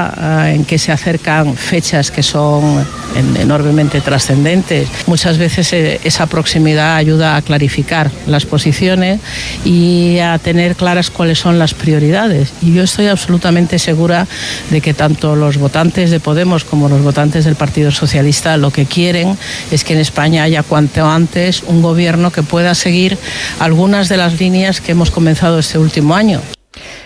en 0.53 0.65
que 0.65 0.77
se 0.77 0.91
acercan 0.91 1.55
fechas 1.55 2.11
que 2.11 2.23
son 2.23 2.85
enormemente 3.37 4.01
trascendentes. 4.01 4.89
Muchas 5.07 5.37
veces 5.37 5.71
eh, 5.73 5.99
esa 6.03 6.27
proximidad 6.27 6.95
ayuda 6.95 7.35
a 7.35 7.41
clarificar 7.41 8.11
las 8.27 8.45
posiciones 8.45 9.19
y 9.63 10.19
a 10.19 10.37
tener 10.39 10.75
claras 10.75 11.09
cuáles 11.09 11.39
son 11.39 11.59
las 11.59 11.73
prioridades. 11.73 12.51
Y 12.61 12.73
yo 12.73 12.83
estoy 12.83 13.07
absolutamente 13.07 13.79
segura 13.79 14.27
de 14.69 14.81
que 14.81 14.93
tanto 14.93 15.35
los 15.35 15.57
votantes 15.57 16.11
de 16.11 16.19
Podemos 16.19 16.63
como 16.63 16.89
los 16.89 17.01
votantes 17.01 17.45
del 17.45 17.55
Partido 17.55 17.91
Socialista 17.91 18.57
lo 18.57 18.71
que 18.71 18.85
quieren 18.85 19.37
es 19.71 19.83
que 19.83 19.93
en 19.93 19.99
España 19.99 20.43
haya 20.43 20.63
cuanto 20.63 21.05
antes 21.05 21.63
un 21.63 21.81
gobierno 21.81 22.31
que 22.31 22.43
pueda 22.43 22.75
seguir 22.75 23.17
algunas 23.59 24.09
de 24.09 24.17
las 24.17 24.39
líneas 24.39 24.81
que 24.81 24.93
hemos 24.93 25.11
comenzado 25.11 25.59
este 25.59 25.77
último 25.77 26.15
año. 26.15 26.41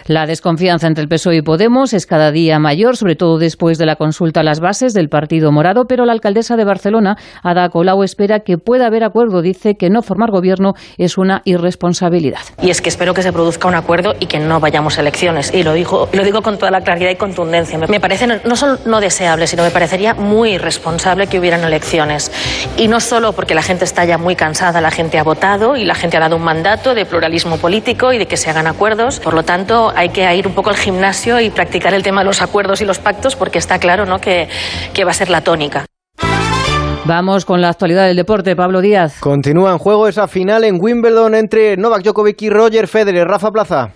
La 0.05 0.25
desconfianza 0.25 0.87
entre 0.87 1.03
el 1.03 1.09
PSOE 1.09 1.37
y 1.37 1.41
Podemos 1.41 1.93
es 1.93 2.05
cada 2.05 2.31
día 2.31 2.59
mayor, 2.59 2.97
sobre 2.97 3.15
todo 3.15 3.37
después 3.37 3.77
de 3.77 3.85
la 3.85 3.95
consulta 3.95 4.39
a 4.41 4.43
las 4.43 4.59
bases 4.59 4.93
del 4.93 5.09
Partido 5.09 5.51
Morado, 5.51 5.85
pero 5.85 6.05
la 6.05 6.13
alcaldesa 6.13 6.55
de 6.55 6.65
Barcelona, 6.65 7.17
Ada 7.43 7.69
Colau, 7.69 8.03
espera 8.03 8.39
que 8.41 8.57
pueda 8.57 8.87
haber 8.87 9.03
acuerdo. 9.03 9.41
Dice 9.41 9.75
que 9.75 9.89
no 9.89 10.01
formar 10.01 10.31
gobierno 10.31 10.73
es 10.97 11.17
una 11.17 11.41
irresponsabilidad. 11.45 12.39
Y 12.61 12.69
es 12.69 12.81
que 12.81 12.89
espero 12.89 13.13
que 13.13 13.23
se 13.23 13.31
produzca 13.31 13.67
un 13.67 13.75
acuerdo 13.75 14.13
y 14.19 14.25
que 14.25 14.39
no 14.39 14.59
vayamos 14.59 14.97
a 14.97 15.01
elecciones. 15.01 15.53
Y 15.53 15.63
lo 15.63 15.73
digo, 15.73 16.09
lo 16.13 16.23
digo 16.23 16.41
con 16.41 16.57
toda 16.57 16.71
la 16.71 16.81
claridad 16.81 17.11
y 17.11 17.15
contundencia. 17.15 17.77
Me 17.77 17.99
parece 17.99 18.27
no 18.27 18.55
solo 18.55 18.77
no 18.85 18.99
deseable, 18.99 19.47
sino 19.47 19.63
me 19.63 19.71
parecería 19.71 20.13
muy 20.13 20.53
irresponsable 20.53 21.27
que 21.27 21.39
hubieran 21.39 21.63
elecciones. 21.63 22.31
Y 22.77 22.87
no 22.87 22.99
solo 22.99 23.33
porque 23.33 23.55
la 23.55 23.61
gente 23.61 23.85
está 23.85 24.05
ya 24.05 24.17
muy 24.17 24.35
cansada, 24.35 24.81
la 24.81 24.91
gente 24.91 25.19
ha 25.19 25.23
votado 25.23 25.75
y 25.75 25.85
la 25.85 25.95
gente 25.95 26.17
ha 26.17 26.19
dado 26.19 26.35
un 26.35 26.43
mandato 26.43 26.93
de 26.93 27.05
pluralismo 27.05 27.57
político 27.57 28.13
y 28.13 28.17
de 28.17 28.25
que 28.25 28.37
se 28.37 28.49
hagan 28.49 28.67
acuerdos. 28.67 29.19
Por 29.19 29.33
lo 29.33 29.43
tanto, 29.59 29.91
hay 29.93 30.09
que 30.09 30.33
ir 30.35 30.47
un 30.47 30.53
poco 30.53 30.69
al 30.69 30.77
gimnasio 30.77 31.39
y 31.39 31.49
practicar 31.49 31.93
el 31.93 32.01
tema 32.01 32.21
de 32.21 32.25
los 32.25 32.41
acuerdos 32.41 32.81
y 32.81 32.85
los 32.85 32.99
pactos 32.99 33.35
porque 33.35 33.57
está 33.57 33.77
claro 33.77 34.05
¿no? 34.05 34.19
que, 34.19 34.47
que 34.93 35.03
va 35.03 35.11
a 35.11 35.13
ser 35.13 35.29
la 35.29 35.41
tónica. 35.41 35.85
Vamos 37.05 37.43
con 37.43 37.59
la 37.59 37.69
actualidad 37.69 38.05
del 38.07 38.15
deporte, 38.15 38.55
Pablo 38.55 38.81
Díaz. 38.81 39.19
Continúa 39.19 39.71
en 39.71 39.79
juego 39.79 40.07
esa 40.07 40.27
final 40.27 40.63
en 40.63 40.77
Wimbledon 40.79 41.33
entre 41.35 41.75
Novak 41.75 42.03
Djokovic 42.03 42.41
y 42.43 42.49
Roger 42.49 42.87
Federer. 42.87 43.27
Rafa 43.27 43.49
Plaza. 43.51 43.89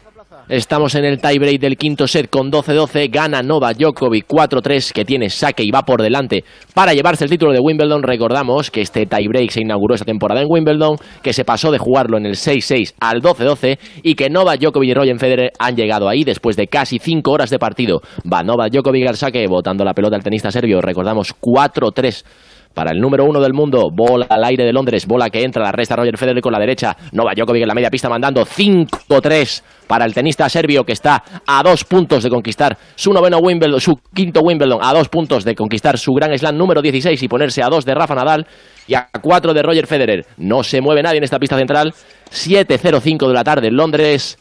Estamos 0.50 0.94
en 0.96 1.06
el 1.06 1.22
tiebreak 1.22 1.62
del 1.62 1.78
quinto 1.78 2.06
set 2.06 2.30
con 2.30 2.52
12-12. 2.52 3.10
Gana 3.10 3.42
Nova 3.42 3.74
Djokovic 3.74 4.28
4-3 4.28 4.92
que 4.92 5.06
tiene 5.06 5.30
saque 5.30 5.64
y 5.64 5.72
va 5.72 5.84
por 5.84 6.02
delante 6.02 6.44
para 6.74 6.94
llevarse 6.94 7.24
el 7.24 7.30
título 7.30 7.54
de 7.54 7.62
Wimbledon. 7.62 8.04
Recordamos 8.04 8.70
que 8.70 8.82
este 8.82 9.06
tiebreak 9.06 9.52
se 9.52 9.62
inauguró 9.62 9.96
esta 9.96 10.04
temporada 10.04 10.42
en 10.42 10.48
Wimbledon, 10.50 10.98
que 11.22 11.32
se 11.32 11.46
pasó 11.46 11.72
de 11.72 11.78
jugarlo 11.78 12.18
en 12.18 12.26
el 12.26 12.34
6-6 12.34 12.96
al 13.00 13.22
12-12 13.22 13.80
y 14.04 14.16
que 14.16 14.30
Nova 14.30 14.58
Djokovic 14.58 14.90
y 14.90 14.94
Roger 14.94 15.18
Federer 15.18 15.52
han 15.60 15.78
llegado 15.78 16.10
ahí 16.10 16.26
después 16.26 16.58
de 16.58 16.68
casi 16.68 17.00
5 17.00 17.32
horas 17.32 17.50
de 17.50 17.58
partido. 17.58 18.02
Va 18.32 18.44
Nova 18.44 18.68
Djokovic 18.68 19.08
al 19.08 19.16
saque 19.16 19.48
botando 19.48 19.86
la 19.86 19.94
pelota 19.94 20.18
al 20.18 20.24
tenista 20.24 20.52
serbio. 20.52 20.82
Recordamos 20.82 21.34
4-3 21.40 22.26
para 22.74 22.92
el 22.92 23.00
número 23.00 23.26
uno 23.26 23.40
del 23.40 23.54
mundo. 23.54 23.90
Bola 23.92 24.26
al 24.30 24.44
aire 24.44 24.66
de 24.66 24.74
Londres, 24.74 25.06
bola 25.06 25.30
que 25.30 25.44
entra, 25.44 25.64
la 25.64 25.72
resta 25.72 25.96
Roger 25.96 26.18
Federer 26.18 26.42
con 26.42 26.54
la 26.54 26.60
derecha. 26.60 26.96
Nova 27.12 27.34
Djokovic 27.36 27.62
en 27.62 27.68
la 27.68 27.74
media 27.74 27.90
pista 27.90 28.10
mandando 28.10 28.46
5-3 28.46 29.64
para 29.88 30.06
el 30.06 30.14
tenista 30.14 30.48
serbio 30.50 30.84
que 30.84 30.94
está 30.94 31.24
a 31.46 31.64
dos 31.64 31.84
puntos 31.84 32.24
de 32.24 32.30
conquistar 32.30 32.78
su 32.96 33.14
noveno 33.14 33.40
Wimbledon, 33.40 33.80
su 33.80 33.94
quinto 34.14 34.42
Wimbledon, 34.42 34.80
a 34.82 34.94
dos 34.94 35.10
puntos 35.10 35.44
de 35.44 35.56
conquistar 35.56 35.98
su 35.98 36.14
Gran 36.14 36.38
Slam 36.38 36.58
número 36.58 36.82
16 36.82 37.22
y 37.22 37.28
ponerse 37.28 37.62
a 37.64 37.68
dos 37.68 37.86
de 37.86 37.94
Rafa 37.94 38.16
Nadal 38.16 38.48
y 38.88 38.96
a 38.96 39.10
cuatro 39.22 39.54
de 39.54 39.62
Roger 39.62 39.88
Federer. 39.88 40.26
No 40.38 40.64
se 40.64 40.82
mueve 40.82 41.04
nadie 41.04 41.18
en 41.18 41.24
esta 41.24 41.40
pista 41.40 41.58
central. 41.58 41.94
7.05 42.32 43.28
de 43.28 43.34
la 43.34 43.44
tarde 43.44 43.68
en 43.68 43.76
Londres. 43.76 44.38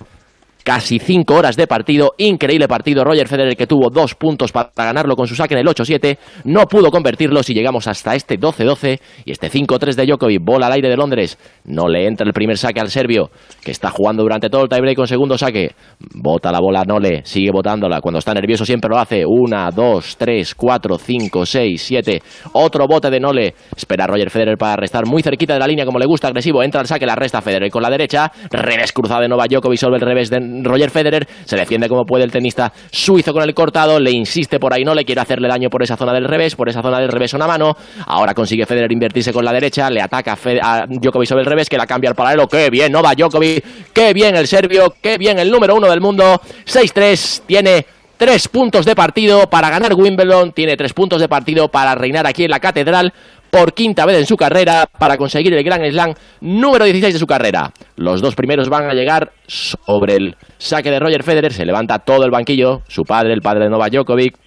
Casi 0.63 0.99
cinco 0.99 1.35
horas 1.35 1.57
de 1.57 1.67
partido, 1.67 2.15
increíble 2.19 2.69
partido. 2.69 3.05
Roger 3.05 3.29
Federer 3.29 3.57
que 3.57 3.67
tuvo 3.67 3.91
dos 3.91 4.15
puntos 4.15 4.53
para 4.53 4.71
ganarlo 4.75 5.17
con 5.17 5.27
su 5.27 5.35
saque 5.35 5.55
en 5.55 5.61
el 5.61 5.67
8-7, 5.67 6.19
no 6.45 6.67
pudo 6.67 6.91
convertirlos 6.91 7.49
y 7.51 7.55
llegamos 7.55 7.87
hasta 7.89 8.15
este 8.15 8.39
12-12 8.39 9.01
y 9.25 9.33
este 9.33 9.51
5-3 9.51 9.95
de 9.95 10.07
Djokovic, 10.07 10.43
bola 10.43 10.67
al 10.67 10.73
aire 10.73 10.89
de 10.89 10.97
Londres. 10.97 11.39
No 11.65 11.89
le 11.89 12.07
entra 12.07 12.27
el 12.27 12.33
primer 12.33 12.59
saque 12.59 12.81
al 12.81 12.91
serbio, 12.91 13.31
que 13.65 13.71
está 13.71 13.91
jugando 13.91 14.23
durante 14.23 14.49
todo 14.49 14.63
el 14.63 14.69
tiebreak 14.69 14.97
con 14.97 15.07
segundo 15.07 15.37
saque. 15.39 15.75
Bota 16.15 16.53
la 16.53 16.61
bola 16.61 16.85
Nole, 16.85 17.23
sigue 17.25 17.51
botándola. 17.53 18.01
Cuando 18.01 18.19
está 18.19 18.35
nervioso 18.35 18.65
siempre 18.65 18.91
lo 18.91 18.99
hace. 18.99 19.25
Una, 19.27 19.71
dos, 19.71 20.17
tres, 20.17 20.55
cuatro, 20.55 20.99
cinco, 20.99 21.47
seis, 21.47 21.83
siete. 21.83 22.23
Otro 22.53 22.87
bote 22.87 23.11
de 23.11 23.21
Nole. 23.21 23.55
Espera 23.77 24.07
Roger 24.07 24.31
Federer 24.31 24.57
para 24.57 24.77
restar 24.77 25.07
muy 25.07 25.23
cerquita 25.23 25.55
de 25.55 25.61
la 25.61 25.67
línea 25.67 25.85
como 25.85 25.99
le 25.99 26.07
gusta, 26.07 26.29
agresivo. 26.29 26.63
Entra 26.63 26.81
al 26.81 26.87
saque, 26.87 27.07
la 27.07 27.15
resta 27.15 27.41
Federer 27.41 27.71
con 27.71 27.83
la 27.83 27.91
derecha. 27.91 28.31
Revés 28.51 28.93
cruzado 28.93 29.23
de 29.23 29.29
Novak 29.29 29.51
Djokovic 29.51 29.79
sobre 29.79 29.97
el 29.97 30.03
revés 30.03 30.31
de 30.31 30.41
Roger 30.63 30.91
Federer. 30.91 31.27
Se 31.45 31.57
defiende 31.57 31.89
como 31.89 32.05
puede 32.05 32.25
el 32.25 32.31
tenista 32.31 32.73
suizo 32.91 33.33
con 33.33 33.43
el 33.43 33.55
cortado. 33.55 33.99
Le 33.99 34.11
insiste 34.11 34.59
por 34.59 34.73
ahí, 34.73 34.85
no 34.85 34.95
le 34.95 35.05
quiere 35.05 35.21
hacerle 35.21 35.49
daño 35.49 35.69
por 35.69 35.83
esa 35.83 35.97
zona 35.97 36.13
del 36.13 36.25
revés. 36.25 36.57
Por 36.57 36.69
esa 36.69 36.83
zona 36.83 36.99
del 37.01 37.09
revés 37.09 37.35
una 37.35 37.47
mano. 37.47 37.77
Ahora 38.07 38.35
consigue 38.35 38.67
Federer 38.67 38.93
invertirse 38.93 39.33
con 39.33 39.45
la 39.45 39.53
derecha. 39.53 39.91
Le 39.91 40.01
ataca 40.01 40.37
a, 40.63 40.87
Djokovic 40.89 41.29
sobre 41.29 41.43
el 41.43 41.47
revés 41.47 41.69
que 41.69 41.77
la 41.77 41.87
cambia 41.87 42.11
al 42.11 42.17
paralelo. 42.17 42.47
¡Qué 42.47 42.71
bien! 42.71 42.93
Novak 42.93 43.17
Djokovic. 43.17 43.65
¡Qué 43.93 44.13
bien 44.13 44.37
el 44.37 44.47
serbio! 44.47 44.95
¡Qué 45.01 45.19
bien 45.19 45.39
el 45.39 45.51
número 45.51 45.75
uno 45.75 45.89
del 45.89 46.01
mundo! 46.01 46.41
6-3. 46.67 47.43
Tiene 47.47 47.87
tres 48.17 48.49
puntos 48.49 48.87
de 48.87 48.95
partido 48.95 49.49
para 49.51 49.71
ganar 49.71 49.95
Wimbledon. 49.95 50.53
Tiene 50.53 50.77
tres 50.77 50.93
puntos 50.93 51.21
de 51.21 51.29
partido 51.29 51.69
para 51.69 51.95
reinar 51.95 52.27
aquí 52.27 52.45
en 52.45 52.51
la 52.51 52.61
catedral 52.61 53.13
por 53.53 53.75
quinta 53.75 54.07
vez 54.07 54.17
en 54.17 54.25
su 54.25 54.35
carrera 54.35 54.87
para 54.99 55.19
conseguir 55.19 55.53
el 55.53 55.63
Grand 55.63 55.85
Slam 55.91 56.15
número 56.41 56.87
16 56.87 57.13
de 57.13 57.21
su 57.21 57.27
carrera. 57.27 57.71
Los 57.97 58.23
dos 58.23 58.35
primeros 58.35 58.71
van 58.71 58.89
a 58.89 58.95
llegar 58.95 59.31
sobre 59.47 60.17
el 60.17 60.37
saque 60.57 60.91
de 60.91 60.99
Roger 60.99 61.23
Federer. 61.23 61.53
Se 61.53 61.67
levanta 61.67 61.99
todo 61.99 62.25
el 62.25 62.31
banquillo. 62.31 62.81
Su 62.89 63.03
padre, 63.03 63.35
el 63.35 63.43
padre 63.43 63.65
de 63.65 63.71
Novak 63.71 63.93
Djokovic. 63.93 64.39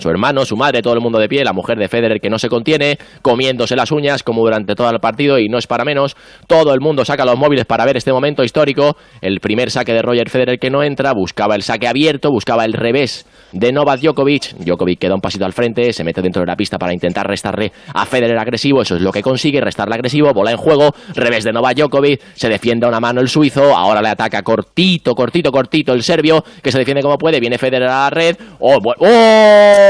Su 0.00 0.08
hermano, 0.08 0.46
su 0.46 0.56
madre, 0.56 0.80
todo 0.80 0.94
el 0.94 1.00
mundo 1.00 1.18
de 1.18 1.28
pie, 1.28 1.44
la 1.44 1.52
mujer 1.52 1.76
de 1.76 1.86
Federer 1.86 2.20
que 2.20 2.30
no 2.30 2.38
se 2.38 2.48
contiene, 2.48 2.96
comiéndose 3.20 3.76
las 3.76 3.92
uñas 3.92 4.22
como 4.22 4.40
durante 4.40 4.74
todo 4.74 4.88
el 4.88 4.98
partido 4.98 5.38
y 5.38 5.48
no 5.48 5.58
es 5.58 5.66
para 5.66 5.84
menos. 5.84 6.16
Todo 6.46 6.72
el 6.72 6.80
mundo 6.80 7.04
saca 7.04 7.26
los 7.26 7.36
móviles 7.36 7.66
para 7.66 7.84
ver 7.84 7.98
este 7.98 8.10
momento 8.10 8.42
histórico. 8.42 8.96
El 9.20 9.40
primer 9.40 9.70
saque 9.70 9.92
de 9.92 10.00
Roger 10.00 10.30
Federer 10.30 10.58
que 10.58 10.70
no 10.70 10.82
entra, 10.82 11.12
buscaba 11.12 11.54
el 11.54 11.62
saque 11.62 11.86
abierto, 11.86 12.30
buscaba 12.30 12.64
el 12.64 12.72
revés 12.72 13.26
de 13.52 13.72
Novak 13.72 14.00
Djokovic. 14.00 14.54
Djokovic 14.56 14.98
queda 15.00 15.14
un 15.14 15.20
pasito 15.20 15.44
al 15.44 15.52
frente, 15.52 15.92
se 15.92 16.02
mete 16.02 16.22
dentro 16.22 16.40
de 16.40 16.46
la 16.46 16.56
pista 16.56 16.78
para 16.78 16.94
intentar 16.94 17.26
restarle 17.26 17.70
a 17.92 18.06
Federer 18.06 18.38
agresivo. 18.38 18.80
Eso 18.80 18.96
es 18.96 19.02
lo 19.02 19.12
que 19.12 19.20
consigue, 19.20 19.60
restarle 19.60 19.96
agresivo, 19.96 20.32
bola 20.32 20.50
en 20.50 20.56
juego, 20.56 20.94
revés 21.14 21.44
de 21.44 21.52
Novak 21.52 21.76
Djokovic, 21.76 22.22
se 22.34 22.48
defiende 22.48 22.86
a 22.86 22.88
una 22.88 23.00
mano 23.00 23.20
el 23.20 23.28
suizo, 23.28 23.76
ahora 23.76 24.00
le 24.00 24.08
ataca 24.08 24.42
cortito, 24.42 25.14
cortito, 25.14 25.52
cortito 25.52 25.92
el 25.92 26.02
serbio, 26.02 26.42
que 26.62 26.72
se 26.72 26.78
defiende 26.78 27.02
como 27.02 27.18
puede, 27.18 27.38
viene 27.38 27.58
Federer 27.58 27.88
a 27.88 28.04
la 28.04 28.10
red. 28.10 28.36
¡Oh! 28.60 28.78
¡Oh! 28.98 29.89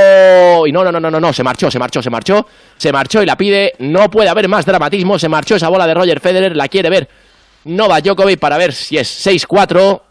Y 0.67 0.73
no, 0.73 0.85
no, 0.85 0.93
no, 0.93 1.01
no, 1.01 1.11
no, 1.11 1.21
no, 1.21 1.33
se 1.33 1.43
marchó, 1.43 1.71
se 1.71 1.79
marchó, 1.79 2.03
se 2.03 2.11
marchó, 2.11 2.47
se 2.77 2.93
marchó 2.93 3.23
y 3.23 3.27
la 3.27 3.37
pide. 3.37 3.75
No 3.79 4.11
puede 4.11 4.29
haber 4.29 4.49
más 4.49 4.67
dramatismo, 4.67 5.19
se 5.19 5.29
marchó 5.29 5.57
esa 5.57 5.69
bola 5.69 5.87
de 5.87 5.95
Roger 5.95 6.21
Federer, 6.21 6.57
la 6.57 6.69
quiere 6.69 6.91
ver 6.91 7.09
Novak 7.65 8.05
Djokovic 8.05 8.39
para 8.39 8.57
ver 8.57 8.73
si 8.73 8.97
es 8.97 9.27
6-4. 9.27 10.03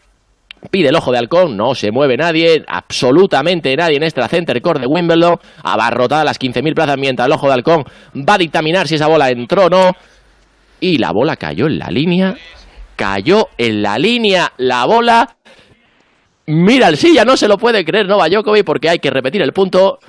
Pide 0.70 0.90
el 0.90 0.96
ojo 0.96 1.10
de 1.10 1.18
halcón, 1.18 1.56
no 1.56 1.74
se 1.74 1.90
mueve 1.90 2.18
nadie, 2.18 2.62
absolutamente 2.68 3.74
nadie 3.76 3.96
en 3.96 4.02
esta 4.02 4.28
Center 4.28 4.60
Court 4.60 4.78
de 4.78 4.86
Wimbledon, 4.86 5.38
abarrotada 5.62 6.22
las 6.22 6.38
15.000 6.38 6.74
plazas 6.74 6.98
mientras 6.98 7.26
el 7.26 7.32
ojo 7.32 7.46
de 7.46 7.54
halcón 7.54 7.84
va 8.14 8.34
a 8.34 8.38
dictaminar 8.38 8.86
si 8.86 8.96
esa 8.96 9.06
bola 9.06 9.30
entró 9.30 9.66
o 9.66 9.70
no. 9.70 9.92
Y 10.78 10.98
la 10.98 11.12
bola 11.12 11.36
cayó 11.36 11.66
en 11.66 11.78
la 11.78 11.88
línea, 11.88 12.36
cayó 12.96 13.48
en 13.56 13.82
la 13.82 13.98
línea 13.98 14.52
la 14.58 14.84
bola. 14.84 15.36
Mira 16.52 16.88
el 16.88 16.96
silla, 16.96 17.24
no 17.24 17.36
se 17.36 17.46
lo 17.46 17.58
puede 17.58 17.84
creer 17.84 18.08
Novak 18.08 18.32
Djokovic 18.32 18.64
porque 18.64 18.88
hay 18.88 18.98
que 18.98 19.08
repetir 19.08 19.40
el 19.40 19.52
punto. 19.52 20.00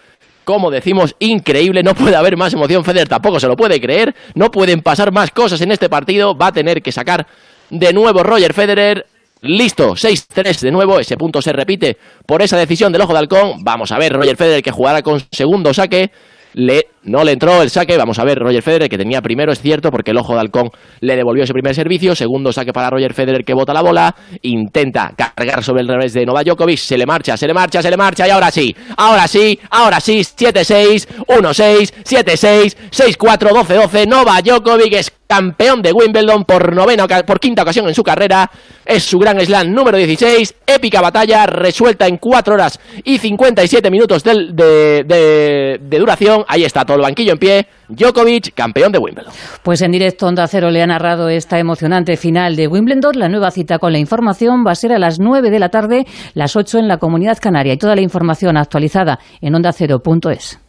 Como 0.44 0.72
decimos, 0.72 1.16
increíble, 1.20 1.84
no 1.84 1.94
puede 1.94 2.16
haber 2.16 2.36
más 2.36 2.52
emoción. 2.52 2.84
Federer 2.84 3.08
tampoco 3.08 3.40
se 3.40 3.48
lo 3.48 3.56
puede 3.56 3.80
creer, 3.80 4.16
no 4.34 4.50
pueden 4.50 4.82
pasar 4.82 5.12
más 5.12 5.30
cosas 5.30 5.62
en 5.62 5.72
este 5.72 5.88
partido. 5.88 6.36
Va 6.36 6.48
a 6.48 6.52
tener 6.52 6.82
que 6.82 6.92
sacar 6.92 7.28
de 7.70 7.94
nuevo 7.94 8.24
Roger 8.24 8.56
Federer. 8.56 9.06
Listo, 9.42 9.92
6-3 9.92 10.62
de 10.62 10.72
nuevo, 10.72 11.00
ese 11.00 11.16
punto 11.16 11.44
se 11.44 11.54
repite 11.54 11.98
por 12.26 12.42
esa 12.42 12.58
decisión 12.58 12.92
del 12.92 13.04
ojo 13.04 13.14
de 13.14 13.20
halcón. 13.20 13.64
Vamos 13.64 13.92
a 13.92 14.00
ver, 14.00 14.14
Roger 14.14 14.36
Federer 14.36 14.64
que 14.64 14.72
jugará 14.72 15.04
con 15.04 15.22
segundo 15.32 15.76
saque. 15.76 16.10
Le, 16.54 16.88
no 17.04 17.24
le 17.24 17.32
entró 17.32 17.62
el 17.62 17.70
saque, 17.70 17.98
vamos 17.98 18.20
a 18.20 18.24
ver, 18.24 18.38
Roger 18.40 18.62
Federer 18.62 18.90
que 18.90 18.98
tenía 18.98 19.22
primero, 19.22 19.52
es 19.52 19.60
cierto, 19.62 19.90
porque 19.92 20.12
el 20.12 20.18
ojo 20.18 20.34
de 20.34 20.40
halcón 20.42 20.70
le 21.00 21.16
devolvió 21.16 21.44
ese 21.44 21.54
primer 21.54 21.74
servicio. 21.74 22.16
Segundo 22.16 22.54
saque 22.54 22.74
para 22.74 22.90
Roger 22.90 23.14
Federer 23.14 23.44
que 23.44 23.54
bota 23.54 23.74
la 23.74 23.82
bola, 23.82 24.16
intenta 24.42 25.12
cargar 25.16 25.64
sobre 25.64 25.82
el 25.82 25.88
revés 25.88 26.14
de 26.14 26.26
Novak 26.26 26.46
Djokovic, 26.46 26.78
se 26.78 26.98
le 26.98 27.06
marcha, 27.06 27.36
se 27.38 27.48
le 27.48 27.54
marcha, 27.54 27.82
se 27.82 27.90
le 27.90 27.98
marcha 27.98 28.28
y 28.28 28.32
ahora 28.32 28.52
sí, 28.52 28.76
ahora 28.98 29.28
sí, 29.28 29.60
ahora 29.72 30.00
sí, 30.00 30.20
7-6, 30.20 31.08
1-6, 31.28 31.94
7-6, 32.04 32.76
6-4, 32.92 33.50
12-12. 33.50 34.08
Novak 34.08 34.44
Djokovic 34.46 34.94
es 34.94 35.12
campeón 35.28 35.82
de 35.82 35.94
Wimbledon 35.94 36.44
por 36.44 36.76
novena 36.76 37.08
por 37.26 37.40
quinta 37.40 37.62
ocasión 37.62 37.88
en 37.88 37.96
su 37.96 38.04
carrera. 38.04 38.52
Es 38.86 39.04
su 39.04 39.18
gran 39.18 39.40
slam 39.40 39.72
número 39.72 39.98
16. 39.98 40.56
Épica 40.68 41.00
batalla 41.00 41.46
resuelta 41.46 42.06
en 42.08 42.18
4 42.18 42.54
horas 42.56 42.80
y 43.06 43.18
57 43.18 43.90
minutos 43.90 44.24
del- 44.26 44.54
de, 44.54 45.06
de- 45.06 45.80
de 45.82 46.00
duración. 46.00 46.44
Ahí 46.50 46.66
está 46.66 46.84
el 46.96 47.02
banquillo 47.02 47.34
en 47.34 47.38
pie. 47.38 47.68
Djokovic, 47.90 48.54
campeón 48.54 48.92
de 48.92 49.00
Wimbledon. 49.00 49.34
Pues 49.64 49.82
en 49.82 49.92
directo 49.92 50.28
Onda 50.28 50.48
Cero 50.48 50.72
le 50.72 50.82
ha 50.82 50.88
narrado 50.88 51.28
esta 51.30 51.60
emocionante 51.60 52.16
final 52.16 52.56
de 52.56 52.68
Wimbledon. 52.68 53.20
La 53.20 53.28
nueva 53.28 53.52
cita 53.52 53.80
con 53.80 53.92
la 53.92 54.00
información 54.00 54.64
va 54.66 54.72
a 54.72 54.76
ser 54.76 54.94
a 54.94 55.00
las 55.00 55.20
9 55.20 55.50
de 55.50 55.60
la 55.60 55.70
tarde, 55.70 56.06
las 56.34 56.56
8 56.56 56.80
en 56.80 56.88
la 56.88 56.98
Comunidad 56.98 57.38
Canaria. 57.42 57.74
Y 57.74 57.78
toda 57.78 57.96
la 57.96 58.02
información 58.02 58.58
actualizada 58.58 59.20
en 59.42 59.56
ondacero.es. 59.56 60.61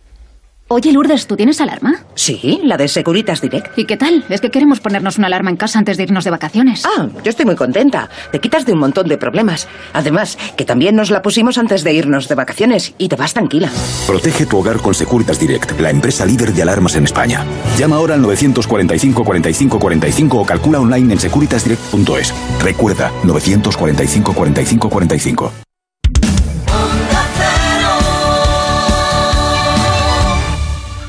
Oye, 0.74 0.90
Lourdes, 0.90 1.26
¿tú 1.26 1.36
tienes 1.36 1.60
alarma? 1.60 2.02
Sí, 2.14 2.62
la 2.64 2.78
de 2.78 2.88
Securitas 2.88 3.42
Direct. 3.42 3.78
¿Y 3.78 3.84
qué 3.84 3.98
tal? 3.98 4.24
Es 4.30 4.40
que 4.40 4.50
queremos 4.50 4.80
ponernos 4.80 5.18
una 5.18 5.26
alarma 5.26 5.50
en 5.50 5.58
casa 5.58 5.78
antes 5.78 5.98
de 5.98 6.04
irnos 6.04 6.24
de 6.24 6.30
vacaciones. 6.30 6.86
Ah, 6.86 7.08
yo 7.22 7.28
estoy 7.28 7.44
muy 7.44 7.56
contenta. 7.56 8.08
Te 8.30 8.40
quitas 8.40 8.64
de 8.64 8.72
un 8.72 8.78
montón 8.78 9.06
de 9.06 9.18
problemas. 9.18 9.68
Además, 9.92 10.38
que 10.56 10.64
también 10.64 10.96
nos 10.96 11.10
la 11.10 11.20
pusimos 11.20 11.58
antes 11.58 11.84
de 11.84 11.92
irnos 11.92 12.26
de 12.26 12.36
vacaciones 12.36 12.94
y 12.96 13.08
te 13.08 13.16
vas 13.16 13.34
tranquila. 13.34 13.70
Protege 14.06 14.46
tu 14.46 14.56
hogar 14.56 14.78
con 14.78 14.94
Securitas 14.94 15.38
Direct, 15.38 15.78
la 15.78 15.90
empresa 15.90 16.24
líder 16.24 16.54
de 16.54 16.62
alarmas 16.62 16.96
en 16.96 17.04
España. 17.04 17.44
Llama 17.76 17.96
ahora 17.96 18.14
al 18.14 18.22
945 18.22 19.24
45 19.24 19.78
45 19.78 20.38
o 20.38 20.46
calcula 20.46 20.80
online 20.80 21.12
en 21.12 21.20
securitasdirect.es. 21.20 22.32
Recuerda, 22.62 23.12
945 23.24 24.32
45 24.32 24.88
45. 24.88 25.71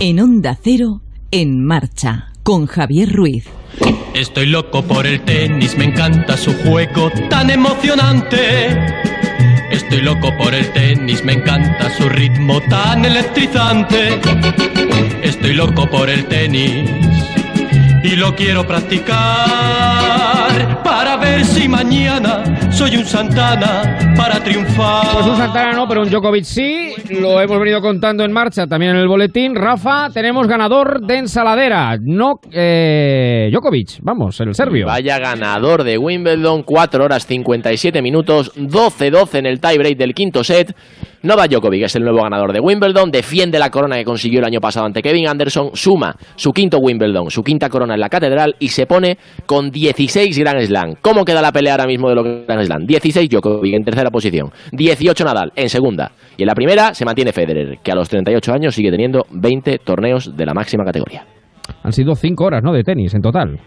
En 0.05 0.19
Onda 0.19 0.57
Cero, 0.61 0.99
en 1.31 1.63
marcha, 1.63 2.33
con 2.43 2.65
Javier 2.65 3.09
Ruiz. 3.09 3.45
Estoy 4.13 4.47
loco 4.47 4.83
por 4.83 5.07
el 5.07 5.21
tenis, 5.21 5.77
me 5.77 5.85
encanta 5.85 6.35
su 6.35 6.51
juego 6.55 7.09
tan 7.29 7.49
emocionante. 7.49 8.67
Estoy 9.71 10.01
loco 10.01 10.27
por 10.37 10.53
el 10.53 10.69
tenis, 10.73 11.23
me 11.23 11.31
encanta 11.31 11.89
su 11.97 12.09
ritmo 12.09 12.59
tan 12.69 13.05
electrizante. 13.05 14.19
Estoy 15.23 15.53
loco 15.53 15.89
por 15.89 16.09
el 16.09 16.25
tenis 16.25 16.91
y 18.03 18.17
lo 18.17 18.35
quiero 18.35 18.67
practicar 18.67 19.23
para 20.83 21.15
ver 21.15 21.45
si 21.45 21.69
mañana 21.69 22.43
soy 22.73 22.97
un 22.97 23.05
Santana 23.05 24.15
para 24.17 24.43
triunfar. 24.43 25.13
Pues 25.13 25.25
un 25.27 25.37
Santana 25.37 25.73
no, 25.73 25.87
pero 25.87 26.01
un 26.01 26.09
Djokovic 26.09 26.43
sí. 26.43 26.93
Lo 27.09 27.39
hemos 27.39 27.59
venido 27.59 27.81
contando 27.81 28.23
en 28.23 28.31
marcha 28.31 28.65
también 28.65 28.93
en 28.93 28.97
el 28.97 29.07
boletín. 29.07 29.55
Rafa, 29.55 30.09
tenemos 30.09 30.47
ganador 30.47 31.01
de 31.01 31.19
ensaladera. 31.19 31.97
No, 32.01 32.39
eh, 32.51 33.49
Djokovic, 33.51 33.99
vamos, 34.01 34.39
el 34.39 34.55
serbio. 34.55 34.87
Vaya 34.87 35.19
ganador 35.19 35.83
de 35.83 35.97
Wimbledon, 35.97 36.63
4 36.63 37.03
horas 37.03 37.27
57 37.27 38.01
minutos, 38.01 38.51
12-12 38.55 39.39
en 39.39 39.45
el 39.45 39.59
tiebreak 39.59 39.97
del 39.97 40.13
quinto 40.13 40.43
set. 40.43 40.75
Novak 41.25 41.49
Djokovic 41.49 41.83
es 41.83 41.95
el 41.95 42.03
nuevo 42.03 42.21
ganador 42.21 42.51
de 42.51 42.59
Wimbledon, 42.59 43.09
defiende 43.09 43.57
la 43.57 43.69
corona 43.69 43.95
que 43.95 44.03
consiguió 44.03 44.39
el 44.39 44.45
año 44.45 44.59
pasado 44.59 44.85
ante 44.85 45.01
Kevin 45.01 45.29
Anderson, 45.29 45.69
suma 45.73 46.17
su 46.35 46.51
quinto 46.51 46.79
Wimbledon, 46.79 47.29
su 47.29 47.41
quinta 47.43 47.69
corona 47.69 47.93
en 47.93 48.01
la 48.01 48.09
catedral 48.09 48.57
y 48.59 48.67
se 48.67 48.85
pone 48.85 49.17
con 49.45 49.71
16 49.71 50.37
Grand 50.37 50.59
Slam. 50.59 50.95
¿Cómo 51.01 51.23
queda 51.23 51.41
la 51.41 51.53
pelea 51.53 51.75
ahora 51.75 51.87
mismo 51.87 52.09
de 52.09 52.15
los 52.15 52.25
Grand 52.45 52.65
Slam? 52.65 52.85
16 52.85 53.29
Djokovic 53.29 53.73
en 53.73 53.85
tercera 53.85 54.11
posición, 54.11 54.49
18 54.73 55.23
Nadal 55.23 55.53
en 55.55 55.69
segunda 55.69 56.11
y 56.35 56.43
en 56.43 56.47
la 56.47 56.55
primera 56.55 56.93
se 56.93 57.05
mantiene 57.05 57.31
Federer, 57.31 57.77
que 57.81 57.91
a 57.93 57.95
los 57.95 58.09
38 58.09 58.51
años 58.51 58.75
sigue 58.75 58.91
teniendo 58.91 59.25
20 59.31 59.77
torneos 59.77 60.35
de 60.35 60.45
la 60.45 60.53
máxima 60.53 60.83
categoría. 60.83 61.25
Han 61.83 61.93
sido 61.93 62.15
cinco 62.15 62.43
horas, 62.43 62.63
¿no? 62.65 62.73
De 62.73 62.83
tenis 62.83 63.13
en 63.13 63.21
total. 63.21 63.61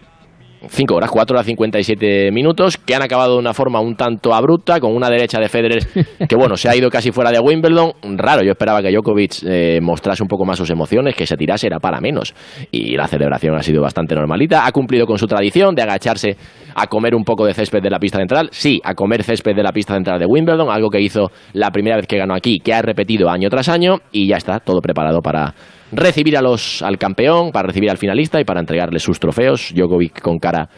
5 0.67 0.95
horas, 0.95 1.11
4 1.11 1.35
horas 1.35 1.45
57 1.45 2.31
minutos, 2.31 2.77
que 2.77 2.95
han 2.95 3.01
acabado 3.01 3.33
de 3.33 3.39
una 3.39 3.53
forma 3.53 3.79
un 3.79 3.95
tanto 3.95 4.33
abrupta, 4.33 4.79
con 4.79 4.95
una 4.95 5.09
derecha 5.09 5.39
de 5.39 5.49
Federer 5.49 5.87
que, 6.27 6.35
bueno, 6.35 6.57
se 6.57 6.69
ha 6.69 6.75
ido 6.75 6.89
casi 6.89 7.11
fuera 7.11 7.31
de 7.31 7.39
Wimbledon. 7.39 7.93
Raro, 8.17 8.43
yo 8.43 8.51
esperaba 8.51 8.81
que 8.81 8.91
Djokovic 8.91 9.43
eh, 9.43 9.79
mostrase 9.81 10.23
un 10.23 10.27
poco 10.27 10.45
más 10.45 10.57
sus 10.57 10.69
emociones, 10.69 11.15
que 11.15 11.27
se 11.27 11.35
tirase, 11.37 11.67
era 11.67 11.79
para 11.79 11.99
menos. 11.99 12.33
Y 12.71 12.95
la 12.95 13.07
celebración 13.07 13.55
ha 13.55 13.61
sido 13.61 13.81
bastante 13.81 14.15
normalita. 14.15 14.65
Ha 14.65 14.71
cumplido 14.71 15.05
con 15.05 15.17
su 15.17 15.27
tradición 15.27 15.75
de 15.75 15.83
agacharse 15.83 16.37
a 16.75 16.87
comer 16.87 17.15
un 17.15 17.23
poco 17.23 17.45
de 17.45 17.53
césped 17.53 17.81
de 17.81 17.89
la 17.89 17.99
pista 17.99 18.17
central. 18.17 18.49
Sí, 18.51 18.81
a 18.83 18.93
comer 18.93 19.23
césped 19.23 19.55
de 19.55 19.63
la 19.63 19.71
pista 19.71 19.93
central 19.93 20.19
de 20.19 20.25
Wimbledon, 20.25 20.69
algo 20.69 20.89
que 20.89 21.01
hizo 21.01 21.31
la 21.53 21.71
primera 21.71 21.95
vez 21.97 22.07
que 22.07 22.17
ganó 22.17 22.33
aquí, 22.33 22.59
que 22.59 22.73
ha 22.73 22.81
repetido 22.81 23.29
año 23.29 23.49
tras 23.49 23.69
año, 23.69 23.97
y 24.11 24.27
ya 24.27 24.37
está, 24.37 24.59
todo 24.59 24.81
preparado 24.81 25.21
para 25.21 25.53
recibir 25.91 26.37
a 26.37 26.41
los, 26.41 26.81
al 26.81 26.97
campeón, 26.97 27.51
para 27.51 27.67
recibir 27.67 27.89
al 27.89 27.97
finalista 27.97 28.39
y 28.39 28.45
para 28.45 28.59
entregarle 28.59 28.99
sus 28.99 29.19
trofeos. 29.19 29.73
Djokovic 29.73 30.21
con 30.21 30.37
cara 30.39 30.69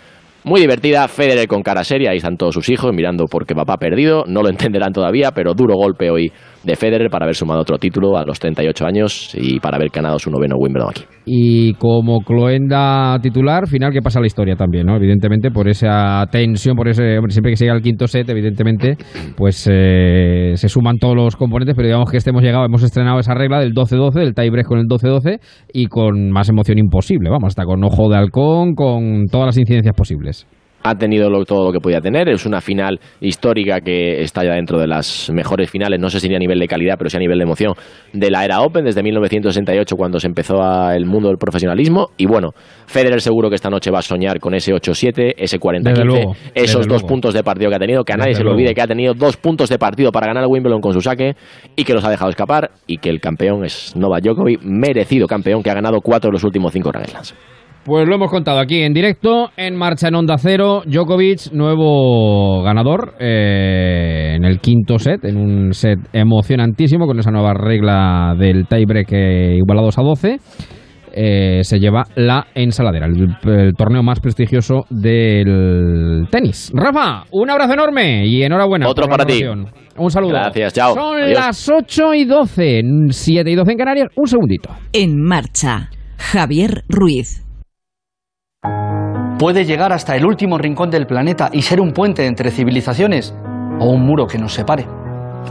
muy 0.44 0.62
divertida, 0.62 1.08
Federer 1.08 1.48
con 1.48 1.62
cara 1.62 1.84
seria, 1.84 2.12
ahí 2.12 2.18
están 2.18 2.38
todos 2.38 2.54
sus 2.54 2.70
hijos 2.70 2.94
mirando 2.94 3.26
porque 3.26 3.54
papá 3.54 3.74
ha 3.74 3.78
perdido, 3.78 4.24
no 4.28 4.42
lo 4.42 4.50
entenderán 4.50 4.94
todavía, 4.94 5.32
pero 5.32 5.54
duro 5.54 5.76
golpe 5.76 6.10
hoy 6.10 6.32
de 6.64 6.76
Federer 6.76 7.10
para 7.10 7.26
haber 7.26 7.36
sumado 7.36 7.62
otro 7.62 7.78
título 7.78 8.18
a 8.18 8.26
los 8.26 8.40
38 8.40 8.86
años 8.86 9.32
y 9.36 9.60
para 9.60 9.78
haber 9.78 9.90
ganado 9.90 10.20
su 10.20 10.30
noveno 10.30 10.56
Wimbledon 10.58 10.90
aquí. 10.90 11.04
Y 11.26 11.74
como 11.74 12.22
Cloenda 12.22 13.20
titular, 13.22 13.68
final 13.68 13.92
que 13.92 14.02
pasa 14.02 14.20
la 14.20 14.28
historia 14.28 14.56
también, 14.56 14.86
¿no? 14.86 14.96
Evidentemente, 14.96 15.52
por 15.52 15.68
esa 15.70 16.26
tensión, 16.32 16.76
por 16.76 16.88
ese, 16.88 17.18
hombre, 17.18 17.32
siempre 17.32 17.52
que 17.52 17.56
se 17.56 17.66
llega 17.66 17.76
al 17.76 17.82
quinto 17.82 18.08
set, 18.08 18.28
evidentemente, 18.30 18.98
pues 19.36 19.68
eh, 19.72 20.54
se 20.56 20.70
suman 20.70 20.98
todos 20.98 21.16
los 21.16 21.36
componentes, 21.36 21.76
pero 21.76 21.88
digamos 21.88 22.10
que 22.10 22.18
este 22.18 22.32
hemos 22.32 22.44
llegado, 22.44 22.66
hemos 22.66 22.84
estrenado 22.84 23.20
esa 23.20 23.34
regla 23.34 23.60
del 23.60 23.74
12-12, 23.74 24.14
del 24.14 24.34
tiebreak 24.34 24.68
con 24.68 24.80
el 24.80 24.88
12-12 24.88 25.40
y 25.74 25.86
con 25.88 26.32
más 26.32 26.50
emoción 26.50 26.78
imposible, 26.78 27.30
vamos, 27.30 27.48
hasta 27.48 27.64
con 27.64 27.84
ojo 27.84 28.10
de 28.10 28.18
halcón, 28.18 28.74
con 28.74 29.26
todas 29.32 29.48
las 29.48 29.58
incidencias 29.58 29.96
posibles 29.96 30.48
ha 30.84 30.96
tenido 30.96 31.30
lo, 31.30 31.44
todo 31.46 31.66
lo 31.66 31.72
que 31.72 31.80
podía 31.80 32.00
tener. 32.00 32.30
Es 32.30 32.46
una 32.46 32.62
final 32.62 33.00
histórica 33.22 33.82
que 33.82 34.22
está 34.22 34.44
ya 34.44 34.54
dentro 34.54 34.80
de 34.80 34.88
las 34.88 35.30
mejores 35.32 35.70
finales, 35.70 36.00
no 36.00 36.10
sé 36.10 36.20
si 36.20 36.34
a 36.34 36.40
nivel 36.40 36.60
de 36.60 36.68
calidad, 36.68 36.96
pero 36.98 37.10
sí 37.10 37.18
a 37.18 37.20
nivel 37.20 37.38
de 37.38 37.44
emoción, 37.44 37.74
de 38.14 38.32
la 38.32 38.46
era 38.46 38.62
Open 38.62 38.86
desde 38.86 39.04
1968 39.04 39.96
cuando 39.96 40.20
se 40.20 40.28
empezó 40.28 40.62
a 40.62 40.96
el 40.96 41.06
mundo 41.06 41.30
del 41.30 41.38
profesionalismo. 41.38 42.10
Y 42.18 42.26
bueno, 42.26 42.52
Federer 42.86 43.22
seguro 43.22 43.50
que 43.50 43.56
esta 43.56 43.70
noche 43.70 43.92
va 43.92 44.00
a 44.00 44.04
soñar 44.04 44.40
con 44.40 44.54
ese 44.54 44.74
8-7, 44.74 45.34
ese 45.38 45.60
40-15, 45.60 46.36
esos 46.54 46.88
dos 46.88 47.04
puntos 47.04 47.34
de 47.34 47.44
partido 47.44 47.70
que 47.70 47.76
ha 47.76 47.80
tenido, 47.80 48.04
que 48.04 48.14
a 48.14 48.18
nadie 48.18 48.36
se 48.36 48.44
le 48.44 48.50
olvide 48.50 48.74
que 48.74 48.82
ha 48.82 48.88
tenido 48.88 49.14
dos 49.14 49.38
puntos 49.38 49.70
de 49.70 49.78
partido 49.78 50.12
para 50.12 50.28
ganar 50.28 50.44
el 50.44 50.50
Wimbledon 50.50 50.82
con 50.82 50.94
su 50.94 51.02
saque 51.02 51.36
y 51.76 51.84
que 51.84 51.94
los 51.94 52.04
ha 52.04 52.10
dejado 52.10 52.30
escapar 52.30 52.72
y 52.88 52.98
que 52.98 53.10
el 53.10 53.20
campeón 53.20 53.66
es 53.66 53.96
Novak 53.96 54.24
Djokovic, 54.24 54.62
merecido 54.64 55.28
campeón 55.28 55.64
que 55.64 55.70
ha 55.70 55.74
ganado 55.74 56.00
cuatro 56.02 56.30
de 56.30 56.34
los 56.34 56.44
últimos 56.44 56.74
cinco 56.74 56.90
Grand 56.92 57.08
Slams. 57.08 57.36
Pues 57.86 58.08
lo 58.08 58.16
hemos 58.16 58.30
contado 58.30 58.60
aquí 58.60 58.82
en 58.82 58.94
directo, 58.94 59.50
en 59.56 59.76
marcha 59.76 60.10
en 60.10 60.16
Onda 60.16 60.38
Cero. 60.38 60.84
Djokovic, 60.86 61.52
nuevo 61.54 62.62
ganador 62.62 63.16
eh, 63.20 64.34
en 64.36 64.44
el 64.44 64.60
quinto 64.60 65.00
set, 65.00 65.24
en 65.24 65.38
un 65.38 65.74
set 65.74 65.98
emocionantísimo 66.12 67.08
con 67.08 67.20
esa 67.20 67.32
nueva 67.32 67.54
regla 67.54 68.36
del 68.38 68.68
tiebreak 68.68 69.12
eh, 69.14 69.56
igualados 69.58 69.98
a 69.98 70.04
12. 70.04 70.38
Eh, 71.12 71.62
se 71.64 71.80
lleva 71.80 72.04
la 72.16 72.48
ensaladera, 72.54 73.08
el, 73.08 73.74
torneo 73.76 74.04
más 74.04 74.20
prestigioso 74.20 74.86
del 74.90 76.28
tenis. 76.30 76.72
Rafa, 76.74 77.24
un 77.32 77.50
abrazo 77.50 77.74
enorme 77.74 78.28
y 78.28 78.44
enhorabuena. 78.44 78.88
Otro 78.88 79.08
para 79.08 79.26
ti. 79.26 79.42
Un 79.98 80.12
saludo. 80.12 80.34
Gracias, 80.34 80.74
chao. 80.74 80.94
Son 80.94 81.34
las 81.34 81.68
8 81.68 82.14
y 82.14 82.26
12, 82.26 82.82
7 83.10 83.50
y 83.50 83.56
12 83.56 83.72
en 83.72 83.78
Canarias. 83.78 84.08
Un 84.16 84.28
segundito. 84.28 84.70
En 84.94 85.20
marcha, 85.20 85.90
Javier 86.18 86.84
Ruiz. 86.88 87.49
Puede 89.40 89.64
llegar 89.64 89.94
hasta 89.94 90.18
el 90.18 90.26
último 90.26 90.58
rincón 90.58 90.92
del 90.92 91.08
planeta 91.08 91.50
y 91.54 91.62
ser 91.62 91.80
un 91.80 91.94
puente 91.94 92.26
entre 92.26 92.52
civilizaciones 92.52 93.34
o 93.80 93.86
un 93.86 94.06
muro 94.06 94.28
que 94.28 94.38
nos 94.38 94.54
separe. 94.54 94.86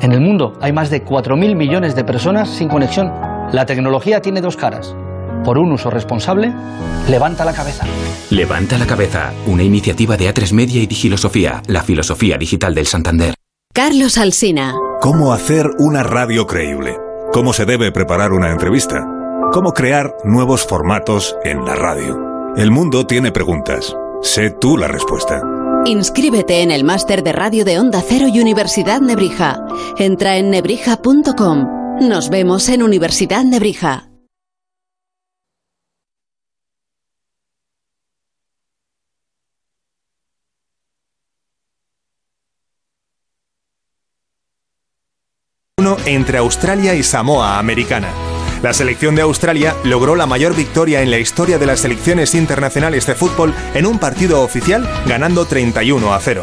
En 0.03 0.12
el 0.12 0.20
mundo 0.20 0.59
hay 0.61 0.74
más 0.74 0.91
de 0.91 1.03
4.000 1.03 1.57
millones 1.57 1.97
de 1.97 2.05
personas 2.05 2.51
sin 2.51 2.68
conexión. 2.68 3.11
La 3.51 3.64
tecnología 3.64 4.20
tiene 4.20 4.43
dos 4.43 4.59
caras. 4.59 4.95
Por 5.43 5.57
un 5.57 5.72
uso 5.72 5.89
responsable, 5.89 6.53
levanta 7.09 7.47
la 7.47 7.55
cabeza. 7.55 7.86
Levanta 8.28 8.76
la 8.76 8.84
cabeza, 8.84 9.32
una 9.47 9.62
iniciativa 9.62 10.18
de 10.18 10.34
A3 10.34 10.53
Media 10.53 10.82
y 10.82 10.86
Digilosofía, 10.86 11.62
la 11.66 11.82
filosofía 11.82 12.36
digital 12.36 12.74
del 12.74 12.86
Santander. 12.86 13.32
Carlos 13.72 14.18
Alsina. 14.18 14.74
¿Cómo 15.01 15.32
hacer 15.32 15.66
una 15.78 16.03
radio 16.03 16.47
creíble? 16.47 16.99
¿Cómo 17.32 17.55
se 17.55 17.64
debe 17.64 17.91
preparar 17.91 18.32
una 18.32 18.51
entrevista? 18.51 19.07
¿Cómo 19.51 19.72
crear 19.72 20.12
nuevos 20.24 20.66
formatos 20.66 21.36
en 21.43 21.64
la 21.64 21.74
radio? 21.74 22.28
El 22.57 22.70
mundo 22.72 23.07
tiene 23.07 23.30
preguntas. 23.30 23.94
Sé 24.22 24.51
tú 24.51 24.76
la 24.76 24.88
respuesta. 24.88 25.40
Inscríbete 25.84 26.62
en 26.62 26.72
el 26.72 26.82
máster 26.82 27.22
de 27.22 27.32
radio 27.32 27.64
de 27.64 27.78
Onda 27.78 28.03
Cero 28.07 28.26
y 28.26 28.40
Universidad 28.40 29.01
Nebrija. 29.01 29.64
Entra 29.96 30.36
en 30.36 30.51
nebrija.com. 30.51 31.99
Nos 32.01 32.30
vemos 32.30 32.68
en 32.68 32.82
Universidad 32.82 33.44
Nebrija. 33.44 34.09
Uno 45.78 45.96
entre 46.07 46.38
Australia 46.38 46.94
y 46.94 47.05
Samoa 47.05 47.61
Americana. 47.61 48.38
La 48.62 48.72
selección 48.72 49.14
de 49.14 49.22
Australia 49.22 49.76
logró 49.84 50.16
la 50.16 50.26
mayor 50.26 50.54
victoria 50.54 51.02
en 51.02 51.11
la 51.11 51.18
historia 51.18 51.59
de 51.59 51.66
las 51.66 51.80
selecciones 51.80 52.34
internacionales 52.34 53.06
de 53.06 53.14
fútbol 53.14 53.54
en 53.74 53.86
un 53.86 53.98
partido 53.98 54.42
oficial 54.42 54.88
ganando 55.06 55.44
31 55.44 56.12
a 56.12 56.18
0. 56.20 56.42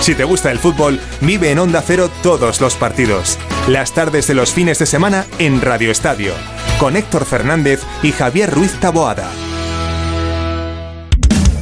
Si 0.00 0.14
te 0.14 0.24
gusta 0.24 0.50
el 0.50 0.58
fútbol, 0.58 1.00
vive 1.20 1.50
en 1.50 1.58
Onda 1.60 1.82
Cero 1.86 2.10
todos 2.22 2.60
los 2.60 2.74
partidos. 2.74 3.38
Las 3.68 3.92
tardes 3.94 4.26
de 4.26 4.34
los 4.34 4.52
fines 4.52 4.78
de 4.78 4.86
semana 4.86 5.26
en 5.38 5.60
Radio 5.60 5.90
Estadio, 5.90 6.34
con 6.78 6.96
Héctor 6.96 7.24
Fernández 7.24 7.82
y 8.02 8.12
Javier 8.12 8.50
Ruiz 8.50 8.72
Taboada. 8.80 9.30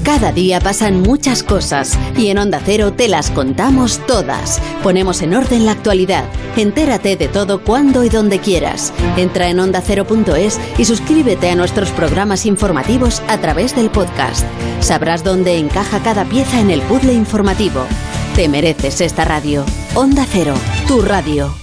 Cada 0.03 0.33
día 0.33 0.59
pasan 0.59 1.01
muchas 1.01 1.45
cosas 1.45 1.97
y 2.17 2.29
en 2.29 2.39
Onda 2.39 2.61
Cero 2.65 2.93
te 2.93 3.07
las 3.07 3.31
contamos 3.31 4.01
todas. 4.07 4.61
Ponemos 4.83 5.23
en 5.23 5.35
orden 5.35 5.65
la 5.65 5.73
actualidad. 5.73 6.25
Entérate 6.57 7.17
de 7.17 7.29
todo 7.29 7.63
cuando 7.63 8.03
y 8.03 8.09
donde 8.09 8.41
quieras. 8.41 8.93
Entra 9.17 9.49
en 9.49 9.61
ondacero.es 9.61 10.59
y 10.77 10.85
suscríbete 10.87 11.51
a 11.51 11.55
nuestros 11.55 11.91
programas 11.91 12.47
informativos 12.47 13.23
a 13.29 13.39
través 13.39 13.77
del 13.77 13.91
podcast. 13.91 14.45
Sabrás 14.81 15.23
dónde 15.23 15.59
encaja 15.59 16.03
cada 16.03 16.25
pieza 16.25 16.61
en 16.61 16.73
el 16.73 16.83
puzzle 16.83 17.13
informativo. 17.13 17.87
Te 18.35 18.49
mereces 18.49 19.01
esta 19.01 19.25
radio. 19.25 19.65
Onda 19.95 20.27
Cero, 20.29 20.55
tu 20.89 21.01
radio. 21.03 21.62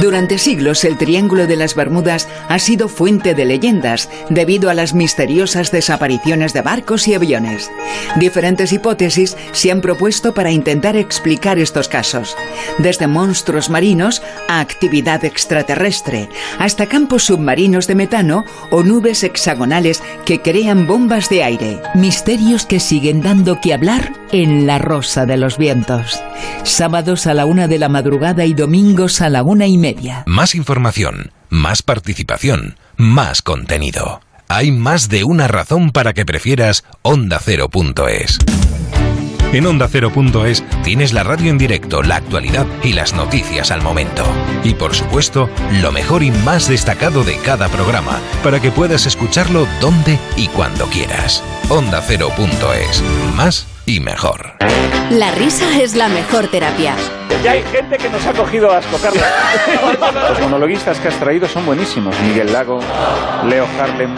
Durante 0.00 0.38
siglos 0.38 0.84
el 0.84 0.96
Triángulo 0.96 1.46
de 1.46 1.56
las 1.56 1.74
Bermudas 1.74 2.28
ha 2.48 2.58
sido 2.58 2.88
fuente 2.88 3.34
de 3.34 3.44
leyendas 3.44 4.08
debido 4.28 4.70
a 4.70 4.74
las 4.74 4.94
misteriosas 4.94 5.70
desapariciones 5.70 6.52
de 6.52 6.62
barcos 6.62 7.06
y 7.08 7.14
aviones. 7.14 7.70
Diferentes 8.16 8.72
hipótesis 8.72 9.36
se 9.52 9.70
han 9.70 9.80
propuesto 9.80 10.34
para 10.34 10.50
intentar 10.50 10.96
explicar 10.96 11.58
estos 11.58 11.88
casos, 11.88 12.36
desde 12.78 13.06
monstruos 13.06 13.70
marinos 13.70 14.22
a 14.48 14.60
actividad 14.60 15.24
extraterrestre, 15.24 16.28
hasta 16.58 16.86
campos 16.86 17.24
submarinos 17.24 17.86
de 17.86 17.94
metano 17.94 18.44
o 18.70 18.82
nubes 18.82 19.22
hexagonales 19.22 20.02
que 20.24 20.40
crean 20.40 20.86
bombas 20.86 21.28
de 21.28 21.42
aire. 21.42 21.80
Misterios 21.94 22.66
que 22.66 22.80
siguen 22.80 23.22
dando 23.22 23.60
que 23.60 23.74
hablar 23.74 24.12
en 24.32 24.66
La 24.66 24.78
Rosa 24.78 25.26
de 25.26 25.36
los 25.36 25.58
Vientos. 25.58 26.22
Sábados 26.62 27.26
a 27.26 27.34
la 27.34 27.46
una 27.46 27.68
de 27.68 27.78
la 27.78 27.88
madrugada 27.88 28.44
y 28.44 28.54
domingos 28.54 29.20
a 29.20 29.28
la 29.28 29.42
una 29.42 29.66
y 29.66 29.69
media. 29.76 30.24
Más 30.26 30.54
información, 30.54 31.32
más 31.48 31.82
participación, 31.82 32.76
más 32.96 33.42
contenido. 33.42 34.20
Hay 34.48 34.72
más 34.72 35.08
de 35.08 35.24
una 35.24 35.46
razón 35.46 35.90
para 35.90 36.12
que 36.12 36.26
prefieras 36.26 36.84
ondacero.es. 37.02 38.38
En 39.52 39.66
ondacero.es 39.66 40.62
tienes 40.84 41.12
la 41.12 41.24
radio 41.24 41.50
en 41.50 41.58
directo, 41.58 42.02
la 42.02 42.16
actualidad 42.16 42.66
y 42.84 42.92
las 42.92 43.14
noticias 43.14 43.72
al 43.72 43.82
momento. 43.82 44.24
Y 44.62 44.74
por 44.74 44.94
supuesto, 44.94 45.50
lo 45.80 45.90
mejor 45.90 46.22
y 46.22 46.30
más 46.30 46.68
destacado 46.68 47.24
de 47.24 47.36
cada 47.38 47.68
programa, 47.68 48.20
para 48.44 48.60
que 48.60 48.70
puedas 48.70 49.06
escucharlo 49.06 49.66
donde 49.80 50.20
y 50.36 50.46
cuando 50.48 50.86
quieras. 50.86 51.42
Ondacero.es. 51.68 53.02
Más 53.34 53.66
y 53.90 53.98
mejor. 53.98 54.54
La 55.10 55.32
risa 55.32 55.80
es 55.80 55.96
la 55.96 56.08
mejor 56.08 56.46
terapia. 56.46 56.94
Ya 57.42 57.52
hay 57.52 57.62
gente 57.64 57.98
que 57.98 58.08
nos 58.08 58.24
ha 58.24 58.32
cogido 58.32 58.70
asco, 58.70 58.98
Carlos. 58.98 59.24
Los 60.28 60.40
monologuistas 60.42 61.00
que 61.00 61.08
has 61.08 61.16
traído 61.16 61.48
son 61.48 61.66
buenísimos. 61.66 62.14
Miguel 62.20 62.52
Lago, 62.52 62.78
Leo 63.48 63.66
Harlem, 63.80 64.14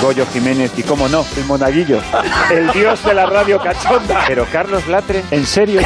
Goyo 0.00 0.26
Jiménez 0.26 0.72
y, 0.76 0.82
cómo 0.82 1.08
no, 1.08 1.24
el 1.36 1.44
monaguillo, 1.44 2.00
el 2.50 2.72
dios 2.72 3.04
de 3.04 3.14
la 3.14 3.26
radio 3.26 3.60
cachonda. 3.60 4.24
Pero 4.26 4.44
Carlos 4.50 4.88
Latre, 4.88 5.22
¿en 5.30 5.46
serio? 5.46 5.82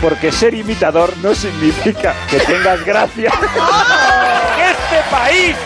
Porque 0.00 0.30
ser 0.30 0.54
imitador 0.54 1.12
no 1.22 1.34
significa 1.34 2.14
que 2.30 2.38
tengas 2.38 2.84
gracia. 2.84 3.30
¡Este 4.70 5.10
país 5.10 5.56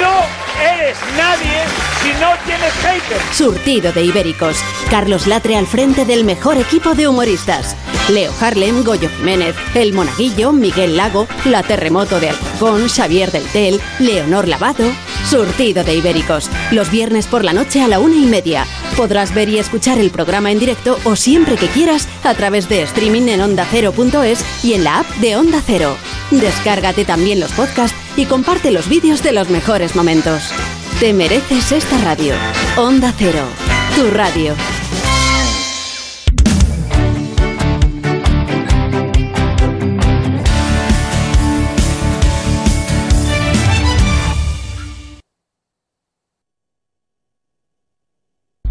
no 0.00 0.45
eres 0.60 0.96
nadie 1.16 1.64
si 2.02 2.08
no 2.20 2.32
tienes 2.44 2.72
haters. 2.82 3.36
Surtido 3.36 3.92
de 3.92 4.04
Ibéricos. 4.04 4.56
Carlos 4.90 5.26
Latre 5.26 5.56
al 5.56 5.66
frente 5.66 6.04
del 6.04 6.24
mejor 6.24 6.56
equipo 6.56 6.94
de 6.94 7.08
humoristas. 7.08 7.76
Leo 8.08 8.32
Harlem, 8.40 8.84
Goyo 8.84 9.08
Jiménez, 9.18 9.56
El 9.74 9.92
Monaguillo, 9.92 10.52
Miguel 10.52 10.96
Lago, 10.96 11.26
La 11.44 11.62
Terremoto 11.62 12.20
de 12.20 12.30
Alcorcón, 12.30 12.88
Xavier 12.88 13.32
del 13.32 13.44
Tel, 13.46 13.80
Leonor 13.98 14.46
Lavado. 14.46 14.84
Surtido 15.28 15.82
de 15.82 15.96
Ibéricos. 15.96 16.48
Los 16.70 16.90
viernes 16.90 17.26
por 17.26 17.44
la 17.44 17.52
noche 17.52 17.82
a 17.82 17.88
la 17.88 17.98
una 17.98 18.14
y 18.14 18.26
media. 18.26 18.64
Podrás 18.96 19.34
ver 19.34 19.48
y 19.48 19.58
escuchar 19.58 19.98
el 19.98 20.10
programa 20.10 20.50
en 20.50 20.58
directo 20.58 20.98
o 21.04 21.16
siempre 21.16 21.56
que 21.56 21.66
quieras 21.68 22.08
a 22.24 22.34
través 22.34 22.68
de 22.68 22.82
streaming 22.82 23.28
en 23.28 23.42
ondacero.es 23.42 24.64
y 24.64 24.72
en 24.72 24.84
la 24.84 25.00
app 25.00 25.06
de 25.16 25.36
Onda 25.36 25.62
Cero. 25.64 25.96
Descárgate 26.30 27.04
también 27.04 27.38
los 27.38 27.52
podcasts 27.52 27.96
y 28.16 28.24
comparte 28.24 28.70
los 28.70 28.88
vídeos 28.88 29.22
de 29.22 29.32
los 29.32 29.50
mejores 29.50 29.94
momentos. 29.94 30.50
Te 30.98 31.12
mereces 31.12 31.72
esta 31.72 31.98
radio. 31.98 32.34
Onda 32.76 33.12
Cero, 33.18 33.44
tu 33.94 34.10
radio. 34.10 34.54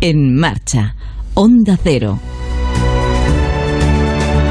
En 0.02 0.36
marcha. 0.36 0.94
Onda 1.34 1.78
Cero. 1.82 2.20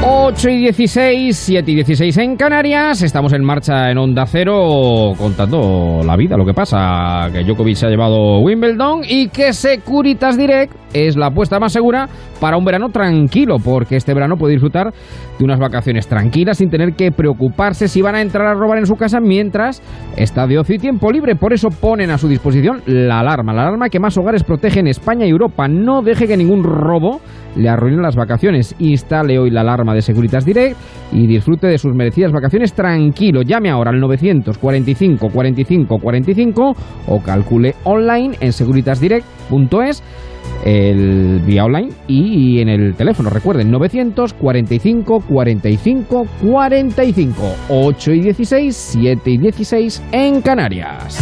8 0.07 0.49
y 0.49 0.57
16, 0.57 1.35
7 1.35 1.71
y 1.71 1.75
16 1.75 2.17
en 2.17 2.35
Canarias. 2.35 3.01
Estamos 3.01 3.33
en 3.33 3.43
marcha 3.43 3.89
en 3.89 3.97
Onda 3.97 4.25
Cero 4.25 5.13
contando 5.17 6.01
la 6.03 6.15
vida, 6.15 6.35
lo 6.37 6.45
que 6.45 6.53
pasa. 6.53 7.29
Que 7.31 7.43
Djokovic 7.43 7.75
se 7.75 7.87
ha 7.87 7.89
llevado 7.89 8.39
Wimbledon 8.39 9.01
y 9.07 9.29
que 9.29 9.53
Securitas 9.53 10.37
Direct 10.37 10.73
es 10.95 11.17
la 11.17 11.27
apuesta 11.27 11.59
más 11.59 11.73
segura 11.73 12.07
para 12.39 12.57
un 12.57 12.63
verano 12.63 12.89
tranquilo, 12.89 13.57
porque 13.63 13.97
este 13.97 14.13
verano 14.13 14.37
puede 14.37 14.53
disfrutar 14.53 14.93
de 15.37 15.43
unas 15.43 15.59
vacaciones 15.59 16.07
tranquilas 16.07 16.57
sin 16.57 16.69
tener 16.69 16.93
que 16.93 17.11
preocuparse 17.11 17.89
si 17.89 18.01
van 18.01 18.15
a 18.15 18.21
entrar 18.21 18.47
a 18.47 18.53
robar 18.53 18.77
en 18.77 18.85
su 18.85 18.95
casa 18.95 19.19
mientras 19.19 19.81
está 20.15 20.47
de 20.47 20.57
ocio 20.57 20.75
y 20.75 20.79
tiempo 20.79 21.11
libre. 21.11 21.35
Por 21.35 21.51
eso 21.51 21.67
ponen 21.69 22.11
a 22.11 22.17
su 22.17 22.29
disposición 22.29 22.81
la 22.85 23.19
alarma, 23.19 23.53
la 23.53 23.63
alarma 23.63 23.89
que 23.89 23.99
más 23.99 24.17
hogares 24.17 24.43
protege 24.43 24.79
en 24.79 24.87
España 24.87 25.25
y 25.25 25.29
Europa. 25.29 25.67
No 25.67 26.01
deje 26.01 26.27
que 26.27 26.37
ningún 26.37 26.63
robo 26.63 27.19
le 27.57 27.67
arruine 27.67 28.01
las 28.01 28.15
vacaciones. 28.15 28.75
Instale 28.79 29.37
hoy 29.37 29.49
la 29.49 29.61
alarma 29.61 29.93
de 29.93 30.01
Securitas 30.01 30.45
Direct 30.45 30.77
y 31.11 31.27
disfrute 31.27 31.67
de 31.67 31.77
sus 31.77 31.93
merecidas 31.93 32.31
vacaciones 32.31 32.73
tranquilo. 32.73 33.41
Llame 33.41 33.69
ahora 33.69 33.91
al 33.91 33.99
945 33.99 35.29
45 35.29 35.99
45 35.99 36.75
o 37.07 37.19
calcule 37.21 37.75
online 37.83 38.37
en 38.39 38.53
securitasdirect.es 38.53 40.03
el 40.63 41.41
vía 41.45 41.65
online 41.65 41.89
y 42.07 42.59
en 42.59 42.69
el 42.69 42.95
teléfono. 42.95 43.29
Recuerden, 43.29 43.71
945 43.71 45.21
45 45.21 46.27
45 46.41 47.55
8 47.69 48.11
y 48.13 48.19
16, 48.21 48.75
7 48.75 49.29
y 49.29 49.37
16 49.37 50.03
en 50.11 50.41
Canarias. 50.41 51.19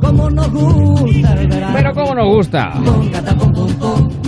Como 0.00 0.30
nos 0.30 0.50
gusta 0.50 1.34
el 1.34 1.48
verano. 1.48 1.74
Pero 1.76 1.94
cómo 1.94 2.14
nos 2.14 2.26
gusta. 2.26 2.72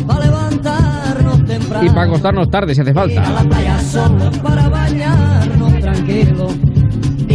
Para 0.07 0.27
levantarnos 0.27 1.45
temprano. 1.47 1.87
Y 1.87 1.89
para 1.89 2.03
acostarnos 2.03 2.51
tarde 2.51 2.75
si 2.75 2.81
hace 2.83 2.93
falta. 2.93 3.23
A 3.27 3.31
la 3.43 3.49
playa 3.49 3.79
solo 3.79 4.31
para 4.43 4.69
bañarnos 4.69 5.81
tranquilo. 5.81 6.49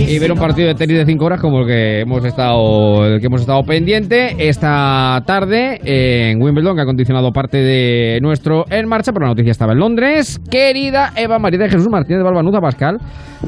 Y 0.08 0.20
ver 0.20 0.32
un 0.32 0.38
partido 0.38 0.68
de 0.68 0.76
tenis 0.76 0.98
de 0.98 1.06
5 1.06 1.26
horas 1.26 1.42
como 1.42 1.62
el 1.62 1.68
que 1.68 2.02
hemos 2.02 2.24
estado 2.24 3.06
el 3.06 3.20
que 3.20 3.26
hemos 3.26 3.42
estado 3.42 3.64
pendiente 3.64 4.36
esta 4.38 5.24
tarde 5.26 5.80
en 5.84 6.40
Wimbledon, 6.40 6.76
que 6.76 6.82
ha 6.84 6.86
condicionado 6.86 7.32
parte 7.32 7.58
de 7.58 8.20
nuestro 8.22 8.66
En 8.70 8.88
Marcha, 8.88 9.12
pero 9.12 9.26
la 9.26 9.32
noticia 9.32 9.52
estaba 9.52 9.74
en 9.74 9.80
Londres. 9.80 10.40
Querida 10.50 11.12
Eva 11.16 11.40
María 11.40 11.60
de 11.60 11.70
Jesús 11.70 11.90
Martínez 11.90 12.20
de 12.20 12.24
Balbanuza 12.24 12.62
Pascal, 12.62 13.00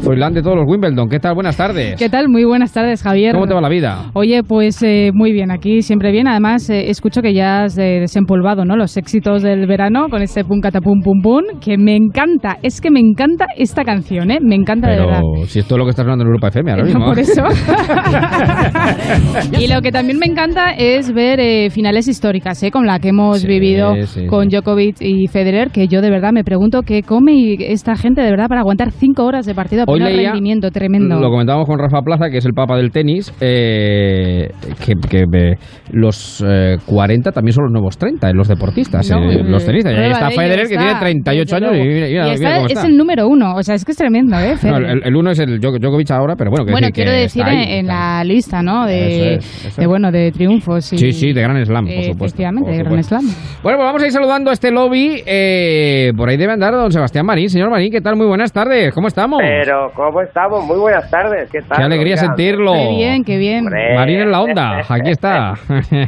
Froilán 0.01 0.33
de 0.33 0.41
todos 0.41 0.55
los 0.55 0.65
Wimbledon. 0.67 1.09
¿Qué 1.09 1.19
tal? 1.19 1.35
Buenas 1.35 1.57
tardes. 1.57 1.95
¿Qué 1.95 2.09
tal? 2.09 2.27
Muy 2.27 2.43
buenas 2.43 2.73
tardes, 2.73 3.03
Javier. 3.03 3.33
¿Cómo 3.33 3.45
te 3.45 3.53
va 3.53 3.61
la 3.61 3.69
vida? 3.69 4.09
Oye, 4.13 4.41
pues 4.41 4.81
eh, 4.81 5.11
muy 5.13 5.31
bien, 5.33 5.51
aquí 5.51 5.83
siempre 5.83 6.11
bien. 6.11 6.27
Además, 6.27 6.69
eh, 6.71 6.89
escucho 6.89 7.21
que 7.21 7.35
ya 7.35 7.63
has 7.63 7.77
eh, 7.77 7.99
desempolvado 7.99 8.65
¿no? 8.65 8.75
los 8.75 8.97
éxitos 8.97 9.43
del 9.43 9.67
verano 9.67 10.07
con 10.09 10.23
ese 10.23 10.43
pum 10.43 10.59
catapum 10.59 11.01
pum 11.03 11.21
pum, 11.21 11.43
que 11.63 11.77
me 11.77 11.95
encanta. 11.95 12.57
Es 12.63 12.81
que 12.81 12.89
me 12.89 12.99
encanta 12.99 13.45
esta 13.55 13.83
canción, 13.83 14.31
¿eh? 14.31 14.39
Me 14.41 14.55
encanta 14.55 14.89
de 14.89 15.01
verdad. 15.01 15.21
si 15.45 15.59
esto 15.59 15.75
es 15.75 15.79
lo 15.79 15.85
que 15.85 15.91
está 15.91 16.01
sonando 16.01 16.23
en 16.23 16.27
Europa 16.29 16.46
FM 16.47 16.71
ahora 16.71 16.83
mismo. 16.83 17.05
Por 17.05 17.19
eso. 17.19 17.41
y 19.59 19.67
lo 19.67 19.81
que 19.81 19.91
también 19.91 20.17
me 20.19 20.25
encanta 20.25 20.71
es 20.77 21.11
ver 21.13 21.39
eh, 21.39 21.69
finales 21.69 22.07
históricas, 22.07 22.61
¿eh? 22.63 22.71
Con 22.71 22.85
la 22.85 22.99
que 22.99 23.09
hemos 23.09 23.45
vivido 23.45 23.95
sí, 24.05 24.25
con 24.27 24.47
Djokovic 24.49 24.97
y 25.01 25.27
Federer, 25.27 25.69
que 25.71 25.87
yo 25.87 26.01
de 26.01 26.09
verdad 26.09 26.31
me 26.31 26.43
pregunto 26.43 26.81
qué 26.83 27.03
come 27.03 27.55
esta 27.59 27.95
gente 27.95 28.21
de 28.21 28.29
verdad 28.31 28.47
para 28.47 28.61
aguantar 28.61 28.91
cinco 28.91 29.25
horas 29.25 29.45
de 29.45 29.53
partido 29.55 29.83
a 29.83 29.85
pleno 29.85 30.05
rendimiento 30.07 30.71
tremendo. 30.71 31.19
Lo 31.19 31.29
comentábamos 31.29 31.67
con 31.67 31.79
Rafa 31.79 32.01
Plaza, 32.01 32.29
que 32.29 32.37
es 32.37 32.45
el 32.45 32.53
papa 32.53 32.77
del 32.77 32.91
tenis, 32.91 33.33
eh, 33.41 34.49
que, 34.85 34.93
que, 35.09 35.23
eh, 35.37 35.55
los 35.91 36.43
eh, 36.47 36.77
40 36.85 37.31
también 37.31 37.53
son 37.53 37.65
los 37.65 37.73
nuevos 37.73 37.97
30 37.97 38.29
en 38.29 38.37
los 38.37 38.47
deportistas, 38.47 39.09
No, 39.09 39.29
eh, 39.29 39.43
los 39.43 39.65
tenistas. 39.65 39.93
Ahí 39.93 40.11
está 40.11 40.29
Federer, 40.31 40.67
que 40.67 40.77
tiene 40.77 40.95
38 40.99 41.55
desde 41.55 41.67
años 41.67 41.77
y 41.77 41.87
mira, 41.87 42.07
Y 42.07 42.11
mira 42.11 42.33
está- 42.33 42.55
cómo 42.55 42.67
es 42.67 42.83
el 42.83 42.97
número 42.97 43.27
uno, 43.27 43.55
o 43.55 43.63
sea, 43.63 43.75
es 43.75 43.85
que 43.85 43.91
es 43.91 43.97
tremendo, 43.97 44.37
¿eh? 44.39 44.55
No, 44.63 44.77
el, 44.77 45.01
el 45.03 45.15
uno 45.15 45.31
es 45.31 45.39
el 45.39 45.59
Djok- 45.59 45.79
Djokovic 45.79 46.11
ahora, 46.11 46.35
pero 46.37 46.51
bueno, 46.51 46.65
que 46.65 46.71
bueno, 46.71 46.87
decir 46.87 46.95
quiero 46.95 47.11
que 47.11 47.17
decir 47.17 47.41
está 47.41 47.51
ahí, 47.51 47.73
en, 47.79 47.85
está 47.85 48.17
la 48.17 48.23
lista, 48.23 48.61
¿no? 48.61 48.85
De, 48.85 49.07
Eso 49.07 49.39
es, 49.39 49.65
eso 49.65 49.81
de 49.81 49.87
bueno, 49.87 50.11
de 50.11 50.31
triunfos. 50.31 50.93
y- 50.93 50.97
Sí, 50.97 51.11
sí, 51.13 51.33
de 51.33 51.41
Gran 51.41 51.65
Slam, 51.65 51.85
por 51.85 51.93
Eh, 51.93 52.03
supuesto, 52.03 52.25
Efectivamente, 52.25 52.65
por 52.69 52.71
de 52.77 52.83
Gran 52.83 53.03
supuesto. 53.03 53.19
Slam. 53.31 53.59
Bueno, 53.63 53.77
pues 53.79 53.85
vamos 53.87 54.03
a 54.03 54.05
ir 54.05 54.11
saludando 54.11 54.49
a 54.49 54.53
este 54.53 54.71
lobby. 54.71 55.23
eh, 55.25 56.13
por 56.15 56.29
ahí 56.29 56.37
debe 56.37 56.53
andar 56.53 56.73
don 56.73 56.91
Sebastián 56.91 57.25
Marín. 57.25 57.49
Señor 57.49 57.69
Marín, 57.69 57.91
¿qué 57.91 58.01
tal? 58.01 58.15
Muy 58.15 58.27
buenas 58.27 58.51
tardes. 58.53 58.93
¿Cómo 58.93 59.07
estamos? 59.07 59.39
Pero, 59.41 59.91
¿cómo 59.95 60.21
estamos? 60.21 60.63
Muy 60.65 60.77
buenas 60.77 61.09
tardes. 61.09 61.49
¿Qué 61.51 61.59
tal? 61.61 61.77
Qué 61.77 61.83
alegría 61.83 62.13
Oigan? 62.15 62.25
sentirlo. 62.27 62.73
Qué 62.73 62.89
bien, 62.95 63.23
qué 63.23 63.37
bien. 63.37 63.65
Marín 63.95 64.19
en 64.19 64.31
la 64.31 64.41
onda, 64.41 64.81
aquí 64.87 65.09
está. 65.11 65.53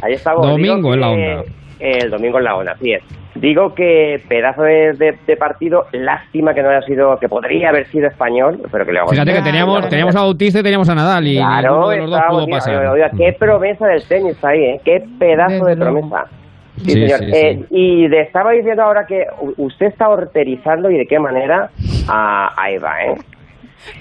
Ahí 0.02 0.14
estamos. 0.14 0.46
Domingo 0.46 0.94
en 0.94 1.00
la 1.00 1.06
que- 1.08 1.12
onda. 1.12 1.42
El 1.80 2.10
domingo 2.10 2.38
en 2.38 2.44
la 2.44 2.56
onda, 2.56 2.72
así 2.72 2.92
es. 2.92 3.02
Digo 3.36 3.74
que 3.74 4.20
pedazo 4.28 4.62
de, 4.62 4.92
de- 4.94 5.16
de 5.26 5.36
partido, 5.36 5.86
lástima 5.92 6.52
que 6.52 6.62
no 6.62 6.68
haya 6.68 6.82
sido, 6.82 7.16
que 7.18 7.28
podría 7.28 7.68
haber 7.70 7.86
sido 7.88 8.08
español, 8.08 8.60
pero 8.72 8.84
que 8.84 8.92
le 8.92 8.98
vamos 8.98 9.12
a 9.12 9.14
Fíjate 9.14 9.32
que 9.32 9.42
teníamos, 9.42 9.88
teníamos 9.88 10.16
a 10.16 10.20
Bautista 10.20 10.58
y 10.60 10.62
teníamos 10.64 10.88
a 10.88 10.94
Nadal 10.96 11.26
y 11.26 11.36
Claro, 11.36 11.88
de 11.90 11.96
los 11.98 12.10
dos 12.10 12.20
pudo 12.28 12.46
pasar. 12.48 12.86
oiga, 12.88 13.10
qué 13.16 13.32
promesa 13.32 13.86
del 13.86 14.02
tenis 14.06 14.44
ahí, 14.44 14.60
¿eh? 14.64 14.80
Qué 14.84 15.04
pedazo 15.18 15.64
de 15.64 15.76
promesa. 15.76 16.24
Sí, 16.78 16.90
Sí, 16.92 16.92
señor. 17.08 17.18
sí, 17.20 17.30
Eh, 17.32 17.64
y 17.70 18.08
le 18.08 18.20
estaba 18.22 18.50
diciendo 18.52 18.82
ahora 18.82 19.04
que 19.06 19.26
u- 19.40 19.54
usted 19.66 19.86
está 19.86 20.08
horterizando 20.08 20.90
y 20.90 20.98
de 20.98 21.06
qué 21.06 21.18
manera 21.18 21.70
a, 22.08 22.52
a 22.60 22.70
Eva, 22.70 23.04
¿eh? 23.04 23.14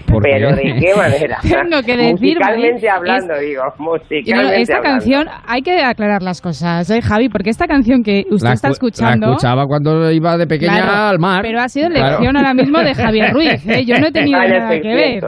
¿Por 0.06 0.24
qué? 0.24 0.30
Pero 0.34 0.56
de 0.56 0.62
qué 0.80 0.94
manera. 0.96 1.38
Tengo 1.42 1.82
que 1.84 1.96
decir, 1.98 2.12
Musicalmente 2.38 2.74
Marín, 2.88 2.90
hablando, 2.90 3.34
es- 3.36 3.42
digo. 3.42 3.64
No, 3.78 3.86
Musicalmente 3.86 4.62
esta 4.62 4.78
hablando. 4.78 5.00
canción, 5.00 5.28
hay 5.48 5.62
que 5.62 5.82
aclarar 5.84 6.22
las 6.22 6.42
cosas, 6.42 6.90
¿eh, 6.90 7.02
Javi? 7.02 7.30
Porque 7.30 7.50
esta 7.50 7.66
canción 7.68 8.04
que 8.04 8.24
usted 8.30 8.48
La 8.48 8.54
está 8.54 8.68
escu- 8.70 8.74
escuchando... 8.74 9.28
La 9.28 9.34
escuchaba 9.34 9.66
cuando 9.66 10.12
iba 10.12 10.38
de 10.38 10.48
pequeña 10.48 10.82
Claro, 10.84 10.92
al 11.10 11.20
mar. 11.20 11.42
Pero 11.42 11.60
ha 11.62 11.70
sido 11.70 11.90
Claro. 11.90 12.08
elección 12.08 12.38
ahora 12.38 12.54
mismo 12.54 12.80
de 12.80 12.94
Javier 12.94 13.32
Ruiz, 13.34 13.68
¿eh? 13.68 13.86
Yo 13.86 14.00
no 14.00 14.08
he 14.08 14.12
tenido 14.12 14.40
nada 14.48 14.70
que 14.80 14.88
ver. 14.88 15.24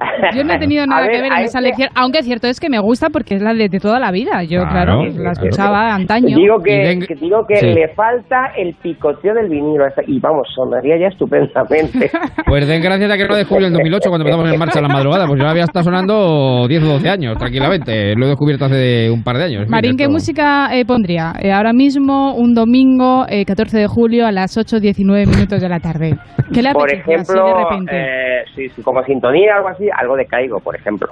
600. 0.00 0.30
Yo 0.36 0.44
no 0.44 0.52
he 0.54 0.58
tenido 0.58 0.86
nada 0.86 1.02
ver, 1.02 1.10
que 1.12 1.20
ver 1.20 1.32
en 1.32 1.38
esa 1.38 1.44
este- 1.44 1.58
elección, 1.58 1.88
aunque 1.94 2.22
cierto 2.22 2.46
es 2.48 2.58
que 2.60 2.68
me 2.70 2.78
gusta 2.78 3.08
porque 3.10 3.34
es 3.36 3.42
la 3.42 3.52
de, 3.54 3.68
de 3.68 3.78
toda 3.80 3.98
la 3.98 4.10
vida. 4.10 4.42
Yo, 4.44 4.60
Claro, 4.60 4.70
claro, 4.70 5.04
la 5.04 5.12
claro. 5.12 5.32
escuchaba 5.32 5.94
antaño. 5.94 6.36
Digo 6.36 6.58
que, 6.62 6.98
que 7.06 7.14
digo 7.14 7.44
que 7.46 7.56
Sí. 7.56 7.66
le 7.66 7.88
falta 7.94 8.52
el 8.56 8.74
picoteo 8.82 9.34
del 9.34 9.48
vinilo. 9.48 9.84
Y 10.06 10.18
vamos, 10.20 10.48
sonaría 10.54 10.96
ya 10.98 11.08
estupendamente. 11.08 12.10
Pues 12.46 12.66
den 12.66 12.82
gracias 12.82 13.10
a 13.10 13.16
que 13.16 13.28
no 13.28 13.36
descubrió 13.36 13.68
en 13.68 13.72
2008 13.74 14.08
cuando 14.08 14.24
empezamos 14.26 14.52
en 14.52 14.58
marcha 14.58 14.78
a 14.80 14.82
la 14.82 14.88
madrugada. 14.88 15.26
Pues 15.26 15.40
yo 15.40 15.46
había 15.48 15.64
estado 15.64 15.84
sonando 15.84 16.66
10 16.68 16.82
o 16.82 16.86
12 16.94 17.08
años, 17.08 17.38
tranquilamente. 17.38 18.14
Lo 18.16 18.26
he 18.26 18.28
descubierto 18.30 18.64
hace 18.64 19.08
un 19.10 19.22
par 19.22 19.36
de 19.36 19.44
años. 19.44 19.68
Marín, 19.68 19.96
¿qué 19.96 20.08
música 20.08 20.68
eh, 20.76 20.84
pondría? 20.84 21.32
Eh, 21.40 21.52
ahora 21.52 21.72
mismo, 21.72 22.34
un 22.34 22.54
domingo, 22.54 23.24
eh, 23.28 23.44
14 23.44 23.78
de 23.78 23.86
julio, 23.86 24.26
a 24.26 24.32
las 24.32 24.56
8.19 24.56 25.26
minutos 25.26 25.60
de 25.60 25.68
la 25.68 25.78
tarde. 25.78 26.16
¿Qué 26.52 26.62
le 26.62 26.72
por 26.72 26.88
apetece 26.88 27.14
así 27.14 27.22
ejemplo, 27.32 27.46
de 27.46 27.64
repente? 27.64 27.92
eh, 27.94 28.44
sí, 28.56 28.68
sí, 28.70 28.82
como 28.82 29.02
sintonía 29.04 29.54
algo 29.56 29.68
así, 29.68 29.84
algo 29.96 30.16
de 30.16 30.26
Caigo, 30.26 30.60
por 30.60 30.76
ejemplo. 30.76 31.08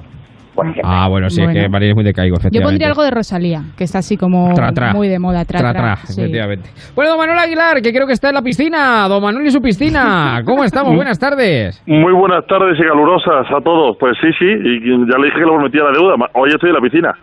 Ah, 0.83 1.07
bueno, 1.09 1.31
sí, 1.31 1.41
es 1.41 1.53
que 1.53 1.69
Marín 1.69 1.91
es 1.91 1.95
muy 1.95 2.03
decaigo, 2.03 2.35
Yo 2.35 2.41
efectivamente. 2.41 2.65
pondría 2.73 2.89
algo 2.89 3.05
de 3.05 3.13
Rosalía, 3.13 3.63
que 3.77 3.85
está 3.85 3.99
así 3.99 4.17
como 4.17 4.53
Tra, 4.55 4.73
tra. 4.73 4.93
muy 4.93 5.07
de 5.07 5.21
moda. 5.21 5.45
Tra, 5.45 5.61
Tra, 5.61 5.71
tra, 5.73 5.81
tra, 5.81 5.97
sí. 6.07 6.21
efectivamente. 6.21 6.69
Bueno, 6.97 7.11
don 7.13 7.19
Manuel 7.21 7.39
Aguilar, 7.39 7.81
que 7.81 7.93
creo 7.93 8.09
que 8.09 8.13
está 8.13 8.31
en 8.31 8.35
la 8.35 8.43
piscina. 8.43 9.07
Don 9.07 9.23
Manuel 9.23 9.47
y 9.47 9.53
su 9.53 9.61
piscina. 9.61 10.43
¿Cómo 10.45 10.65
estamos? 10.65 10.97
Buenas 10.97 11.17
tardes. 11.21 11.81
Muy 11.87 12.13
buenas 12.13 12.45
tardes 12.49 12.77
y 12.77 12.83
calurosas 12.83 13.47
a 13.57 13.61
todos. 13.63 13.97
Pues 14.01 14.17
sí, 14.21 14.31
sí, 14.37 14.47
y 14.47 14.81
ya 15.09 15.17
le 15.19 15.27
dije 15.27 15.39
que 15.39 15.45
le 15.47 15.53
prometía 15.53 15.85
la 15.85 15.93
deuda. 15.93 16.15
Hoy 16.35 16.51
estoy 16.51 16.71
en 16.71 16.75
la 16.75 16.81
piscina. 16.81 17.15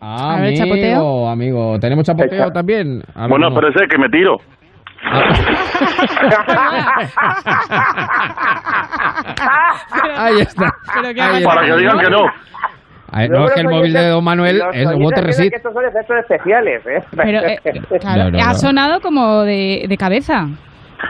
Ah, 0.00 0.32
A 0.32 0.40
ver, 0.40 0.46
amigo, 0.48 0.64
chapoteo. 0.64 1.28
amigo. 1.28 1.78
¿Tenemos 1.78 2.04
chapoteo 2.06 2.44
Echa. 2.44 2.52
también? 2.52 3.02
Bueno, 3.28 3.48
ese 3.68 3.86
que 3.86 3.98
me 3.98 4.08
tiro. 4.08 4.38
Ahí 10.16 10.40
está. 10.40 10.72
Ahí 10.94 11.42
está. 11.42 11.44
Para 11.44 11.66
que 11.66 11.76
digan 11.76 11.98
que 11.98 12.10
no. 12.10 12.26
Ay, 13.14 13.28
no, 13.28 13.44
es 13.44 13.52
que 13.52 13.60
el 13.60 13.68
móvil 13.68 13.92
de 13.92 14.08
don 14.08 14.24
Manuel 14.24 14.62
es 14.72 14.88
Water 14.96 15.24
Receipt. 15.24 15.50
que 15.50 15.56
estos 15.56 15.74
son 15.74 15.84
efectos 15.84 16.16
especiales, 16.16 16.80
¿eh? 16.86 17.02
Pero, 17.14 17.38
eh, 17.40 17.58
claro, 18.00 18.24
No, 18.24 18.30
no, 18.30 18.38
ha 18.38 18.54
sonado 18.54 19.00
como 19.00 19.42
de, 19.42 19.84
de 19.86 19.96
cabeza. 19.98 20.46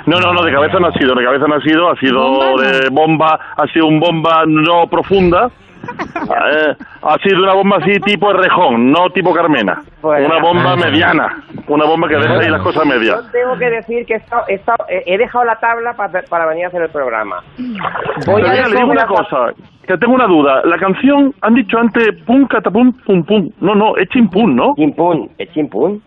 No, 0.06 0.18
no, 0.18 0.32
no, 0.32 0.42
de 0.42 0.52
cabeza 0.52 0.78
no 0.80 0.88
ha 0.88 0.92
sido, 0.94 1.14
de 1.14 1.24
cabeza 1.24 1.44
no 1.46 1.54
ha 1.54 1.60
sido, 1.60 1.92
ha 1.92 1.96
sido 1.96 2.18
¿Bomba? 2.18 2.62
de 2.62 2.88
bomba, 2.90 3.38
ha 3.56 3.66
sido 3.72 3.86
un 3.86 4.00
bomba 4.00 4.42
no 4.48 4.86
profunda. 4.90 5.48
Eh, 5.82 6.74
ha 7.02 7.16
sido 7.18 7.42
una 7.42 7.54
bomba 7.54 7.76
así 7.78 7.92
tipo 8.00 8.32
rejón, 8.32 8.90
no 8.92 9.10
tipo 9.10 9.34
Carmena. 9.34 9.82
Bueno. 10.00 10.26
Una 10.26 10.40
bomba 10.40 10.72
Ah. 10.72 10.76
mediana, 10.76 11.42
una 11.68 11.84
bomba 11.84 12.08
que 12.08 12.16
deja 12.16 12.38
ahí 12.38 12.48
las 12.48 12.62
cosas 12.62 12.84
medias. 12.86 13.16
Yo 13.24 13.30
tengo 13.30 13.58
que 13.58 13.70
decir 13.70 14.06
que 14.06 14.14
he, 14.14 14.16
estado- 14.16 14.44
he, 14.48 14.54
estado- 14.54 14.84
he- 14.88 15.18
dejado 15.18 15.44
la 15.44 15.56
tabla 15.56 15.92
para, 15.94 16.22
para 16.22 16.46
venir 16.46 16.64
a 16.64 16.68
hacer 16.68 16.82
el 16.82 16.90
programa. 16.90 17.42
Voy 17.58 18.42
Pero 18.42 18.46
a 18.48 18.68
le 18.68 18.76
digo 18.76 18.90
una 18.90 19.06
cosa, 19.06 19.52
que 19.86 19.98
tengo 19.98 20.14
una 20.14 20.26
duda. 20.26 20.62
La 20.64 20.78
canción, 20.78 21.34
han 21.40 21.54
dicho 21.54 21.78
antes 21.78 22.08
pum, 22.26 22.46
catapum, 22.46 22.92
pum, 23.04 23.24
pum. 23.24 23.50
No, 23.60 23.74
no, 23.74 23.96
es 23.96 24.08
chimpún, 24.08 24.54
¿no? 24.56 24.74
Chimpún, 24.76 25.30
es 25.38 25.50
chimpún. 25.52 26.02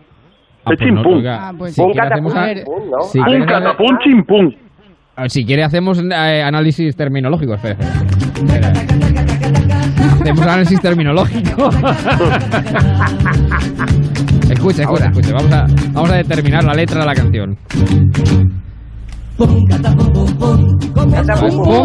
Es 0.70 0.78
chimpún. 0.78 1.14
oiga, 1.18 1.48
Ah, 1.48 1.52
pues 1.56 1.74
si 1.74 1.80
Pum, 1.80 1.92
catapum, 1.94 2.24
¿no? 2.34 3.02
si 3.02 3.20
chimpún. 4.02 4.56
Si 5.28 5.46
quiere 5.46 5.62
hacemos 5.64 6.02
eh, 6.02 6.42
análisis 6.42 6.94
terminológico. 6.96 7.54
Espera, 7.54 7.74
espera. 7.78 8.25
Hacemos 10.20 10.42
análisis 10.42 10.80
terminológico. 10.80 11.68
escucha, 14.50 14.82
escucha, 14.82 15.06
escucha. 15.06 15.32
Vamos 15.32 15.52
a, 15.52 15.64
vamos 15.92 16.10
a 16.10 16.16
determinar 16.16 16.64
la 16.64 16.74
letra 16.74 16.98
de 17.00 17.06
la 17.06 17.14
canción. 17.14 17.56
Pum, 19.36 19.68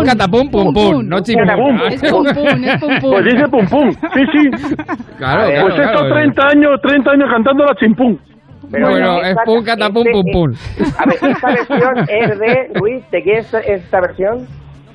catapum, 0.05 0.49
pum, 0.49 0.73
pum. 0.73 1.05
No 1.07 1.19
chimpún. 1.21 1.45
Catapum. 1.45 1.81
Es 1.89 2.01
pum 2.01 2.23
pum, 2.23 2.63
es 2.63 2.79
pum 2.79 2.89
pum. 3.01 3.11
Pues 3.11 3.25
dice 3.25 3.47
pum, 3.49 3.65
pum. 3.67 3.91
Sí, 3.91 4.23
sí. 4.31 4.49
Claro, 5.17 5.43
pues 5.45 5.55
claro, 5.55 5.67
he 5.67 5.69
estado 5.85 6.05
claro. 6.07 6.15
30 6.15 6.47
años, 6.47 6.81
30 6.81 7.11
años 7.11 7.27
cantando 7.31 7.65
la 7.65 7.75
chimpún. 7.75 8.17
Pero 8.71 8.89
bueno, 8.89 9.21
es 9.21 9.35
pum, 9.45 9.63
catapum, 9.63 10.07
este- 10.07 10.11
pum, 10.11 10.23
pum. 10.31 10.51
A 10.97 11.05
ver, 11.05 11.17
esta 11.31 11.47
versión 11.47 11.97
es 12.07 12.39
de 12.39 12.69
Luis, 12.79 13.03
¿de 13.11 13.21
qué 13.23 13.33
es 13.39 13.53
esta 13.53 13.99
versión? 14.01 14.47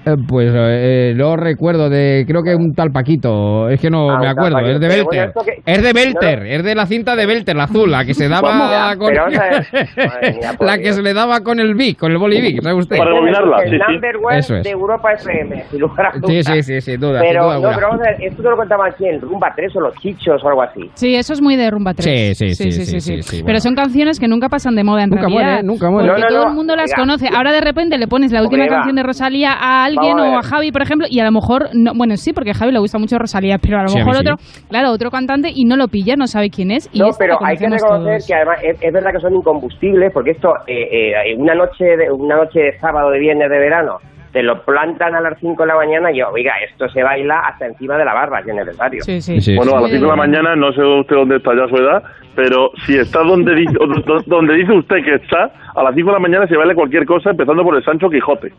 Eh, 0.07 0.15
Pues 0.28 0.53
eh, 0.55 1.15
no 1.16 1.37
recuerdo 1.37 1.91
de, 1.91 2.24
creo 2.28 2.43
que 2.43 2.55
un 2.55 2.73
tal 2.74 2.91
Paquito, 2.93 3.69
es 3.69 3.81
que 3.81 3.91
no 3.91 4.09
Ah, 4.11 4.19
me 4.20 4.28
acuerdo, 4.28 4.61
es 4.61 4.78
de 4.81 4.87
Belter, 4.89 5.05
bueno, 5.05 5.33
que- 5.45 5.62
es 5.73 5.83
de 5.83 5.93
Belter, 5.93 6.39
No, 6.39 6.45
es 6.45 6.62
de 6.62 6.74
la 6.77 6.87
cinta 6.87 7.16
de 7.16 7.27
Belter, 7.27 7.57
la 7.57 7.65
azul, 7.65 7.91
la 7.91 8.05
que 8.05 8.15
se 8.15 8.28
daba 8.28 8.95
con, 8.97 9.09
Pero 9.09 9.24
vamos 9.24 9.39
a 9.39 9.43
ver. 9.51 9.89
Madre 10.09 10.33
mía, 10.35 10.53
por 10.57 10.66
la 10.66 10.78
que 10.78 10.93
se 10.93 11.03
le 11.03 11.12
daba 11.12 11.41
con 11.41 11.59
el 11.59 11.74
Vic, 11.74 11.99
con 11.99 12.12
el 12.12 12.19
boli 12.19 12.41
Vic, 12.41 12.62
¿sabe 12.62 12.77
usted? 12.77 12.97
Para 12.99 13.11
rebobinarla, 13.11 13.57
el 13.65 13.70
sí, 13.70 13.77
sí. 13.77 13.93
number 13.93 14.16
one 14.23 14.39
Eso 14.39 14.57
es. 14.57 14.62
de 14.65 14.70
Europa 14.70 15.12
FM, 15.12 15.65
sin 15.70 15.81
lugar 15.81 16.07
a 16.07 16.12
Sí, 16.12 16.20
dudas. 16.20 16.47
sí, 16.47 16.62
sí, 16.62 16.81
sin 16.81 17.01
duda, 17.01 17.20
sin 17.20 17.28
Pero, 17.28 17.45
duda 17.45 17.55
no, 17.70 17.74
pero 17.74 17.89
vamos 17.89 18.07
a 18.07 18.11
ver, 18.11 18.16
esto 18.23 18.43
te 18.43 18.49
lo 18.49 18.57
contaba 18.57 18.87
aquí 18.87 19.07
en 19.09 19.20
Rumba 19.20 19.53
3 19.57 19.74
o 19.77 19.81
Los 19.81 19.95
Chichos 19.97 20.41
o 20.45 20.49
algo 20.49 20.62
así. 20.62 20.81
Sí, 20.95 21.16
eso 21.16 21.33
es 21.33 21.43
muy 21.43 21.57
de 21.57 21.69
Rumba 21.69 21.95
3. 21.95 22.39
Sí, 22.39 22.55
sí, 22.55 22.70
sí, 22.70 22.85
sí, 22.85 23.01
sí, 23.01 23.23
sí, 23.23 23.37
Pero 23.39 23.45
bueno. 23.45 23.61
son 23.61 23.74
canciones 23.74 24.20
que 24.20 24.28
nunca 24.28 24.49
pasan 24.49 24.77
de 24.77 24.85
moda 24.85 25.03
en 25.03 25.11
Nunca 25.11 25.23
realidad. 25.23 25.43
mueren, 25.47 25.66
nunca 25.66 25.91
mueren. 25.91 26.11
Porque 26.12 26.23
No, 26.23 26.28
no, 26.28 26.35
todo 26.35 26.45
no, 26.45 26.51
el 26.51 26.55
mundo 26.57 26.77
las 26.77 26.87
mira. 26.91 26.97
conoce. 27.03 27.28
Ahora 27.35 27.51
de 27.53 27.61
repente 27.61 27.99
le 27.99 28.07
pones 28.07 28.31
la 28.31 28.43
última 28.43 28.66
canción 28.69 28.95
de 28.95 29.03
Rosalía 29.03 29.53
a 29.53 29.85
alguien 29.85 29.95
Vamos 29.97 30.20
a 30.20 30.31
o 30.31 30.39
a. 30.39 30.43
Javi, 30.43 30.73
por 30.73 30.82
ejemplo, 30.82 31.06
y 31.10 31.20
a 31.20 31.24
lo 31.24 31.32
mejor, 31.32 31.68
no, 31.74 31.93
bueno, 31.94 32.16
sí, 32.16 32.32
porque 32.32 32.51
a 32.51 32.55
Javi 32.55 32.73
le 32.73 32.78
gusta 32.78 32.98
mucho 32.98 33.18
Rosalía, 33.18 33.59
pero 33.59 33.78
a 33.78 33.82
lo 33.82 33.89
Sí, 33.89 33.98
a 33.98 34.05
mí 34.05 34.05
mejor 34.05 34.23
sí. 34.23 34.28
otro, 34.28 34.36
claro, 34.68 34.90
otro 34.90 35.10
cantante 35.10 35.51
y 35.55 35.64
no 35.64 35.77
lo 35.77 35.89
pilla, 35.89 36.16
no 36.16 36.27
sabe 36.27 36.51
quién 36.51 36.70
es. 36.70 36.89
Y 36.93 36.98
No, 37.01 37.10
pero 37.18 37.39
hay 37.44 37.56
que 37.56 37.68
reconocer 37.68 38.06
todos. 38.06 38.27
que 38.27 38.35
además 38.35 38.59
es, 38.62 38.82
es 38.82 38.93
verdad 38.93 39.12
que 39.12 39.20
son 39.20 39.35
incombustibles 39.35 40.12
porque 40.12 40.31
esto, 40.32 40.55
eh, 40.66 41.12
eh, 41.31 41.36
una 41.36 41.55
noche 41.55 41.85
de 41.85 42.10
una 42.10 42.36
noche 42.36 42.60
de 42.60 42.78
sábado, 42.78 43.10
de 43.10 43.18
viernes, 43.18 43.51
de 43.51 43.59
verano, 43.59 43.98
te 44.32 44.43
lo 44.43 44.62
plantan 44.66 45.14
a 45.14 45.20
las 45.23 45.39
5 45.40 45.62
de 45.62 45.66
la 45.66 45.77
mañana 45.77 46.12
y, 46.12 46.20
oiga, 46.20 46.52
esto 46.68 46.86
se 46.90 47.02
baila 47.02 47.40
hasta 47.40 47.66
encima 47.68 47.97
de 47.97 48.05
la 48.05 48.12
barra, 48.12 48.43
si 48.43 48.51
es 48.51 48.56
necesario. 48.56 49.02
Sí, 49.02 49.23
sí. 49.23 49.40
Sí, 49.40 49.56
Bueno, 49.56 49.77
a 49.77 49.81
las 49.81 49.90
5 49.90 50.05
de 50.05 50.10
la 50.10 50.16
mañana, 50.16 50.55
no 50.55 50.73
sé 50.73 50.82
usted 50.82 51.16
dónde 51.16 51.36
está 51.36 51.52
ya 51.55 51.66
su 51.68 51.77
edad, 51.77 52.02
pero 52.35 52.70
si 52.85 52.98
está 52.98 53.20
donde 53.20 53.55
dice, 53.55 53.73
donde 54.27 54.55
dice 54.56 54.73
usted 54.74 54.97
que 55.02 55.14
está, 55.14 55.51
a 55.74 55.82
las 55.82 55.94
5 55.94 56.06
de 56.09 56.12
la 56.12 56.18
mañana 56.18 56.47
se 56.47 56.55
baila 56.55 56.74
cualquier 56.74 57.06
cosa, 57.06 57.31
empezando 57.31 57.62
por 57.62 57.77
el 57.77 57.85
Sancho 57.85 58.10
Quijote. 58.10 58.52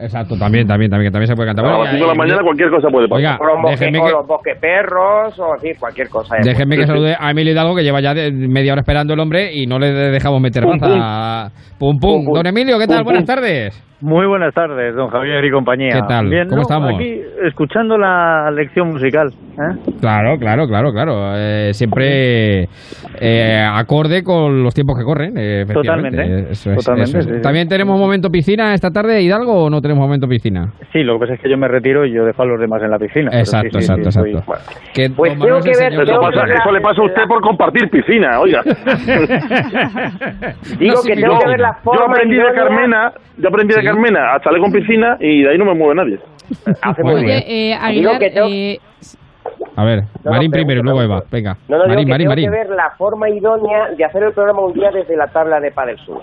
Exacto, 0.00 0.34
también, 0.38 0.66
también, 0.66 0.90
también, 0.90 1.10
que 1.10 1.12
también 1.12 1.28
se 1.28 1.34
puede 1.34 1.48
cantar. 1.48 1.64
a 1.66 1.68
Bueno, 1.68 1.84
las 1.84 1.92
5 1.92 2.04
de 2.04 2.08
la 2.10 2.14
mañana 2.16 2.42
cualquier 2.42 2.70
cosa 2.70 2.88
puede 2.88 3.06
pasar. 3.08 3.18
Oiga, 3.18 3.38
O 3.40 3.44
los, 3.44 3.62
bosque, 3.62 3.70
déjeme 3.84 3.98
o 4.00 4.04
que, 4.06 4.10
los 4.12 4.26
bosqueperros 4.26 5.38
o 5.38 5.52
así, 5.54 5.68
cualquier 5.78 6.08
cosa. 6.08 6.36
¿eh? 6.36 6.40
déjeme 6.42 6.76
que 6.76 6.86
salude 6.86 7.14
a 7.18 7.30
Emilio 7.30 7.52
Hidalgo, 7.52 7.74
que 7.76 7.82
lleva 7.82 8.00
ya 8.00 8.14
de- 8.14 8.32
media 8.32 8.72
hora 8.72 8.80
esperando 8.80 9.12
el 9.14 9.20
hombre 9.20 9.50
y 9.54 9.66
no 9.66 9.78
le 9.78 9.92
dejamos 9.92 10.40
meter 10.40 10.62
Pum, 10.64 10.78
baza. 10.78 11.50
Pum, 11.78 11.98
pum. 11.98 12.00
Pum, 12.00 12.24
pum. 12.24 12.34
Don 12.34 12.46
Emilio, 12.46 12.78
¿qué 12.78 12.86
tal? 12.86 12.98
Pum, 12.98 13.04
Buenas 13.04 13.24
tardes. 13.24 13.89
Muy 14.02 14.26
buenas 14.26 14.54
tardes, 14.54 14.94
don 14.94 15.08
Javier 15.10 15.44
y 15.44 15.50
compañía. 15.50 15.90
¿Qué 15.92 16.00
tal? 16.08 16.26
Bien, 16.30 16.44
¿Cómo 16.48 16.56
¿no? 16.56 16.62
estamos? 16.62 16.94
Aquí 16.94 17.20
escuchando 17.44 17.98
la 17.98 18.50
lección 18.50 18.88
musical. 18.88 19.28
¿eh? 19.28 19.76
Claro, 20.00 20.38
claro, 20.38 20.66
claro, 20.66 20.90
claro. 20.90 21.32
Eh, 21.36 21.72
siempre 21.74 22.66
eh, 23.20 23.62
acorde 23.70 24.24
con 24.24 24.62
los 24.62 24.72
tiempos 24.72 24.96
que 24.98 25.04
corren. 25.04 25.34
eh. 25.36 25.66
Totalmente, 25.70 26.50
Eso 26.52 26.70
es, 26.72 26.78
totalmente, 26.78 27.10
eso 27.10 27.18
es. 27.18 27.24
sí, 27.26 27.32
sí. 27.34 27.42
¿También 27.42 27.68
tenemos 27.68 27.98
momento 27.98 28.30
piscina 28.30 28.72
esta 28.72 28.90
tarde, 28.90 29.20
Hidalgo, 29.20 29.64
o 29.64 29.68
no 29.70 29.82
tenemos 29.82 30.00
momento 30.02 30.26
piscina? 30.26 30.72
Sí, 30.94 31.02
lo 31.02 31.14
que 31.14 31.20
pasa 31.20 31.34
es 31.34 31.40
que 31.42 31.50
yo 31.50 31.58
me 31.58 31.68
retiro 31.68 32.06
y 32.06 32.12
yo 32.12 32.24
dejo 32.24 32.42
a 32.42 32.46
los 32.46 32.58
demás 32.58 32.82
en 32.82 32.90
la 32.92 32.98
piscina. 32.98 33.30
sí, 33.32 33.36
Exacto, 33.38 33.80
sí, 33.80 33.84
exacto, 33.92 34.10
soy- 34.12 34.30
exacto. 34.30 34.54
Que 34.94 35.10
Pues 35.10 35.32
tengo 35.38 35.60
que 35.60 35.72
ver- 35.78 35.92
Eso, 35.92 36.20
pasa, 36.22 36.44
que 36.64 36.72
le 36.72 36.80
pasa 36.80 37.02
a 37.02 37.04
usted 37.04 37.22
por 37.28 37.42
compartir 37.42 37.90
piscina, 37.90 38.40
oiga. 38.40 38.62
Digo 40.78 40.94
No, 40.94 41.02
que 41.02 41.14
tengo 41.16 41.38
que 41.38 41.44
piscina. 41.44 41.50
ver 41.50 41.60
la 41.60 41.72
Yo 41.72 41.82
forma 41.84 42.14
aprendí 42.14 42.36
de 42.36 42.52
Carmena, 42.54 43.12
yo 43.36 43.48
aprendí 43.48 43.74
de 43.74 43.80
Sí. 43.80 43.86
Carmena 43.92 44.34
a 44.34 44.42
salir 44.42 44.60
con 44.60 44.72
piscina 44.72 45.16
y 45.20 45.42
de 45.42 45.50
ahí 45.50 45.58
no 45.58 45.64
me 45.66 45.74
mueve 45.74 45.94
nadie. 45.94 46.18
Hace 46.82 47.02
Muy 47.02 47.24
bien. 47.24 47.42
eh, 47.46 47.74
Aguilar, 47.74 48.18
que 48.18 48.30
tengo- 48.30 48.48
eh, 48.50 48.78
A 49.76 49.84
ver, 49.84 50.02
No, 50.24 50.30
Marín 50.32 50.50
no, 50.50 50.54
primero 50.54 50.80
y 50.80 50.82
luego 50.82 51.02
Eva. 51.02 51.22
Venga. 51.30 51.56
No, 51.68 51.76
no, 51.78 51.82
digo 51.84 51.88
Marín, 51.94 52.06
que 52.06 52.10
Marín, 52.10 52.26
tengo 52.26 52.30
Marín. 52.30 52.44
que 52.44 52.50
ver 52.50 52.76
la 52.76 52.90
forma 52.98 53.28
idónea 53.30 53.88
de 53.96 54.04
hacer 54.04 54.22
el 54.24 54.32
programa 54.32 54.60
un 54.66 54.72
día 54.72 54.90
desde 54.92 55.16
la 55.16 55.26
tabla 55.28 55.60
de 55.60 55.70
Padel 55.70 55.96
Sur. 55.98 56.20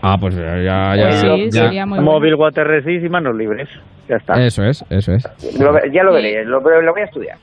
Ah, 0.00 0.16
pues 0.20 0.36
ya, 0.36 0.56
ya, 0.58 0.94
ya. 0.96 1.02
Pues 1.08 1.20
sí, 1.20 1.44
ya. 1.50 1.64
sería 1.64 1.84
muy 1.86 1.98
bueno. 1.98 2.12
Móvil, 2.12 2.34
water 2.36 2.66
resist 2.66 3.04
y 3.04 3.08
manos 3.08 3.34
libres. 3.36 3.68
Ya 4.08 4.16
está. 4.16 4.34
Eso 4.44 4.62
es, 4.64 4.84
eso 4.90 5.12
es. 5.12 5.60
Lo- 5.60 5.74
ya 5.92 6.02
lo 6.04 6.12
veré, 6.12 6.44
lo, 6.44 6.60
lo 6.60 6.92
voy 6.92 7.02
a 7.02 7.04
estudiar. 7.04 7.36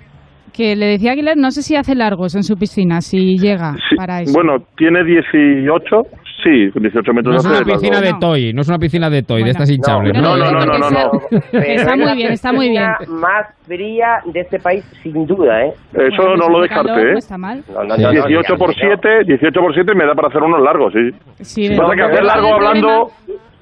que 0.54 0.74
le 0.78 0.86
decía 0.86 1.12
Aguilar, 1.12 1.36
no 1.36 1.52
sé 1.52 1.62
si 1.62 1.76
hace 1.76 1.96
largos 1.96 2.34
en 2.34 2.44
su 2.44 2.56
piscina, 2.56 3.02
si 3.02 3.38
llega 3.38 3.74
Sí, 3.90 3.96
para 3.98 4.22
eso. 4.22 4.32
Bueno, 4.34 4.64
tiene 4.78 5.04
18, 5.04 6.04
sí, 6.46 6.80
18 6.80 7.02
No 7.12 7.14
metros 7.14 7.36
es 7.38 7.52
una 7.52 7.64
piscina 7.66 8.00
de 8.00 8.14
toy, 8.20 8.54
no 8.54 8.62
es 8.62 8.68
una 8.70 8.80
piscina 8.80 9.10
de 9.10 9.24
toy, 9.24 9.44
de 9.44 9.50
estas 9.50 9.70
hinchables. 9.70 10.14
no, 10.14 10.38
no, 10.38 10.52
no, 10.52 10.66
no, 10.66 10.78
no, 10.78 10.90
no. 10.90 11.12
Está 11.60 11.96
muy 11.98 12.14
bien, 12.16 12.32
está 12.32 12.54
muy 12.54 12.70
bien. 12.70 12.84
La 12.84 13.00
más 13.10 13.48
fría 13.66 14.22
de 14.26 14.40
este 14.40 14.60
país, 14.60 14.86
sin 15.04 15.26
duda, 15.28 15.66
¿eh? 15.66 15.74
Eso 15.94 16.22
Bueno, 16.22 16.38
no 16.38 16.50
lo 16.50 16.60
hace 16.60 16.70
calor, 16.70 16.86
descarte, 16.86 17.04
no 17.04 17.10
¿eh? 17.10 17.20
está 17.20 17.38
mal. 17.38 17.64
No, 17.68 17.84
no, 17.84 17.98
no, 17.98 18.04
no, 18.04 18.12
18 18.12 18.58
por 18.58 18.70
no. 18.70 18.74
7, 18.80 19.10
18 19.26 19.60
por 19.60 19.74
7 19.74 19.96
me 19.96 20.06
da 20.06 20.14
para 20.16 20.28
hacer 20.30 20.42
unos 20.44 20.62
largos, 20.62 20.94
sí. 20.94 21.10
Sí, 21.44 21.76
Pasa 21.76 21.90
de- 21.92 21.96
que 21.98 22.02
hacer 22.04 22.24
largo 22.24 22.50
problema- 22.50 22.68
hablando, 22.70 23.12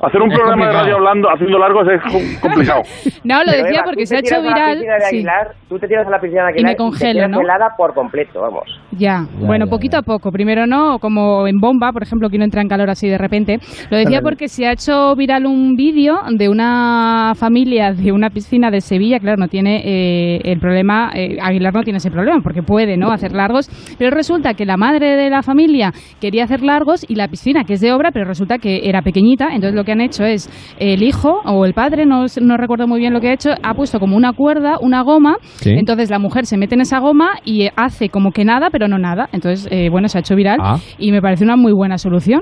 hacer 0.02 0.22
un 0.22 0.32
Es 0.32 0.38
programa 0.38 0.68
de 0.68 0.74
radio 0.74 0.96
hablando, 0.96 1.30
haciendo 1.30 1.58
largos 1.60 1.88
es 1.88 2.02
com- 2.12 2.22
complicado. 2.42 2.82
No, 3.24 3.44
lo 3.44 3.52
decía 3.52 3.82
porque 3.86 4.06
se 4.06 4.18
ha 4.18 4.22
te 4.22 4.28
hecho 4.28 4.42
tiras 4.42 4.56
a 4.56 4.60
la 4.60 4.66
viral. 4.66 4.74
piscina 4.78 4.94
de 4.96 5.02
sí. 5.02 5.16
Aguilar, 5.16 5.48
Tú 5.70 5.80
te 5.80 5.88
tiras 5.88 6.08
a 6.08 6.10
la 6.10 6.20
piscina 6.20 6.42
de 6.46 6.50
Y 6.50 6.54
Aguilar 6.54 6.72
me 6.72 6.76
congelo, 6.76 7.12
te 7.14 7.16
quedas 7.20 7.30
¿no? 7.32 7.42
helada 7.42 7.68
por 7.78 7.94
completo, 7.94 8.42
vamos. 8.42 8.64
Ya, 8.92 9.26
bueno, 9.40 9.68
poquito 9.68 9.98
a 9.98 10.02
poco. 10.04 10.32
Primero 10.32 10.68
no, 10.68 11.00
como 11.00 11.48
en 11.48 11.58
bomba, 11.60 11.92
por 11.92 12.04
ejemplo, 12.04 12.30
que 12.30 12.38
no 12.38 12.44
entra 12.44 12.62
en 12.62 12.68
calor 12.68 12.90
así 12.90 13.08
de 13.08 13.18
repente. 13.18 13.58
Lo 13.90 13.98
decía 13.98 14.22
porque 14.22 14.48
se 14.50 14.68
ha 14.68 14.72
hecho 14.74 15.16
viral 15.16 15.46
un 15.46 15.76
vídeo 15.76 16.18
de 16.38 16.50
una 16.50 17.34
familia 17.36 17.92
de 17.94 18.12
una 18.12 18.30
piscina 18.30 18.70
de 18.72 18.82
Sevilla. 18.82 19.20
Claro, 19.20 19.38
no 19.38 19.48
tiene 19.48 19.82
eh, 19.86 20.42
el 20.44 20.60
problema, 20.60 21.12
eh, 21.16 21.38
Aguilar 21.42 21.74
no 21.74 21.82
tiene 21.84 21.98
ese 21.98 22.12
problema 22.12 22.40
porque 22.44 22.62
puede, 22.62 22.98
¿no? 22.98 23.12
Hacer 23.12 23.32
largos. 23.34 23.68
Pero 23.98 24.12
resulta 24.16 24.54
que 24.54 24.66
la 24.66 24.78
madre 24.78 25.16
de 25.16 25.30
la 25.30 25.42
familia 25.42 25.92
quería 26.22 26.44
hacer 26.44 26.62
largos 26.62 27.06
y 27.10 27.16
la 27.16 27.28
piscina, 27.30 27.64
que 27.64 27.74
es 27.74 27.82
de 27.82 27.92
obra, 27.94 28.12
pero 28.12 28.26
resulta 28.26 28.58
que 28.60 28.88
era 28.88 29.02
pequeñita. 29.02 29.48
Entonces 29.48 29.74
lo 29.74 29.84
que 29.84 29.93
han 29.94 30.02
hecho 30.02 30.24
es 30.26 30.50
el 30.80 31.02
hijo 31.04 31.42
o 31.46 31.66
el 31.66 31.74
padre, 31.74 32.06
no, 32.06 32.26
no 32.42 32.58
recuerdo 32.58 32.88
muy 32.88 33.00
bien 33.00 33.14
lo 33.14 33.22
que 33.22 33.30
ha 33.30 33.34
hecho, 33.34 33.52
ha 33.64 33.74
puesto 33.74 34.00
como 34.00 34.18
una 34.18 34.34
cuerda, 34.34 34.76
una 34.82 35.02
goma. 35.04 35.38
Sí. 35.42 35.72
Entonces 35.78 36.10
la 36.12 36.20
mujer 36.20 36.46
se 36.46 36.58
mete 36.58 36.76
en 36.76 36.82
esa 36.82 37.00
goma 37.00 37.30
y 37.46 37.70
hace 37.76 38.10
como 38.10 38.32
que 38.32 38.44
nada, 38.46 38.70
pero 38.72 38.88
no 38.88 38.98
nada. 39.00 39.30
Entonces, 39.32 39.68
eh, 39.72 39.90
bueno, 39.90 40.08
se 40.10 40.18
ha 40.18 40.22
hecho 40.22 40.36
viral 40.36 40.58
Ah. 40.62 40.76
y 40.98 41.12
me 41.12 41.22
parece 41.22 41.44
una 41.46 41.56
muy 41.56 41.72
buena 41.74 41.98
solución. 41.98 42.42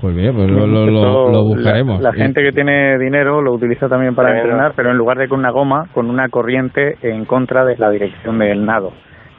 Pues 0.00 0.16
bien, 0.16 0.34
pues 0.34 0.50
lo, 0.50 0.66
lo- 0.66 0.86
lo- 0.86 1.30
lo 1.30 1.32
la- 1.32 1.40
buscaremos. 1.42 2.00
La, 2.00 2.12
gente 2.12 2.42
que 2.42 2.50
tiene 2.50 2.98
dinero 2.98 3.40
lo 3.40 3.52
utiliza 3.54 3.88
también 3.88 4.16
para 4.16 4.36
entrenar, 4.36 4.72
pero 4.74 4.90
en 4.90 4.96
lugar 4.96 5.16
de 5.16 5.28
con 5.28 5.38
una 5.38 5.50
goma, 5.52 5.84
con 5.94 6.10
una 6.10 6.28
corriente 6.28 6.96
en 7.02 7.24
contra 7.24 7.64
de 7.64 7.76
la 7.76 7.88
dirección 7.90 8.38
del 8.40 8.64
nado. 8.64 8.90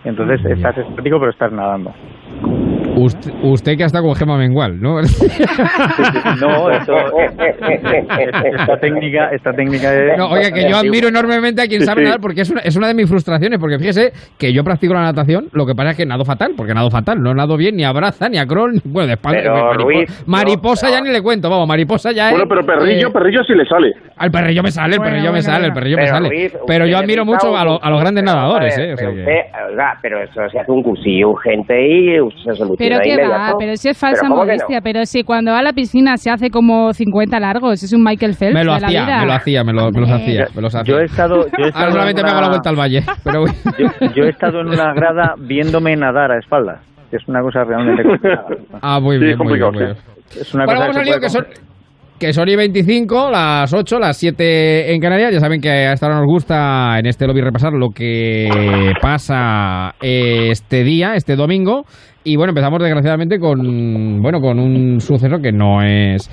Entonces 0.05 0.39
estás 0.45 0.77
estático, 0.77 1.17
pero 1.19 1.31
estás 1.31 1.51
nadando. 1.51 1.91
Usted, 2.95 3.31
usted 3.43 3.75
que 3.77 3.83
ha 3.83 3.85
estado 3.87 4.05
con 4.05 4.15
Gema 4.15 4.37
Mengual, 4.37 4.79
¿no? 4.79 4.99
No, 6.41 6.69
esto, 6.71 6.93
esta 8.51 8.77
técnica, 8.79 9.29
esta 9.31 9.51
técnica 9.53 9.93
es... 9.93 10.17
No, 10.17 10.27
oiga, 10.29 10.51
que 10.51 10.69
yo 10.69 10.77
admiro 10.77 11.07
enormemente 11.07 11.61
a 11.61 11.67
quien 11.67 11.81
Sí, 11.81 11.85
sabe 11.87 12.01
sí. 12.01 12.05
nadar 12.05 12.19
porque 12.21 12.41
es 12.41 12.49
una, 12.49 12.61
es 12.61 12.75
una 12.75 12.87
de 12.87 12.93
mis 12.93 13.07
frustraciones. 13.09 13.59
Porque 13.59 13.77
fíjese 13.79 14.11
que 14.37 14.53
yo 14.53 14.63
practico 14.63 14.93
la 14.93 15.01
natación, 15.03 15.47
lo 15.53 15.65
que 15.65 15.73
pasa 15.75 15.91
es 15.91 15.97
que 15.97 16.05
nado 16.05 16.23
fatal, 16.25 16.51
porque 16.55 16.73
nado 16.73 16.89
fatal. 16.89 17.21
No 17.21 17.33
nado 17.33 17.57
bien, 17.57 17.75
ni 17.75 17.83
a 17.83 17.91
braza, 17.91 18.29
ni 18.29 18.37
a 18.37 18.45
crawl, 18.45 18.73
ni, 18.73 18.81
bueno, 18.85 19.07
de 19.07 19.13
espalda. 19.13 19.39
Pero, 19.41 19.55
maripo- 19.55 19.83
Ruiz, 19.83 20.23
mariposa 20.27 20.89
ya 20.89 21.01
ni 21.01 21.09
le 21.11 21.21
cuento, 21.21 21.49
vamos, 21.49 21.67
mariposa 21.67 22.11
ya 22.11 22.29
Bueno, 22.29 22.43
es, 22.43 22.49
pero 22.49 22.65
perrillo, 22.65 23.07
eh, 23.07 23.11
perrillo 23.11 23.43
sí 23.43 23.53
le 23.53 23.65
sale. 23.65 23.93
Al 24.17 24.31
perrillo 24.31 24.63
me 24.63 24.71
sale, 24.71 24.93
el 24.93 24.99
Bueno, 24.99 25.11
perrillo 25.11 25.31
me 25.33 25.39
bueno, 25.39 25.53
sale, 25.53 25.65
el 25.67 25.73
perrillo 25.73 25.97
me 25.97 26.07
sale. 26.07 26.29
Ruiz, 26.29 26.57
pero 26.67 26.85
yo 26.85 26.97
admiro 26.97 27.25
mucho 27.25 27.55
a, 27.57 27.63
lo- 27.65 27.83
a 27.83 27.89
los 27.89 27.99
grandes 27.99 28.23
Pero, 28.23 28.35
nadadores, 28.35 28.77
¿eh? 28.77 28.93
O 28.93 28.97
sea 28.97 29.07
pero 29.07 29.13
que- 29.13 29.19
usted, 29.21 29.69
oiga, 29.71 29.97
pero 30.01 30.23
eso 30.23 30.41
se 30.51 30.59
hace 30.59 30.71
un 30.71 30.83
cursillo 30.83 31.29
urgente 31.29 31.73
y 31.87 32.15
se 32.43 32.53
soluciona 32.55 32.77
Pero 32.89 32.99
qué 33.03 33.27
va, 33.27 33.53
pero 33.57 33.75
si 33.75 33.89
es 33.89 33.97
falsa 33.97 34.21
Pero 34.21 34.29
¿cómo 34.33 34.41
que 34.45 34.47
no? 34.47 34.53
modestia, 34.53 34.81
pero 34.81 35.05
si 35.05 35.23
cuando 35.23 35.51
va 35.51 35.59
a 35.59 35.63
la 35.63 35.73
piscina 35.73 36.17
se 36.17 36.29
hace 36.29 36.49
como 36.49 36.93
50 36.93 37.39
largos, 37.39 37.81
es 37.83 37.93
un 37.93 38.03
Michael 38.03 38.33
Phelps 38.35 38.53
Me 38.53 38.63
lo 38.63 38.73
de 38.75 38.79
la 38.81 38.87
hacía, 38.87 39.03
vida. 39.05 39.19
me 39.21 39.25
lo 39.25 39.33
hacía, 39.33 39.63
me, 39.63 39.73
lo, 39.73 39.91
me 39.91 40.01
los 40.01 40.11
hacía, 40.11 40.45
me 40.55 40.61
los 40.61 40.75
hacía. 40.75 40.93
Yo 40.93 40.99
he 40.99 41.05
estado, 41.05 41.35
yo 41.47 41.65
he 41.65 41.67
estado 41.69 41.85
Ahora 41.85 41.91
solamente 41.91 42.21
en 42.21 42.25
me 42.25 42.31
hago 42.31 42.41
la 42.41 42.47
una- 42.47 42.55
vuelta 42.55 42.69
al 42.69 42.75
valle, 42.75 43.03
pero 43.23 43.45
yo, 43.45 44.09
yo 44.15 44.23
he 44.25 44.29
estado 44.29 44.61
en 44.61 44.67
una 44.67 44.93
grada 44.93 45.33
viéndome 45.39 45.95
nadar 45.95 46.31
a 46.31 46.39
espaldas. 46.39 46.81
que 47.09 47.17
Es 47.17 47.27
una 47.27 47.41
cosa 47.41 47.63
realmente 47.63 48.03
complicada. 48.07 48.45
Ah, 48.81 48.99
muy 48.99 49.17
Sí, 49.17 49.25
bien, 49.25 49.31
es 49.33 49.37
muy 49.39 49.57
bien, 49.59 49.71
muy 49.71 49.83
bien. 49.85 49.95
Es 50.39 50.53
una 50.53 50.65
Bueno, 50.65 50.79
cosa 50.87 50.91
vamos 50.99 51.13
que 51.15 51.19
que 51.21 51.29
son, 51.29 51.45
que 52.19 52.31
son 52.33 52.47
y 52.47 52.55
25, 52.55 53.29
las 53.31 53.73
8, 53.73 53.99
las 53.99 54.15
7 54.17 54.93
en 54.93 55.01
Canarias. 55.01 55.31
Ya 55.33 55.39
saben 55.39 55.59
que 55.59 55.69
a 55.69 55.93
esta 55.93 56.05
hora 56.07 56.15
nos 56.17 56.25
gusta 56.25 56.97
en 56.97 57.05
este 57.05 57.27
lobby 57.27 57.41
repasar 57.41 57.73
lo 57.73 57.89
que 57.89 58.93
pasa 59.01 59.93
eh, 60.01 60.49
este 60.51 60.83
día, 60.83 61.15
este 61.15 61.35
domingo. 61.35 61.83
Y 62.23 62.35
bueno, 62.37 62.51
empezamos 62.51 62.79
desgraciadamente 62.81 63.39
con 63.39 64.21
bueno 64.21 64.39
con 64.39 64.59
un 64.59 64.99
suceso 64.99 65.39
que 65.39 65.51
no 65.51 65.81
es 65.81 66.29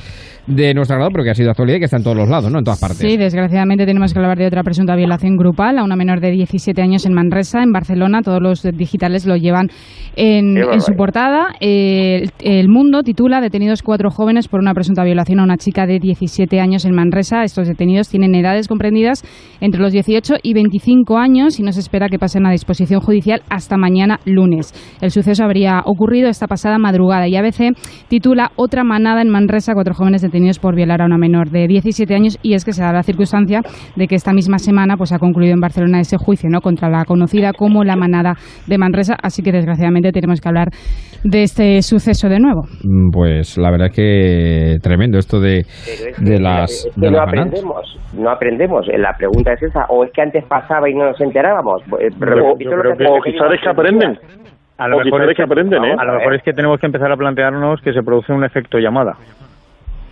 de 0.47 0.75
nuestro 0.75 0.97
agrado, 0.97 1.11
pero 1.13 1.25
que 1.25 1.31
ha 1.31 1.35
sido 1.35 1.51
actualidad 1.51 1.77
y 1.77 1.81
que 1.81 1.85
está 1.85 1.97
en 1.97 2.03
todos 2.03 2.17
los 2.17 2.29
lados, 2.29 2.51
¿no? 2.51 2.59
En 2.59 2.65
todas 2.65 2.81
partes. 2.81 2.99
Sí, 2.99 3.17
desgraciadamente 3.17 3.87
tenemos 3.87 4.13
que 4.13 4.19
hablar 4.19 4.39
de 4.39 4.47
otra 4.47 4.63
presunta 4.63 4.97
violación 4.97 5.37
grupal 5.37 5.79
a 5.79 5.85
una 5.85 5.97
menor 5.97 6.21
de 6.21 6.31
17 6.31 6.81
años 6.83 7.07
en 7.07 7.15
Manresa, 7.15 7.63
en 7.63 7.73
Barcelona. 7.73 8.23
Todos 8.23 8.41
los 8.41 8.63
digitales 8.63 9.27
lo 9.27 9.37
llevan 9.37 9.69
en, 10.17 10.57
su 10.81 10.95
portada. 10.95 11.55
El, 11.61 12.31
el 12.41 12.69
Mundo 12.69 13.03
titula 13.03 13.41
Detenidos 13.41 13.83
cuatro 13.83 14.11
jóvenes 14.11 14.49
por 14.49 14.61
una 14.61 14.75
presunta 14.75 15.05
violación 15.05 15.41
a 15.41 15.45
una 15.45 15.57
chica 15.57 15.87
de 15.87 15.99
17 15.99 16.61
años 16.61 16.85
en 16.85 16.95
Manresa. 16.95 17.45
Estos 17.45 17.69
detenidos 17.69 18.09
tienen 18.09 18.35
edades 18.35 18.67
comprendidas 18.67 19.23
entre 19.61 19.81
los 19.81 19.93
18 19.93 20.37
y 20.43 20.55
25 20.55 21.19
años 21.19 21.61
y 21.61 21.63
no 21.63 21.73
se 21.73 21.81
espera 21.81 22.09
que 22.09 22.19
pasen 22.19 22.47
a 22.47 22.51
disposición 22.51 23.01
judicial 23.01 23.43
hasta 23.51 23.77
mañana 23.77 24.21
lunes. 24.25 24.73
El 25.01 25.11
suceso 25.11 25.45
habría 25.45 25.80
ocurrido 25.85 26.29
esta 26.29 26.47
pasada 26.47 26.79
madrugada 26.79 27.29
y 27.29 27.37
ABC 27.37 27.73
titula 28.09 28.51
Otra 28.57 28.85
manada 28.85 29.23
en 29.23 29.29
Manresa, 29.31 29.75
cuatro 29.75 29.95
jóvenes 29.95 30.23
detenidos 30.23 30.59
por 30.59 30.75
violar 30.75 31.03
a 31.03 31.07
una 31.07 31.19
menor 31.19 31.51
de 31.51 31.67
17 31.67 32.15
años 32.15 32.39
y 32.43 32.55
es 32.55 32.65
que 32.65 32.73
se 32.73 32.83
da 32.83 32.93
la 32.93 33.03
circunstancia 33.03 33.63
de 33.97 34.07
que 34.07 34.15
esta 34.15 34.33
misma 34.33 34.59
semana 34.59 34.97
pues 34.97 35.13
ha 35.13 35.19
concluido 35.19 35.55
en 35.55 35.61
Barcelona 35.61 36.01
ese 36.01 36.17
juicio 36.17 36.49
no 36.51 36.61
contra 36.61 36.89
la 36.89 37.05
conocida 37.05 37.53
como 37.53 37.85
la 37.85 37.97
manada 37.97 38.35
de 38.67 38.79
Manresa, 38.79 39.17
así 39.23 39.43
que 39.43 39.53
desgraciadamente 39.53 40.13
tenemos 40.13 40.41
que 40.41 40.49
hablar 40.49 40.69
de 41.25 41.43
este 41.43 41.83
suceso 41.83 42.29
de 42.29 42.39
nuevo. 42.41 42.63
Mm, 42.85 43.11
Pues 43.13 43.59
la 43.59 43.71
verdad 43.71 43.89
es 43.89 43.97
que 43.97 44.77
tremendo 44.83 45.19
esto 45.19 45.41
de, 45.41 45.63
Pero 45.85 46.11
es 46.11 46.17
que- 46.19 46.25
de 46.25 46.41
las, 46.41 46.71
es 46.71 46.95
que 46.95 47.01
de 47.01 47.11
no 47.11 47.17
las 47.19 47.29
aprendemos, 47.29 47.99
no 48.15 48.31
aprendemos. 48.31 48.87
Eh, 48.89 48.99
La 48.99 49.15
pregunta 49.17 49.53
es 49.53 49.63
esa, 49.63 49.85
o 49.89 50.05
es 50.05 50.11
que 50.13 50.23
antes 50.23 50.45
pasaba 50.49 50.89
y 50.89 50.95
no 50.95 51.07
nos 51.07 51.21
enterábamos. 51.21 51.83
Eh, 52.01 52.09
Yo- 52.11 52.25
repito 52.27 52.71
yo 52.71 52.77
lo 52.77 52.83
creo 52.83 52.93
que 52.93 52.99
que- 52.99 53.05
hace 53.05 53.13
o 53.19 53.23
quizás 53.23 53.53
es 53.55 53.61
que 53.63 53.69
aprenden. 53.69 54.19
A 54.81 54.89
lo 54.89 54.97
O 54.97 55.05
mejor 55.05 55.31
es 55.31 55.37
que 55.37 55.43
aprenden, 55.43 55.85
¿eh? 55.85 55.95
A 55.99 56.05
lo 56.05 56.15
mejor 56.15 56.35
es 56.35 56.43
que 56.43 56.53
tenemos 56.53 56.81
que 56.81 56.87
empezar 56.87 57.13
a 57.13 57.17
plantearnos 57.17 57.81
que 57.83 57.93
se 57.93 58.03
produce 58.03 58.33
un 58.33 58.45
efecto 58.45 58.79
llamada. 58.79 59.13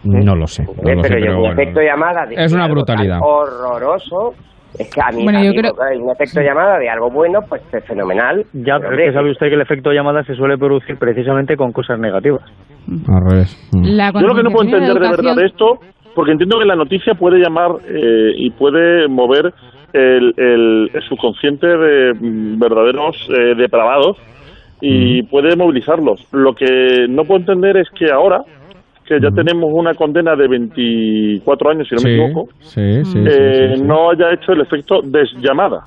No 0.05 0.37
lo 0.37 0.47
sé, 0.47 0.63
no 0.63 0.95
lo 0.95 1.03
sé, 1.03 1.09
pero, 1.09 1.19
y 1.19 1.23
pero 1.23 1.35
un 1.37 1.41
bueno. 1.41 1.61
efecto 1.61 1.81
llamada 1.81 2.27
de 2.27 2.35
Es 2.37 2.53
una 2.53 2.69
brutalidad. 2.69 3.19
horroroso. 3.21 4.35
Es 4.79 4.95
que 4.95 5.01
a 5.01 5.09
mí, 5.11 5.25
Bueno, 5.25 5.39
a 5.39 5.43
yo 5.43 5.51
mí, 5.51 5.57
creo- 5.57 5.73
un 6.05 6.11
efecto 6.11 6.41
llamada 6.43 6.79
de 6.79 6.89
algo 6.91 7.11
bueno, 7.11 7.41
pues 7.49 7.63
es 7.73 7.85
fenomenal. 7.87 8.45
Ya, 8.53 8.79
pero 8.79 8.93
es 8.97 9.09
que 9.09 9.13
sabe 9.15 9.31
usted 9.31 9.49
que 9.49 9.55
el 9.55 9.63
efecto 9.63 9.91
llamada 9.93 10.23
se 10.25 10.35
suele 10.35 10.57
producir 10.59 10.97
precisamente 10.99 11.57
con 11.57 11.73
cosas 11.73 11.99
negativas. 11.99 12.43
Al 13.09 13.31
revés. 13.31 13.69
Mm. 13.73 13.97
La 13.97 14.13
Yo 14.13 14.21
lo 14.27 14.35
que 14.35 14.43
no 14.43 14.51
puedo 14.51 14.65
entender 14.67 14.93
de 14.93 15.01
verdad 15.01 15.15
educación- 15.15 15.37
de 15.37 15.47
esto, 15.47 15.79
porque 16.15 16.33
entiendo 16.33 16.59
que 16.59 16.67
la 16.67 16.77
noticia 16.77 17.15
puede 17.15 17.39
llamar 17.41 17.71
eh, 17.89 18.33
y 18.37 18.51
puede 18.51 19.09
mover 19.09 19.53
el, 19.95 20.35
el- 20.37 20.91
el 20.93 21.03
subconsciente 21.09 21.67
de 21.67 22.13
mm, 22.15 22.59
verdaderos 22.61 23.17
eh, 23.31 23.55
depravados 23.57 24.17
y 24.81 25.23
puede 25.25 25.57
movilizarlos. 25.57 26.27
Lo 26.33 26.55
que 26.55 27.07
no 27.09 27.25
puedo 27.25 27.41
entender 27.41 27.77
es 27.77 27.89
que 27.91 28.11
ahora, 28.11 28.43
que 29.07 29.21
ya 29.21 29.31
tenemos 29.31 29.71
una 29.73 29.95
condena 29.95 30.37
de 30.37 30.49
24 30.49 31.71
años, 31.71 31.89
si 31.89 31.95
no 31.97 32.03
me 32.03 32.15
equivoco, 32.15 32.49
sí, 32.61 33.05
sí, 33.05 33.13
sí, 33.13 33.25
eh, 33.29 33.75
no 33.83 34.11
haya 34.11 34.33
hecho 34.33 34.53
el 34.53 34.61
efecto 34.61 35.01
desllamada. 35.03 35.85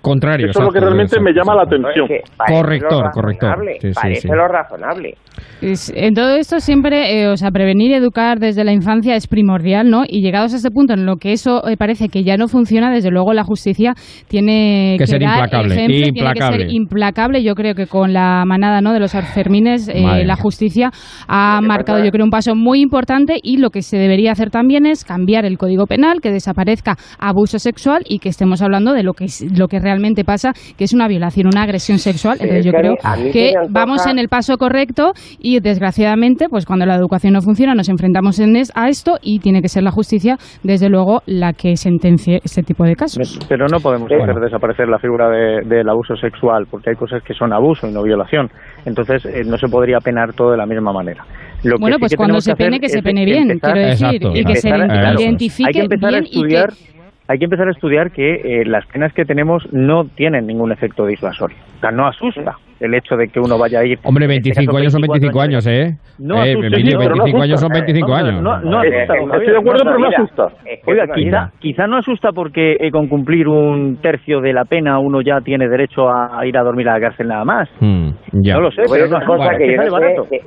Contrario. 0.00 0.48
Eso 0.50 0.60
es 0.60 0.64
lo 0.66 0.70
que 0.72 0.80
realmente 0.80 1.16
exacto, 1.16 1.24
me 1.24 1.32
llama 1.32 1.54
la 1.56 1.62
atención. 1.62 2.04
Es 2.04 2.08
que 2.08 2.20
parece 2.36 2.60
Corrector, 2.60 3.10
corrector. 3.12 3.56
Sí, 3.80 3.88
parece 3.94 4.20
sí. 4.22 4.28
lo 4.28 4.48
razonable. 4.48 5.14
Es- 5.60 5.92
en 5.94 6.14
todo 6.14 6.34
esto 6.36 6.60
siempre, 6.60 7.20
eh, 7.22 7.28
o 7.28 7.36
sea, 7.36 7.50
prevenir 7.50 7.90
y 7.90 7.94
educar 7.94 8.38
desde 8.38 8.64
la 8.64 8.72
infancia 8.72 9.16
es 9.16 9.26
primordial, 9.26 9.90
¿no? 9.90 10.04
Y 10.08 10.22
llegados 10.22 10.52
a 10.54 10.56
este 10.56 10.70
punto 10.70 10.94
en 10.94 11.04
lo 11.04 11.16
que 11.16 11.32
eso 11.32 11.66
eh, 11.68 11.76
parece 11.76 12.08
que 12.08 12.22
ya 12.22 12.36
no 12.36 12.48
funciona, 12.48 12.90
desde 12.92 13.10
luego 13.10 13.32
la 13.32 13.42
justicia 13.44 13.94
tiene 14.28 14.96
Que 14.98 15.06
ser 15.06 15.20
dar 15.20 15.30
implacable, 15.36 15.74
ejemplo, 15.74 15.94
tiene 15.94 16.12
que 16.12 16.18
implacable. 16.20 16.58
ser 16.66 16.70
implacable. 16.74 17.42
Yo 17.42 17.54
creo 17.54 17.74
que 17.74 17.86
con 17.86 18.12
la 18.12 18.44
manada, 18.46 18.80
¿no? 18.80 18.92
De 18.92 19.00
los 19.00 19.12
Fermines, 19.34 19.88
eh, 19.88 20.24
la 20.24 20.36
justicia 20.36 20.90
ha 21.26 21.60
marcado, 21.62 22.04
yo 22.04 22.10
creo, 22.10 22.24
un 22.24 22.30
paso 22.30 22.54
muy 22.54 22.80
importante 22.80 23.38
y 23.42 23.58
lo 23.58 23.70
que 23.70 23.82
se 23.82 23.96
debería 23.98 24.32
hacer 24.32 24.50
también 24.50 24.86
es 24.86 25.04
cambiar 25.04 25.44
el 25.44 25.58
Código 25.58 25.86
Penal, 25.86 26.20
que 26.20 26.30
desaparezca 26.30 26.96
abuso 27.18 27.58
sexual 27.58 28.02
y 28.08 28.18
que 28.20 28.28
estemos 28.28 28.62
hablando 28.62 28.92
de 28.92 29.02
lo 29.02 29.12
que 29.14 29.24
es- 29.24 29.46
lo 29.58 29.68
que 29.68 29.80
realmente 29.88 30.22
pasa, 30.24 30.52
que 30.76 30.84
es 30.84 30.92
una 30.92 31.08
violación, 31.08 31.46
una 31.52 31.62
agresión 31.62 31.98
sexual. 31.98 32.36
Entonces 32.40 32.58
es 32.60 32.66
yo 32.66 32.72
creo 32.72 32.94
se 32.96 33.30
que 33.32 33.52
vamos 33.70 34.06
en 34.06 34.18
el 34.18 34.28
paso 34.28 34.56
correcto 34.58 35.12
y 35.40 35.60
desgraciadamente 35.60 36.48
pues 36.48 36.66
cuando 36.66 36.84
la 36.84 36.94
educación 36.94 37.32
no 37.32 37.40
funciona 37.40 37.74
nos 37.74 37.88
enfrentamos 37.88 38.38
en 38.38 38.56
es- 38.56 38.72
a 38.74 38.88
esto 38.88 39.16
y 39.22 39.38
tiene 39.38 39.62
que 39.62 39.68
ser 39.68 39.82
la 39.82 39.90
justicia 39.90 40.36
desde 40.62 40.88
luego 40.90 41.22
la 41.26 41.52
que 41.54 41.76
sentencie 41.76 42.40
este 42.44 42.62
tipo 42.62 42.84
de 42.84 42.94
casos. 42.94 43.38
Pero 43.48 43.66
no 43.72 43.80
podemos 43.80 44.08
Bueno. 44.08 44.24
hacer 44.24 44.42
desaparecer 44.42 44.88
la 44.88 44.98
figura 44.98 45.28
de- 45.30 45.62
del 45.66 45.88
abuso 45.88 46.14
sexual, 46.16 46.66
porque 46.70 46.90
hay 46.90 46.96
cosas 46.96 47.22
que 47.22 47.32
son 47.34 47.52
abuso 47.52 47.88
y 47.88 47.92
no 47.92 48.02
violación. 48.02 48.48
Entonces, 48.84 49.24
eh, 49.24 49.42
no 49.46 49.56
se 49.56 49.68
podría 49.68 49.98
penar 49.98 50.32
todo 50.34 50.50
de 50.50 50.56
la 50.58 50.66
misma 50.66 50.92
manera. 50.92 51.24
Lo 51.64 51.76
que 51.76 51.80
Bueno, 51.80 51.96
sí 51.96 52.00
pues 52.00 52.10
que 52.12 52.16
cuando 52.16 52.40
se 52.40 52.54
pene, 52.54 52.78
que 52.78 52.88
se 52.88 53.02
pene 53.02 53.24
bien, 53.24 53.48
quiero 53.58 53.80
decir, 53.80 54.06
Exacto, 54.06 54.30
y 54.34 54.44
que 54.44 54.56
se 54.56 54.68
claro, 54.70 55.20
identifique 55.20 55.68
hay 55.68 55.72
que 55.72 55.80
empezar 55.80 56.10
bien 56.10 56.22
a 56.22 56.26
estudiar, 56.26 56.68
y 56.70 56.92
que... 56.92 56.97
hay 57.28 57.38
que 57.38 57.44
empezar 57.44 57.68
a 57.68 57.72
estudiar 57.72 58.10
que 58.10 58.60
eh, 58.60 58.64
las 58.64 58.86
penas 58.86 59.12
que 59.12 59.24
tenemos 59.24 59.70
no 59.72 60.06
tienen 60.06 60.46
ningún 60.46 60.72
efecto 60.72 61.06
disuasorio. 61.06 61.56
O 61.76 61.80
sea, 61.80 61.90
no 61.90 62.06
asusta 62.06 62.56
el 62.80 62.94
hecho 62.94 63.16
de 63.16 63.28
que 63.28 63.40
uno 63.40 63.58
vaya 63.58 63.80
a 63.80 63.84
ir. 63.84 63.98
Hombre, 64.04 64.24
en 64.26 64.30
este 64.32 64.50
25 64.50 64.66
caso, 64.70 64.78
años 64.78 64.92
son 64.92 65.00
25 65.02 65.40
años, 65.40 65.66
¿eh? 65.66 65.96
No 66.18 66.36
eh, 66.44 66.50
asusta, 66.52 66.66
Emilio, 66.76 66.90
sí, 66.92 66.96
pero 66.98 67.14
no 67.16 67.24
25 67.24 67.42
años 67.42 67.60
son 67.60 67.68
25 67.72 68.06
Vamos 68.08 68.18
a 68.20 68.24
ver, 68.24 68.32
años. 68.34 68.42
No, 68.42 68.60
no 68.70 68.84
Eh, 68.84 68.86
asusta. 68.88 69.00
eh, 69.02 69.06
Javier, 69.18 69.34
Estoy 69.38 69.52
de 69.52 69.58
acuerdo, 69.58 69.84
no 69.84 69.90
pero 69.90 69.98
no 69.98 70.08
asusta. 70.08 70.46
Es 70.64 70.84
que 70.84 70.90
Oiga, 70.90 71.02
es 71.04 71.08
una 71.08 71.14
quizá, 71.16 71.50
quizá 71.58 71.86
no 71.86 71.96
asusta 71.96 72.32
porque 72.32 72.76
eh, 72.80 72.90
con 72.90 73.08
cumplir 73.08 73.48
un 73.48 73.96
tercio 74.02 74.40
de 74.40 74.52
la 74.52 74.64
pena 74.64 74.98
uno 74.98 75.20
ya 75.22 75.40
tiene 75.40 75.68
derecho 75.68 76.08
a 76.08 76.44
ir 76.46 76.56
a 76.56 76.62
dormir 76.62 76.88
a 76.88 76.94
la 76.94 77.00
cárcel 77.00 77.28
nada 77.28 77.44
más. 77.44 77.68
Mm, 77.80 78.08
ya. 78.42 78.54
No 78.54 78.60
lo 78.60 78.70
sé, 78.70 78.82
pero 78.90 79.06
no 79.08 79.16
otra 79.16 79.26
cosa 79.26 79.42
asusta, 79.44 79.58
que 79.58 79.74
es 79.74 79.80
yo 79.84 79.98
no 80.16 80.24
sé, 80.24 80.42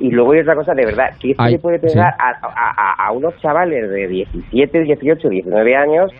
y 0.00 0.10
luego 0.10 0.32
hay 0.32 0.40
otra 0.40 0.54
cosa 0.56 0.74
de 0.74 0.86
verdad, 0.86 1.06
que 1.20 1.30
esto 1.30 1.42
Ay, 1.42 1.52
le 1.52 1.58
puede 1.58 1.78
pegar 1.78 2.14
a, 2.18 2.30
a- 2.30 2.94
a- 3.04 3.06
a 3.06 3.12
unos 3.12 3.36
chavales 3.40 3.88
de 3.90 4.08
17, 4.08 4.80
18, 4.80 5.28
19 5.28 5.76
años 5.76 6.10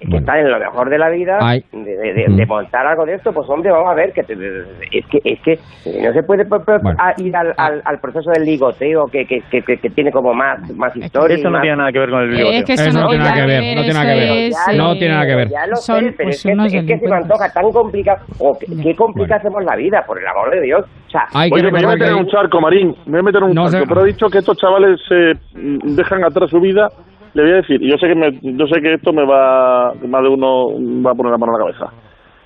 que 0.00 0.06
Bueno. 0.08 0.20
están 0.20 0.38
en 0.38 0.50
lo 0.50 0.58
mejor 0.58 0.88
de 0.88 0.98
la 0.98 1.10
vida, 1.10 1.38
de, 1.72 1.80
de- 1.84 2.12
de- 2.14 2.28
Mm. 2.30 2.36
de 2.36 2.46
montar 2.46 2.86
algo 2.86 3.04
de 3.04 3.14
esto, 3.14 3.32
pues 3.32 3.46
hombre, 3.50 3.70
vamos 3.70 3.90
a 3.90 3.94
ver, 3.94 4.12
que 4.14 4.22
te- 4.22 4.32
es 4.32 5.06
que 5.06 5.18
es 5.24 5.40
que 5.42 5.58
no 6.02 6.12
se 6.12 6.22
puede 6.22 6.44
Bueno. 6.44 6.98
a- 6.98 7.12
ir 7.20 7.36
al, 7.36 7.52
al- 7.58 7.82
al 7.84 7.98
proceso 8.00 8.30
del 8.30 8.44
ligoteo 8.44 9.04
que, 9.12 9.26
que, 9.26 9.40
que, 9.50 9.60
que- 9.62 9.76
que 9.76 9.90
tiene 9.90 10.10
como 10.10 10.32
más, 10.32 10.58
más 10.74 10.96
historia. 10.96 11.36
Esto 11.36 11.48
y 11.48 11.50
no 11.50 11.58
más- 11.58 11.62
tiene 11.62 11.76
nada 11.76 11.92
que 11.92 11.98
ver 11.98 12.10
con 12.10 12.20
el 12.22 12.30
bigote. 12.30 12.56
Es 12.58 12.64
que 12.64 12.72
eso, 12.72 12.88
Eso 12.88 13.00
no 13.00 13.08
tiene 13.08 13.24
nada 13.24 13.34
que 13.36 13.46
ver, 13.46 13.60
no 13.76 13.82
tiene 13.82 13.92
nada 13.94 14.06
que 14.14 14.20
ver. 14.20 14.30
eso 14.48 14.70
es, 14.70 14.76
No 14.78 14.92
eh, 14.92 14.96
tiene 14.98 15.14
nada 15.14 15.26
que 15.26 15.36
ver. 15.36 15.48
Ya 15.50 15.66
lo 15.66 15.76
Son, 15.76 16.00
sé, 16.00 16.12
pero 16.16 16.26
pues, 16.28 16.36
es 16.36 16.42
que, 16.72 16.78
es 16.78 16.86
que 16.86 16.98
se 16.98 17.08
me 17.08 17.16
antoja 17.16 17.52
tan 17.52 17.70
complicado. 17.70 18.24
O 18.38 18.58
que- 18.58 18.66
¿Qué 18.82 18.96
complica 18.96 19.36
hacemos 19.36 19.62
la 19.64 19.76
vida, 19.76 20.02
por 20.06 20.18
el 20.18 20.26
amor 20.26 20.50
de 20.50 20.62
Dios? 20.62 20.80
O 21.06 21.10
sea, 21.10 21.22
Hay 21.34 21.50
que 21.50 21.56
Oye, 21.56 21.64
me 21.64 21.70
voy 21.72 21.84
a 21.84 21.88
meter 21.94 22.08
en 22.08 22.14
un 22.14 22.26
charco, 22.28 22.60
Marín. 22.60 22.94
Me 23.06 23.12
voy 23.12 23.20
a 23.20 23.22
meter 23.24 23.42
en 23.42 23.48
un 23.50 23.54
No 23.54 23.64
charco. 23.68 23.78
sé. 23.84 23.88
Pero 23.88 24.04
he 24.04 24.08
dicho 24.08 24.26
que 24.28 24.38
estos 24.38 24.56
chavales 24.56 24.98
se 25.08 25.32
mm, 25.58 25.94
dejan 25.96 26.24
atrás 26.24 26.48
su 26.50 26.60
vida. 26.60 26.88
Le 27.34 27.42
voy 27.42 27.52
a 27.52 27.56
decir, 27.56 27.82
y 27.82 27.90
yo 27.90 27.96
sé 27.96 28.08
que 28.08 28.14
me, 28.14 28.38
yo 28.42 28.66
sé 28.66 28.80
que 28.80 28.94
esto 28.94 29.12
me 29.12 29.24
va, 29.24 29.94
más 30.06 30.22
de 30.22 30.28
uno 30.28 30.70
va 31.02 31.12
a 31.12 31.14
poner 31.14 31.32
la 31.32 31.38
mano 31.38 31.52
en 31.52 31.58
la 31.58 31.66
cabeza. 31.66 31.92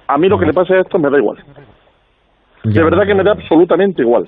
A 0.06 0.19
mí 0.19 0.28
lo 0.28 0.39
que 0.39 0.47
le 0.47 0.52
pase 0.52 0.74
a 0.74 0.81
esto 0.81 0.98
me 0.98 1.11
da 1.11 1.19
igual. 1.19 1.39
de 2.65 2.82
verdad 2.82 3.06
que 3.06 3.15
me 3.15 3.23
da 3.23 3.32
absolutamente 3.32 4.02
igual. 4.02 4.27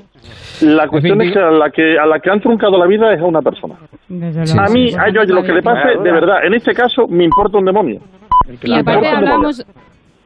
La 0.62 0.88
cuestión 0.88 1.20
es 1.20 1.32
que 1.32 1.38
a 1.38 1.50
la 1.50 1.70
que 1.70 1.98
a 1.98 2.06
la 2.06 2.20
que 2.20 2.30
han 2.30 2.40
truncado 2.40 2.78
la 2.78 2.86
vida 2.86 3.12
es 3.12 3.20
a 3.20 3.24
una 3.26 3.42
persona. 3.42 3.74
a 3.74 4.70
mí, 4.72 4.90
a 4.98 5.08
ellos 5.08 5.28
lo 5.28 5.42
que 5.42 5.52
le 5.52 5.62
pase, 5.62 5.98
de 6.02 6.12
verdad, 6.12 6.44
en 6.44 6.54
este 6.54 6.72
caso 6.72 7.06
me 7.06 7.24
importa 7.24 7.58
un 7.58 7.66
demonio. 7.66 8.00
Y 8.62 8.72
aparte 8.72 9.08
hablamos, 9.08 9.66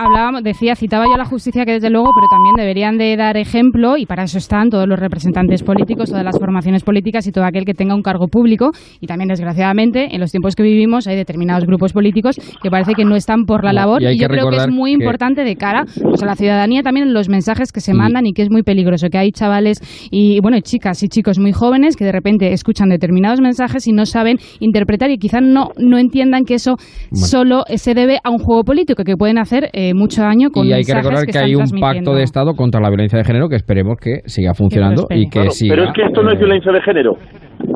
hablábamos, 0.04 0.42
decía, 0.42 0.74
citaba 0.74 1.04
yo 1.06 1.14
a 1.14 1.18
la 1.18 1.24
justicia 1.24 1.64
que 1.64 1.72
desde 1.72 1.90
luego, 1.90 2.10
pero 2.14 2.26
también 2.30 2.54
deberían 2.56 2.96
de 2.98 3.16
dar 3.16 3.36
ejemplo 3.36 3.96
y 3.96 4.06
para 4.06 4.22
eso 4.24 4.38
están 4.38 4.70
todos 4.70 4.88
los 4.88 4.98
representantes 4.98 5.62
políticos, 5.62 6.08
todas 6.08 6.24
las 6.24 6.38
formaciones 6.38 6.82
políticas 6.84 7.26
y 7.26 7.32
todo 7.32 7.44
aquel 7.44 7.64
que 7.64 7.74
tenga 7.74 7.94
un 7.94 8.02
cargo 8.02 8.28
público. 8.28 8.70
Y 9.00 9.06
también, 9.06 9.28
desgraciadamente, 9.28 10.14
en 10.14 10.20
los 10.20 10.30
tiempos 10.30 10.54
que 10.56 10.62
vivimos 10.62 11.06
hay 11.06 11.16
determinados 11.16 11.64
grupos 11.66 11.92
políticos 11.92 12.36
que 12.62 12.70
parece 12.70 12.94
que 12.94 13.04
no 13.04 13.14
están 13.14 13.44
por 13.44 13.64
la 13.64 13.72
labor 13.72 14.02
y 14.02 14.18
yo 14.18 14.26
creo 14.28 14.48
que 14.50 14.56
es 14.56 14.68
muy 14.68 14.90
que- 14.96 15.04
importante 15.04 15.44
de 15.44 15.56
cara 15.56 15.84
pues, 16.02 16.22
a 16.22 16.26
la 16.26 16.34
ciudadanía 16.34 16.82
también 16.82 17.12
los 17.12 17.28
mensajes 17.28 17.72
que 17.72 17.80
se 17.80 17.92
mandan 17.92 18.24
y 18.26 18.32
que 18.32 18.42
es 18.42 18.50
muy 18.50 18.62
peligroso, 18.62 19.08
que 19.10 19.18
hay 19.18 19.30
chavales 19.32 19.80
y 20.10 20.40
bueno, 20.40 20.58
chicas 20.60 21.02
y 21.02 21.08
chicos 21.08 21.38
muy 21.38 21.52
jóvenes 21.52 21.96
que 21.96 22.04
de 22.04 22.12
repente 22.12 22.52
escuchan 22.52 22.88
determinados 22.88 23.40
mensajes 23.40 23.86
y 23.86 23.92
no 23.92 24.06
saben 24.06 24.38
interpretar 24.60 25.10
y 25.10 25.18
quizás 25.18 25.42
no, 25.42 25.70
no 25.76 25.98
entiendan 25.98 26.44
que 26.44 26.54
eso 26.54 26.76
solo 27.12 27.64
se 27.76 27.94
debe 27.94 28.18
a 28.24 28.30
un 28.30 28.38
juego 28.38 28.64
político 28.64 29.04
que 29.04 29.16
pueden 29.16 29.38
hacer 29.38 29.68
eh, 29.72 29.89
mucho 29.94 30.22
daño 30.22 30.50
con 30.50 30.66
Y 30.66 30.72
hay 30.72 30.82
que 30.82 30.94
recordar 30.94 31.24
que, 31.24 31.30
están 31.30 31.44
hay 31.44 31.54
un 31.54 31.64
pacto 31.80 32.14
de 32.14 32.22
Estado 32.22 32.54
contra 32.54 32.80
la 32.80 32.88
violencia 32.88 33.18
de 33.18 33.24
género 33.24 33.48
que 33.48 33.56
esperemos 33.56 33.96
que 34.00 34.20
siga 34.26 34.54
funcionando 34.54 35.06
y 35.10 35.24
que 35.26 35.30
Claro, 35.40 35.50
siga. 35.50 35.74
pero 35.74 35.88
es 35.88 35.92
que 35.94 36.02
esto 36.02 36.22
no 36.22 36.32
es 36.32 36.38
violencia 36.38 36.72
de 36.72 36.82
género. 36.82 37.16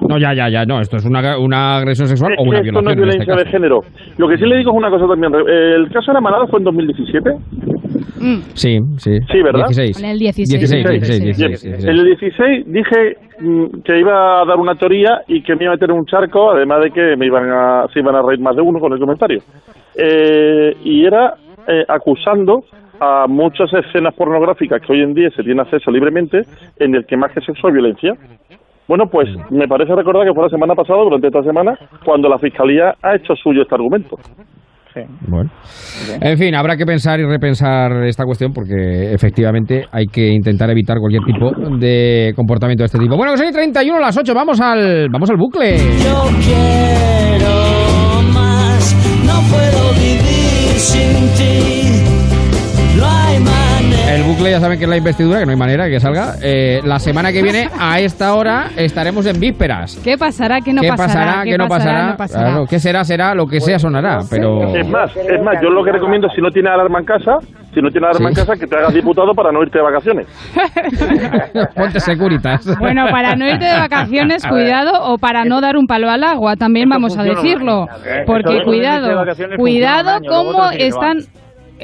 No, 0.08 0.18
ya, 0.18 0.34
ya, 0.34 0.48
ya, 0.50 0.64
no, 0.64 0.80
esto 0.80 0.96
es 0.96 1.04
una, 1.06 1.38
una 1.38 1.76
agresión 1.76 2.06
sexual 2.08 2.32
Es 2.32 2.38
o 2.38 2.42
que 2.44 2.48
una 2.50 2.58
esto 2.60 2.82
no 2.82 2.90
es 2.90 2.96
violación. 2.96 3.22
este 3.22 3.26
violencia 3.26 3.34
de 3.34 3.44
caso. 3.44 3.52
género. 3.52 3.80
Lo 4.18 4.28
que 4.28 4.36
sí 4.38 4.44
le 4.46 4.56
digo 4.58 4.70
es 4.72 4.76
una 4.76 4.90
cosa 4.90 5.06
también. 5.08 5.32
El 5.34 5.88
caso 5.90 6.10
de 6.12 6.14
la 6.14 6.20
manada 6.20 6.46
fue 6.46 6.58
en 6.60 6.64
2017. 6.64 7.30
Sí, 8.54 8.78
sí. 8.96 9.18
Sí, 9.30 9.42
¿verdad? 9.42 9.66
16. 9.68 10.02
En 10.02 10.10
el 10.10 10.18
16. 10.18 10.48
16, 10.60 10.84
16, 10.84 11.22
16, 11.22 11.38
Bien, 11.38 11.50
16. 11.50 11.84
En 11.84 11.90
el 11.90 12.04
16 12.04 12.64
dije 12.66 13.16
mm, 13.40 13.80
que 13.84 13.98
iba 13.98 14.42
a 14.42 14.44
dar 14.46 14.56
una 14.58 14.74
teoría 14.76 15.20
y 15.28 15.42
que 15.42 15.54
me 15.56 15.64
iba 15.64 15.72
a 15.72 15.76
meter 15.76 15.90
en 15.90 15.96
un 15.98 16.06
charco, 16.06 16.52
además 16.52 16.82
de 16.84 16.90
que 16.90 17.16
me 17.16 17.26
iban 17.26 17.50
a, 17.50 17.86
se 17.92 18.00
iban 18.00 18.14
a 18.14 18.22
reír 18.22 18.40
más 18.40 18.56
de 18.56 18.62
uno 18.62 18.78
con 18.80 18.92
el 18.92 18.98
comentario. 18.98 19.40
Eh, 19.96 20.74
y 20.84 21.04
era 21.04 21.34
eh, 21.68 21.84
acusando 21.88 22.64
a 23.00 23.26
muchas 23.28 23.72
escenas 23.72 24.14
pornográficas 24.14 24.80
que 24.80 24.92
hoy 24.92 25.02
en 25.02 25.14
día 25.14 25.30
se 25.30 25.42
tiene 25.42 25.60
acceso 25.62 25.90
libremente, 25.90 26.42
en 26.78 26.94
el 26.94 27.04
que 27.06 27.16
más 27.16 27.32
que 27.32 27.40
sexo 27.40 27.68
es 27.68 27.74
violencia. 27.74 28.12
Bueno, 28.86 29.06
pues 29.10 29.28
me 29.50 29.66
parece 29.66 29.94
recordar 29.94 30.26
que 30.26 30.34
fue 30.34 30.44
la 30.44 30.50
semana 30.50 30.74
pasada, 30.74 31.02
durante 31.02 31.26
esta 31.26 31.42
semana, 31.42 31.76
cuando 32.04 32.28
la 32.28 32.38
Fiscalía 32.38 32.94
ha 33.02 33.16
hecho 33.16 33.34
suyo 33.34 33.62
este 33.62 33.74
argumento. 33.74 34.16
Bueno. 35.26 35.50
En 36.20 36.38
fin, 36.38 36.54
habrá 36.54 36.76
que 36.76 36.86
pensar 36.86 37.18
y 37.18 37.24
repensar 37.24 38.04
esta 38.04 38.24
cuestión 38.24 38.52
porque 38.52 39.12
efectivamente 39.12 39.86
hay 39.90 40.06
que 40.06 40.28
intentar 40.28 40.70
evitar 40.70 40.98
cualquier 40.98 41.24
tipo 41.24 41.50
de 41.78 42.32
comportamiento 42.36 42.82
de 42.82 42.86
este 42.86 42.98
tipo. 42.98 43.16
Bueno, 43.16 43.32
que 43.32 43.38
soy 43.38 43.52
31 43.52 43.98
a 43.98 44.00
las 44.00 44.16
8, 44.16 44.32
vamos 44.34 44.60
al, 44.60 45.08
vamos 45.10 45.28
al 45.30 45.36
bucle. 45.36 45.76
Yo 45.76 46.28
quiero 46.40 47.63
vivir 50.84 51.14
sin 51.14 51.28
ti. 51.34 52.02
No 52.96 53.06
hay 53.06 53.38
manera. 53.40 53.63
El 54.14 54.22
bucle 54.22 54.48
ya 54.48 54.60
saben 54.60 54.78
que 54.78 54.84
es 54.84 54.90
la 54.90 54.96
investidura, 54.96 55.40
que 55.40 55.44
no 55.44 55.50
hay 55.50 55.56
manera 55.56 55.88
que 55.88 55.98
salga. 55.98 56.34
Eh, 56.40 56.80
la 56.84 57.00
semana 57.00 57.32
que 57.32 57.42
viene, 57.42 57.68
a 57.76 57.98
esta 57.98 58.36
hora, 58.36 58.66
estaremos 58.76 59.26
en 59.26 59.40
vísperas. 59.40 60.00
¿Qué 60.04 60.16
pasará? 60.16 60.60
¿Qué 60.60 60.72
no 60.72 60.82
¿Qué 60.82 60.88
pasará? 60.90 61.08
pasará? 61.08 61.42
¿Qué 61.42 61.58
no 61.58 61.66
pasará? 61.66 62.06
no 62.10 62.16
pasará? 62.16 62.44
Claro, 62.44 62.66
¿Qué 62.70 62.78
será? 62.78 63.02
Será, 63.02 63.34
lo 63.34 63.48
que 63.48 63.58
sea 63.58 63.76
sonará, 63.80 64.20
pero... 64.30 64.72
Es 64.72 64.88
más, 64.88 65.10
es 65.16 65.42
más, 65.42 65.56
yo 65.60 65.68
lo 65.68 65.82
que 65.82 65.90
recomiendo 65.90 66.28
si 66.28 66.40
no 66.40 66.48
tienes 66.50 66.72
alarma 66.72 67.00
en 67.00 67.06
casa, 67.06 67.38
si 67.74 67.80
no 67.80 67.90
tienes 67.90 68.10
alarma 68.10 68.28
en 68.28 68.34
casa, 68.36 68.52
que 68.54 68.68
te 68.68 68.76
hagas 68.76 68.94
diputado 68.94 69.32
para 69.34 69.50
no 69.50 69.60
irte 69.64 69.78
de 69.78 69.84
vacaciones. 69.84 70.28
Ponte 71.74 71.98
securitas. 71.98 72.78
Bueno, 72.78 73.06
para 73.10 73.34
no 73.34 73.48
irte 73.48 73.64
de 73.64 73.76
vacaciones, 73.76 74.46
cuidado, 74.46 74.92
o 75.12 75.18
para 75.18 75.44
no 75.44 75.60
dar 75.60 75.76
un 75.76 75.88
palo 75.88 76.08
al 76.08 76.22
agua, 76.22 76.54
también 76.54 76.88
vamos 76.88 77.18
a 77.18 77.24
decirlo. 77.24 77.86
Eh, 78.06 78.22
Porque 78.26 78.62
cuidado, 78.64 79.24
cuidado 79.56 80.20
cómo 80.28 80.70
están 80.70 81.18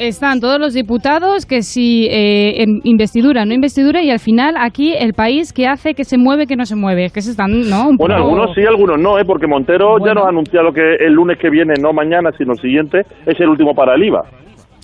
están 0.08 0.40
todos 0.40 0.58
los 0.58 0.74
diputados 0.74 1.46
que 1.46 1.62
si 1.62 2.06
eh, 2.10 2.62
en 2.62 2.80
investidura, 2.84 3.44
no 3.44 3.52
investidura, 3.54 4.02
y 4.02 4.10
al 4.10 4.18
final 4.18 4.54
aquí 4.58 4.92
el 4.98 5.12
país 5.14 5.52
que 5.52 5.66
hace, 5.66 5.94
que 5.94 6.04
se 6.04 6.18
mueve, 6.18 6.46
que 6.46 6.56
no 6.56 6.64
se 6.64 6.74
mueve. 6.76 7.04
Es 7.04 7.12
que 7.12 7.20
se 7.20 7.30
están, 7.32 7.50
¿no? 7.68 7.88
Un 7.90 7.96
Bueno, 7.96 8.16
poco- 8.16 8.28
algunos 8.28 8.54
sí, 8.54 8.62
algunos 8.66 8.98
no, 8.98 9.18
¿eh? 9.18 9.24
porque 9.24 9.46
Montero 9.46 9.96
ya 10.04 10.14
nos 10.14 10.24
ha 10.24 10.28
anunciado 10.30 10.72
que 10.72 10.96
el 10.96 11.12
lunes 11.12 11.38
que 11.38 11.50
viene, 11.50 11.74
no 11.80 11.92
mañana, 11.92 12.30
sino 12.36 12.52
el 12.52 12.58
siguiente, 12.58 13.02
es 13.26 13.38
el 13.40 13.48
último 13.48 13.74
para 13.74 13.94
el 13.94 14.02
IVA. 14.04 14.22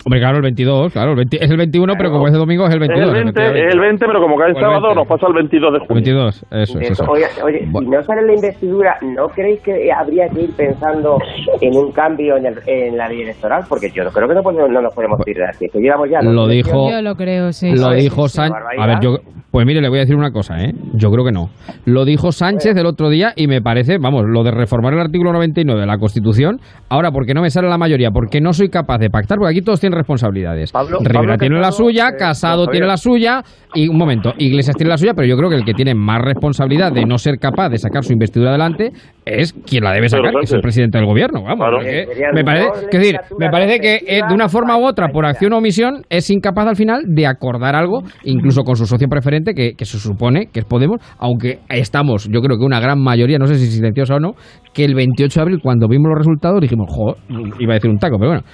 Hombre, 0.07 0.21
claro, 0.21 0.37
el 0.37 0.43
22, 0.45 0.93
claro, 0.93 1.11
el 1.11 1.17
20 1.17 1.45
es 1.45 1.51
el 1.51 1.57
21, 1.57 1.95
pero 1.99 2.13
como 2.13 2.29
es 2.29 2.33
de 2.33 2.39
domingo 2.39 2.65
es 2.69 2.75
el 2.75 2.81
Es 2.81 2.89
22. 2.89 3.09
el 3.09 3.15
20, 3.25 3.29
efectivamente. 3.41 3.67
es 3.67 3.75
el 3.75 3.81
20, 3.81 4.07
pero 4.07 4.21
como 4.21 4.37
cae 4.39 4.51
el 4.51 4.57
el 4.57 4.63
sábado, 4.63 4.81
20. 4.95 4.95
nos 5.01 5.09
pasa 5.09 5.27
el 5.27 5.35
22 5.35 5.73
de 5.73 5.79
junio. 5.81 5.95
22, 5.95 6.45
eso, 6.49 6.79
es, 6.79 6.91
eso. 6.93 7.05
Oye, 7.11 7.25
oye, 7.43 7.59
si 7.67 7.87
no 7.91 8.03
sale 8.05 8.23
la 8.23 8.35
investidura, 8.35 8.97
¿no 9.03 9.27
creéis 9.31 9.59
que 9.63 9.91
habría 9.93 10.29
que 10.29 10.43
ir 10.43 10.51
pensando 10.57 11.19
en 11.61 11.77
un 11.77 11.91
cambio 11.91 12.37
en, 12.37 12.47
el- 12.47 12.61
en 12.69 12.97
la 12.97 13.09
ley 13.09 13.23
electoral? 13.23 13.65
Porque 13.69 13.91
yo 13.91 14.05
creo 14.13 14.29
que 14.29 14.35
no, 14.35 14.43
podemos- 14.45 14.71
no 14.71 14.81
nos 14.81 14.95
podemos 14.95 15.19
ir 15.27 15.39
de 15.39 15.45
aquí. 15.49 15.67
Que 15.73 15.81
llevamos 15.81 16.09
ya. 16.09 16.23
Lo 16.23 16.47
dijo- 16.47 16.89
Yo 16.89 17.03
lo 17.03 17.17
creo, 17.17 17.53
sí. 17.53 17.73
Lo 17.73 17.91
sí. 17.91 18.03
dijo 18.03 18.29
Sánchez. 18.29 18.63
A 18.79 18.87
ver, 18.87 18.99
yo. 19.01 19.17
Pues 19.51 19.65
mire, 19.67 19.81
le 19.81 19.89
voy 19.89 19.99
a 19.99 20.01
decir 20.03 20.15
una 20.17 20.33
cosa, 20.33 20.63
¿eh? 20.63 20.73
Yo 20.93 21.11
creo 21.11 21.25
que 21.25 21.33
no. 21.33 21.49
Lo 21.87 22.05
dijo 22.05 22.31
Sánchez 22.31 22.77
el 22.77 22.85
otro 22.85 23.09
día 23.09 23.33
y 23.37 23.47
me 23.47 23.63
parece, 23.63 23.97
vamos, 23.99 24.25
lo 24.27 24.45
de 24.45 24.51
reformar 24.51 24.93
el 24.93 25.01
artículo 25.01 25.33
99 25.33 25.81
de 25.81 25.87
la 25.87 25.97
Constitución. 25.99 26.61
Ahora, 26.91 27.11
¿por 27.11 27.25
qué 27.25 27.33
no 27.33 27.41
me 27.41 27.49
sale 27.49 27.67
la 27.69 27.79
mayoría? 27.79 28.11
Porque 28.11 28.41
no 28.43 28.53
soy 28.53 28.69
capaz 28.69 28.99
de 28.99 29.09
pactar, 29.09 29.39
porque 29.39 29.53
aquí 29.53 29.63
todos 29.63 29.81
tienen 29.81 29.96
responsabilidades. 29.97 30.73
Rivera 30.73 31.13
Pablo 31.13 31.37
tiene 31.37 31.59
la 31.59 31.73
suya, 31.73 32.11
eh, 32.11 32.17
Casado 32.19 32.65
Javier. 32.65 32.73
tiene 32.73 32.87
la 32.87 32.97
suya, 32.97 33.43
y 33.75 33.89
un 33.89 33.99
momento, 33.99 34.33
Iglesias 34.39 34.77
tiene 34.77 34.91
la 34.91 34.99
suya, 34.99 35.15
pero 35.15 35.27
yo 35.27 35.37
creo 35.37 35.51
que 35.51 35.57
el 35.57 35.65
que 35.65 35.75
tiene 35.75 35.95
más 35.95 36.21
responsabilidad 36.23 36.93
de 36.93 37.05
no 37.05 37.19
ser 37.19 37.39
capaz 37.39 37.71
de 37.71 37.79
sacar 37.79 38.05
su 38.05 38.13
investidura 38.13 38.51
adelante 38.51 38.93
es 39.25 39.53
quien 39.53 39.85
la 39.85 39.93
debe 39.93 40.09
sacar, 40.09 40.33
que 40.33 40.45
es 40.45 40.53
el 40.53 40.61
presidente 40.61 40.99
del 40.99 41.07
gobierno. 41.07 41.43
Vamos, 41.43 41.67
porque 41.73 42.07
me 42.33 42.45
parece, 42.45 42.69
que 42.91 42.99
decir, 42.99 43.17
me 43.39 43.51
parece 43.51 43.81
que 43.81 43.97
eh, 44.07 44.21
de 44.29 44.35
una 44.35 44.49
forma 44.49 44.79
u 44.79 44.87
otra, 44.87 45.09
por 45.09 45.27
acción 45.27 45.53
o 45.53 45.59
omisión, 45.59 46.03
es 46.09 46.31
incapaz 46.31 46.67
al 46.69 46.77
final 46.77 47.03
de 47.07 47.27
acordar 47.27 47.75
algo, 47.75 48.03
incluso 48.25 48.63
con 48.63 48.77
su 48.77 48.87
socio 48.87 49.09
preferente, 49.09 49.55
que, 49.55 49.75
que 49.75 49.85
se 49.85 49.99
supone 49.99 50.47
que 50.53 50.61
es 50.61 50.67
Podemos, 50.67 51.01
aunque 51.19 51.61
estamos, 51.69 52.29
yo 52.31 52.41
creo 52.41 52.59
que 52.59 52.65
una 52.65 52.81
gran 52.81 53.01
mayoría, 53.01 53.39
no 53.39 53.47
sé 53.47 53.55
si 53.55 53.67
silenciosa 53.67 54.17
o 54.17 54.21
no, 54.21 54.33
que 54.75 54.85
el 54.85 54.95
28 54.95 55.41
de 55.41 55.43
abril, 55.43 55.61
cuando 55.63 55.89
vimos 55.89 56.09
los 56.11 56.19
resultados, 56.19 56.61
dijimos, 56.61 56.87
joder, 56.91 57.17
iba 57.59 57.73
a 57.73 57.77
decir 57.77 57.91
un 57.91 57.99
taco, 57.99 58.19
pero 58.19 58.33
bueno. 58.33 58.45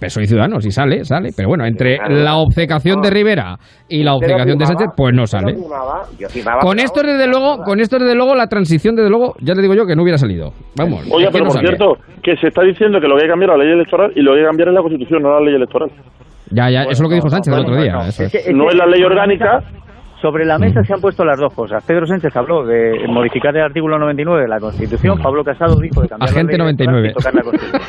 PSOE 0.00 0.24
y 0.24 0.26
Ciudadanos, 0.26 0.64
y 0.66 0.70
sale, 0.70 1.04
sale. 1.04 1.30
Pero 1.36 1.48
bueno, 1.48 1.64
entre 1.64 1.98
la 2.08 2.36
obcecación 2.36 3.00
de 3.00 3.10
Rivera 3.10 3.56
y 3.88 4.02
la 4.02 4.14
obcecación 4.14 4.58
de 4.58 4.66
Sánchez, 4.66 4.88
pues 4.96 5.14
no 5.14 5.26
sale. 5.26 5.54
Con 6.60 6.78
esto, 6.78 7.02
desde 7.02 7.26
luego, 7.26 7.58
con 7.64 7.80
esto, 7.80 7.98
desde 7.98 8.14
luego, 8.14 8.34
la 8.34 8.46
transición, 8.46 8.94
desde 8.94 9.10
luego, 9.10 9.34
ya 9.40 9.54
le 9.54 9.62
digo 9.62 9.74
yo 9.74 9.86
que 9.86 9.96
no 9.96 10.02
hubiera 10.02 10.18
salido. 10.18 10.52
Vamos. 10.76 11.06
Oye, 11.10 11.28
pero 11.32 11.44
no 11.44 11.50
por 11.50 11.56
sale. 11.56 11.68
cierto, 11.68 11.96
que 12.22 12.36
se 12.36 12.48
está 12.48 12.62
diciendo 12.62 13.00
que 13.00 13.08
lo 13.08 13.16
que 13.16 13.22
hay 13.22 13.28
que 13.28 13.32
cambiar 13.32 13.50
es 13.50 13.58
la 13.58 13.64
ley 13.64 13.72
electoral 13.74 14.12
y 14.14 14.22
lo 14.22 14.32
que 14.32 14.38
hay 14.38 14.42
que 14.42 14.48
cambiar 14.48 14.68
es 14.68 14.74
la 14.74 14.80
Constitución, 14.80 15.22
no 15.22 15.30
la 15.30 15.40
ley 15.40 15.54
electoral. 15.54 15.90
Ya, 16.50 16.70
ya, 16.70 16.82
eso 16.82 16.90
es 16.90 17.00
lo 17.00 17.08
que 17.08 17.14
dijo 17.14 17.30
Sánchez 17.30 17.54
el 17.54 17.60
otro 17.60 17.76
día. 17.76 17.98
eso 18.06 18.24
es. 18.24 18.54
No 18.54 18.68
es 18.68 18.74
la 18.74 18.86
ley 18.86 19.02
orgánica. 19.02 19.60
Sobre 20.22 20.44
la 20.44 20.56
mesa 20.56 20.84
se 20.84 20.94
han 20.94 21.00
puesto 21.00 21.24
las 21.24 21.36
dos 21.38 21.52
cosas. 21.52 21.84
Pedro 21.84 22.06
Sánchez 22.06 22.34
habló 22.36 22.64
de 22.64 23.06
modificar 23.08 23.56
el 23.56 23.62
artículo 23.64 23.98
99 23.98 24.42
de 24.42 24.48
la 24.48 24.60
Constitución. 24.60 25.18
Pablo 25.20 25.42
Casado 25.42 25.74
dijo 25.80 26.00
de 26.00 26.08
cambiar 26.08 26.30
Agente 26.30 26.56
la 26.56 26.64
ley 26.64 26.74
electoral 26.76 26.94
99. 26.94 27.08
y 27.08 27.12
tocar 27.12 27.34
la 27.34 27.42
Constitución. 27.42 27.82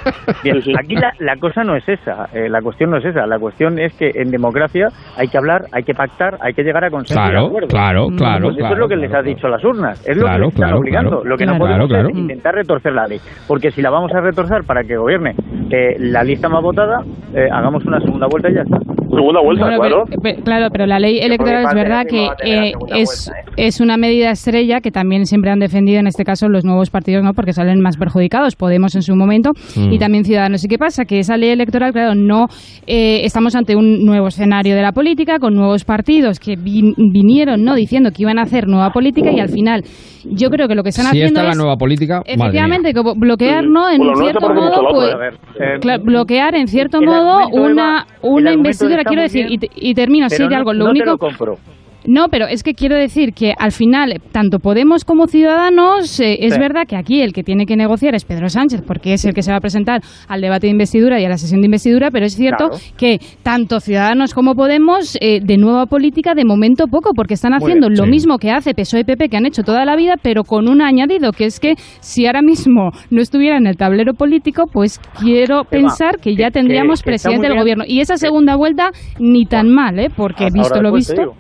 Bien, 0.43 0.77
aquí 0.79 0.95
la, 0.95 1.13
la 1.19 1.35
cosa 1.37 1.63
no 1.63 1.75
es 1.75 1.87
esa. 1.87 2.25
eh, 2.33 2.49
la 2.49 2.59
cuestión 2.61 2.89
no 2.89 2.97
es 2.97 3.05
esa. 3.05 3.27
La 3.27 3.37
cuestión 3.37 3.77
es 3.77 3.93
que 3.93 4.09
en 4.15 4.31
democracia 4.31 4.87
hay 5.15 5.27
que 5.27 5.37
hablar, 5.37 5.65
hay 5.71 5.83
que 5.83 5.93
pactar, 5.93 6.37
hay 6.41 6.53
que 6.53 6.63
llegar 6.63 6.83
a 6.83 6.89
consenso 6.89 7.21
y 7.21 7.23
Claro, 7.23 7.51
claro, 7.67 8.05
Pues 8.07 8.17
claro, 8.17 8.49
eso 8.49 8.57
claro, 8.57 8.73
es 8.73 8.79
lo 8.79 8.87
que 8.87 8.95
les 8.95 9.13
ha 9.13 9.21
dicho 9.21 9.47
las 9.47 9.63
urnas. 9.63 10.03
Es 10.09 10.17
lo 10.17 10.25
que 10.25 10.39
les 10.39 10.53
están 10.55 10.73
obligando. 10.73 11.23
Lo 11.23 11.37
que 11.37 11.45
no 11.45 11.57
podemos 11.57 11.87
claro. 11.87 12.09
es 12.09 12.17
intentar 12.17 12.55
retorcer 12.55 12.93
la 12.93 13.05
ley. 13.05 13.19
Porque 13.47 13.69
si 13.69 13.83
la 13.83 13.91
vamos 13.91 14.11
a 14.11 14.21
retorcer 14.21 14.63
para 14.65 14.83
que 14.83 14.97
gobierne 14.97 15.35
eh, 15.69 15.97
la 15.99 16.23
lista 16.23 16.49
más 16.49 16.63
votada, 16.63 17.01
eh, 17.35 17.47
hagamos 17.51 17.85
una 17.85 17.99
segunda 17.99 18.25
vuelta 18.27 18.49
y 18.49 18.55
ya 18.55 18.61
está. 18.61 18.92
Segunda 19.15 19.41
vuelta, 19.41 19.65
Bueno, 19.77 20.03
pero- 20.07 20.21
pe- 20.21 20.41
claro, 20.43 20.67
pero 20.71 20.85
la 20.85 20.99
ley 20.99 21.19
electoral 21.19 21.65
es 21.67 21.73
verdad 21.73 22.03
que 22.09 22.25
eh, 22.43 22.71
segunda 22.71 22.97
es, 22.97 23.31
es 23.57 23.81
una 23.81 23.97
medida 23.97 24.31
estrella 24.31 24.79
que 24.81 24.91
también 24.91 25.25
siempre 25.25 25.51
han 25.51 25.59
defendido 25.59 25.99
en 25.99 26.07
este 26.07 26.23
caso 26.23 26.49
los 26.49 26.65
nuevos 26.65 26.89
partidos, 26.89 27.23
¿no? 27.23 27.33
Porque 27.33 27.53
salen 27.53 27.81
más 27.81 27.97
perjudicados, 27.97 28.55
Podemos 28.55 28.95
en 28.95 29.01
su 29.01 29.15
momento 29.15 29.51
Mm. 29.75 29.93
y 29.93 29.97
también 29.99 30.23
Ciudadanos. 30.25 30.63
¿Y 30.63 30.67
qué 30.67 30.77
pasa? 30.77 31.05
Que 31.05 31.19
esa 31.19 31.37
ley 31.37 31.49
electoral, 31.49 31.91
claro, 31.93 32.15
no 32.15 32.47
eh, 32.87 33.21
estamos 33.23 33.55
ante 33.55 33.75
un 33.75 34.05
nuevo 34.05 34.27
escenario 34.27 34.75
de 34.75 34.81
la 34.81 34.91
política 34.91 35.39
con 35.39 35.53
nuevos 35.55 35.83
partidos 35.85 36.39
que 36.39 36.53
vin- 36.53 36.93
vinieron, 37.11 37.63
¿no? 37.63 37.75
Diciendo 37.75 38.11
que 38.11 38.23
iban 38.23 38.39
a 38.39 38.43
hacer 38.43 38.67
nueva 38.67 38.91
política 38.91 39.31
y 39.31 39.39
al 39.39 39.49
final 39.49 39.83
yo 40.25 40.49
creo 40.49 40.67
que 40.67 40.75
lo 40.75 40.83
que 40.83 40.89
están 40.89 41.05
Si 41.05 41.09
haciendo 41.11 41.39
esta 41.39 41.51
es 41.51 41.57
la 41.57 41.61
nueva 41.61 41.77
política. 41.77 42.21
Efectivamente, 42.25 42.93
como 42.93 43.15
bloquear, 43.15 43.63
¿no? 43.65 43.89
En 43.89 43.97
Bueno, 43.97 44.11
no 44.13 44.17
se 44.17 44.23
cierto 44.23 44.49
mucho 44.49 44.61
modo, 44.61 44.87
pues, 44.93 45.17
ver, 45.17 45.33
eh, 45.59 45.79
claro, 45.81 46.03
bloquear 46.03 46.55
en 46.55 46.67
cierto 46.67 47.01
modo 47.01 47.47
una, 47.49 48.07
una 48.21 48.51
investidura, 48.53 49.03
quiero 49.03 49.21
decir, 49.21 49.45
bien, 49.47 49.53
y, 49.53 49.57
te- 49.57 49.69
y 49.75 49.93
termino, 49.93 50.29
sí, 50.29 50.35
pero 50.37 50.49
de 50.49 50.53
no- 50.55 50.57
algo, 50.59 50.73
lo 50.73 50.79
no 50.79 50.85
te 50.85 50.91
único... 50.91 51.05
lo 51.11 51.17
compro. 51.17 51.57
No, 52.05 52.27
pero 52.29 52.47
es 52.47 52.63
que 52.63 52.73
quiero 52.73 52.95
decir 52.95 53.33
que 53.33 53.53
al 53.57 53.71
final, 53.71 54.21
tanto 54.31 54.59
Podemos 54.59 55.05
como 55.05 55.27
Ciudadanos, 55.27 56.19
eh, 56.19 56.37
es 56.41 56.53
Sí. 56.53 56.59
verdad 56.59 56.83
que 56.87 56.95
aquí 56.95 57.21
el 57.21 57.31
que 57.33 57.43
tiene 57.43 57.65
que 57.65 57.75
negociar 57.75 58.13
es 58.15 58.25
Pedro 58.25 58.49
Sánchez, 58.49 58.81
porque 58.85 59.13
es 59.13 59.23
el 59.25 59.33
que 59.33 59.41
se 59.41 59.51
va 59.51 59.57
a 59.57 59.61
presentar 59.61 60.01
al 60.27 60.41
debate 60.41 60.67
de 60.67 60.71
investidura 60.71 61.19
y 61.19 61.25
a 61.25 61.29
la 61.29 61.37
sesión 61.37 61.61
de 61.61 61.65
investidura, 61.67 62.09
pero 62.11 62.25
es 62.25 62.35
cierto 62.35 62.69
Claro. 62.69 62.83
que 62.97 63.19
tanto 63.43 63.79
Ciudadanos 63.79 64.33
como 64.33 64.53
Podemos, 64.55 65.17
eh, 65.21 65.39
de 65.41 65.57
nueva 65.57 65.85
política, 65.85 66.33
de 66.35 66.45
momento 66.45 66.87
poco, 66.87 67.11
porque 67.15 67.33
están 67.35 67.53
haciendo 67.53 67.87
bien, 67.87 67.97
lo 67.97 68.05
sí. 68.05 68.09
mismo 68.09 68.37
que 68.37 68.51
hace 68.51 68.73
PSOE 68.73 69.01
y 69.01 69.03
PP, 69.03 69.29
que 69.29 69.37
han 69.37 69.45
hecho 69.45 69.63
toda 69.63 69.85
la 69.85 69.95
vida, 69.95 70.15
pero 70.21 70.43
con 70.43 70.67
un 70.69 70.81
añadido, 70.81 71.31
que 71.31 71.45
es 71.45 71.59
que 71.59 71.75
si 72.01 72.25
ahora 72.25 72.41
mismo 72.41 72.91
no 73.09 73.21
estuviera 73.21 73.57
en 73.57 73.67
el 73.67 73.77
tablero 73.77 74.13
político, 74.13 74.65
pues 74.71 74.99
quiero 75.19 75.63
pensar 75.63 76.19
que 76.19 76.35
ya 76.35 76.51
tendríamos 76.51 77.01
que 77.01 77.11
presidente 77.11 77.47
del 77.47 77.57
gobierno. 77.57 77.83
Y 77.87 77.99
esa 78.01 78.17
segunda 78.17 78.55
vuelta, 78.55 78.91
ni 79.19 79.45
tan 79.45 79.69
mal, 79.69 79.99
¿eh? 79.99 80.09
porque 80.15 80.49
visto 80.53 80.81
lo 80.81 80.91
te 80.91 80.95
visto... 80.97 81.33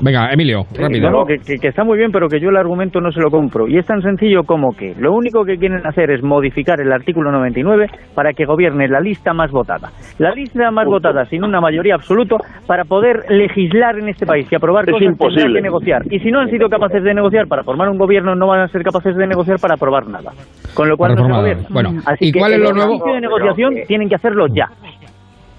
Venga, 0.00 0.28
Emilio, 0.30 0.64
rápido. 0.78 1.10
No, 1.10 1.20
no, 1.20 1.24
que, 1.24 1.36
que- 1.38 1.56
que 1.58 1.68
está 1.68 1.82
muy 1.84 1.96
bien, 1.98 2.10
pero 2.12 2.28
que 2.28 2.38
yo 2.40 2.50
el 2.50 2.56
argumento 2.56 3.00
no 3.00 3.10
se 3.12 3.20
lo 3.20 3.30
compro. 3.30 3.66
Y 3.66 3.78
es 3.78 3.86
tan 3.86 4.02
sencillo 4.02 4.42
como 4.44 4.72
que 4.76 4.94
lo 4.98 5.12
único 5.12 5.44
que 5.44 5.56
quieren 5.56 5.86
hacer 5.86 6.10
es 6.10 6.22
modificar 6.22 6.80
el 6.80 6.92
artículo 6.92 7.32
99 7.32 7.86
para 8.14 8.32
que 8.32 8.44
gobierne 8.44 8.88
la 8.88 9.00
lista 9.00 9.32
más 9.32 9.50
votada. 9.50 9.88
La 10.18 10.32
lista 10.32 10.70
más 10.70 10.86
votada 10.86 11.24
sin 11.26 11.44
una 11.44 11.60
mayoría 11.60 11.94
absoluta 11.94 12.36
para 12.66 12.84
poder 12.84 13.24
legislar 13.30 13.98
en 13.98 14.08
este 14.08 14.26
país 14.26 14.46
y 14.50 14.54
aprobar 14.54 14.84
Es 14.88 14.92
cosas 14.92 15.08
imposible. 15.08 15.54
que 15.60 15.62
negociar. 15.62 16.02
Y 16.10 16.18
si 16.20 16.30
no 16.30 16.40
han 16.40 16.50
sido 16.50 16.68
capaces 16.68 17.02
de 17.02 17.14
negociar 17.14 17.46
para 17.48 17.62
formar 17.64 17.88
un 17.88 17.96
gobierno, 17.98 18.34
no 18.34 18.46
van 18.48 18.60
a 18.60 18.68
ser 18.68 18.82
capaces 18.82 19.16
de 19.16 19.26
negociar 19.26 19.58
para 19.60 19.74
aprobar 19.74 20.06
nada. 20.08 20.32
Con 20.74 20.88
lo 20.88 20.96
cual 20.96 21.14
no 21.14 21.24
se 21.26 21.32
gobierna. 21.32 21.64
Bueno, 21.70 21.90
Así 22.06 22.26
¿y 22.28 22.32
que 22.32 22.38
cuál 22.38 22.52
es 22.52 22.58
el 22.58 22.64
lo 22.64 22.72
nuevo? 22.72 22.92
ejercicio 22.96 23.14
de 23.14 23.20
negociación 23.20 23.74
tienen 23.88 24.08
que 24.08 24.14
hacerlo 24.16 24.46
ya. 24.54 24.66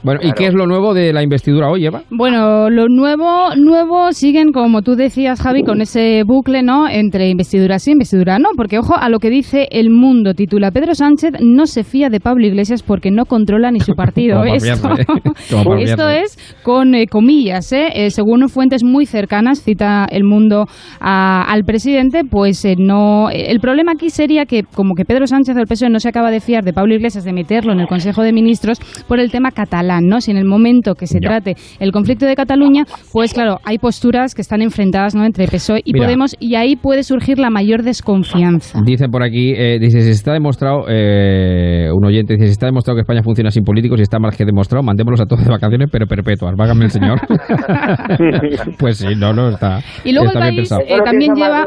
Bueno, 0.07 0.21
¿y 0.23 0.31
qué 0.31 0.47
es 0.47 0.53
lo 0.53 0.65
nuevo 0.67 0.93
de 0.93 1.11
la 1.11 1.21
investidura 1.21 1.69
hoy, 1.69 1.85
Eva? 1.85 2.03
Bueno, 2.09 2.69
lo 2.69 2.87
nuevo, 2.87 3.53
nuevo 3.57 4.13
siguen, 4.13 4.53
como 4.53 4.81
tú 4.81 4.95
decías, 4.95 5.41
Javi, 5.41 5.63
con 5.63 5.81
ese 5.81 6.23
bucle, 6.25 6.63
¿no? 6.63 6.87
Entre 6.87 7.27
investidura 7.29 7.77
sí, 7.77 7.91
investidura 7.91 8.39
no. 8.39 8.49
Porque, 8.55 8.77
ojo, 8.79 8.95
a 8.95 9.09
lo 9.09 9.19
que 9.19 9.29
dice 9.29 9.67
El 9.69 9.89
Mundo, 9.89 10.33
titula 10.33 10.71
Pedro 10.71 10.95
Sánchez 10.95 11.31
no 11.41 11.65
se 11.65 11.83
fía 11.83 12.07
de 12.09 12.21
Pablo 12.21 12.47
Iglesias 12.47 12.83
porque 12.83 13.11
no 13.11 13.25
controla 13.25 13.69
ni 13.69 13.81
su 13.81 13.95
partido. 13.95 14.43
Esto 14.45 14.89
¿eh? 14.95 15.05
Esto 15.39 15.63
fiarse. 15.75 16.21
es 16.21 16.37
con 16.63 16.95
eh, 16.95 17.05
comillas, 17.07 17.73
¿eh? 17.73 17.89
Eh, 17.93 18.09
Según 18.11 18.47
fuentes 18.47 18.85
muy 18.85 19.05
cercanas, 19.05 19.61
cita 19.61 20.05
El 20.09 20.23
Mundo 20.23 20.67
a- 21.01 21.43
al 21.51 21.63
presidente, 21.65 22.21
pues 22.23 22.63
eh, 22.63 22.75
no... 22.77 23.29
eh, 23.29 23.47
El 23.51 23.59
problema 23.59 23.91
aquí 23.91 24.09
sería 24.09 24.45
que, 24.45 24.63
como 24.63 24.93
que 24.95 25.03
Pedro 25.03 25.27
Sánchez 25.27 25.55
del 25.55 25.65
PSOE 25.67 25.89
no 25.89 25.99
se 25.99 26.07
acaba 26.07 26.31
de 26.31 26.39
fiar 26.39 26.63
de 26.63 26.71
Pablo 26.71 26.93
Iglesias 26.95 27.25
de 27.25 27.33
meterlo 27.33 27.73
en 27.73 27.81
el 27.81 27.87
Consejo 27.87 28.21
de 28.23 28.31
Ministros 28.31 28.79
por 29.07 29.19
el 29.19 29.31
tema 29.31 29.51
catalán, 29.51 29.96
¿no? 30.05 30.21
Si 30.21 30.31
en 30.31 30.37
el 30.37 30.45
momento 30.45 30.95
que 30.95 31.07
se 31.07 31.19
trate 31.19 31.55
el 31.79 31.91
conflicto 31.91 32.25
de 32.25 32.35
Cataluña, 32.35 32.83
pues 33.11 33.33
claro, 33.33 33.59
hay 33.63 33.77
posturas 33.77 34.35
que 34.35 34.41
están 34.41 34.61
enfrentadas, 34.61 35.15
¿no? 35.15 35.25
Entre 35.25 35.47
PSOE 35.47 35.81
y 35.83 35.93
Mira. 35.93 36.05
Podemos 36.05 36.35
y 36.39 36.55
ahí 36.55 36.75
puede 36.75 37.03
surgir 37.03 37.39
la 37.39 37.49
mayor 37.49 37.83
desconfianza. 37.83 38.81
Dice 38.85 39.07
por 39.09 39.23
aquí, 39.23 39.53
eh, 39.55 39.77
dice, 39.79 40.01
si 40.01 40.09
está 40.09 40.33
demostrado, 40.33 40.85
eh, 40.87 41.89
un 41.93 42.05
oyente 42.05 42.33
dice, 42.33 42.45
si 42.47 42.51
está 42.51 42.67
demostrado 42.67 42.95
que 42.97 43.01
España 43.01 43.23
funciona 43.23 43.51
sin 43.51 43.63
políticos 43.63 43.99
y 43.99 44.03
está 44.03 44.19
más 44.19 44.35
que 44.35 44.45
demostrado, 44.45 44.83
mandémoslos 44.83 45.21
a 45.21 45.25
todos 45.25 45.43
de 45.43 45.49
vacaciones, 45.49 45.89
pero 45.91 46.05
perpetuas, 46.07 46.55
vágame 46.57 46.85
el 46.85 46.91
señor. 46.91 47.19
pues 48.79 48.97
sí, 48.97 49.15
no, 49.17 49.33
no, 49.33 49.49
está, 49.49 49.79
Y 50.03 50.13
luego 50.13 50.27
está 50.27 50.47
el 50.47 50.55
país, 50.55 50.71
eh, 50.71 50.97
también 51.03 51.33
lleva 51.33 51.65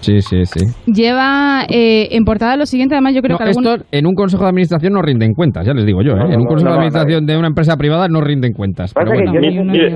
Sí, 0.00 0.20
sí, 0.20 0.44
sí. 0.44 0.64
lleva 0.86 1.64
eh, 1.68 2.08
en 2.12 2.24
portada 2.24 2.56
lo 2.56 2.66
siguiente, 2.66 2.94
además 2.94 3.14
yo 3.14 3.20
creo 3.22 3.34
No, 3.34 3.38
que 3.38 3.44
algún- 3.50 3.66
esto 3.66 3.86
en 3.92 4.06
un 4.06 4.14
consejo 4.14 4.42
de 4.44 4.48
administración 4.50 4.92
no 4.92 5.02
rinden 5.02 5.34
cuentas, 5.34 5.66
ya 5.66 5.74
les 5.74 5.84
digo 5.84 6.02
yo, 6.02 6.12
¿eh? 6.12 6.16
No, 6.16 6.24
no, 6.28 6.32
en 6.34 6.40
un 6.40 6.46
consejo 6.46 6.70
no, 6.70 6.70
de 6.72 6.76
no, 6.76 6.80
administración 6.86 7.26
de 7.26 7.36
una 7.36 7.48
empresa 7.48 7.76
privada 7.76 8.08
no 8.08 8.20
rinden 8.20 8.52
cuentas. 8.52 8.92
Pero 8.94 9.10
bueno. 9.12 9.32
Mire, 9.32 9.64
mire, 9.64 9.86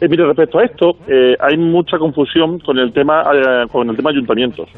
eh, 0.00 0.08
mire, 0.08 0.26
respecto 0.26 0.58
a 0.58 0.64
esto, 0.64 0.90
eh, 1.08 1.34
hay 1.40 1.56
mucha 1.56 1.98
confusión 1.98 2.58
con 2.60 2.78
el 2.78 2.92
tema 2.92 3.22
eh, 3.34 3.66
con 3.70 3.88
el 3.88 3.96
tema 3.96 4.10
ayuntamientos. 4.10 4.68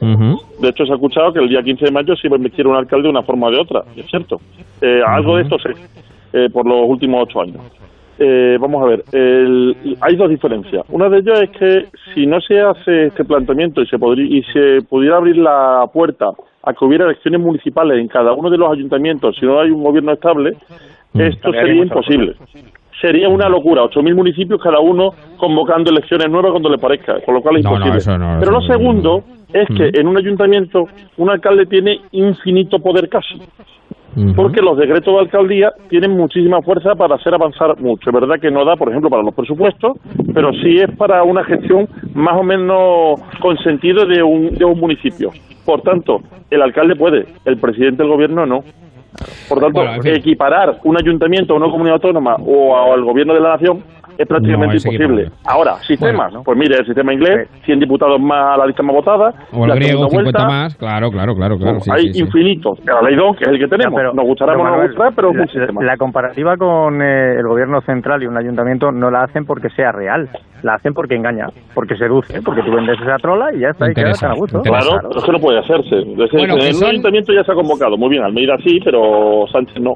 De 0.00 0.68
hecho, 0.68 0.84
se 0.86 0.92
ha 0.92 0.94
escuchado 0.94 1.32
que 1.32 1.40
el 1.40 1.48
día 1.48 1.60
15 1.62 1.86
de 1.86 1.90
mayo 1.90 2.14
se 2.16 2.28
iba 2.28 2.36
a 2.36 2.38
investir 2.38 2.66
un 2.66 2.76
alcalde 2.76 3.04
de 3.04 3.10
una 3.10 3.22
forma 3.22 3.48
o 3.48 3.50
de 3.50 3.58
otra, 3.58 3.82
y 3.96 4.00
es 4.00 4.06
cierto. 4.06 4.36
Eh, 4.80 5.00
Algo 5.06 5.36
de 5.36 5.42
esto 5.42 5.56
sé, 5.58 5.70
eh, 6.32 6.48
por 6.52 6.66
los 6.66 6.88
últimos 6.88 7.24
ocho 7.24 7.40
años. 7.42 7.56
Eh, 8.18 8.56
vamos 8.60 8.82
a 8.82 8.86
ver, 8.86 9.04
el- 9.12 9.76
hay 10.00 10.16
dos 10.16 10.28
diferencias. 10.28 10.84
Una 10.88 11.08
de 11.08 11.18
ellas 11.18 11.40
es 11.42 11.50
que 11.50 11.84
si 12.14 12.26
no 12.26 12.40
se 12.40 12.60
hace 12.60 13.06
este 13.06 13.24
planteamiento 13.24 13.80
y 13.80 13.86
se, 13.86 13.98
podría, 13.98 14.26
y 14.26 14.42
se 14.52 14.82
pudiera 14.88 15.16
abrir 15.18 15.36
la 15.36 15.84
puerta 15.92 16.30
a 16.64 16.72
que 16.72 16.84
hubiera 16.84 17.04
elecciones 17.04 17.40
municipales 17.40 17.98
en 17.98 18.08
cada 18.08 18.32
uno 18.32 18.50
de 18.50 18.58
los 18.58 18.72
ayuntamientos, 18.72 19.36
si 19.38 19.46
no 19.46 19.60
hay 19.60 19.70
un 19.70 19.84
gobierno 19.84 20.12
estable, 20.12 20.56
esto 21.14 21.52
sería 21.52 21.82
imposible. 21.82 22.34
Sería 23.00 23.28
una 23.28 23.48
locura, 23.48 23.82
8.000 23.84 24.12
municipios 24.16 24.60
cada 24.60 24.80
uno 24.80 25.10
convocando 25.36 25.92
elecciones 25.92 26.28
nuevas 26.28 26.50
cuando 26.50 26.68
le 26.68 26.78
parezca, 26.78 27.20
con 27.24 27.34
lo 27.36 27.40
cual 27.40 27.58
es 27.58 27.64
No, 27.64 27.70
no, 27.70 27.76
imposible. 27.76 27.98
eso 27.98 28.18
no, 28.18 28.36
Pero 28.40 28.50
lo 28.50 28.58
eso 28.58 28.72
segundo 28.72 29.22
es 29.52 29.68
que 29.68 29.90
en 30.00 30.08
un 30.08 30.18
ayuntamiento 30.18 30.88
un 31.16 31.30
alcalde 31.30 31.66
tiene 31.66 32.00
infinito 32.10 32.80
poder 32.80 33.08
casi. 33.08 33.40
Porque 34.34 34.60
los 34.62 34.76
decretos 34.76 35.14
de 35.14 35.20
alcaldía 35.20 35.72
tienen 35.88 36.12
muchísima 36.12 36.60
fuerza 36.62 36.94
para 36.94 37.16
hacer 37.16 37.34
avanzar 37.34 37.78
mucho. 37.80 38.10
Es 38.10 38.14
verdad 38.14 38.36
que 38.40 38.50
no 38.50 38.64
da, 38.64 38.76
por 38.76 38.88
ejemplo, 38.88 39.10
para 39.10 39.22
los 39.22 39.34
presupuestos, 39.34 39.96
pero 40.34 40.52
sí 40.54 40.76
es 40.76 40.90
para 40.96 41.22
una 41.22 41.44
gestión 41.44 41.88
más 42.14 42.36
o 42.36 42.42
menos 42.42 43.20
con 43.40 43.56
sentido 43.58 44.06
de 44.06 44.22
un, 44.22 44.54
de 44.54 44.64
un 44.64 44.78
municipio. 44.78 45.30
Por 45.64 45.82
tanto, 45.82 46.20
el 46.50 46.62
alcalde 46.62 46.96
puede, 46.96 47.26
el 47.44 47.58
presidente 47.58 48.02
del 48.02 48.10
gobierno 48.12 48.46
no. 48.46 48.60
Por 49.48 49.58
tanto, 49.60 49.80
Bueno, 49.80 49.94
en 49.94 50.02
fin. 50.02 50.14
equiparar 50.16 50.78
un 50.84 50.96
ayuntamiento 50.96 51.54
a 51.54 51.56
una 51.56 51.70
comunidad 51.70 51.94
autónoma 51.94 52.36
o 52.36 52.92
al 52.92 53.02
gobierno 53.04 53.34
de 53.34 53.40
la 53.40 53.50
nación 53.50 53.82
es 54.18 54.26
prácticamente 54.26 54.74
No, 54.74 54.78
es 54.78 54.84
imposible. 54.84 55.30
Ahora, 55.46 55.74
sistemas. 55.86 56.34
Pues 56.44 56.58
mire, 56.58 56.76
el 56.76 56.84
sistema 56.84 57.14
inglés, 57.14 57.48
100 57.64 57.78
diputados 57.78 58.20
más 58.20 58.54
a 58.54 58.56
la 58.58 58.66
lista 58.66 58.82
más 58.82 58.96
votada. 58.96 59.32
O 59.52 59.62
el 59.62 59.68
la 59.68 59.74
griego, 59.76 60.08
segunda 60.08 60.30
50 60.30 60.38
vuelta, 60.38 60.46
más, 60.46 60.76
claro, 60.76 61.10
claro, 61.10 61.36
claro, 61.36 61.56
claro. 61.56 61.80
sí, 61.80 61.90
hay 61.92 62.08
sí, 62.08 62.14
sí. 62.14 62.20
infinitos. 62.22 62.80
La 62.84 63.00
ley 63.02 63.14
2, 63.14 63.36
que 63.36 63.44
es 63.44 63.50
el 63.50 63.58
que 63.58 63.68
tenemos. 63.68 64.02
nos 64.14 64.24
gustará 64.24 64.54
o 64.54 64.56
no 64.58 64.76
nos 64.76 64.88
gustará, 64.88 65.10
pero 65.14 65.32
la, 65.32 65.46
la 65.80 65.96
comparativa 65.96 66.56
con 66.56 67.00
eh, 67.00 67.36
el 67.38 67.46
gobierno 67.46 67.80
central 67.82 68.22
y 68.22 68.26
un 68.26 68.36
ayuntamiento 68.36 68.90
no 68.90 69.10
la 69.10 69.22
hacen 69.22 69.44
porque 69.46 69.68
sea 69.70 69.92
real, 69.92 70.28
la 70.62 70.74
hacen 70.74 70.92
porque 70.94 71.14
engaña, 71.16 71.46
porque 71.74 71.96
seduce, 71.96 72.40
porque 72.42 72.62
tú 72.62 72.72
vendes 72.74 72.96
esa 73.00 73.16
trola 73.18 73.46
y 73.54 73.60
ya 73.60 73.68
está, 73.70 73.90
y 73.90 73.94
quedas 73.94 74.20
tan 74.20 74.32
a 74.32 74.34
gusto. 74.34 74.60
Claro, 74.62 74.98
eso 75.16 75.32
no 75.32 75.38
puede 75.38 75.58
hacerse. 75.60 75.98
Es 75.98 76.30
Bueno, 76.32 76.56
que 76.56 76.72
son- 76.74 76.88
ayuntamiento 76.90 77.32
ya 77.32 77.42
se 77.44 77.52
ha 77.52 77.54
convocado. 77.54 77.96
Muy 77.96 78.10
bien, 78.10 78.22
Almeida 78.22 78.56
sí, 78.64 78.78
pero 78.84 79.44
Sánchez 79.52 79.76
no. 79.80 79.92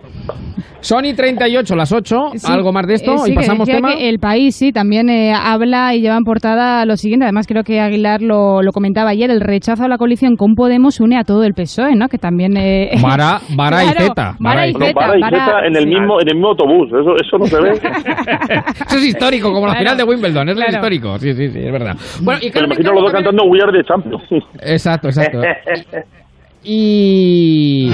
Sony 0.81 1.15
38, 1.17 1.77
las 1.77 1.93
8, 1.93 2.17
Sí, 2.35 2.53
algo 2.53 2.73
más 2.73 2.87
de 2.89 2.95
esto 2.95 3.15
eh, 3.15 3.19
sí, 3.19 3.31
y 3.31 3.35
que 3.35 3.37
pasamos 3.37 3.69
tema. 3.69 3.95
que 3.95 4.09
el 4.09 4.19
país 4.19 4.57
sí 4.57 4.73
también 4.73 5.09
eh, 5.09 5.33
habla 5.33 5.95
y 5.95 6.01
lleva 6.01 6.17
en 6.17 6.25
portada 6.25 6.85
lo 6.87 6.97
siguiente. 6.97 7.25
Además, 7.25 7.47
creo 7.47 7.63
que 7.63 7.79
Aguilar 7.81 8.21
lo, 8.21 8.63
lo 8.63 8.73
comentaba 8.73 9.11
ayer. 9.11 9.31
El 9.31 9.41
rechazo 9.41 9.85
a 9.85 9.89
la 9.89 9.97
coalición 9.97 10.35
con 10.37 10.55
Podemos 10.57 10.99
une 11.01 11.17
a 11.19 11.23
todo 11.23 11.45
el 11.45 11.55
PSOE, 11.55 11.95
¿no? 11.95 12.09
Que 12.09 12.19
también. 12.19 12.57
Eh, 12.57 12.91
Vara, 13.03 13.39
Vara 13.57 13.85
y 13.85 13.89
Zeta. 13.91 14.35
Vara 14.41 14.67
y 14.67 14.73
Zeta. 14.73 15.13
y 15.17 15.67
en 15.69 15.77
el 15.77 15.85
sí. 15.85 15.89
mismo 15.91 16.21
en 16.21 16.29
el 16.29 16.35
mismo 16.35 16.49
autobús. 16.49 16.89
Eso, 16.89 17.15
eso 17.17 17.39
no 17.39 17.47
se 17.47 17.61
ve. 17.61 17.71
Eso 18.89 18.97
es 18.99 19.05
histórico, 19.07 19.53
como 19.53 19.67
la 19.67 19.73
Claro, 19.75 19.85
final 19.91 19.97
de 19.99 20.05
Wimbledon, 20.05 20.49
es 20.53 20.59
claro. 20.59 20.73
histórico. 20.73 21.19
Sí, 21.19 21.33
sí, 21.35 21.49
sí, 21.51 21.59
es 21.59 21.73
verdad. 21.73 21.97
Bueno, 22.21 22.41
y 22.43 22.47
Me 22.47 22.53
Carmen 22.53 22.73
imagino 22.73 22.93
los 22.93 23.03
dos 23.03 23.13
cantando 23.13 23.45
We 23.45 23.61
Are 23.63 23.73
the 23.73 23.85
Champions. 23.85 24.23
Exacto, 24.61 25.09
exacto. 25.09 25.41
Y. 26.65 27.91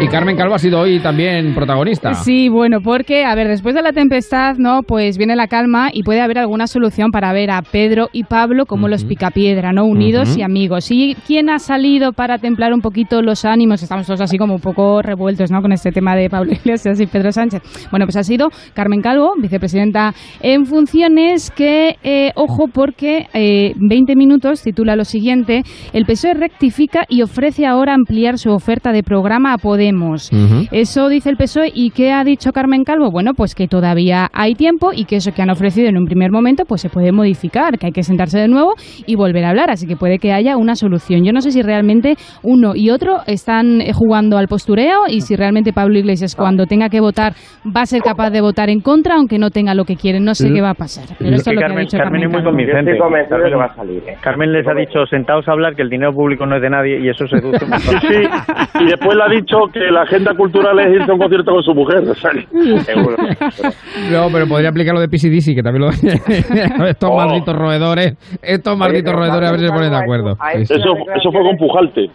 Y 0.00 0.06
Carmen 0.06 0.36
Calvo 0.36 0.54
ha 0.54 0.60
sido 0.60 0.78
hoy 0.78 1.00
también 1.00 1.56
protagonista. 1.56 2.14
Sí, 2.14 2.48
bueno, 2.48 2.78
porque, 2.80 3.24
a 3.24 3.34
ver, 3.34 3.48
después 3.48 3.74
de 3.74 3.82
la 3.82 3.92
tempestad, 3.92 4.54
¿no? 4.56 4.82
Pues 4.86 5.18
viene 5.18 5.34
la 5.34 5.48
calma 5.48 5.90
y 5.92 6.04
puede 6.04 6.20
haber 6.20 6.38
alguna 6.38 6.68
solución 6.68 7.10
para 7.10 7.32
ver 7.32 7.50
a 7.50 7.60
Pedro 7.62 8.08
y 8.12 8.22
Pablo 8.22 8.64
como 8.64 8.86
los 8.86 9.04
picapiedra, 9.04 9.72
¿no? 9.72 9.86
Unidos 9.86 10.36
y 10.38 10.42
amigos. 10.42 10.92
¿Y 10.92 11.16
quién 11.26 11.50
ha 11.50 11.58
salido 11.58 12.12
para 12.12 12.38
templar 12.38 12.72
un 12.72 12.80
poquito 12.80 13.22
los 13.22 13.44
ánimos? 13.44 13.82
Estamos 13.82 14.06
todos 14.06 14.20
así 14.20 14.38
como 14.38 14.54
un 14.54 14.60
poco 14.60 15.02
revueltos, 15.02 15.50
¿no? 15.50 15.60
Con 15.62 15.72
este 15.72 15.90
tema 15.90 16.14
de 16.14 16.30
Pablo 16.30 16.52
Iglesias 16.64 17.00
y 17.00 17.06
Pedro 17.06 17.32
Sánchez. 17.32 17.88
Bueno, 17.90 18.06
pues 18.06 18.14
ha 18.16 18.22
sido 18.22 18.50
Carmen 18.74 19.02
Calvo, 19.02 19.32
vicepresidenta 19.36 20.14
en 20.40 20.64
funciones, 20.64 21.50
que, 21.50 21.96
eh, 22.04 22.30
ojo, 22.36 22.68
porque 22.72 23.26
eh, 23.34 23.72
20 23.74 24.14
minutos 24.14 24.62
titula 24.62 24.94
lo 24.94 25.04
siguiente, 25.04 25.62
el 25.92 26.06
PSOE 26.06 26.34
rectifica 26.34 27.04
y 27.08 27.22
ofrece 27.22 27.66
ahora 27.66 27.94
ampliar 27.94 28.38
su 28.38 28.52
oferta 28.52 28.92
de 28.92 29.02
programa 29.02 29.54
a 29.54 29.58
Podemos. 29.88 30.30
Eso 30.72 31.08
dice 31.08 31.30
el 31.30 31.36
PSOE. 31.36 31.70
¿Y 31.74 31.90
qué 31.90 32.12
ha 32.12 32.24
dicho 32.24 32.52
Carmen 32.52 32.84
Calvo? 32.84 33.10
Bueno, 33.10 33.32
pues 33.34 33.54
que 33.54 33.68
todavía 33.68 34.28
hay 34.32 34.54
tiempo 34.54 34.90
y 34.94 35.04
que 35.04 35.16
eso 35.16 35.32
que 35.32 35.42
han 35.42 35.50
ofrecido 35.50 35.88
en 35.88 35.96
un 35.96 36.04
primer 36.04 36.30
momento 36.30 36.64
pues 36.66 36.80
se 36.80 36.88
puede 36.88 37.12
modificar, 37.12 37.78
que 37.78 37.86
hay 37.86 37.92
que 37.92 38.02
sentarse 38.02 38.38
de 38.38 38.48
nuevo 38.48 38.74
y 39.06 39.16
volver 39.16 39.44
a 39.44 39.50
hablar. 39.50 39.70
Así 39.70 39.86
que 39.86 39.96
puede 39.96 40.18
que 40.18 40.32
haya 40.32 40.56
una 40.56 40.74
solución. 40.74 41.24
Yo 41.24 41.32
no 41.32 41.40
sé 41.40 41.50
si 41.50 41.62
realmente 41.62 42.16
uno 42.42 42.72
y 42.74 42.90
otro 42.90 43.18
están 43.26 43.80
eh, 43.80 43.92
jugando 43.92 44.38
al 44.38 44.48
postureo 44.48 45.06
y 45.08 45.20
si 45.20 45.36
realmente 45.36 45.72
Pablo 45.72 45.98
Iglesias 45.98 46.34
cuando 46.34 46.66
tenga 46.66 46.88
que 46.88 47.00
votar 47.00 47.32
va 47.64 47.82
a 47.82 47.86
ser 47.86 48.02
capaz 48.02 48.30
de 48.30 48.40
votar 48.40 48.70
en 48.70 48.80
contra 48.80 49.16
aunque 49.16 49.38
no 49.38 49.50
tenga 49.50 49.74
lo 49.74 49.84
que 49.84 49.96
quiere. 49.96 50.20
No 50.20 50.34
sé 50.34 50.50
qué 50.52 50.60
va 50.60 50.70
a 50.70 50.74
pasar. 50.74 51.04
Pero 51.18 51.34
esto 51.34 51.50
es 51.50 51.54
lo 51.54 51.60
que 51.60 51.64
ha 51.64 51.68
Carmen, 51.68 51.84
dicho 51.84 51.98
Carmen 51.98 52.22
es 52.22 52.30
muy 52.30 52.42
convincente. 52.42 52.98
Carmen, 52.98 53.26
que 53.28 53.56
va 53.56 53.64
a 53.64 53.74
salir, 53.74 54.02
¿eh? 54.06 54.16
Carmen 54.20 54.52
les 54.52 54.66
ha 54.66 54.74
dicho, 54.74 55.06
sentaos 55.06 55.46
a 55.48 55.52
hablar, 55.52 55.74
que 55.74 55.82
el 55.82 55.90
dinero 55.90 56.12
público 56.12 56.46
no 56.46 56.56
es 56.56 56.62
de 56.62 56.70
nadie 56.70 57.00
y 57.00 57.08
eso 57.08 57.26
seduce. 57.26 57.64
Sí, 58.00 58.22
y 58.80 58.84
después 58.86 59.16
le 59.16 59.22
ha 59.22 59.28
dicho 59.28 59.56
que 59.72 59.77
la 59.90 60.02
agenda 60.02 60.34
cultural 60.34 60.78
es 60.80 60.94
irse 60.94 61.10
a 61.10 61.14
un 61.14 61.20
concierto 61.20 61.52
con 61.52 61.62
su 61.62 61.74
mujer. 61.74 61.98
o 62.08 62.14
sea, 62.14 62.30
Seguro. 62.84 63.16
No, 64.12 64.28
pero 64.32 64.46
podría 64.46 64.70
aplicar 64.70 64.94
lo 64.94 65.00
de 65.00 65.08
PCDC, 65.08 65.54
que 65.54 65.62
también 65.62 65.82
lo... 65.82 65.90
estos 66.86 67.14
malditos 67.14 67.56
roedores, 67.56 68.14
estos 68.42 68.76
malditos 68.76 69.14
roedores, 69.14 69.48
a 69.48 69.52
ver 69.52 69.60
si 69.60 69.66
se 69.66 69.72
ponen 69.72 69.90
de 69.90 69.96
acuerdo. 69.96 70.36
Sí, 70.54 70.62
Eso, 70.62 70.74
eso 71.14 71.32
fue 71.32 71.42
con 71.42 71.56
Pujalte. 71.56 72.10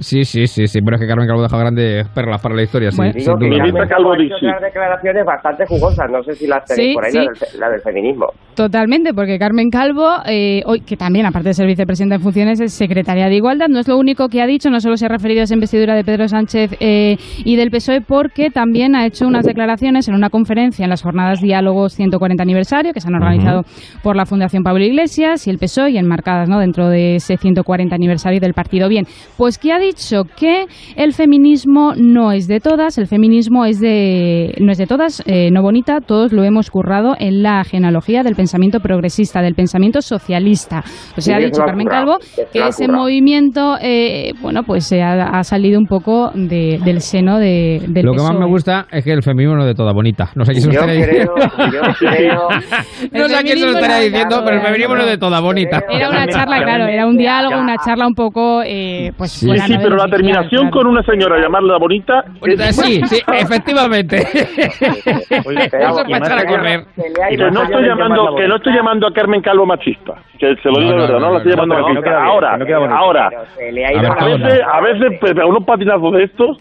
Sí, 0.00 0.24
sí, 0.24 0.46
sí, 0.46 0.68
sí, 0.68 0.80
pero 0.82 0.96
es 0.96 1.02
que 1.02 1.08
Carmen 1.08 1.26
Calvo 1.26 1.42
deja 1.42 1.58
grandes 1.58 2.06
perlas 2.10 2.40
para 2.40 2.54
la 2.54 2.62
historia, 2.62 2.90
sí, 2.92 3.02
Digo 3.02 3.12
sin 3.32 3.38
que 3.38 3.46
duda. 3.48 3.58
Carmen 3.64 3.88
Calvo 3.88 4.12
ha 4.12 4.22
hecho 4.22 4.34
unas 4.42 4.60
declaraciones 4.62 5.24
bastante 5.24 5.66
jugosas, 5.66 6.10
no 6.10 6.22
sé 6.22 6.34
si 6.34 6.46
las 6.46 6.64
tenéis 6.66 6.90
Sí, 6.90 6.94
por 6.94 7.04
ahí, 7.04 7.10
sí. 7.12 7.18
la, 7.18 7.24
del, 7.24 7.60
la 7.60 7.70
del 7.70 7.80
feminismo. 7.80 8.26
Totalmente, 8.58 9.14
porque 9.14 9.38
Carmen 9.38 9.70
Calvo, 9.70 10.04
eh, 10.26 10.64
hoy, 10.66 10.80
que 10.80 10.96
también, 10.96 11.24
aparte 11.26 11.50
de 11.50 11.54
ser 11.54 11.68
vicepresidenta 11.68 12.16
en 12.16 12.22
funciones, 12.22 12.58
es 12.58 12.72
secretaria 12.72 13.28
de 13.28 13.36
Igualdad, 13.36 13.68
no 13.68 13.78
es 13.78 13.86
lo 13.86 13.96
único 13.96 14.28
que 14.28 14.42
ha 14.42 14.48
dicho, 14.48 14.68
no 14.68 14.80
solo 14.80 14.96
se 14.96 15.06
ha 15.06 15.08
referido 15.08 15.42
a 15.42 15.44
esa 15.44 15.54
investidura 15.54 15.94
de 15.94 16.02
Pedro 16.02 16.26
Sánchez 16.26 16.72
eh, 16.80 17.16
y 17.44 17.54
del 17.54 17.70
PSOE, 17.70 18.00
porque 18.00 18.50
también 18.50 18.96
ha 18.96 19.06
hecho 19.06 19.28
unas 19.28 19.44
declaraciones 19.44 20.08
en 20.08 20.16
una 20.16 20.28
conferencia 20.28 20.82
en 20.82 20.90
las 20.90 21.02
jornadas 21.02 21.40
Diálogos 21.40 21.94
140 21.94 22.42
aniversario, 22.42 22.92
que 22.92 23.00
se 23.00 23.06
han 23.06 23.14
organizado 23.14 23.62
por 24.02 24.16
la 24.16 24.26
Fundación 24.26 24.64
Pablo 24.64 24.82
Iglesias 24.82 25.46
y 25.46 25.50
el 25.50 25.58
PSOE, 25.58 25.92
y 25.92 25.96
enmarcadas 25.96 26.48
¿no? 26.48 26.58
dentro 26.58 26.88
de 26.88 27.14
ese 27.14 27.36
140 27.36 27.94
aniversario 27.94 28.40
del 28.40 28.54
partido 28.54 28.88
Bien. 28.88 29.06
Pues 29.36 29.56
que 29.56 29.72
ha 29.72 29.78
dicho 29.78 30.24
que 30.36 30.64
el 30.96 31.12
feminismo 31.12 31.92
no 31.96 32.32
es 32.32 32.48
de 32.48 32.58
todas, 32.58 32.98
el 32.98 33.06
feminismo 33.06 33.66
es 33.66 33.78
de, 33.78 34.56
no 34.58 34.72
es 34.72 34.78
de 34.78 34.88
todas, 34.88 35.22
eh, 35.26 35.52
no 35.52 35.62
bonita, 35.62 36.00
todos 36.00 36.32
lo 36.32 36.42
hemos 36.42 36.72
currado 36.72 37.14
en 37.20 37.44
la 37.44 37.62
genealogía 37.62 38.24
del 38.24 38.34
pensamiento 38.34 38.47
progresista, 38.80 39.40
del 39.42 39.54
pensamiento 39.54 40.00
socialista. 40.00 40.82
O 41.16 41.20
sea, 41.20 41.36
ha 41.36 41.40
Sí, 41.40 41.46
dicho 41.46 41.62
ha 41.62 41.66
Carmen 41.66 41.86
currado, 41.86 42.18
Calvo 42.18 42.46
que 42.52 42.58
ese 42.68 42.84
currado. 42.86 43.02
movimiento, 43.04 43.76
eh, 43.80 44.32
bueno, 44.40 44.62
pues 44.62 44.90
eh, 44.92 45.02
ha, 45.02 45.38
ha 45.38 45.44
salido 45.44 45.78
un 45.78 45.86
poco 45.86 46.30
de- 46.34 46.78
del 46.84 47.00
seno 47.00 47.38
de, 47.38 47.80
del 47.88 48.06
Lo 48.06 48.12
que 48.12 48.18
más 48.18 48.30
PSOE. 48.30 48.40
me 48.40 48.46
gusta 48.46 48.86
es 48.90 49.04
que 49.04 49.12
el 49.12 49.22
feminismo 49.22 49.56
no 49.56 49.62
es 49.62 49.68
de 49.68 49.74
toda 49.74 49.92
bonita. 49.92 50.30
No 50.34 50.44
sé 50.44 50.52
quién 50.52 50.62
se 50.62 50.68
lo 50.68 50.74
Yo 50.74 50.80
estaría 50.80 51.06
creo, 51.06 51.34
diciendo. 51.34 51.72
yo 51.72 51.80
creo... 51.98 52.48
No 53.12 53.28
sé 53.28 53.36
a 53.36 53.42
quién 53.42 53.58
se 53.58 53.66
lo 53.66 53.72
estaría 53.72 53.98
diciendo, 54.00 54.42
pero 54.44 54.56
el 54.56 54.62
feminismo 54.62 54.94
no 54.94 55.00
es 55.02 55.06
de 55.08 55.18
toda 55.18 55.40
bonita. 55.40 55.80
Era 55.90 56.08
una 56.10 56.26
charla, 56.26 56.62
claro, 56.62 56.86
era 56.86 57.06
un 57.06 57.16
diálogo, 57.16 57.58
una 57.60 57.76
charla 57.78 58.06
un 58.06 58.14
poco, 58.14 58.62
eh, 58.64 59.12
pues... 59.16 59.32
Sí, 59.32 59.48
sí, 59.58 59.74
pero 59.82 59.96
la 59.96 60.06
terminación 60.08 60.68
claro. 60.68 60.70
con 60.72 60.86
una 60.88 61.02
señora 61.02 61.40
llamarla 61.40 61.78
bonita. 61.78 62.22
Bonita, 62.40 62.72
Sí, 62.72 63.00
sí, 63.06 63.18
efectivamente. 63.32 64.18
Eso 64.18 65.30
es 65.30 65.70
para 65.70 66.18
echar 66.18 66.38
a 66.38 66.44
correr. 66.44 66.84
Que 67.30 67.36
no 67.36 67.62
estoy 67.62 67.86
llamando, 67.86 68.34
que 68.38 68.48
no 68.48 68.56
estoy 68.56 68.72
llamando 68.74 69.06
a 69.06 69.12
Carmen 69.12 69.40
Calvo 69.42 69.66
machista. 69.66 70.14
Que 70.38 70.56
se 70.56 70.68
lo 70.70 70.78
digo 70.80 70.92
No, 70.92 70.96
de 70.96 71.02
verdad, 71.02 71.20
no, 71.20 71.26
no, 71.26 71.32
la 71.32 71.36
estoy 71.38 71.52
llamando 71.52 71.74
machista. 71.88 72.24
ahora, 72.24 72.56
ahora. 72.98 73.26
A 73.26 74.12
A 74.12 74.24
veces, 74.24 74.60
a 74.72 74.80
veces 74.80 75.18
pe- 75.20 75.34
pega 75.34 75.46
unos 75.46 75.64
patinazos 75.64 76.12
de 76.12 76.22
estos 76.24 76.58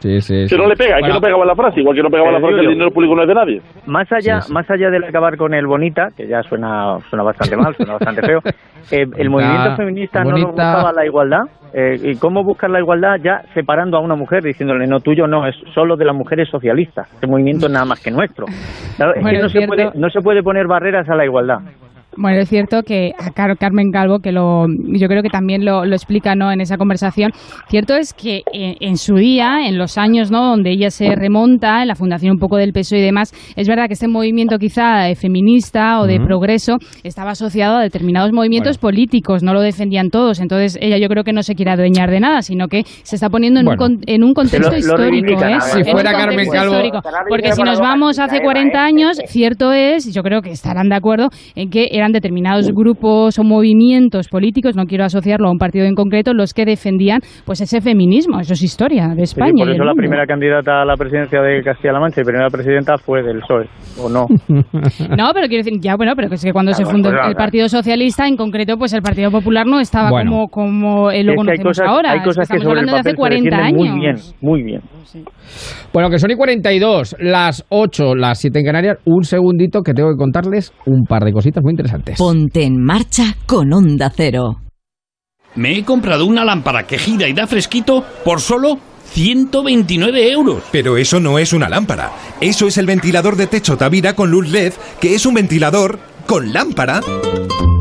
Sí, 0.00 0.20
sí, 0.22 0.46
que 0.48 0.56
no 0.56 0.66
le 0.66 0.76
pega, 0.76 0.96
es 0.96 0.96
que 0.96 1.00
Bueno, 1.02 1.14
no 1.16 1.20
pegaba 1.20 1.44
la 1.44 1.54
frase, 1.54 1.80
igual 1.80 1.94
que 1.94 2.02
no 2.02 2.08
pegaba 2.08 2.32
la 2.32 2.40
frase 2.40 2.56
el 2.56 2.64
yo, 2.64 2.70
dinero 2.70 2.90
público 2.90 3.14
no 3.14 3.22
es 3.22 3.28
de 3.28 3.34
nadie. 3.34 3.60
Más 3.86 4.10
allá, 4.10 4.40
más 4.50 4.68
allá 4.70 4.88
del 4.88 5.04
acabar 5.04 5.36
con 5.36 5.52
el 5.52 5.66
bonita, 5.66 6.08
que 6.16 6.26
ya 6.26 6.42
suena, 6.42 6.98
suena 7.10 7.22
bastante 7.22 7.56
mal, 7.56 7.74
suena 7.76 7.92
bastante 7.92 8.22
feo, 8.22 8.40
eh, 8.92 9.04
el 9.16 9.28
movimiento 9.28 9.76
feminista 9.76 10.24
no 10.24 10.30
nos 10.30 10.52
buscaba 10.52 10.92
la 10.92 11.04
igualdad. 11.04 11.42
eh, 11.74 11.96
¿Y 12.02 12.16
cómo 12.16 12.42
buscar 12.42 12.70
la 12.70 12.80
igualdad 12.80 13.16
ya 13.22 13.42
separando 13.52 13.98
a 13.98 14.00
una 14.00 14.16
mujer, 14.16 14.42
diciéndole 14.42 14.86
no 14.86 15.00
tuyo 15.00 15.26
no, 15.26 15.46
es 15.46 15.54
solo 15.74 15.96
de 15.96 16.06
las 16.06 16.16
mujeres 16.16 16.48
socialistas? 16.48 17.06
Este 17.12 17.26
movimiento 17.26 17.66
es 17.66 17.72
nada 17.72 17.84
más 17.84 18.02
que 18.02 18.10
nuestro. 18.10 18.46
Claro, 18.96 19.14
es 19.14 19.22
Bueno, 19.22 19.36
que 19.36 19.42
no 19.42 19.46
es 19.46 19.52
se, 19.52 19.66
puede, 19.66 19.90
no 19.94 20.08
se 20.08 20.20
puede 20.20 20.42
poner 20.42 20.66
barreras 20.66 21.08
a 21.10 21.14
la 21.14 21.26
igualdad. 21.26 21.58
Bueno, 22.16 22.38
es 22.40 22.48
cierto 22.48 22.82
que 22.82 23.12
a 23.18 23.30
Car- 23.30 23.56
Carmen 23.56 23.90
Calvo, 23.92 24.18
que 24.18 24.32
lo, 24.32 24.66
yo 24.68 25.06
creo 25.08 25.22
que 25.22 25.28
también 25.30 25.64
lo, 25.64 25.84
lo 25.84 25.94
explica 25.94 26.34
¿no? 26.34 26.50
en 26.52 26.60
esa 26.60 26.76
conversación, 26.76 27.30
cierto 27.68 27.94
es 27.94 28.12
que 28.12 28.42
en, 28.52 28.74
en 28.80 28.96
su 28.96 29.14
día, 29.14 29.66
en 29.68 29.78
los 29.78 29.96
años 29.96 30.30
¿no? 30.30 30.44
donde 30.48 30.70
ella 30.72 30.90
se 30.90 31.14
remonta, 31.14 31.82
en 31.82 31.88
la 31.88 31.94
fundación 31.94 32.32
un 32.32 32.38
poco 32.38 32.56
del 32.56 32.72
PSOE 32.72 32.98
y 32.98 33.02
demás, 33.02 33.32
es 33.56 33.68
verdad 33.68 33.86
que 33.86 33.94
este 33.94 34.08
movimiento 34.08 34.58
quizá 34.58 35.08
eh, 35.08 35.14
feminista 35.14 36.00
o 36.00 36.06
de 36.06 36.18
progreso 36.20 36.78
estaba 37.04 37.30
asociado 37.30 37.76
a 37.76 37.82
determinados 37.82 38.32
movimientos 38.32 38.78
políticos, 38.78 39.42
no 39.42 39.54
lo 39.54 39.60
defendían 39.60 40.10
todos, 40.10 40.40
entonces 40.40 40.78
ella 40.82 40.98
yo 40.98 41.08
creo 41.08 41.22
que 41.24 41.32
no 41.32 41.42
se 41.42 41.54
quiere 41.54 41.70
adueñar 41.70 42.10
de 42.10 42.20
nada, 42.20 42.42
sino 42.42 42.68
que 42.68 42.82
se 43.02 43.14
está 43.16 43.30
poniendo 43.30 43.60
en, 43.60 43.66
Bueno. 43.66 43.84
un, 43.84 43.96
con- 43.96 44.04
en 44.06 44.24
un 44.24 44.34
contexto 44.34 44.70
lo 44.72 44.76
histórico. 44.78 45.42
¿eh? 45.44 45.58
Si 45.60 45.84
fuera 45.84 46.12
Carmen 46.12 46.48
Calvo- 46.48 46.72
histórico. 46.72 47.00
Porque 47.28 47.52
si 47.52 47.62
nos 47.62 47.78
vamos 47.78 48.18
hace 48.18 48.40
40 48.40 48.82
años, 48.84 49.18
cierto 49.26 49.72
es, 49.72 50.12
yo 50.12 50.22
creo 50.22 50.42
que 50.42 50.50
estarán 50.50 50.88
de 50.88 50.96
acuerdo 50.96 51.28
en 51.54 51.70
que 51.70 51.88
eran 52.00 52.12
determinados 52.12 52.70
grupos 52.72 53.38
o 53.38 53.44
movimientos 53.44 54.28
políticos, 54.28 54.76
no 54.76 54.84
quiero 54.86 55.04
asociarlo 55.04 55.48
a 55.48 55.52
un 55.52 55.58
partido 55.58 55.84
en 55.86 55.94
concreto, 55.94 56.32
los 56.34 56.52
que 56.54 56.64
defendían 56.64 57.20
pues 57.44 57.60
ese 57.60 57.80
feminismo. 57.80 58.40
Eso 58.40 58.54
es 58.54 58.62
historia 58.62 59.08
de 59.08 59.26
Sí, 59.26 59.32
España. 59.34 59.64
por 59.64 59.70
eso 59.70 59.84
la 59.84 59.90
mundo. 59.92 60.00
primera 60.00 60.26
candidata 60.26 60.82
a 60.82 60.84
la 60.84 60.96
presidencia 60.96 61.40
de 61.40 61.62
Castilla-La 61.62 62.00
Mancha 62.00 62.20
y 62.20 62.24
primera 62.24 62.48
presidenta 62.50 62.96
fue 62.98 63.22
del 63.22 63.40
PSOE, 63.40 63.66
¿o 64.02 64.08
no? 64.08 64.26
No, 65.16 65.30
pero 65.34 65.46
quiero 65.48 65.64
decir, 65.64 65.78
ya 65.80 65.96
bueno, 65.96 66.12
pero 66.16 66.28
que 66.28 66.34
es 66.36 66.44
que 66.44 66.52
cuando 66.52 66.72
se 66.72 66.84
fundó 66.84 67.10
pues, 67.10 67.14
el 67.14 67.20
claro. 67.20 67.36
Partido 67.36 67.68
Socialista, 67.68 68.26
en 68.26 68.36
concreto, 68.36 68.76
pues 68.76 68.92
el 68.92 69.02
Partido 69.02 69.30
Popular 69.30 69.66
no 69.66 69.80
estaba 69.80 70.10
Bueno. 70.10 70.30
como, 70.48 70.48
como 70.48 71.10
eh, 71.10 71.22
lo 71.24 71.32
Es 71.32 71.36
que 71.44 71.52
hay 71.52 71.58
conocemos 71.58 71.64
cosas, 71.78 71.88
ahora. 71.88 72.12
hay 72.12 72.18
Es 72.18 72.24
cosas 72.24 72.48
que, 72.48 72.56
estamos 72.56 72.62
sobre 72.64 72.72
el 72.80 72.88
hablando 72.88 72.92
de 72.92 73.00
hace 73.00 73.10
papel 73.10 73.40
se 73.40 73.50
40 73.50 73.56
defienden 73.56 73.80
años. 73.80 73.90
muy 73.90 74.00
bien, 74.00 74.16
muy 74.40 74.62
bien. 74.62 74.80
Bueno, 75.92 76.08
que 76.10 76.18
son 76.18 76.30
y 76.30 76.34
42, 76.36 77.16
las 77.20 77.66
8, 77.68 78.14
las 78.14 78.38
7 78.38 78.58
en 78.60 78.64
Canarias. 78.64 78.98
Un 79.04 79.24
segundito 79.24 79.82
que 79.82 79.92
tengo 79.92 80.10
que 80.10 80.16
contarles 80.16 80.72
un 80.86 81.04
par 81.04 81.24
de 81.24 81.32
cositas 81.32 81.62
muy 81.62 81.72
interesantes. 81.72 81.89
Ponte 82.16 82.64
en 82.64 82.82
marcha 82.82 83.36
con 83.46 83.72
Onda 83.72 84.12
Cero. 84.14 84.60
Me 85.54 85.76
he 85.76 85.84
comprado 85.84 86.26
una 86.26 86.44
lámpara 86.44 86.86
que 86.86 86.98
gira 86.98 87.28
y 87.28 87.32
da 87.32 87.46
fresquito 87.46 88.04
por 88.24 88.40
solo 88.40 88.78
129 89.12 90.30
euros. 90.30 90.62
Pero 90.70 90.96
eso 90.96 91.18
no 91.20 91.38
es 91.38 91.52
una 91.52 91.68
lámpara. 91.68 92.12
Eso 92.40 92.66
es 92.66 92.78
el 92.78 92.86
ventilador 92.86 93.36
de 93.36 93.46
techo 93.46 93.76
Tavira 93.76 94.14
con 94.14 94.30
luz 94.30 94.48
LED, 94.48 94.72
que 95.00 95.14
es 95.14 95.26
un 95.26 95.34
ventilador 95.34 95.98
con 96.26 96.52
lámpara. 96.52 97.00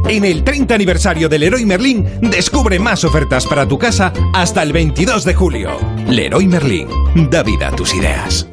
En 0.07 0.25
el 0.25 0.43
30 0.43 0.73
aniversario 0.73 1.29
del 1.29 1.41
Leroy 1.41 1.65
Merlin, 1.65 2.03
descubre 2.21 2.79
más 2.79 3.03
ofertas 3.03 3.45
para 3.45 3.67
tu 3.67 3.77
casa 3.77 4.11
hasta 4.33 4.63
el 4.63 4.73
22 4.73 5.23
de 5.23 5.35
julio. 5.35 5.77
Leroy 6.07 6.47
Merlin, 6.47 6.87
da 7.29 7.43
vida 7.43 7.67
a 7.67 7.75
tus 7.75 7.93
ideas. 7.93 8.47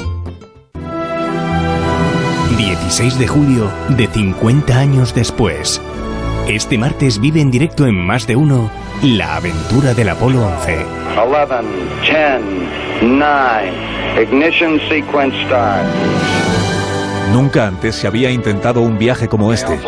16 2.57 3.19
de 3.19 3.27
julio 3.27 3.71
de 3.91 4.07
50 4.07 4.79
años 4.79 5.15
después. 5.15 5.81
Este 6.49 6.79
martes 6.79 7.21
vive 7.21 7.41
en 7.41 7.51
directo 7.51 7.87
en 7.87 7.95
más 7.95 8.27
de 8.27 8.35
uno 8.37 8.71
la 9.03 9.37
aventura 9.37 9.93
del 9.93 10.09
Apolo 10.09 10.47
11. 10.47 10.87
11, 11.19 11.67
10, 12.03 12.41
9, 13.03 14.23
ignition 14.23 14.81
sequence 14.89 15.37
start. 15.45 15.85
Nunca 17.31 17.67
antes 17.67 17.97
se 17.97 18.07
había 18.07 18.31
intentado 18.31 18.81
un 18.81 18.97
viaje 18.97 19.29
como 19.29 19.53
este. 19.53 19.79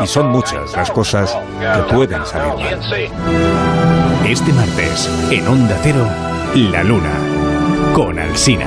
Y 0.00 0.06
son 0.06 0.28
muchas 0.28 0.72
las 0.74 0.90
cosas 0.90 1.36
que 1.60 1.94
pueden 1.94 2.24
salir 2.24 2.54
mal. 2.54 2.80
Este 4.26 4.52
martes, 4.54 5.10
en 5.30 5.46
Onda 5.46 5.76
Cero, 5.82 6.08
La 6.54 6.82
Luna, 6.82 7.12
con 7.92 8.18
Alsina. 8.18 8.66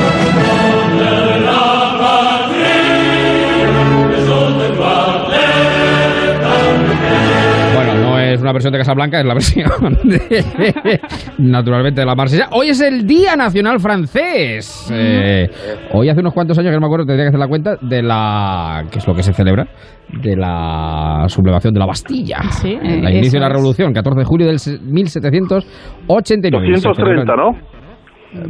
Una 8.51 8.53
versión 8.53 8.73
de 8.73 8.79
Casablanca, 8.79 9.19
es 9.19 9.25
la 9.25 9.33
versión 9.39 9.69
de- 10.03 10.99
naturalmente 11.39 12.01
de 12.01 12.05
la 12.05 12.13
Marsella. 12.15 12.47
Hoy 12.51 12.67
es 12.69 12.81
el 12.81 13.07
Día 13.07 13.35
Nacional 13.35 13.79
Francés. 13.79 14.91
Eh, 14.93 15.47
hoy 15.93 16.09
hace 16.09 16.19
unos 16.19 16.33
cuantos 16.33 16.57
años 16.59 16.69
que 16.71 16.75
no 16.75 16.81
me 16.81 16.87
acuerdo, 16.87 17.05
tendría 17.05 17.23
que 17.25 17.29
hacer 17.29 17.39
la 17.39 17.47
cuenta 17.47 17.77
de 17.81 18.01
la 18.03 18.83
¿qué 18.91 18.99
es 18.99 19.07
lo 19.07 19.15
que 19.15 19.23
se 19.23 19.31
celebra? 19.33 19.65
De 20.21 20.35
la 20.35 21.23
sublevación 21.27 21.73
de 21.73 21.79
la 21.79 21.85
Bastilla. 21.85 22.41
Sí, 22.51 22.77
el 22.81 23.05
eh, 23.07 23.11
inicio 23.11 23.21
eso 23.21 23.37
de 23.37 23.39
la. 23.39 23.47
Revolución, 23.49 23.93
14 23.93 24.19
de 24.19 24.25
julio 24.25 24.47
del 24.47 24.57
1789. 24.57 26.67
Y 26.67 26.75
se 26.75 26.87
230, 26.89 27.23
celebra- 27.23 27.35
¿no? 27.35 27.51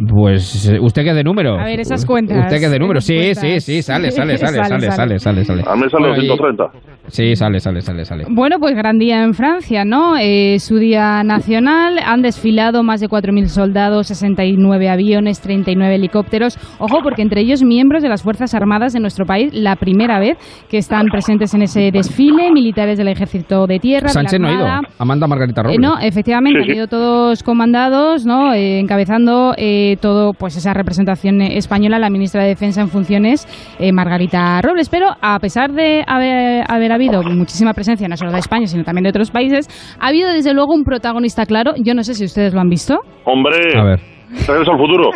Pues 0.08 0.68
eh, 0.70 0.80
usted 0.80 1.04
que 1.04 1.14
de 1.14 1.24
número. 1.24 1.60
A 1.60 1.66
ver, 1.66 1.80
esas 1.80 2.06
cuentas. 2.06 2.38
Usted 2.46 2.60
que 2.60 2.70
de 2.70 2.80
número. 2.80 3.02
Sí, 3.02 3.16
cuentas. 3.16 3.40
sí, 3.40 3.60
sí, 3.60 3.82
sale, 3.82 4.12
sale, 4.12 4.38
sale, 4.38 4.58
Sale, 4.64 4.70
sale, 4.70 4.92
sale. 4.92 5.20
sale, 5.20 5.20
sale, 5.20 5.44
sale. 5.46 5.64
A 5.68 5.76
mí 5.76 5.84
sale 5.90 6.08
Bueno, 6.08 6.24
y- 6.24 6.28
230. 6.28 6.92
Sí, 7.08 7.36
sale, 7.36 7.60
sale, 7.60 7.82
sale, 7.82 8.06
sale. 8.06 8.26
Bueno, 8.30 8.58
pues 8.60 8.76
gran 8.76 8.98
día 9.00 9.24
en 9.24 9.34
Francia, 9.34 9.84
¿no? 9.84 10.16
Eh, 10.18 10.58
su 10.60 10.78
día 10.78 11.24
nacional. 11.24 12.00
Han 12.06 12.22
desfilado 12.22 12.84
más 12.84 13.02
de 13.02 13.08
4.000 13.08 13.48
soldados, 13.48 14.08
69 14.08 14.88
aviones, 14.88 15.42
39 15.42 15.96
helicópteros. 15.96 16.58
Ojo, 16.80 17.00
porque 17.04 17.22
entre 17.24 17.42
ellos 17.42 17.64
miembros 17.64 18.04
de 18.04 18.10
las 18.10 18.22
Fuerzas 18.24 18.54
Armadas 18.54 18.94
de 18.94 19.00
nuestro 19.00 19.26
país, 19.26 19.52
la 19.54 19.76
primera 19.76 20.20
vez 20.20 20.38
que 20.70 20.78
están 20.78 21.08
presentes 21.08 21.54
en 21.54 21.64
ese 21.64 21.92
desfile, 21.92 22.52
militares 22.52 22.98
del 22.98 23.08
Ejército 23.08 23.66
de 23.68 23.80
Tierra, 23.80 24.08
de 24.08 24.14
la 24.14 24.14
Sánchez 24.14 24.40
no 24.40 24.48
ha 24.48 24.54
ido. 24.54 24.68
Amanda 25.00 25.28
Margarita 25.28 25.62
Eh, 25.62 25.64
Robles. 25.64 25.80
no, 25.82 26.00
efectivamente, 26.00 26.60
Sí, 26.64 26.70
han 26.70 26.74
sí. 26.74 26.78
ido 26.78 26.88
todos 26.88 27.44
comandados, 27.44 28.26
¿no? 28.26 28.54
Eh, 28.54 28.80
encabezando 28.80 29.54
eh, 29.58 29.71
eh, 29.72 29.98
todo, 30.02 30.34
pues 30.34 30.58
esa 30.58 30.74
representación 30.74 31.42
española, 31.42 31.98
la 31.98 32.10
ministra 32.10 32.44
de 32.44 32.50
Defensa 32.50 32.82
en 32.82 32.90
funciones, 32.90 33.48
eh, 33.80 33.94
Margarita 33.94 34.62
Robles. 34.62 34.90
Pero 34.90 35.08
a 35.22 35.40
pesar 35.40 35.72
de 35.72 36.04
haber, 36.06 36.64
haber 36.68 36.92
habido 36.92 37.24
muchísima 37.24 37.74
presencia, 37.74 38.08
no 38.08 38.18
solo 38.18 38.32
de 38.32 38.40
España, 38.40 38.68
sino 38.68 38.84
también 38.84 39.04
de 39.04 39.10
otros 39.10 39.32
países, 39.32 39.68
ha 40.00 40.08
habido 40.08 40.30
desde 40.30 40.54
luego 40.54 40.74
un 40.74 40.84
protagonista 40.84 41.46
claro. 41.46 41.74
Yo 41.78 41.94
no 41.94 42.04
sé 42.04 42.16
si 42.16 42.26
ustedes 42.26 42.54
lo 42.54 42.60
han 42.60 42.70
visto. 42.70 43.00
Hombre, 43.24 43.80
A 43.80 43.84
ver. 43.84 44.00
Regreso 44.48 44.72
al 44.72 44.78
futuro. 44.78 45.10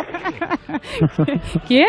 ¿Quién? 1.68 1.86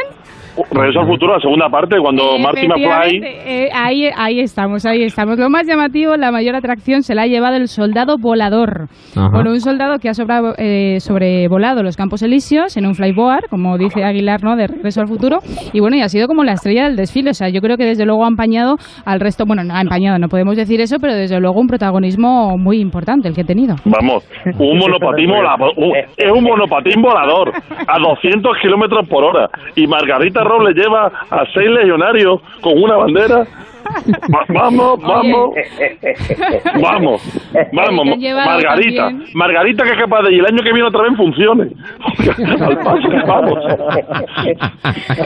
Regreso 0.72 1.00
al 1.02 1.08
futuro, 1.08 1.34
la 1.34 1.40
segunda 1.40 1.70
parte, 1.70 1.98
cuando 2.00 2.38
Marty 2.40 2.68
McFly... 2.68 3.22
Eh, 3.24 3.70
ahí, 3.74 4.10
ahí 4.16 4.40
estamos, 4.40 4.86
ahí 4.86 5.04
estamos. 5.04 5.38
Lo 5.38 5.50
más 5.50 5.68
llamativo, 5.68 6.16
la 6.18 6.32
mayor 6.32 6.56
atracción 6.56 7.04
se 7.04 7.14
la 7.16 7.24
ha 7.24 7.28
llevado 7.28 7.56
el 7.58 7.68
soldado 7.68 8.18
volador. 8.18 8.88
Ajá. 9.16 9.30
Bueno, 9.32 9.52
un 9.52 9.60
soldado 9.60 10.00
que 10.00 10.10
ha 10.10 10.14
sobra- 10.14 10.56
eh, 10.58 11.00
sobrevolado 11.00 11.84
los 11.84 11.96
campos 11.96 12.22
elíseos 12.24 12.76
en 12.78 12.86
un 12.86 12.96
flyboard, 12.96 13.46
como 13.50 13.78
dice 13.78 14.04
Aguilar, 14.04 14.44
¿no? 14.44 14.56
De 14.56 14.68
regreso 14.68 15.02
al 15.02 15.08
futuro. 15.08 15.40
Y 15.74 15.80
bueno, 15.80 15.96
y 15.98 16.02
ha 16.02 16.10
sido 16.10 16.28
como 16.28 16.44
la 16.44 16.54
estrella 16.54 16.86
del 16.86 16.96
desfile. 16.96 17.32
O 17.32 17.34
sea, 17.34 17.50
yo 17.50 17.62
creo 17.62 17.78
que 17.78 17.86
desde 17.86 18.06
luego 18.06 18.26
ha 18.26 18.28
empañado 18.28 18.76
al 19.06 19.20
resto. 19.20 19.46
Bueno, 19.46 19.64
no 19.64 19.74
ha 19.76 19.82
empañado, 19.82 20.18
no 20.20 20.28
podemos 20.28 20.56
decir 20.56 20.82
eso, 20.82 20.98
pero 21.00 21.14
desde 21.14 21.40
luego 21.40 21.60
un 21.60 21.68
protagonismo 21.68 22.58
muy 22.58 22.80
importante 22.80 23.28
el 23.28 23.36
que 23.36 23.42
ha 23.42 23.46
tenido. 23.46 23.76
Vamos, 23.86 24.24
un 24.58 24.78
monopatín 24.80 25.30
volador, 25.30 25.72
es 26.18 26.32
un 26.32 26.44
monopatín 26.44 27.02
volador 27.02 27.52
a 27.88 28.00
200 28.00 28.58
kilómetros 28.62 29.08
por 29.08 29.24
hora 29.24 29.50
y 29.76 29.88
Margarita 29.88 30.44
Robles 30.48 30.76
lleva 30.76 31.12
a 31.30 31.46
seis 31.54 31.70
legionarios 31.70 32.42
con 32.62 32.82
una 32.82 32.96
bandera. 32.96 33.46
Va- 34.34 34.46
vamos, 34.50 35.00
vamos, 35.02 35.50
vamos, 36.82 37.22
vamos, 37.74 38.08
han 38.14 38.20
llevado 38.20 38.50
Margarita, 38.52 39.04
también- 39.08 39.30
Margarita 39.34 39.84
que 39.84 39.90
es 39.92 39.98
capaz 39.98 40.22
de 40.24 40.36
y 40.36 40.40
el 40.40 40.46
año 40.46 40.58
que 40.64 40.72
viene 40.74 40.88
otra 40.88 41.02
vez 41.04 41.18
funcione. 41.18 41.64
Al 42.62 42.78
paso 42.78 43.10
que 43.10 43.22
vamos. 43.28 43.60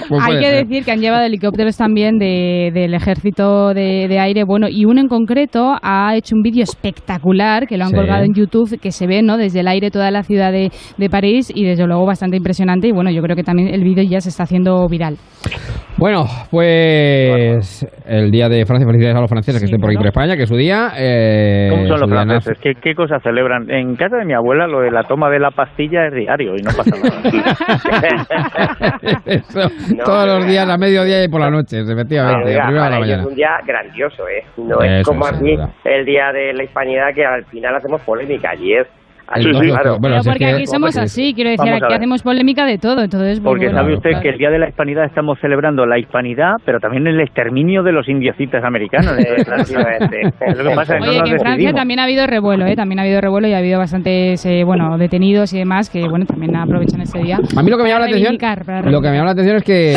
Pues 0.10 0.22
Hay 0.23 0.40
que 0.40 0.52
decir 0.52 0.86
que 0.86 0.91
han 0.91 0.99
llevado 0.99 1.26
helicópteros 1.26 1.78
también 1.78 2.18
de- 2.18 2.72
del 2.73 2.94
ejército 2.94 3.73
de, 3.73 4.07
de 4.07 4.19
aire, 4.19 4.44
bueno, 4.44 4.68
y 4.69 4.86
uno 4.86 5.02
en 5.02 5.07
concreto 5.07 5.76
ha 5.82 6.15
hecho 6.15 6.36
un 6.36 6.41
vídeo 6.41 6.64
espectacular 6.64 7.68
que 7.68 7.78
lo 7.78 7.84
han 7.86 7.90
Sí. 7.91 7.95
colgado 7.95 8.23
en 8.23 8.34
YouTube, 8.34 8.80
que 8.80 8.91
se 8.91 9.07
ve, 9.07 9.22
¿no? 9.22 9.38
Desde 9.38 9.61
el 9.61 9.68
aire 9.68 9.90
toda 9.91 10.11
la 10.11 10.23
ciudad 10.23 10.52
de, 10.52 10.69
de 10.98 11.10
París 11.10 11.52
y 11.53 11.64
desde 11.65 11.86
luego 11.88 12.06
bastante 12.06 12.38
impresionante 12.38 12.88
y 12.88 12.91
bueno, 12.91 13.11
yo 13.11 13.22
creo 13.22 13.36
que 13.36 13.44
también 13.44 13.73
el 13.73 13.84
vídeo 13.84 14.03
ya 14.03 14.22
se 14.22 14.30
está 14.30 14.44
haciendo 14.44 14.88
viral. 14.88 15.15
Bueno, 15.98 16.26
pues 16.49 17.86
el 18.07 18.32
día 18.32 18.49
de 18.49 18.51
Francia, 18.65 18.88
felicidades 18.88 19.18
a 19.18 19.22
los 19.22 19.30
franceses 19.30 19.61
que 19.61 19.65
estén 19.65 19.80
por 19.80 19.90
aquí 19.90 19.98
por 19.98 20.07
España, 20.07 20.36
que 20.36 20.44
es 20.44 20.49
su 20.49 20.56
día. 20.56 20.91
eh, 20.98 21.68
¿Cómo 21.72 21.88
son 21.88 21.99
los 22.02 22.10
franceses? 22.10 22.57
¿Qué, 22.61 22.73
¿Qué 22.82 22.95
cosas 22.95 23.22
celebran? 23.23 23.69
En 23.69 23.95
casa 23.95 24.18
de 24.18 24.26
mi 24.26 24.34
abuela 24.34 24.68
lo 24.68 24.82
de 24.82 24.91
la 24.91 25.03
toma 25.03 25.30
de 25.30 25.40
la 25.40 25.52
pastilla 25.52 26.07
es 26.07 26.14
diario 26.14 26.56
y 26.56 26.61
no 26.61 26.72
pasa 26.76 26.95
nada. 26.98 27.22
Eso, 29.26 29.61
todos 30.06 30.28
los 30.28 30.48
días, 30.48 30.68
a 30.69 30.78
mediodía 30.78 31.23
y 31.23 31.28
por 31.28 31.41
la 31.41 31.49
noche, 31.49 31.80
efectivamente, 31.82 32.49
Oiga, 32.49 32.68
de 32.68 32.78
para 32.78 32.90
la 32.90 32.99
mañana. 32.99 33.22
es 33.23 33.28
un 33.28 33.36
día 33.36 33.60
grandioso, 33.65 34.28
¿eh? 34.28 34.44
No 34.57 34.82
es 34.82 35.02
Eso 35.02 35.11
como 35.11 35.28
es, 35.28 35.34
aquí 35.34 35.57
el 35.86 36.06
día 36.06 36.32
de 36.32 36.53
la 36.53 36.64
hispanidad 36.64 37.14
que 37.14 37.26
al 37.26 37.45
final 37.45 37.76
hacemos 37.76 38.02
polémica. 38.02 38.52
Allí 38.52 38.73
es... 38.73 38.88
Sí, 39.35 39.43
sí. 39.53 39.67
claro. 39.69 39.97
Bueno, 39.99 40.01
Pero 40.01 40.15
es 40.17 40.25
porque 40.27 40.39
que- 40.45 40.51
aquí 40.51 40.67
somos 40.67 40.97
así, 40.97 41.33
quiero 41.33 41.49
decir, 41.51 41.65
Vamos 41.71 41.83
aquí 41.83 41.93
hacemos 41.93 42.21
polémica 42.23 42.65
de 42.65 42.77
todo, 42.77 43.01
entonces... 43.01 43.39
pues, 43.39 43.43
Porque 43.51 43.65
bueno, 43.65 43.79
sabe 43.81 43.93
usted 43.95 44.09
claro. 44.11 44.23
que 44.23 44.29
el 44.29 44.37
Día 44.37 44.49
de 44.49 44.59
la 44.59 44.69
Hispanidad 44.69 45.05
estamos 45.05 45.39
celebrando 45.39 45.85
la 45.85 45.97
hispanidad, 45.99 46.53
pero 46.65 46.79
también 46.79 47.07
el 47.07 47.19
exterminio 47.21 47.83
de 47.83 47.91
los 47.91 48.07
indiocitas 48.09 48.63
americanos. 48.63 49.13
Es 49.21 50.57
lo 50.57 50.69
que 50.69 50.75
pasa, 50.75 50.93
que 50.95 50.99
no 50.99 51.09
Oye, 51.09 51.19
nos 51.19 51.29
que 51.29 51.35
en 51.35 51.39
Francia 51.39 51.51
decidimos. 51.51 51.75
también 51.75 51.99
ha 51.99 52.03
habido 52.03 52.27
revuelo, 52.27 52.65
¿eh? 52.65 52.75
También 52.75 52.99
ha 52.99 53.03
habido 53.03 53.21
revuelo 53.21 53.47
y 53.47 53.53
ha 53.53 53.57
habido 53.59 53.79
bastantes, 53.79 54.45
eh, 54.45 54.63
bueno, 54.63 54.97
detenidos 54.97 55.53
y 55.53 55.59
demás 55.59 55.89
que, 55.89 56.01
bueno, 56.07 56.25
también 56.25 56.55
aprovechan 56.55 57.01
este 57.01 57.19
día. 57.19 57.37
A 57.55 57.63
mí 57.63 57.69
lo 57.69 57.77
que 57.77 57.83
me 57.83 57.89
llama 57.89 58.01
la 58.01 58.05
atención, 58.07 58.37
lo 58.91 59.01
que 59.01 59.09
me 59.09 59.15
llama 59.15 59.25
la 59.25 59.31
atención 59.31 59.57
es 59.57 59.63
que 59.63 59.95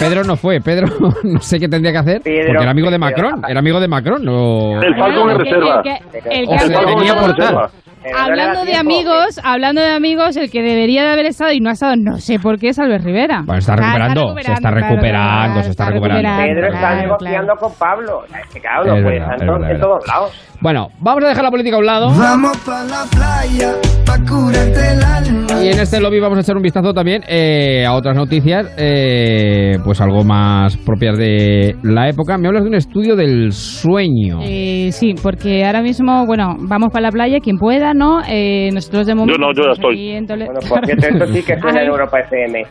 Pedro 0.00 0.24
no 0.24 0.36
fue. 0.36 0.60
Pedro 0.60 0.86
no 1.24 1.40
sé 1.40 1.60
qué 1.60 1.68
tendría 1.68 1.92
que 1.92 1.98
hacer, 1.98 2.16
porque 2.22 2.40
era 2.40 2.70
amigo 2.70 2.90
de 2.90 2.98
Macron, 2.98 3.42
era 3.46 3.60
amigo 3.60 3.78
de 3.78 3.86
Macron. 3.86 4.26
O... 4.28 4.80
El 4.80 4.96
Falcon 4.96 5.30
en 5.30 5.36
El 5.36 6.46
que- 6.48 6.56
reserva. 6.56 7.70
Hablando 8.16 8.64
de 8.64 8.76
amigos, 8.76 9.38
hablando 9.44 9.82
de 9.82 9.90
amigos, 9.92 10.34
el 10.38 10.50
que 10.50 10.62
debería 10.62 11.04
de 11.04 11.10
haber 11.10 11.26
estado 11.26 11.52
y 11.52 11.60
no 11.60 11.68
ha 11.68 11.74
estado, 11.74 11.96
no 11.96 12.16
sé 12.16 12.38
por 12.38 12.58
qué, 12.58 12.70
es 12.70 12.78
Albert 12.78 13.04
Rivera. 13.04 13.42
Bueno, 13.44 13.58
está 13.58 13.76
recuperando, 13.76 14.34
se 14.40 14.52
está 14.52 14.70
recuperando, 14.70 15.62
se 15.62 15.70
está 15.70 15.90
recuperando. 15.90 16.42
Pedro 16.42 16.72
está 16.72 16.94
negociando 16.94 17.52
con 17.56 17.74
Pablo. 17.74 18.22
Es 18.24 18.48
que 18.54 18.60
claro, 18.60 18.96
en 18.96 19.80
todos 19.80 20.06
lados. 20.06 20.32
Bueno, 20.62 20.88
vamos 20.98 21.24
a 21.24 21.28
dejar 21.28 21.44
la 21.44 21.50
política 21.50 21.76
a 21.76 21.78
un 21.78 21.86
lado. 21.86 22.10
Vamos 22.10 22.56
pa' 22.58 22.84
la 22.84 23.04
playa, 23.10 23.72
pa' 24.04 24.18
curarte 24.28 24.92
el 24.92 25.02
alma. 25.02 25.62
Y 25.62 25.68
en 25.68 25.80
este 25.80 26.00
lobby 26.00 26.20
vamos 26.20 26.36
a 26.38 26.40
echar 26.42 26.56
un 26.56 26.62
vistazo 26.62 26.92
también 26.92 27.22
eh, 27.26 27.84
a 27.86 27.94
otras 27.94 28.14
noticias, 28.14 28.66
eh, 28.76 29.78
pues 29.84 29.89
algo 29.98 30.24
más 30.24 30.76
propias 30.76 31.16
de 31.16 31.74
la 31.82 32.10
época. 32.10 32.36
Me 32.36 32.48
hablas 32.48 32.64
de 32.64 32.68
un 32.68 32.74
estudio 32.74 33.16
del 33.16 33.52
sueño. 33.52 34.40
Eh, 34.42 34.90
sí, 34.92 35.14
porque 35.22 35.64
ahora 35.64 35.80
mismo, 35.80 36.26
bueno, 36.26 36.56
vamos 36.60 36.90
para 36.92 37.04
la 37.04 37.10
playa, 37.10 37.40
quien 37.40 37.56
pueda, 37.56 37.94
¿no? 37.94 38.20
Eh, 38.28 38.68
nosotros 38.74 39.06
de 39.06 39.14
momento... 39.14 39.40
Yo 39.40 39.46
no, 39.46 39.54
yo 39.54 39.62
ya 39.64 39.72
estoy. 39.72 40.20
Bueno, 40.26 40.60
por 40.68 40.84
cierto, 40.84 41.08
esto 41.08 41.26
sí 41.28 41.42
que 41.42 41.58
suena 41.60 41.82
en 41.82 41.88
Europa 41.88 42.20
FM. 42.20 42.62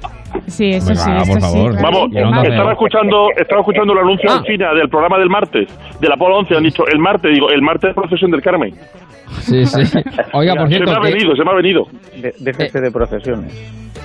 Sí, 0.47 0.71
eso 0.71 0.89
Venga, 0.89 1.01
sí, 1.23 1.29
por 1.31 1.37
esto 1.37 1.49
sí. 1.49 1.83
Vamos, 1.83 2.09
estaba 2.47 2.71
escuchando, 2.71 3.27
estaba 3.37 3.61
escuchando 3.61 3.93
el 3.93 3.99
anuncio 3.99 4.29
Ah. 4.31 4.37
en 4.37 4.43
China 4.43 4.73
del 4.73 4.89
programa 4.89 5.17
del 5.19 5.29
martes, 5.29 5.67
del 5.99 6.11
Apolo 6.11 6.37
11, 6.39 6.55
han 6.55 6.63
dicho 6.63 6.83
el 6.87 6.99
martes, 6.99 7.31
digo, 7.33 7.49
el 7.49 7.61
martes 7.61 7.93
procesión 7.93 8.31
del 8.31 8.41
Carmen. 8.41 8.73
Sí, 9.41 9.65
sí. 9.65 9.99
Oiga, 10.33 10.55
por 10.55 10.67
se 10.69 10.75
cierto, 10.75 10.91
me 10.91 10.97
ha 10.97 11.11
venido, 11.11 11.35
se 11.35 11.43
me 11.43 11.51
ha 11.51 11.55
venido. 11.55 11.85
De- 12.21 12.33
déjese 12.39 12.81
de 12.81 12.91
procesiones. 12.91 13.53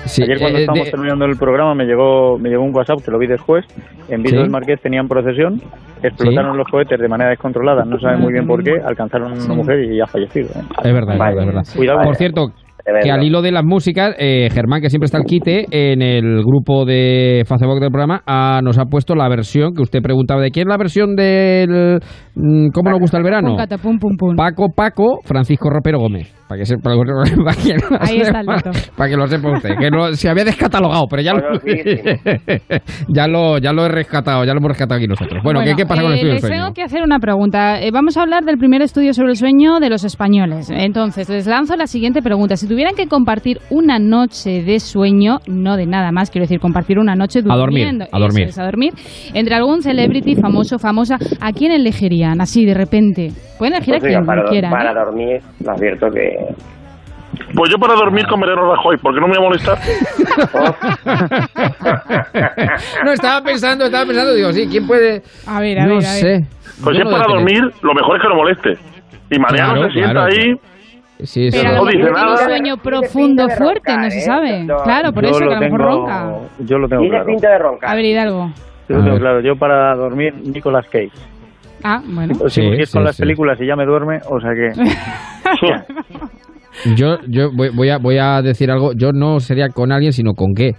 sí, 0.05 0.21
Ayer 0.23 0.37
cuando 0.39 0.59
eh, 0.59 0.61
estábamos 0.61 0.85
de- 0.85 0.91
terminando 0.91 1.25
el 1.25 1.35
programa 1.37 1.73
me 1.73 1.85
llegó 1.85 2.37
me 2.37 2.49
llegó 2.49 2.63
un 2.63 2.75
WhatsApp 2.75 2.99
que 3.03 3.09
lo 3.11 3.17
vi 3.17 3.25
después. 3.27 3.65
En 4.07 4.21
Vido 4.21 4.37
Sí. 4.37 4.41
del 4.43 4.51
Marqués 4.51 4.79
tenían 4.81 5.07
procesión, 5.07 5.59
explotaron 6.03 6.55
los 6.57 6.67
cohetes 6.67 6.99
de 6.99 7.07
manera 7.07 7.31
descontrolada, 7.31 7.83
no 7.85 7.99
saben 7.99 8.19
muy 8.21 8.33
bien 8.33 8.45
por 8.45 8.63
qué, 8.63 8.79
alcanzaron 8.85 9.33
a 9.33 9.43
una 9.45 9.53
mujer 9.55 9.83
y 9.83 9.99
ha 9.99 10.05
fallecido. 10.05 10.49
¿eh? 10.49 10.61
Es 10.83 10.93
verdad, 10.93 11.13
es 11.15 11.19
verdad, 11.19 11.39
es 11.39 11.45
verdad. 11.47 11.63
Cuidado. 11.75 12.01
Por 12.03 12.15
cierto, 12.15 12.51
que 13.01 13.11
al 13.11 13.23
hilo 13.23 13.41
de 13.41 13.51
las 13.51 13.63
músicas, 13.63 14.15
eh, 14.19 14.49
Germán, 14.51 14.81
que 14.81 14.89
siempre 14.89 15.05
está 15.05 15.17
al 15.17 15.25
quite, 15.25 15.65
en 15.71 16.01
el 16.01 16.43
grupo 16.43 16.85
de 16.85 17.43
Facebook 17.47 17.79
del 17.79 17.91
programa, 17.91 18.21
nos 18.61 18.77
ha 18.77 18.85
puesto 18.85 19.15
la 19.15 19.27
versión 19.27 19.73
que 19.73 19.81
usted 19.81 20.01
preguntaba 20.01 20.41
de 20.41 20.51
quién 20.51 20.67
es 20.67 20.71
la 20.71 20.77
versión 20.77 21.15
del 21.15 21.99
mm, 22.35 22.69
¿Cómo 22.73 22.89
nos 22.91 22.99
gusta 22.99 23.17
el 23.17 23.23
verano? 23.23 23.49
Pum, 23.49 23.57
catapum, 23.57 23.99
pum, 23.99 24.17
pum. 24.17 24.35
Paco 24.35 24.69
Paco, 24.75 25.19
Francisco 25.23 25.69
Ropero 25.69 25.99
Gómez. 25.99 26.33
Para 26.47 26.59
que, 26.59 26.65
se- 26.67 26.77
para, 26.77 26.95
para 27.43 27.55
que 27.55 27.73
lo 27.73 27.97
Ahí 27.99 28.21
está 28.21 28.39
el 28.41 28.45
sepa- 28.47 28.55
dato. 28.63 28.71
para 28.95 29.09
que 29.09 29.17
lo 29.17 29.27
sepa 29.27 29.51
usted. 29.51 29.69
Que 29.79 29.89
no- 29.89 30.13
se 30.13 30.29
había 30.29 30.43
descatalogado, 30.45 31.05
pero 31.09 31.21
ya 31.23 31.33
lo, 31.33 31.41
ya 33.09 33.27
lo 33.27 33.57
ya 33.57 33.73
lo 33.73 33.85
he 33.85 33.89
rescatado, 33.89 34.43
ya 34.45 34.53
lo 34.53 34.59
hemos 34.59 34.69
rescatado 34.69 34.97
aquí 34.99 35.07
nosotros. 35.07 35.41
Bueno, 35.43 35.61
¿qué, 35.63 35.73
qué 35.75 35.85
pasa 35.85 36.01
con 36.03 36.11
el 36.11 36.17
eh, 36.17 36.21
estudio 36.21 36.33
del 36.33 36.35
les 36.35 36.41
sueño? 36.41 36.61
tengo 36.63 36.73
que 36.73 36.83
hacer 36.83 37.01
una 37.03 37.19
pregunta. 37.19 37.81
Eh, 37.81 37.89
vamos 37.91 38.17
a 38.17 38.21
hablar 38.21 38.43
del 38.43 38.57
primer 38.57 38.81
estudio 38.81 39.13
sobre 39.13 39.29
el 39.31 39.35
sueño 39.37 39.79
de 39.79 39.89
los 39.89 40.03
españoles. 40.03 40.69
Entonces, 40.69 41.29
les 41.29 41.47
lanzo 41.47 41.75
la 41.75 41.87
siguiente 41.87 42.21
pregunta. 42.21 42.55
Si 42.57 42.67
tuvieran 42.67 42.95
que 42.95 43.07
compartir 43.07 43.59
una 43.69 43.97
noche 43.99 44.61
de 44.63 44.79
sueño, 44.79 45.39
no 45.47 45.77
de 45.77 45.85
nada 45.87 46.11
más, 46.11 46.29
quiero 46.29 46.43
decir, 46.43 46.59
compartir 46.59 46.99
una 46.99 47.15
noche 47.15 47.39
A 47.39 47.55
dormir, 47.55 47.85
durmiendo. 47.85 48.05
a 48.11 48.19
dormir. 48.19 48.43
Eso 48.43 48.49
es, 48.51 48.59
a 48.59 48.65
dormir. 48.65 48.93
Entre 49.33 49.55
algún 49.55 49.81
celebrity 49.81 50.35
famoso, 50.35 50.77
famosa, 50.79 51.17
¿a 51.41 51.51
quién 51.53 51.71
elegirían 51.71 52.39
así 52.41 52.65
de 52.65 52.73
repente? 52.73 53.29
Pueden 53.57 53.75
elegir 53.75 53.95
Pues 53.99 54.03
a 54.03 54.07
quien 54.07 54.25
para, 54.25 54.43
quieran. 54.45 54.71
para 54.71 54.91
¿eh? 54.91 54.95
dormir, 54.95 55.39
le 55.63 55.71
advierto 55.71 56.07
que... 56.13 56.34
Pues 57.53 57.69
yo 57.71 57.77
para 57.77 57.95
dormir 57.95 58.25
con 58.27 58.39
Mariano 58.39 58.73
Rajoy, 58.75 58.97
porque 58.97 59.19
no 59.19 59.27
me 59.27 59.37
voy 59.37 59.45
a 59.45 59.49
molestar. 59.49 59.77
No, 63.05 63.11
estaba 63.11 63.41
pensando, 63.43 63.85
estaba 63.85 64.05
pensando, 64.05 64.33
digo, 64.33 64.51
sí, 64.53 64.67
¿quién 64.69 64.87
puede...? 64.87 65.21
A 65.47 65.59
ver, 65.59 65.79
a 65.79 65.85
no 65.85 65.97
ver, 65.97 66.05
a 66.05 66.11
ver. 66.13 66.21
sé. 66.21 66.45
Pues 66.83 66.97
Yo 66.97 67.03
si 67.03 67.07
es 67.09 67.13
para 67.13 67.27
dormir, 67.27 67.61
lo 67.81 67.93
mejor 67.93 68.17
es 68.17 68.21
que 68.21 68.27
no 68.29 68.35
moleste. 68.35 68.77
Y 69.31 69.39
Mariano 69.39 69.73
Claro, 69.73 69.87
se 69.87 69.93
sienta 69.93 70.11
claro. 70.11 70.31
ahí. 70.31 70.55
Sí, 71.19 71.51
sí, 71.51 71.57
Pero 71.61 71.75
no 71.75 71.85
dice 71.85 71.91
tiene 71.97 72.09
un 72.09 72.13
nada. 72.15 72.37
sueño 72.37 72.77
profundo, 72.77 73.49
fuerte, 73.49 73.91
roncar, 73.91 73.99
no 74.01 74.11
se 74.11 74.17
¿eh? 74.17 74.21
sabe. 74.21 74.63
No, 74.65 74.77
Claro, 74.83 75.13
por 75.13 75.23
Yo 75.23 75.29
eso 75.29 75.39
que 75.39 75.45
lo 75.45 75.51
a 75.51 75.55
lo 75.55 75.61
mejor 75.61 75.79
tengo- 75.79 75.91
ronca. 76.07 76.31
Yo 76.59 76.77
lo 76.77 76.87
tengo 76.89 77.01
Tiene 77.01 77.15
claro. 77.15 77.25
pinta 77.27 77.49
de 77.49 77.57
roncar. 77.57 77.89
A 77.89 77.95
ver, 77.95 78.05
Hidalgo. 78.05 78.51
Yo 78.89 78.95
lo 78.97 79.03
tengo 79.03 79.19
claro. 79.19 79.39
Yo 79.41 79.55
para 79.55 79.95
dormir, 79.95 80.33
Nicolas 80.43 80.85
Cage. 80.87 81.11
Ah, 81.87 82.01
bueno. 82.03 82.33
O 82.43 82.49
Sí, 82.49 82.61
es 82.79 82.89
sí, 82.89 82.97
con 82.97 83.03
las 83.03 83.15
sí. 83.15 83.21
películas 83.21 83.59
y 83.61 83.67
ya 83.67 83.75
me 83.75 83.85
duerme, 83.85 84.17
o 84.27 84.39
sea 84.39 84.51
que... 84.53 84.71
Yo, 86.95 87.19
yo 87.29 87.51
voy, 87.55 87.69
voy 87.73 87.89
a, 87.89 87.97
voy 87.99 88.17
a 88.17 88.41
decir 88.41 88.69
algo, 88.69 88.91
yo 88.93 89.11
no 89.13 89.39
sería 89.39 89.69
con 89.69 89.93
alguien, 89.93 90.11
sino 90.11 90.33
con 90.33 90.53
qué. 90.53 90.71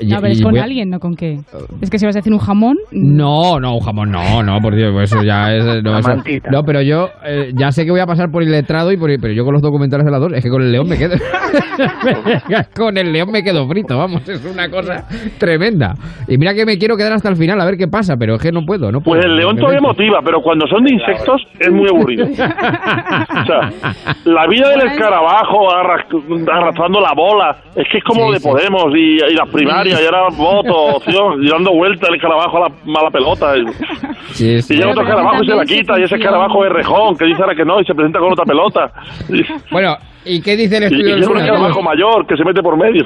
Y- 0.00 0.06
No, 0.06 0.20
pero 0.20 0.32
es 0.32 0.42
con 0.42 0.56
a- 0.58 0.62
alguien, 0.64 0.90
no 0.90 0.98
con 1.00 1.14
qué. 1.14 1.38
Es 1.80 1.90
que 1.90 1.98
si 1.98 2.06
vas 2.06 2.14
a 2.16 2.20
decir 2.20 2.32
un 2.32 2.38
jamón. 2.38 2.76
No, 2.92 3.58
no, 3.60 3.74
un 3.74 3.80
jamón, 3.80 4.10
no, 4.10 4.42
no, 4.42 4.58
por 4.60 4.74
Dios, 4.74 4.92
pues 4.92 5.12
eso 5.12 5.22
ya 5.22 5.54
es. 5.54 5.64
No, 5.82 5.98
eso- 5.98 6.10
Amantita. 6.10 6.50
no, 6.50 6.62
pero 6.62 6.80
yo 6.82 7.08
eh, 7.24 7.50
ya 7.54 7.70
sé 7.72 7.84
que 7.84 7.90
voy 7.90 8.00
a 8.00 8.06
pasar 8.06 8.30
por 8.30 8.42
el 8.42 8.50
letrado, 8.50 8.92
y 8.92 8.96
por, 8.96 9.10
pero 9.20 9.32
yo 9.34 9.44
con 9.44 9.52
los 9.54 9.62
documentales 9.62 10.04
de 10.06 10.12
las 10.12 10.20
dos, 10.20 10.32
es 10.34 10.42
que 10.42 10.50
con 10.50 10.62
el 10.62 10.72
león 10.72 10.88
me 10.88 10.96
quedo. 10.98 11.14
con 12.76 12.96
el 12.96 13.12
león 13.12 13.30
me 13.32 13.42
quedo 13.42 13.66
frito, 13.68 13.96
vamos, 13.98 14.28
es 14.28 14.44
una 14.44 14.68
cosa 14.68 15.04
tremenda. 15.38 15.94
Y 16.26 16.38
mira 16.38 16.54
que 16.54 16.64
me 16.64 16.78
quiero 16.78 16.96
quedar 16.96 17.12
hasta 17.12 17.28
el 17.28 17.36
final 17.36 17.60
a 17.60 17.64
ver 17.64 17.76
qué 17.76 17.88
pasa, 17.88 18.16
pero 18.18 18.34
es 18.36 18.42
que 18.42 18.52
no 18.52 18.60
puedo, 18.66 18.90
no 18.92 19.00
puedo. 19.00 19.20
Pues 19.20 19.24
el 19.24 19.36
león 19.36 19.54
Me 19.56 19.60
todavía 19.60 19.80
motiva, 19.80 20.20
pero 20.24 20.40
cuando 20.42 20.66
son 20.66 20.84
de 20.84 20.94
insectos 20.94 21.42
es 21.58 21.70
muy 21.72 21.88
aburrido. 21.88 22.26
O 23.28 23.44
sea, 23.46 23.70
la 24.24 24.46
vida 24.48 24.68
del 24.70 24.88
escarabajo 24.88 25.68
arras- 25.74 26.06
arrastrando 26.52 27.00
la 27.00 27.12
bola, 27.16 27.56
es 27.76 27.86
que 27.90 27.98
es 27.98 28.04
como 28.04 28.26
Sí, 28.28 28.32
de 28.34 28.38
sí. 28.40 28.48
Podemos 28.48 28.84
y, 28.94 29.16
y 29.16 29.34
las 29.34 29.48
primarias, 29.50 29.87
y 29.90 30.04
ahora 30.04 30.28
voto, 30.36 30.74
opción, 30.96 31.42
y 31.42 31.48
dando 31.48 31.72
vuelta 31.72 32.08
el 32.08 32.14
escarabajo 32.16 32.56
a 32.56 32.60
la, 32.68 33.00
a 33.00 33.04
la 33.04 33.10
pelota. 33.10 33.56
Y, 33.56 33.64
Sí, 34.32 34.62
sí. 34.62 34.74
y 34.74 34.76
llega 34.76 34.90
otro 34.90 35.02
escarabajo 35.02 35.42
y 35.42 35.46
se 35.46 35.54
la 35.54 35.64
quita, 35.64 35.98
y 35.98 36.02
ese 36.04 36.16
escarabajo 36.16 36.64
es 36.64 36.72
rejón, 36.72 37.16
que 37.16 37.24
dice 37.24 37.42
ahora 37.42 37.54
que 37.54 37.64
no, 37.64 37.80
y 37.80 37.84
se 37.84 37.94
presenta 37.94 38.18
con 38.18 38.32
otra 38.32 38.44
pelota. 38.44 38.92
Y, 39.28 39.42
Bueno, 39.72 39.96
¿y 40.24 40.40
qué 40.42 40.56
dice 40.56 40.76
el 40.76 40.82
y, 40.84 40.86
estudio 40.86 41.08
y 41.08 41.12
del 41.12 41.22
es 41.22 41.76
un 41.76 41.84
mayor 41.84 42.26
que 42.26 42.36
se 42.36 42.44
mete 42.44 42.62
por 42.62 42.76
medio. 42.76 43.04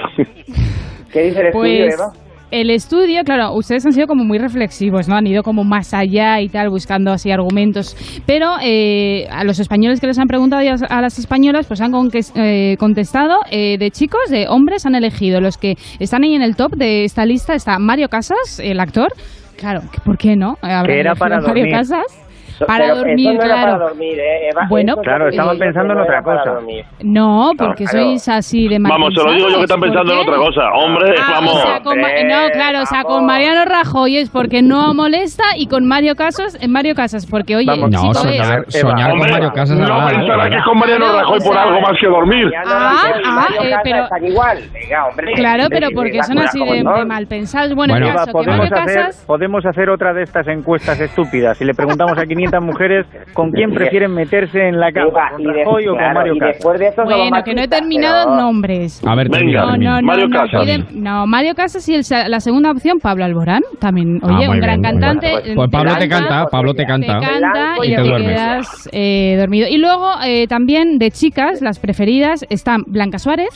¿Qué 1.13 1.23
dice 1.25 1.41
el 1.41 1.47
estudio, 1.49 1.85
Pues 1.87 1.95
Eva? 1.95 2.13
El 2.53 2.71
estudio, 2.71 3.25
claro, 3.25 3.55
ustedes 3.55 3.85
han 3.87 3.93
sido 3.93 4.07
como 4.07 4.23
muy 4.25 4.39
reflexivos, 4.39 5.09
¿no? 5.09 5.17
Han 5.17 5.27
ido 5.27 5.43
como 5.43 5.65
más 5.65 5.93
allá 5.95 6.41
y 6.41 6.49
tal, 6.49 6.69
buscando 6.69 7.11
así 7.11 7.31
argumentos. 7.33 7.97
Pero 8.27 8.53
eh, 8.63 9.27
a 9.33 9.43
los 9.43 9.59
españoles 9.59 10.01
que 10.01 10.07
les 10.07 10.19
han 10.19 10.27
preguntado 10.29 10.63
y 10.63 10.69
a 10.69 11.01
las 11.01 11.19
españolas, 11.19 11.67
pues 11.67 11.81
han 11.81 11.93
conques- 11.93 12.33
eh, 12.37 12.77
contestado 12.79 13.39
eh, 13.51 13.79
de 13.79 13.91
chicos, 13.91 14.21
de 14.31 14.47
hombres, 14.49 14.87
han 14.87 14.95
elegido 14.95 15.41
los 15.41 15.57
que 15.59 15.75
están 15.99 16.23
ahí 16.23 16.35
en 16.35 16.43
el 16.43 16.55
top 16.55 16.77
de 16.77 17.05
esta 17.05 17.25
lista. 17.27 17.55
Está 17.55 17.79
Mario 17.79 18.09
Casas, 18.09 18.61
el 18.63 18.79
actor. 18.79 19.09
Claro, 19.57 19.81
¿por 20.05 20.19
qué 20.19 20.37
no? 20.37 20.57
Que 20.61 21.01
era 21.01 21.15
para 21.15 21.37
Mario 21.41 21.55
dormir. 21.65 21.73
Casas. 21.73 22.22
Para 22.67 22.85
pero 22.85 22.97
dormir, 22.97 23.29
eso 23.29 23.39
no 23.39 23.45
era 23.45 23.55
claro. 23.55 23.73
para 23.73 23.85
dormir, 23.89 24.19
¿eh, 24.19 24.49
Eva? 24.51 24.67
Bueno, 24.69 24.93
Eso 24.95 25.03
Claro, 25.03 25.29
eso 25.29 25.59
pensando 25.59 25.93
en 25.93 25.99
no 25.99 26.03
otra 26.05 26.15
era 26.15 26.23
cosa. 26.23 26.61
No, 27.01 27.51
porque 27.59 27.85
Claro. 27.85 28.07
sois 28.07 28.29
así 28.29 28.69
de 28.69 28.79
mal 28.79 28.93
Vamos, 28.93 29.15
se 29.15 29.23
lo 29.25 29.33
digo 29.33 29.49
yo 29.49 29.57
que 29.57 29.63
están 29.63 29.81
pensando 29.81 30.13
en 30.13 30.25
¿Por 30.25 30.35
otra 30.35 30.47
cosa. 30.47 30.61
Hombre, 30.75 31.15
Ah, 31.21 31.31
vamos. 31.35 31.55
o 31.55 31.61
sea, 31.67 31.81
con 31.81 32.01
Ma- 32.01 32.09
no, 32.25 32.51
claro, 32.53 32.83
o 32.83 32.87
sea, 32.87 33.05
con 33.05 33.27
Mariano 33.27 33.65
Rajoy 33.65 34.17
es 34.19 34.31
porque 34.31 34.63
no 34.63 34.95
molesta 34.95 35.45
y 35.57 35.67
con 35.67 35.87
Mario 35.87 36.15
Casas, 36.17 36.57
en 36.61 36.71
Mario 36.73 36.95
Casas, 36.95 37.27
porque 37.27 37.57
oye, 37.57 37.67
Vamos, 37.67 37.91
no, 37.91 38.01
chico 38.01 38.15
soñar, 38.15 38.65
es- 38.67 38.81
soñar 38.81 39.11
con 39.11 39.19
Hombre, 39.21 39.33
Mario 39.33 39.53
Casas 39.53 39.79
no 39.79 39.87
pensará 40.09 40.47
¿eh? 40.47 40.51
que 40.51 40.57
es 40.57 40.65
con 40.65 40.79
Mariano 40.79 41.05
Claro, 41.07 41.19
Rajoy 41.21 41.39
o 41.39 41.45
por 41.45 41.53
sea, 41.55 41.63
algo 41.63 41.81
más 41.81 41.93
que 42.01 42.07
dormir. 42.07 42.45
No, 42.47 42.53
Ah, 42.67 42.97
ah, 43.25 43.49
eh, 43.63 43.75
pero- 43.83 44.27
igual. 44.27 44.59
Venga, 44.73 45.07
hombre. 45.07 45.33
Claro, 45.35 45.65
pero 45.71 45.89
porque 45.95 46.23
son 46.23 46.39
así 46.39 46.59
de, 46.65 46.85
mal 46.85 47.27
pensados. 47.27 47.75
Bueno, 47.75 47.95
Bueno. 47.95 48.07
el 48.07 48.13
Eva, 48.13 48.21
caso, 48.21 48.27
que 48.27 48.33
podemos 48.33 48.71
Mario 48.71 48.77
hacer, 48.85 48.97
Casas... 49.07 49.25
podemos 49.27 49.67
hacer 49.67 49.91
otra 49.91 50.13
de 50.13 50.23
estas 50.23 50.47
encuestas 50.49 51.01
estúpidas 51.01 51.61
y 51.61 51.65
le 51.65 51.75
preguntamos 51.75 52.17
a 52.19 52.25
500 52.27 52.42
mujeres 52.61 53.07
con 53.33 53.51
quién 53.51 53.73
prefieren 53.73 54.13
meterse 54.15 54.69
en 54.69 54.79
la 54.79 54.93
cama, 54.93 55.31
con 55.37 55.45
Rajoy 55.45 55.89
o 55.89 55.95
con 55.95 56.13
Mario 56.15 56.35
Casas. 56.39 56.97
Bueno, 57.05 57.43
que 57.45 57.55
no 57.55 57.63
he 57.63 57.69
terminado 57.69 58.25
pero- 58.31 58.37
nombres. 58.37 59.03
A 59.07 59.15
ver, 59.15 59.29
Venga, 59.29 59.77
No, 59.77 60.03
Mario 60.03 60.29
no, 60.29 60.37
Casas. 60.37 60.93
no, 60.93 61.27
Mario 61.27 61.55
Casas 61.55 61.89
y 61.89 61.95
el 61.95 62.05
sa- 62.05 62.29
la 62.29 62.41
segunda 62.41 62.71
opción, 62.71 62.99
Pablo 63.01 63.25
Alborán, 63.25 63.63
también. 63.79 64.19
Ah, 64.23 64.37
Oye, 64.37 64.49
un 64.49 64.61
gran 64.61 64.81
bien, 64.81 64.93
cantante. 65.01 65.31
Pues- 65.33 65.55
Pues 65.55 65.71
Pablo 65.71 65.93
te 65.97 66.09
canta, 66.09 66.29
canta, 66.29 66.47
Pablo 66.51 66.75
te 66.75 66.83
te 66.83 66.87
canta. 66.87 67.21
canta 67.21 67.75
y, 67.85 67.93
Y 67.93 67.97
te 67.97 68.03
quedas 68.03 68.89
eh, 68.93 69.37
dormido. 69.39 69.69
Y 69.69 69.79
luego 69.79 70.09
eh, 70.25 70.47
también 70.49 70.99
de 70.99 71.11
chicas, 71.11 71.63
las 71.63 71.79
preferidas, 71.79 72.45
están 72.51 72.83
Blanca 72.87 73.19
Suárez, 73.19 73.49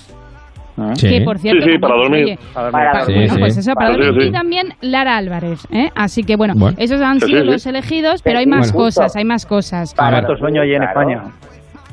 Sí. 0.94 1.08
que 1.08 1.24
por 1.24 1.38
cierto... 1.38 1.64
Sí, 1.64 1.72
sí, 1.72 1.78
para 1.78 1.94
dormir. 1.96 2.24
oye, 2.24 2.38
Para 2.54 2.92
pa- 2.92 3.00
Sí, 3.06 3.12
bueno, 3.14 3.32
sí. 3.34 3.40
pues 3.40 3.56
eso, 3.56 3.72
para 3.74 3.94
Sí, 3.94 4.00
dormir. 4.00 4.22
sí. 4.22 4.28
Y 4.28 4.32
también 4.32 4.66
Lara 4.82 5.16
Álvarez. 5.16 5.66
¿eh? 5.72 5.88
Así 5.94 6.22
que 6.22 6.36
bueno, 6.36 6.54
Bueno. 6.56 6.76
esos 6.78 7.00
han 7.00 7.18
sido 7.20 7.40
sí, 7.40 7.46
los 7.46 7.66
elegidos, 7.66 8.22
pero 8.22 8.38
hay 8.38 8.46
más 8.46 8.72
Bueno. 8.72 8.86
cosas, 8.86 9.16
hay 9.16 9.24
más 9.24 9.46
cosas. 9.46 9.94
Para 9.94 10.20
¿Cuánto 10.22 10.36
sueño 10.36 10.62
hay 10.62 10.72
en 10.74 10.82
claro. 10.82 11.00
España? 11.00 11.22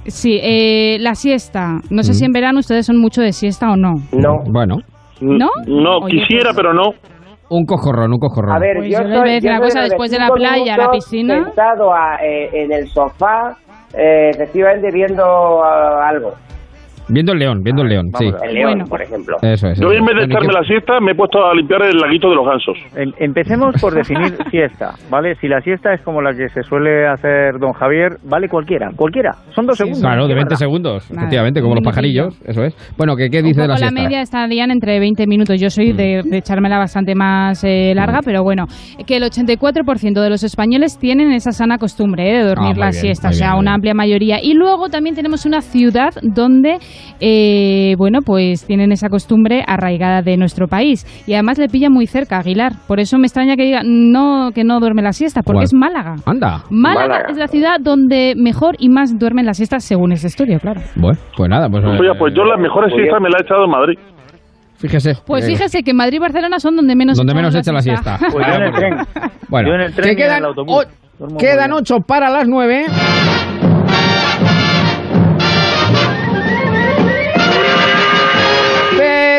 Sí, 0.05 0.37
eh, 0.43 0.97
la 0.99 1.15
siesta. 1.15 1.79
No 1.89 2.03
sé 2.03 2.11
Mm. 2.11 2.15
si 2.15 2.25
en 2.25 2.31
verano 2.33 2.59
ustedes 2.59 2.85
son 2.85 2.97
mucho 2.99 3.21
de 3.21 3.31
siesta 3.31 3.71
o 3.71 3.77
no. 3.77 3.93
No. 4.11 4.43
Bueno, 4.51 4.77
¿No? 5.21 5.47
No, 5.67 5.99
Oye, 5.99 6.17
quisiera, 6.19 6.49
pues- 6.49 6.57
pero 6.57 6.73
no. 6.73 6.89
un 7.49 7.65
cojorrón, 7.65 8.11
un 8.11 8.19
cojorrón. 8.19 8.55
A 8.55 8.59
ver, 8.59 8.77
Pues 8.77 8.89
yo, 8.89 8.97
yo 9.01 9.07
soy, 9.21 9.39
yo 9.39 9.49
una 9.49 9.59
cosa, 9.59 9.79
de 9.81 9.85
después 9.89 10.11
de 10.11 10.19
la 10.19 10.27
playa, 10.29 10.75
la 10.75 10.89
piscina. 10.91 11.45
Sentado 11.45 11.93
a- 11.93 12.17
eh, 12.21 12.49
en 12.51 12.73
el 12.73 12.87
sofá, 12.89 13.55
eh, 13.97 14.31
efectivamente 14.31 14.89
viendo 14.91 15.23
ah, 15.63 16.09
algo. 16.09 16.33
Viendo 17.09 17.33
el 17.33 17.39
león, 17.39 17.61
viendo 17.63 17.81
el 17.83 17.89
león, 17.89 18.05
sí. 18.17 18.25
El 18.43 18.53
león, 18.53 18.71
Bueno. 18.71 18.85
por 18.85 19.01
ejemplo. 19.01 19.37
Eso 19.41 19.67
es. 19.67 19.79
Yo 19.79 19.91
en 19.91 20.05
vez 20.05 20.15
de 20.15 20.21
es. 20.23 20.27
Bueno, 20.27 20.27
¿y 20.27 20.31
echarme 20.31 20.53
la 20.53 20.63
siesta 20.63 20.99
me 20.99 21.11
he 21.11 21.15
puesto 21.15 21.45
a 21.45 21.53
limpiar 21.53 21.81
el 21.83 21.97
laguito 21.97 22.29
de 22.29 22.35
los 22.35 22.45
gansos. 22.45 22.77
Em- 22.95 23.11
Empecemos 23.19 23.75
por 23.81 23.93
definir 23.93 24.35
siesta, 24.51 24.93
¿vale? 25.09 25.35
Si 25.35 25.47
la 25.47 25.61
siesta 25.61 25.93
es 25.93 26.01
como 26.01 26.21
la 26.21 26.33
que 26.33 26.49
se 26.49 26.63
suele 26.63 27.07
hacer 27.07 27.59
don 27.59 27.73
Javier, 27.73 28.17
vale 28.23 28.47
cualquiera, 28.47 28.89
cualquiera. 28.95 29.31
Son 29.55 29.65
dos 29.65 29.77
segundos. 29.77 30.01
Claro, 30.01 30.23
de 30.23 30.29
¿qué 30.29 30.35
20 30.35 30.45
verdad? 30.49 30.57
segundos, 30.57 31.11
efectivamente, 31.11 31.61
como 31.61 31.75
los 31.75 31.83
pajarillos, 31.83 32.39
eso 32.45 32.63
es. 32.63 32.75
Bueno, 32.97 33.15
¿qué, 33.15 33.29
qué 33.29 33.41
dice 33.41 33.61
de 33.61 33.67
la 33.67 33.73
la 33.73 33.77
siesta? 33.77 34.01
media 34.01 34.21
estarían 34.21 34.71
entre 34.71 34.99
20 34.99 35.27
minutos. 35.27 35.59
Yo 35.59 35.69
soy 35.69 35.91
de, 35.93 36.21
de 36.23 36.37
echármela 36.37 36.77
bastante 36.77 37.15
más 37.15 37.63
eh, 37.63 37.93
larga, 37.95 38.19
Mm. 38.19 38.25
pero 38.25 38.43
bueno, 38.43 38.65
que 39.07 39.17
el 39.17 39.23
84% 39.23 40.21
de 40.21 40.29
los 40.29 40.43
españoles 40.43 40.97
tienen 40.99 41.31
esa 41.31 41.51
sana 41.51 41.77
costumbre 41.77 42.29
eh, 42.29 42.37
de 42.37 42.43
dormir 42.43 42.73
Ah, 42.75 42.79
la 42.79 42.89
bien, 42.89 42.93
siesta, 43.01 43.29
o 43.29 43.33
sea, 43.33 43.47
bien, 43.49 43.59
una 43.59 43.71
bien. 43.71 43.75
amplia 43.75 43.93
mayoría. 43.93 44.37
Y 44.41 44.53
luego 44.53 44.89
también 44.89 45.15
tenemos 45.15 45.45
una 45.45 45.61
ciudad 45.61 46.11
donde, 46.21 46.77
eh, 47.19 47.95
bueno, 47.97 48.19
pues 48.25 48.65
tienen 48.65 48.91
esa 48.91 49.09
costumbre 49.09 49.63
arraigada 49.67 50.21
de 50.21 50.37
nuestro 50.37 50.67
país. 50.67 51.05
Y 51.27 51.33
además 51.33 51.57
le 51.57 51.67
pilla 51.67 51.89
muy 51.89 52.07
cerca, 52.07 52.39
Aguilar. 52.39 52.73
Por 52.87 52.99
eso 52.99 53.17
me 53.17 53.25
extraña 53.27 53.55
que 53.55 53.63
diga 53.63 53.81
no, 53.83 54.51
que 54.53 54.63
no 54.63 54.79
duerme 54.79 55.01
la 55.01 55.13
siesta, 55.13 55.41
porque 55.41 55.57
¿Cuál? 55.57 55.63
es 55.65 55.73
Málaga. 55.73 56.15
Anda. 56.25 56.63
Málaga, 56.69 57.07
Málaga. 57.07 57.25
es 57.29 57.37
la 57.37 57.47
ciudad 57.47 57.77
donde 57.79 58.33
mejor 58.37 58.75
y 58.79 58.89
más 58.89 59.17
duermen 59.17 59.45
las 59.45 59.57
siestas 59.57 59.83
según 59.83 60.11
este 60.11 60.27
estudio, 60.27 60.59
claro. 60.59 60.81
Bueno, 60.95 61.17
pues 61.37 61.49
nada, 61.49 61.69
pues, 61.69 61.83
Oye, 61.85 62.09
pues 62.17 62.33
yo 62.35 62.43
las 62.43 62.59
mejores 62.59 62.93
siestas 62.93 63.21
me 63.21 63.29
las 63.29 63.41
he 63.41 63.45
echado 63.45 63.65
en 63.65 63.71
Madrid. 63.71 63.99
fíjese. 64.77 65.13
Pues 65.25 65.45
eh, 65.45 65.47
fíjese 65.51 65.83
que 65.83 65.93
Madrid 65.93 66.17
y 66.17 66.19
Barcelona 66.19 66.59
son 66.59 66.75
donde 66.75 66.95
menos 66.95 67.17
donde 67.17 67.33
menos 67.33 67.55
echa 67.55 67.71
la 67.71 67.81
siesta. 67.81 68.17
Pues 68.31 68.45
yo 68.47 68.53
en 68.53 68.61
el 68.63 68.71
tren. 68.73 68.95
Bueno, 69.49 69.69
Yo 69.69 69.75
en 69.75 69.81
el 69.81 69.93
tren 69.93 70.03
que 70.03 70.09
y 70.09 70.11
en 70.11 70.17
quedan, 70.17 70.37
el 70.39 70.45
autobús. 70.45 70.85
o- 71.19 71.37
quedan 71.37 71.71
ocho 71.73 71.97
para 72.05 72.29
las 72.29 72.47
nueve. 72.47 72.85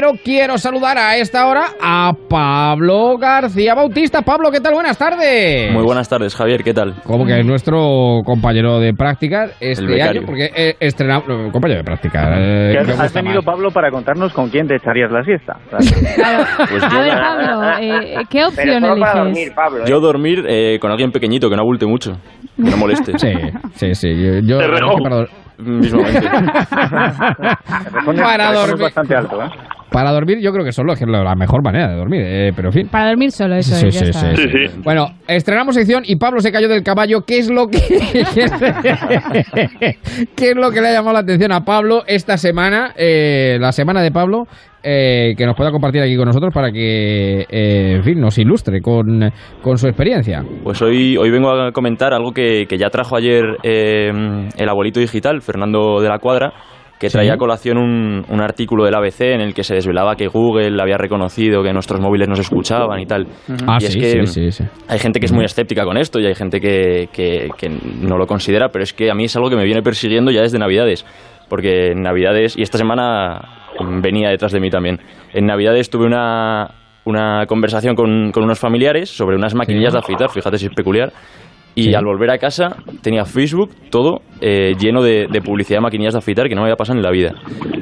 Pero 0.04 0.18
quiero 0.22 0.58
saludar 0.58 0.98
a 0.98 1.16
esta 1.16 1.46
hora 1.46 1.62
a 1.82 2.12
Pablo 2.28 3.16
García 3.16 3.74
Bautista. 3.74 4.20
Pablo, 4.20 4.50
¿qué 4.50 4.60
tal? 4.60 4.74
Buenas 4.74 4.98
tardes. 4.98 5.72
Muy 5.72 5.82
buenas 5.82 6.06
tardes, 6.10 6.36
Javier, 6.36 6.62
¿qué 6.62 6.74
tal? 6.74 6.96
Como 7.04 7.24
que 7.24 7.40
es 7.40 7.46
nuestro 7.46 8.20
compañero 8.22 8.80
de 8.80 8.92
prácticas 8.92 9.56
este 9.60 10.02
año, 10.02 10.20
porque 10.26 10.50
eh, 10.54 10.76
estrenamos. 10.78 11.26
no, 11.26 11.50
compañero 11.50 11.78
de 11.78 11.84
prácticas. 11.84 12.22
eh, 12.38 12.76
has, 12.78 13.14
más. 13.24 13.44
Pablo, 13.46 13.70
para 13.70 13.90
contarnos 13.90 14.30
con 14.34 14.50
quién 14.50 14.68
te 14.68 14.76
echarías 14.76 15.10
la 15.10 15.24
siesta. 15.24 15.56
Pues 16.68 16.82
A 16.84 16.88
yo, 16.90 16.98
ver, 17.00 17.18
Pablo, 17.18 17.78
eh, 17.80 18.14
¿qué 18.28 18.44
opción 18.44 18.84
eliges? 18.84 19.14
dormir, 19.14 19.52
Pablo. 19.54 19.78
¿eh? 19.84 19.86
yo 19.88 20.00
dormir 20.00 20.44
eh, 20.46 20.78
con 20.80 20.90
alguien 20.90 21.12
pequeñito, 21.12 21.48
que 21.48 21.56
no 21.56 21.62
abulte 21.62 21.86
mucho, 21.86 22.12
que 22.56 22.70
no 22.70 22.76
moleste. 22.76 23.12
Sí, 23.18 23.32
sí, 23.76 23.94
sí. 23.94 24.42
Yo, 24.46 24.58
yo- 24.58 24.58
para, 25.02 25.26
Mismamente. 25.56 26.28
Para 28.16 28.52
dormir. 28.52 28.82
bastante 28.82 29.14
alto, 29.14 29.40
¿eh? 29.40 29.48
Para 29.94 30.10
dormir, 30.10 30.38
yo 30.42 30.50
creo 30.52 30.64
que 30.64 30.72
solo 30.72 30.92
es 30.92 31.00
la 31.06 31.22
la 31.22 31.34
mejor 31.36 31.62
manera 31.62 31.88
de 31.88 31.96
dormir, 31.96 32.22
eh, 32.24 32.52
pero 32.54 32.68
en 32.68 32.72
fin. 32.72 32.88
Para 32.90 33.08
dormir 33.08 33.30
solo, 33.30 33.54
eso 33.54 33.74
Sí, 33.76 33.86
es, 33.86 33.94
ya 33.94 34.00
sí, 34.00 34.06
está. 34.10 34.36
sí, 34.36 34.42
Sí, 34.42 34.48
sí. 34.68 34.80
Bueno, 34.82 35.06
estrenamos 35.28 35.76
sección 35.76 36.02
y 36.04 36.16
Pablo 36.16 36.40
se 36.40 36.50
cayó 36.50 36.68
del 36.68 36.82
caballo. 36.82 37.20
¿Qué 37.26 37.38
es 37.38 37.50
lo 37.50 37.68
que 37.68 37.78
qué 40.36 40.50
es 40.50 40.56
lo 40.56 40.70
que 40.70 40.80
le 40.80 40.88
ha 40.88 40.92
llamado 40.92 41.14
la 41.14 41.20
atención 41.20 41.52
a 41.52 41.64
Pablo 41.64 42.02
esta 42.06 42.36
semana, 42.36 42.92
eh, 42.96 43.58
la 43.60 43.72
semana 43.72 44.02
de 44.02 44.10
Pablo, 44.10 44.44
eh, 44.82 45.34
que 45.36 45.46
nos 45.46 45.56
pueda 45.56 45.70
compartir 45.70 46.02
aquí 46.02 46.16
con 46.16 46.26
nosotros 46.26 46.52
para 46.52 46.70
que, 46.70 47.42
eh, 47.48 47.94
en 47.96 48.02
fin, 48.02 48.20
nos 48.20 48.36
ilustre 48.38 48.80
con, 48.80 49.30
con 49.62 49.78
su 49.78 49.86
experiencia. 49.86 50.42
Pues 50.62 50.80
hoy, 50.82 51.16
hoy 51.16 51.30
vengo 51.30 51.50
a 51.50 51.72
comentar 51.72 52.12
algo 52.12 52.32
que, 52.32 52.66
que 52.68 52.76
ya 52.76 52.90
trajo 52.90 53.16
ayer 53.16 53.44
eh, 53.62 54.10
el 54.56 54.68
abuelito 54.68 55.00
digital, 55.00 55.40
Fernando 55.40 56.00
de 56.00 56.08
la 56.08 56.18
Cuadra, 56.18 56.52
que 56.98 57.08
Sí. 57.10 57.14
traía 57.14 57.34
a 57.34 57.36
colación 57.36 57.76
un, 57.78 58.24
un 58.28 58.40
artículo 58.40 58.84
del 58.84 58.94
ABC 58.94 59.20
en 59.34 59.40
el 59.40 59.52
que 59.54 59.62
se 59.64 59.74
desvelaba 59.74 60.14
que 60.16 60.28
Google 60.28 60.80
había 60.80 60.96
reconocido 60.96 61.62
que 61.62 61.72
nuestros 61.72 62.00
móviles 62.00 62.28
nos 62.28 62.38
escuchaban 62.38 63.00
y 63.00 63.06
tal. 63.06 63.26
Ah, 63.66 63.78
y 63.80 63.84
es 63.84 63.92
sí, 63.92 64.00
que 64.00 64.26
sí, 64.26 64.50
sí, 64.50 64.52
sí. 64.52 64.64
hay 64.88 64.98
gente 64.98 65.18
que 65.20 65.26
es 65.26 65.32
muy 65.32 65.44
escéptica 65.44 65.84
con 65.84 65.96
esto 65.96 66.20
y 66.20 66.26
hay 66.26 66.34
gente 66.34 66.60
que, 66.60 67.08
que- 67.12 67.48
que 67.58 67.68
no 67.68 68.16
lo 68.16 68.26
considera, 68.26 68.68
pero 68.70 68.82
es 68.84 68.92
que 68.92 69.10
a 69.10 69.14
mí 69.14 69.24
es 69.24 69.36
algo 69.36 69.50
que 69.50 69.56
me 69.56 69.64
viene 69.64 69.82
persiguiendo 69.82 70.30
ya 70.30 70.40
desde 70.42 70.58
Navidades. 70.58 71.04
Porque 71.48 71.88
en 71.92 72.00
Navidades, 72.00 72.56
y 72.56 72.62
esta 72.62 72.78
semana 72.78 73.38
venía 74.00 74.30
detrás 74.30 74.50
de 74.52 74.60
mí 74.60 74.70
también, 74.70 74.98
en 75.34 75.44
Navidades 75.46 75.90
tuve 75.90 76.06
una, 76.06 76.70
una 77.04 77.44
conversación 77.46 77.94
con, 77.94 78.30
con 78.32 78.44
unos 78.44 78.58
familiares 78.58 79.10
sobre 79.10 79.36
unas 79.36 79.54
maquinillas 79.54 79.92
de 79.92 79.98
afeitar, 79.98 80.30
fíjate 80.30 80.56
si 80.56 80.66
es 80.66 80.74
peculiar, 80.74 81.12
Y 81.76 81.92
al 81.94 82.04
volver 82.04 82.30
a 82.30 82.38
casa 82.38 82.76
tenía 83.02 83.24
Facebook 83.24 83.70
todo 83.90 84.20
eh, 84.40 84.74
lleno 84.78 85.02
de, 85.02 85.26
de 85.30 85.40
publicidad 85.40 85.78
de 85.78 85.82
maquinillas 85.82 86.14
de 86.14 86.18
afeitar 86.18 86.48
que 86.48 86.54
no 86.54 86.60
me 86.60 86.66
había 86.68 86.76
pasado 86.76 86.96
en 86.98 87.02
la 87.02 87.10
vida. 87.10 87.32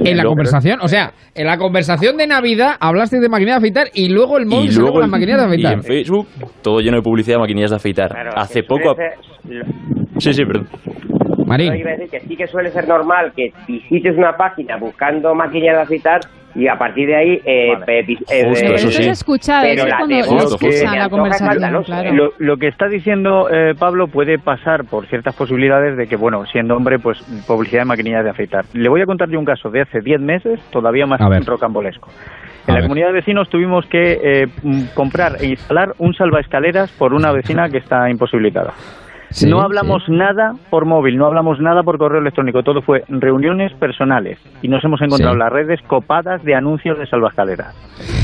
En 0.01 0.16
la 0.16 0.23
Luego- 0.23 0.31
conversación, 0.31 0.78
o 0.81 0.89
sea, 0.89 1.12
en 1.35 1.47
la 1.47 1.59
conversación 1.59 2.16
de 2.16 2.27
Navidad 2.27 2.77
hablaste 2.81 3.20
de 3.20 3.28
maquinillas 3.28 3.60
de 3.60 3.69
afeitar 3.69 3.86
y 3.94 4.09
luego 4.09 4.39
el 4.39 4.47
móvil 4.47 4.70
y 4.70 4.74
luego 4.74 4.93
con 4.93 5.01
las 5.02 5.10
maquinillas 5.10 5.40
de 5.40 5.44
y 5.44 5.47
afeitar. 5.48 5.73
en 5.74 5.82
Facebook 5.82 6.27
todo 6.62 6.81
lleno 6.81 6.97
de 6.97 7.02
publicidad 7.02 7.36
de 7.36 7.40
maquinillas 7.40 7.70
de 7.70 7.77
afeitar. 7.77 8.16
Hace 8.35 8.62
poco... 8.62 8.94
ser- 8.94 9.12
Sí, 10.19 10.32
sí, 10.32 10.44
perdón. 10.44 10.69
Yo 11.59 11.74
iba 11.74 11.90
a 11.90 11.97
decir 11.97 12.09
que 12.10 12.20
sí 12.20 12.36
que 12.36 12.47
suele 12.47 12.70
ser 12.70 12.89
normal 12.89 13.32
que 13.36 13.52
visites 13.69 14.16
una 14.16 14.36
página 14.36 14.77
buscando 14.78 15.35
máquinas 15.35 15.77
de 15.77 15.82
afeitar 15.82 16.20
y 16.55 16.69
a 16.69 16.77
partir 16.79 17.07
de 17.09 17.16
ahí 17.16 17.41
eh, 17.45 18.05
vis- 18.07 18.19
eh, 18.31 18.45
Justo, 18.49 18.66
eh, 18.66 18.74
eso 18.74 18.91
sí. 18.91 19.09
escuchar, 19.09 19.62
pero 19.62 19.74
eso 19.74 19.85
es 19.85 19.91
la 19.91 19.97
cuando 19.99 20.16
la 20.97 21.09
conversación, 21.09 21.83
claro. 21.85 22.12
Lo, 22.12 22.33
lo 22.39 22.57
que 22.57 22.69
está 22.69 22.89
diciendo 22.89 23.49
eh, 23.51 23.74
Pablo 23.79 24.09
puede 24.09 24.39
pasar 24.39 24.85
por 24.85 25.07
ciertas 25.07 25.35
posibilidades 25.35 25.97
de 25.97 26.07
que, 26.07 26.16
bueno, 26.16 26.45
siendo 26.47 26.77
hombre, 26.77 26.99
pues 26.99 27.19
publicidad 27.47 27.83
de 27.83 27.87
maquinillas 27.87 28.24
de 28.24 28.31
afeitar. 28.31 28.65
Le 28.74 28.89
voy 28.89 29.01
a 29.01 29.07
contar 29.07 29.29
yo 29.29 29.39
un 29.39 29.45
caso 29.45 29.70
de 29.70 29.81
hace 29.83 30.01
10 30.01 30.20
meses, 30.20 30.61
todavía 30.70 31.07
más 31.07 31.20
rocambolesco. 31.47 32.09
A 32.09 32.12
En 32.70 32.74
la 32.74 32.74
ver. 32.74 32.83
comunidad 32.85 33.07
de 33.09 33.12
vecinos 33.15 33.49
tuvimos 33.49 33.87
que 33.87 34.20
eh, 34.23 34.47
comprar 34.95 35.37
e 35.41 35.47
instalar 35.47 35.95
un 35.99 36.15
salvaescaleras 36.15 36.93
por 36.93 37.12
una 37.12 37.33
vecina 37.33 37.69
que 37.69 37.79
está 37.79 38.09
imposibilitada. 38.09 38.73
Sí, 39.32 39.48
no 39.50 39.60
hablamos 39.60 40.02
sí. 40.06 40.12
nada 40.12 40.52
por 40.70 40.84
móvil, 40.86 41.16
no 41.16 41.26
hablamos 41.26 41.59
nada 41.60 41.82
por 41.82 41.98
correo 41.98 42.20
electrónico, 42.20 42.62
todo 42.62 42.82
fue 42.82 43.02
reuniones 43.09 43.72
personales 43.74 44.38
y 44.62 44.68
nos 44.68 44.82
hemos 44.84 45.00
encontrado 45.02 45.34
Sí. 45.34 45.38
las 45.38 45.50
redes 45.52 45.80
copadas 45.86 46.42
de 46.44 46.54
anuncios 46.54 46.98
de 46.98 47.06
salvaescaleras. 47.06 47.74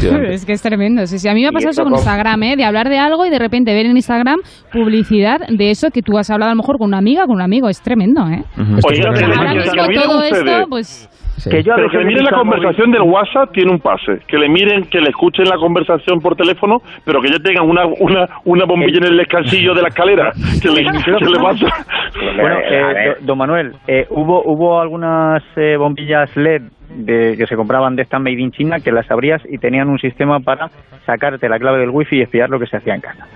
Es 0.03 0.45
que 0.45 0.53
es 0.53 0.63
tremendo. 0.63 1.07
Sí, 1.07 1.19
sí. 1.19 1.29
A 1.29 1.35
mí 1.35 1.43
me 1.43 1.49
ha 1.49 1.53
pasado 1.53 1.71
eso 1.71 1.85
con 1.85 1.93
Instagram, 1.95 2.43
¿eh? 2.45 2.57
de 2.57 2.65
hablar 2.65 2.89
de 2.89 2.99
algo 2.99 3.25
y 3.27 3.31
de 3.31 3.39
repente 3.39 3.73
ver 3.75 3.87
en 3.87 3.97
Instagram 3.97 4.39
publicidad 4.73 5.41
de 5.49 5.71
eso 5.71 5.91
que 5.91 6.03
tú 6.03 6.19
has 6.19 6.31
hablado 6.31 6.51
a 6.51 6.55
lo 6.55 6.61
mejor 6.63 6.79
con 6.79 6.89
una 6.89 6.99
amiga, 6.99 7.27
con 7.27 7.37
un 7.37 7.43
amigo. 7.43 7.69
Es 7.69 7.81
tremendo, 7.83 8.27
¿eh? 8.29 8.45
Oiga, 8.89 9.13
que, 9.15 9.25
Ahora 9.25 9.53
que- 9.53 9.59
mismo 9.59 10.03
todo 10.03 10.19
ustedes. 10.19 10.47
esto, 10.47 10.67
pues... 10.69 11.11
Que 11.51 11.63
yo 11.63 11.73
a 11.73 11.77
Pero 11.77 11.91
que 11.91 11.99
le 11.99 12.05
miren 12.07 12.25
la 12.25 12.31
el 12.31 12.37
móvil. 12.37 12.51
conversación 12.51 12.91
del 12.91 13.03
WhatsApp 13.03 13.53
tiene 13.53 13.71
un 13.71 13.79
pase. 13.81 14.19
Que 14.27 14.39
le 14.39 14.49
miren, 14.49 14.85
que 14.91 15.01
le 15.01 15.11
escuchen 15.11 15.45
la 15.47 15.57
conversación 15.57 16.19
por 16.21 16.35
teléfono, 16.37 16.79
pero 17.05 17.21
que 17.21 17.29
ya 17.29 17.39
tengan 17.39 17.69
una, 17.69 17.87
una, 18.01 18.27
una 18.45 18.65
bombilla 18.65 18.99
en 18.99 19.05
el 19.13 19.17
descansillo 19.19 19.75
de 19.75 19.83
la 19.83 19.89
escalera. 19.89 20.33
Que 20.63 20.69
le, 20.71 20.83
que 20.85 21.25
le 21.25 21.39
pasa. 21.41 21.67
Bueno, 22.37 22.57
eh, 22.69 23.15
do- 23.21 23.27
don 23.27 23.39
Manuel, 23.39 23.73
eh, 23.87 24.07
hubo 24.11 24.43
hubo 24.45 24.81
algunas 24.81 25.43
eh, 25.57 25.77
bombillas 25.77 26.35
LED 26.37 26.63
de, 26.95 27.37
que 27.37 27.47
se 27.47 27.57
compraban 27.57 27.97
de 27.97 28.03
esta 28.03 28.19
Made 28.19 28.41
in 28.41 28.51
China 28.53 28.81
que 28.81 28.93
las 28.93 29.11
abrías 29.11 29.43
y 29.49 29.59
tenían 29.59 29.89
un 29.89 29.99
sistema 29.99 30.41
para 30.41 30.71
sacarte 31.07 31.49
la 31.49 31.59
clave 31.59 31.79
del 31.81 31.91
wifi 31.91 32.17
y 32.17 32.23
espiar 32.23 32.51
lo 32.51 32.59
que 32.59 32.67
se 32.67 32.77
hacía 32.77 32.95
en 32.95 33.01
casa. 33.01 33.27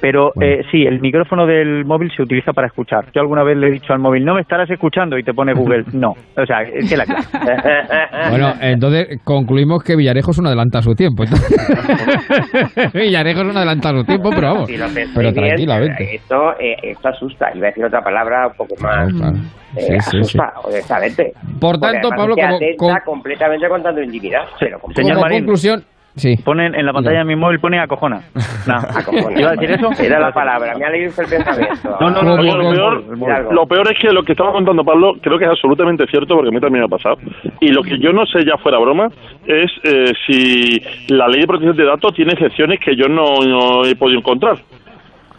Pero 0.00 0.32
eh, 0.40 0.62
sí, 0.70 0.82
el 0.82 1.00
micrófono 1.00 1.46
del 1.46 1.84
móvil 1.84 2.10
se 2.14 2.22
utiliza 2.22 2.52
para 2.52 2.66
escuchar. 2.66 3.06
Yo 3.14 3.20
alguna 3.20 3.42
vez 3.42 3.56
le 3.56 3.68
he 3.68 3.70
dicho 3.70 3.92
al 3.92 3.98
móvil, 4.00 4.24
no 4.24 4.34
me 4.34 4.40
estarás 4.42 4.68
escuchando 4.70 5.16
y 5.18 5.22
te 5.22 5.32
pone 5.32 5.54
Google, 5.54 5.84
no. 5.92 6.14
O 6.36 6.46
sea, 6.46 6.62
es 6.62 6.88
que 6.88 6.96
la 6.96 7.04
clave. 7.04 7.22
Bueno, 8.30 8.54
entonces 8.60 9.20
concluimos 9.24 9.82
que 9.82 9.96
Villarejo 9.96 10.30
es 10.30 10.38
un 10.38 10.46
adelanta 10.46 10.78
a 10.78 10.82
su 10.82 10.94
tiempo. 10.94 11.24
Villarejo 12.94 13.40
es 13.40 13.46
un 13.46 13.56
adelanta 13.56 13.90
a 13.90 13.92
su 13.92 14.04
tiempo, 14.04 14.30
pero 14.30 14.48
vamos. 14.48 14.68
Si 14.68 14.76
Pero 14.76 15.32
bien, 15.32 15.34
tranquilamente. 15.34 16.14
Esto, 16.16 16.52
eh, 16.58 16.76
esto 16.82 17.08
asusta. 17.08 17.50
Iba 17.54 17.66
a 17.66 17.70
decir 17.70 17.84
otra 17.84 18.02
palabra 18.02 18.48
un 18.48 18.54
poco 18.54 18.74
más. 18.80 19.12
Claro, 19.12 19.36
eh, 19.76 19.80
Sí, 19.80 19.86
sí, 19.86 20.18
asusta, 20.18 20.52
honestamente. 20.64 21.32
Por 21.60 21.78
Porque 21.80 21.92
tanto, 21.92 22.08
Pablo, 22.10 22.34
como- 22.36 22.58
completamente 23.04 23.68
contra 23.68 23.94
tu 23.94 24.00
intimidad. 24.00 24.44
Pero 24.58 24.78
Señor 24.94 25.20
Marín, 25.20 25.40
conclusión, 25.40 25.84
sí. 26.16 26.36
ponen 26.44 26.74
en 26.74 26.86
la 26.86 26.92
pantalla 26.92 27.18
de 27.18 27.24
mi 27.24 27.36
móvil 27.36 27.60
pone 27.60 27.80
acojona. 27.80 28.22
No, 28.66 28.74
Acojona. 28.96 29.38
¿Iba 29.38 29.50
a 29.50 29.52
decir 29.52 29.70
eso? 29.70 29.90
Era 30.02 30.20
la 30.20 30.32
palabra. 30.32 30.76
Me 30.76 30.84
ha 30.84 30.90
leído 30.90 31.10
el 31.10 31.28
pensamiento. 31.28 31.96
No, 32.00 32.10
no, 32.10 32.22
no, 32.22 32.36
no, 32.36 32.56
lo, 32.56 32.70
peor, 32.70 33.54
lo 33.54 33.66
peor 33.66 33.92
es 33.92 33.98
que 34.00 34.12
lo 34.12 34.22
que 34.22 34.32
estaba 34.32 34.52
contando 34.52 34.84
Pablo 34.84 35.14
creo 35.20 35.38
que 35.38 35.44
es 35.44 35.50
absolutamente 35.50 36.06
cierto 36.06 36.34
porque 36.34 36.48
a 36.48 36.52
mí 36.52 36.60
también 36.60 36.80
me 36.82 36.86
ha 36.86 36.98
pasado. 36.98 37.16
Y 37.60 37.68
lo 37.68 37.82
que 37.82 37.98
yo 37.98 38.12
no 38.12 38.26
sé 38.26 38.44
ya 38.44 38.56
fuera 38.58 38.78
broma 38.78 39.08
es 39.46 39.70
eh, 39.84 40.12
si 40.26 40.80
la 41.08 41.28
ley 41.28 41.40
de 41.40 41.46
protección 41.46 41.76
de 41.76 41.84
datos 41.84 42.14
tiene 42.14 42.32
excepciones 42.32 42.78
que 42.80 42.96
yo 42.96 43.08
no, 43.08 43.36
no 43.44 43.84
he 43.84 43.94
podido 43.96 44.18
encontrar. 44.18 44.58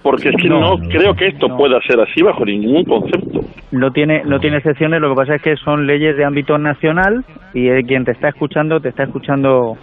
Porque 0.04 0.30
es 0.30 0.36
que 0.36 0.50
no, 0.50 0.78
creo 0.90 1.16
que 1.16 1.28
esto 1.28 1.48
pueda 1.56 1.80
ser 1.88 2.00
así 2.02 2.22
bajo 2.22 2.46
ningún 2.46 2.84
concepto. 2.84 3.40
No 3.72 3.92
tiene, 3.92 4.22
no 4.26 4.38
tiene 4.40 4.58
excepciones, 4.58 5.00
lo 5.00 5.10
que 5.10 5.16
pasa 5.16 5.36
es 5.36 5.42
que 5.42 5.56
son 5.56 5.88
leyes 5.88 6.18
de 6.18 6.26
ámbito 6.26 6.58
nacional 6.58 7.24
y 7.54 7.70
eh, 7.70 7.84
quien 7.88 8.04
te 8.04 8.12
está 8.12 8.28
escuchando, 8.28 8.82
te 8.82 8.90
está 8.90 9.04
escuchando, 9.04 9.78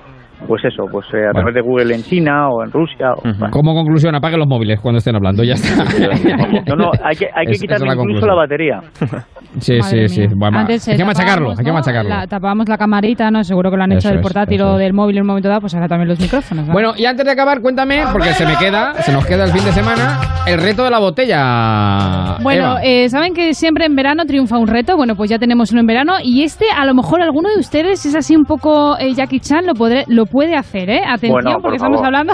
pues 0.46 0.64
eso, 0.64 0.84
pues 0.90 1.06
eh, 1.14 1.26
a 1.28 1.32
través 1.32 1.54
de 1.54 1.60
Google 1.60 1.94
en 1.94 2.02
China 2.02 2.48
o 2.50 2.64
en 2.64 2.70
Rusia. 2.70 3.12
o- 3.16 3.22
bueno. 3.22 3.48
Como 3.50 3.74
conclusión, 3.74 4.14
apague 4.14 4.36
los 4.36 4.46
móviles 4.48 4.80
cuando 4.80 4.98
estén 4.98 5.14
hablando, 5.16 5.42
ya 5.44 5.54
está. 5.54 5.84
No, 6.66 6.76
no, 6.76 6.90
hay 7.04 7.16
que, 7.16 7.26
hay 7.34 7.46
que 7.46 7.52
Es- 7.52 7.60
quitarle 7.60 7.86
es 7.88 7.94
la 7.96 8.02
incluso 8.02 8.26
conclusión. 8.26 8.28
la 8.28 8.34
batería. 8.34 8.80
Sí, 9.58 9.78
Madre 9.78 10.08
sí, 10.08 10.26
sí. 10.28 10.34
Bueno, 10.36 10.58
Antes, 10.58 10.88
hay 10.88 10.94
eh, 10.94 10.96
que 10.98 11.04
machacarlo, 11.04 11.54
tapábamos, 11.54 11.58
hay 11.58 11.64
que 11.64 11.70
¿no? 11.70 11.74
machacarlo. 11.74 12.08
La- 12.10 12.26
tapábamos 12.26 12.68
la 12.68 12.78
camarita, 12.78 13.30
¿no? 13.30 13.42
Seguro 13.44 13.70
que 13.70 13.76
lo 13.76 13.82
han 13.84 13.92
hecho 13.92 13.98
Eso 13.98 14.08
del 14.10 14.18
es, 14.18 14.22
portátil 14.22 14.56
eso 14.60 14.70
o 14.70 14.74
es. 14.74 14.78
del 14.80 14.92
móvil 14.94 15.16
en 15.16 15.22
un 15.22 15.28
momento 15.28 15.48
dado, 15.48 15.60
pues 15.60 15.74
ahora 15.74 15.88
también 15.88 16.08
los 16.08 16.20
micrófonos. 16.20 16.66
¿no? 16.66 16.72
Bueno, 16.72 16.92
y 16.96 17.04
antes 17.06 17.24
de 17.24 17.32
acabar, 17.32 17.60
cuéntame, 17.60 18.02
porque 18.12 18.28
se 18.32 18.46
me 18.46 18.56
queda, 18.56 18.94
se 18.94 19.12
nos 19.12 19.26
queda 19.26 19.44
el 19.44 19.50
fin 19.50 19.64
de 19.64 19.72
semana, 19.72 20.18
el 20.46 20.60
reto 20.60 20.84
de 20.84 20.90
la 20.90 20.98
botella. 20.98 22.36
Bueno, 22.42 22.76
eh, 22.82 23.08
saben 23.08 23.34
que 23.34 23.54
siempre 23.54 23.84
en 23.84 23.94
verano 23.94 24.24
triunfa 24.24 24.58
un 24.58 24.66
reto. 24.66 24.96
Bueno, 24.96 25.14
pues 25.14 25.30
ya 25.30 25.38
tenemos 25.38 25.70
uno 25.70 25.80
en 25.80 25.86
verano 25.86 26.14
y 26.22 26.42
este 26.42 26.64
a 26.76 26.84
lo 26.86 26.94
mejor 26.94 27.20
alguno 27.20 27.48
de 27.50 27.58
ustedes 27.60 28.04
es 28.06 28.14
así 28.16 28.34
un 28.34 28.44
poco 28.44 28.98
eh, 28.98 29.12
Jackie 29.14 29.40
Chan 29.40 29.66
lo 29.66 29.74
podré, 29.74 30.04
lo 30.08 30.26
puede 30.26 30.56
hacer, 30.56 30.90
¿eh? 30.90 31.02
Atención 31.06 31.32
Bueno, 31.42 31.52
por 31.54 31.62
porque 31.62 31.76
estamos 31.76 32.02
hablando, 32.02 32.32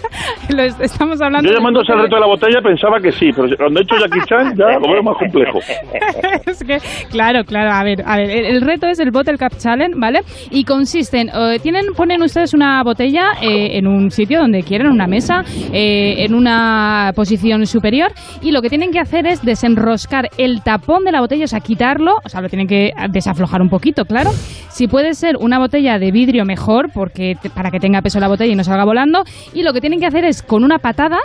lo 0.56 0.62
es- 0.62 0.80
estamos 0.80 1.20
hablando. 1.20 1.48
Yo 1.48 1.56
llamándose 1.56 1.92
al 1.92 2.02
reto 2.02 2.14
de 2.16 2.20
la 2.20 2.26
botella 2.26 2.60
pensaba 2.62 3.00
que 3.00 3.12
sí, 3.12 3.30
pero 3.34 3.48
cuando 3.56 3.80
he 3.80 3.82
hecho 3.82 3.96
Jackie 3.98 4.20
Chan 4.26 4.54
ya 4.56 4.78
lo 4.78 4.92
veo 4.92 5.02
más 5.02 5.16
complejo. 5.18 5.58
es 6.46 6.64
que, 6.64 6.78
claro, 7.10 7.44
claro, 7.44 7.72
a 7.72 7.82
ver, 7.84 8.02
a 8.06 8.16
ver, 8.16 8.30
el, 8.30 8.44
el 8.56 8.60
reto 8.62 8.86
es 8.86 8.98
el 9.00 9.10
Bottle 9.10 9.36
Cap 9.36 9.52
Challenge, 9.58 9.94
¿vale? 9.98 10.20
Y 10.50 10.64
consiste 10.64 11.20
en, 11.20 11.28
eh, 11.28 11.58
tienen, 11.62 11.86
ponen 11.96 12.22
ustedes 12.22 12.54
una 12.54 12.82
botella 12.82 13.32
eh, 13.42 13.76
en 13.78 13.86
un 13.86 14.10
sitio 14.10 14.38
donde 14.40 14.62
quieran, 14.62 14.90
una 14.92 15.06
mesa, 15.06 15.42
eh, 15.72 16.24
en 16.24 16.34
una 16.34 17.12
posición 17.14 17.57
superior, 17.66 18.12
y 18.40 18.52
lo 18.52 18.62
que 18.62 18.68
tienen 18.68 18.90
que 18.90 19.00
hacer 19.00 19.26
es 19.26 19.42
desenroscar 19.42 20.28
el 20.38 20.62
tapón 20.62 21.04
de 21.04 21.12
la 21.12 21.20
botella, 21.20 21.44
o 21.44 21.48
sea, 21.48 21.60
quitarlo, 21.60 22.16
o 22.24 22.28
sea, 22.28 22.40
lo 22.40 22.48
tienen 22.48 22.66
que 22.66 22.92
desaflojar 23.10 23.62
un 23.62 23.68
poquito, 23.68 24.04
claro. 24.04 24.30
Si 24.68 24.86
puede 24.86 25.14
ser 25.14 25.36
una 25.38 25.58
botella 25.58 25.98
de 25.98 26.10
vidrio, 26.10 26.44
mejor, 26.44 26.90
porque 26.92 27.36
para 27.54 27.70
que 27.70 27.80
tenga 27.80 28.02
peso 28.02 28.20
la 28.20 28.28
botella 28.28 28.52
y 28.52 28.56
no 28.56 28.64
salga 28.64 28.84
volando, 28.84 29.24
y 29.54 29.62
lo 29.62 29.72
que 29.72 29.80
tienen 29.80 30.00
que 30.00 30.06
hacer 30.06 30.24
es 30.24 30.42
con 30.42 30.64
una 30.64 30.78
patada, 30.78 31.18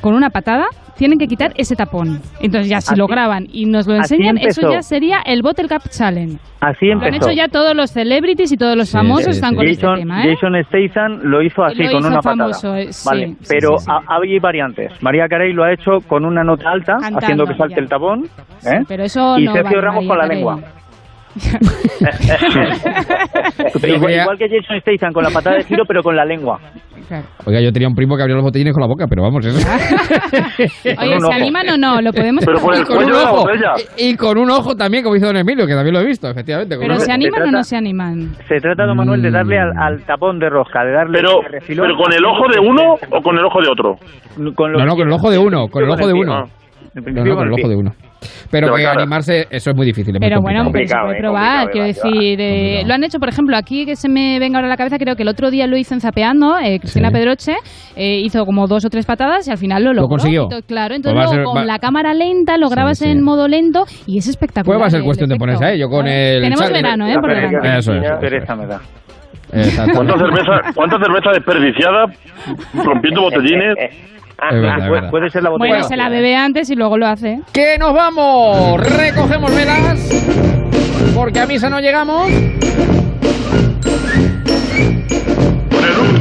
con 0.00 0.14
una 0.14 0.30
patada, 0.30 0.66
tienen 0.96 1.18
que 1.18 1.26
quitar 1.26 1.52
ese 1.56 1.74
tapón. 1.76 2.20
Entonces 2.40 2.68
ya 2.68 2.80
si 2.80 2.92
Así- 2.92 2.98
lo 2.98 3.06
graban 3.06 3.46
y 3.52 3.66
nos 3.66 3.86
lo 3.86 3.94
enseñan, 3.96 4.36
eso 4.38 4.60
empezó. 4.60 4.70
ya 4.72 4.82
sería 4.82 5.20
el 5.24 5.42
Bottle 5.42 5.68
Cap 5.68 5.82
Challenge. 5.90 6.38
Así 6.60 6.86
Lo 6.86 6.92
han 6.94 7.04
empezó. 7.04 7.26
hecho 7.30 7.36
ya 7.36 7.48
todos 7.48 7.74
los 7.76 7.90
celebrities 7.90 8.50
y 8.52 8.56
todos 8.56 8.76
los 8.76 8.90
famosos 8.90 9.28
están 9.36 9.54
con 9.54 9.66
este 9.66 9.82
Jason, 9.82 9.98
tema, 9.98 10.24
¿eh? 10.24 10.34
Jason 10.34 10.54
Statham 10.64 11.20
lo 11.22 11.42
hizo 11.42 11.62
así, 11.62 11.82
Lo 11.82 11.90
con 11.90 11.98
hizo 12.00 12.08
una 12.08 12.22
famoso, 12.22 12.60
patada. 12.68 12.80
eh, 12.80 12.92
sí, 12.92 13.08
vale, 13.08 13.26
sí, 13.26 13.36
pero 13.48 13.78
sí, 13.78 13.84
sí. 13.84 13.90
ha- 13.90 14.16
hay 14.16 14.38
variantes. 14.38 14.92
María 15.02 15.28
Carey 15.28 15.52
lo 15.52 15.64
ha 15.64 15.72
hecho 15.72 16.00
con 16.06 16.24
una 16.24 16.42
nota 16.42 16.70
alta, 16.70 16.92
Cantando, 16.94 17.18
haciendo 17.18 17.44
que 17.46 17.54
salte 17.54 17.74
ya. 17.76 17.80
el 17.82 17.88
tapón. 17.88 18.24
¿eh? 18.66 18.82
pero 18.88 19.02
eso 19.04 19.38
y 19.38 19.44
no 19.44 19.52
Sergio 19.52 19.76
vale, 19.76 19.80
Ramos 19.82 20.04
María 20.04 20.08
con 20.08 20.18
la 20.18 20.22
Carey. 20.24 20.36
lengua. 20.38 20.60
Pero 23.80 23.94
igual, 23.96 24.12
igual 24.12 24.38
que 24.38 24.48
Jason 24.48 24.80
Statham 24.80 25.12
con 25.12 25.24
la 25.24 25.30
patada 25.30 25.56
de 25.56 25.64
giro, 25.64 25.84
pero 25.86 26.02
con 26.02 26.14
la 26.16 26.24
lengua. 26.24 26.58
Oiga, 27.44 27.60
yo 27.60 27.70
tenía 27.70 27.86
un 27.88 27.94
primo 27.94 28.16
que 28.16 28.22
abría 28.22 28.36
los 28.36 28.44
botellines 28.44 28.72
con 28.72 28.80
la 28.80 28.86
boca, 28.86 29.06
pero 29.08 29.22
vamos, 29.22 29.44
eso. 29.44 29.58
Oye, 29.58 31.20
¿se 31.20 31.32
animan 31.34 31.68
o 31.70 31.76
no? 31.76 32.00
Lo 32.00 32.12
podemos 32.12 32.42
y, 32.42 32.46
con 32.46 32.54
un 32.56 32.84
cuello 32.84 33.16
de 33.18 33.24
la 33.24 33.32
ojo, 33.32 33.46
y, 33.98 34.08
y 34.10 34.16
con 34.16 34.38
un 34.38 34.50
ojo 34.50 34.74
también, 34.74 35.04
como 35.04 35.16
hizo 35.16 35.26
Don 35.26 35.36
Emilio, 35.36 35.66
que 35.66 35.74
también 35.74 35.92
lo 35.94 36.00
he 36.00 36.06
visto, 36.06 36.28
efectivamente. 36.30 36.76
con 36.76 36.84
¿Pero 36.86 36.94
un 36.94 37.00
se 37.00 37.12
animan 37.12 37.34
o 37.34 37.44
trata- 37.44 37.50
no 37.58 37.64
se 37.64 37.76
animan? 37.76 38.34
Se 38.48 38.56
trata, 38.58 38.86
don 38.86 38.96
Manuel, 38.96 39.20
de 39.20 39.30
darle 39.30 39.58
al, 39.58 39.72
al 39.76 40.02
tapón 40.04 40.38
de 40.38 40.48
rosca, 40.48 40.82
de 40.84 40.92
darle 40.92 41.18
Pero, 41.18 41.42
refilón. 41.42 41.86
pero 41.88 41.98
con 42.02 42.12
el 42.12 42.24
ojo 42.24 42.48
de 42.50 42.58
uno 42.60 42.94
o 42.94 43.22
con 43.22 43.36
el 43.38 43.44
ojo 43.44 43.60
de 43.60 43.68
otro. 43.68 43.96
Con 44.54 44.72
No, 44.72 44.84
no, 44.86 44.96
con 44.96 45.06
el 45.06 45.12
ojo 45.12 45.30
de 45.30 45.38
uno, 45.38 45.68
con 45.68 45.84
el 45.84 45.90
ojo 45.90 46.06
de 46.06 46.14
uno. 46.14 46.34
No, 46.34 46.46
no, 46.94 47.02
con 47.02 47.18
el 47.18 47.34
con 47.34 47.46
el 47.48 47.52
ojo 47.52 47.68
de 47.68 47.76
uno. 47.76 47.92
Pero 48.50 48.74
que 48.74 48.86
animarse, 48.86 49.46
eso 49.50 49.70
es 49.70 49.76
muy 49.76 49.86
difícil. 49.86 50.14
es 50.14 50.20
muy 50.20 50.28
Pero 50.28 50.40
bueno, 50.40 50.70
pero 50.72 50.86
se 50.86 50.94
puede 50.94 51.16
eh, 51.16 51.20
probar, 51.20 51.62
complicado, 51.64 51.70
quiero 51.72 51.86
decir, 51.86 52.40
eh, 52.40 52.82
lo 52.86 52.94
han 52.94 53.04
hecho, 53.04 53.18
por 53.18 53.28
ejemplo, 53.28 53.56
aquí 53.56 53.84
que 53.86 53.96
se 53.96 54.08
me 54.08 54.38
venga 54.38 54.58
ahora 54.58 54.68
a 54.68 54.70
la 54.70 54.76
cabeza, 54.76 54.96
creo 54.98 55.16
que 55.16 55.22
el 55.22 55.28
otro 55.28 55.50
día 55.50 55.66
lo 55.66 55.76
hizo 55.76 55.94
en 55.94 56.00
Zapeando, 56.00 56.58
eh, 56.58 56.78
Cristina 56.80 57.08
Sí. 57.08 57.14
Pedroche, 57.14 57.54
eh, 57.96 58.20
hizo 58.20 58.44
como 58.44 58.66
dos 58.66 58.84
o 58.84 58.88
tres 58.90 59.06
patadas 59.06 59.46
y 59.48 59.50
al 59.50 59.58
final 59.58 59.82
lo 59.84 59.92
logró. 59.92 60.08
consiguió? 60.08 60.48
Claro, 60.66 60.94
Pues 60.94 60.96
entonces 60.96 61.14
luego 61.14 61.32
ser- 61.32 61.44
con 61.44 61.56
va- 61.58 61.64
la 61.64 61.78
cámara 61.78 62.14
lenta 62.14 62.56
lo 62.58 62.68
grabas 62.68 62.98
sí. 62.98 63.08
en 63.08 63.22
modo 63.22 63.48
lento 63.48 63.84
y 64.06 64.18
es 64.18 64.28
espectacular. 64.28 64.66
Pues 64.78 64.82
va 64.82 64.86
a 64.86 64.90
ser 64.90 65.00
el 65.00 65.04
cuestión 65.06 65.28
de 65.30 65.36
ponerse 65.36 65.64
a 65.64 65.72
ello 65.72 65.88
con 65.88 66.06
el. 66.06 66.42
Tenemos 66.42 66.70
verano, 66.70 67.06
¿eh? 67.08 67.14
Por. 67.20 67.30
Eso. 67.30 67.92
¿Cuánta 69.94 70.18
cerveza, 70.18 70.72
cuánta 70.74 70.96
cerveza 70.98 71.30
desperdiciada 71.32 72.06
rompiendo 72.84 73.22
botellines? 73.22 73.74
Es 74.42 74.60
verdad, 74.60 74.72
es 74.72 74.78
Puede, 74.78 74.90
verdad. 74.90 75.10
puede 75.10 75.30
ser 75.30 75.42
la 75.42 75.50
botella. 75.50 75.68
Bueno, 75.70 75.84
se 75.88 75.96
la 75.96 76.08
bebe 76.08 76.36
antes 76.36 76.68
y 76.70 76.74
luego 76.74 76.98
lo 76.98 77.06
hace. 77.06 77.40
¡Que 77.52 77.78
nos 77.78 77.94
vamos! 77.94 78.80
Recogemos 78.80 79.54
velas. 79.54 79.98
Porque 81.14 81.40
a 81.40 81.46
misa 81.46 81.70
no 81.70 81.80
llegamos. 81.80 82.28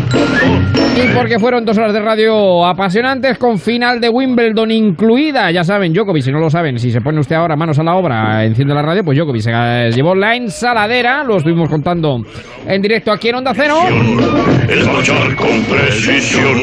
El 0.09 0.62
Y 0.95 1.07
porque 1.15 1.39
fueron 1.39 1.65
dos 1.65 1.75
horas 1.77 1.91
de 1.91 1.99
radio 1.99 2.63
apasionantes 2.65 3.39
con 3.39 3.57
final 3.57 3.99
de 3.99 4.09
Wimbledon 4.09 4.69
incluida. 4.69 5.49
Ya 5.49 5.63
saben, 5.63 5.91
Djokovic, 5.91 6.21
si 6.21 6.31
no 6.31 6.39
lo 6.39 6.51
saben, 6.51 6.77
si 6.77 6.91
se 6.91 7.01
pone 7.01 7.19
usted 7.19 7.35
ahora 7.35 7.55
manos 7.55 7.79
a 7.79 7.83
la 7.83 7.95
obra, 7.95 8.45
enciende 8.45 8.75
la 8.75 8.83
radio, 8.83 9.03
pues 9.03 9.17
Djokovic 9.17 9.41
se 9.41 9.91
llevó 9.91 10.13
la 10.13 10.35
ensaladera. 10.35 11.23
Lo 11.23 11.37
estuvimos 11.37 11.67
contando 11.67 12.17
en 12.67 12.81
directo 12.81 13.11
aquí 13.11 13.29
en 13.29 13.35
Onda 13.35 13.53
Cero. 13.55 13.75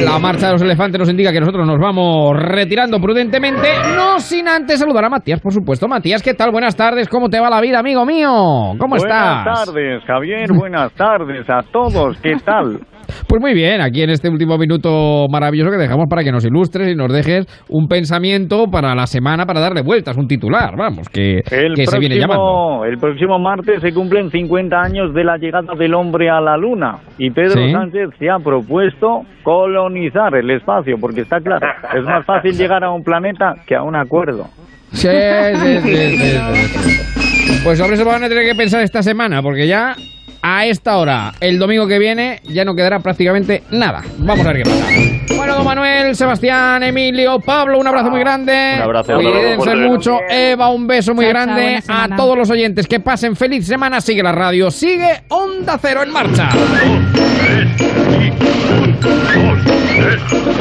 La 0.05 0.17
marcha 0.17 0.47
de 0.47 0.53
los 0.53 0.61
elefantes 0.61 0.99
nos 0.99 1.09
indica 1.09 1.33
que 1.33 1.39
nosotros 1.41 1.67
nos 1.67 1.77
vamos 1.77 2.33
retirando 2.37 2.99
prudentemente, 2.99 3.67
no 3.95 4.19
sin 4.19 4.47
antes 4.47 4.79
saludar 4.79 5.05
a 5.05 5.09
Matías, 5.09 5.41
por 5.41 5.51
supuesto. 5.53 5.89
Matías, 5.89 6.23
¿qué 6.23 6.33
tal? 6.33 6.51
Buenas 6.51 6.77
tardes, 6.77 7.09
¿cómo 7.09 7.27
te 7.29 7.39
va 7.39 7.49
la 7.49 7.59
vida, 7.59 7.79
amigo 7.79 8.05
mío? 8.05 8.75
¿Cómo 8.79 8.95
estás? 8.95 9.43
Buenas 9.43 9.65
tardes, 9.65 10.03
Javier. 10.05 10.53
Buenas 10.53 10.93
tardes 10.93 11.49
a 11.49 11.63
todos. 11.71 12.17
¿Qué 12.21 12.35
tal? 12.45 12.79
Pues 13.27 13.41
muy 13.41 13.53
bien, 13.53 13.79
aquí 13.81 14.01
en 14.01 14.09
este 14.09 14.29
último 14.29 14.57
minuto 14.57 15.27
maravilloso 15.29 15.71
que 15.71 15.77
dejamos 15.77 16.07
para 16.09 16.23
que 16.23 16.31
nos 16.31 16.43
ilustres 16.45 16.91
y 16.91 16.95
nos 16.95 17.11
dejes 17.13 17.45
un 17.69 17.87
pensamiento 17.87 18.65
para 18.69 18.93
la 18.93 19.07
semana 19.07 19.45
para 19.45 19.59
darle 19.61 19.81
vueltas, 19.81 20.17
un 20.17 20.27
titular, 20.27 20.75
vamos, 20.77 21.07
que, 21.09 21.41
El 21.49 21.75
que 21.75 21.85
se 21.87 21.99
viene 21.99 22.17
llamando. 22.17 22.43
próximo, 22.43 22.85
el 22.85 22.97
próximo 22.97 23.39
martes 23.39 23.81
se 23.81 23.93
cumplen 23.93 24.29
50 24.31 24.75
años 24.81 25.13
de 25.13 25.23
la 25.23 25.37
llegada 25.37 25.73
del 25.77 25.93
hombre 25.93 26.29
a 26.29 26.41
la 26.41 26.57
Luna 26.57 26.97
y 27.17 27.29
Pedro 27.31 27.51
Sí. 27.61 27.71
Sánchez 27.71 28.09
se 28.19 28.29
ha 28.29 28.37
propuesto 28.39 29.21
colonizar 29.43 30.35
el 30.35 30.49
espacio 30.51 30.97
porque 30.99 31.21
está 31.21 31.39
claro, 31.39 31.67
es 31.95 32.03
más 32.03 32.25
fácil 32.25 32.51
llegar 32.57 32.83
a 32.83 32.91
un 32.91 33.03
planeta 33.03 33.55
que 33.65 33.75
a 33.75 33.83
un 33.83 33.95
acuerdo. 33.95 34.45
Sí, 34.91 35.07
sí, 35.07 35.77
sí, 35.83 36.17
sí, 36.17 36.17
sí, 36.17 36.79
sí. 36.79 37.61
Pues 37.63 37.77
sobre 37.79 37.93
eso 37.95 38.05
van 38.05 38.23
a 38.23 38.29
tener 38.29 38.45
que 38.45 38.55
pensar 38.55 38.81
esta 38.81 39.01
semana, 39.01 39.41
porque 39.41 39.67
ya 39.67 39.93
a 40.41 40.65
esta 40.65 40.97
hora, 40.97 41.33
el 41.39 41.59
domingo 41.59 41.87
que 41.87 41.99
viene, 41.99 42.41
ya 42.43 42.65
no 42.65 42.75
quedará 42.75 42.99
prácticamente 42.99 43.63
nada. 43.71 44.01
Vamos 44.17 44.45
a 44.45 44.53
ver 44.53 44.63
qué 44.63 44.69
pasa. 44.69 45.35
Bueno, 45.35 45.55
don 45.55 45.65
Manuel, 45.65 46.15
Sebastián, 46.15 46.83
Emilio, 46.83 47.39
Pablo, 47.39 47.79
un 47.79 47.87
abrazo 47.87 48.09
muy 48.09 48.19
grande. 48.19 48.73
Un 48.77 48.81
abrazo. 48.81 49.15
Cuídense 49.15 49.75
mucho. 49.75 50.19
Eva, 50.29 50.69
un 50.69 50.87
beso 50.87 51.13
muy 51.13 51.25
Chao, 51.25 51.33
grande. 51.33 51.83
a 51.87 52.15
todos 52.15 52.37
los 52.37 52.49
oyentes 52.49 52.87
que 52.87 52.99
pasen 52.99 53.35
feliz 53.35 53.65
semana. 53.67 54.01
Sigue 54.01 54.23
la 54.23 54.31
radio, 54.31 54.71
sigue 54.71 55.23
Onda 55.29 55.77
Cero 55.81 56.03
en 56.03 56.11
marcha. 56.11 56.49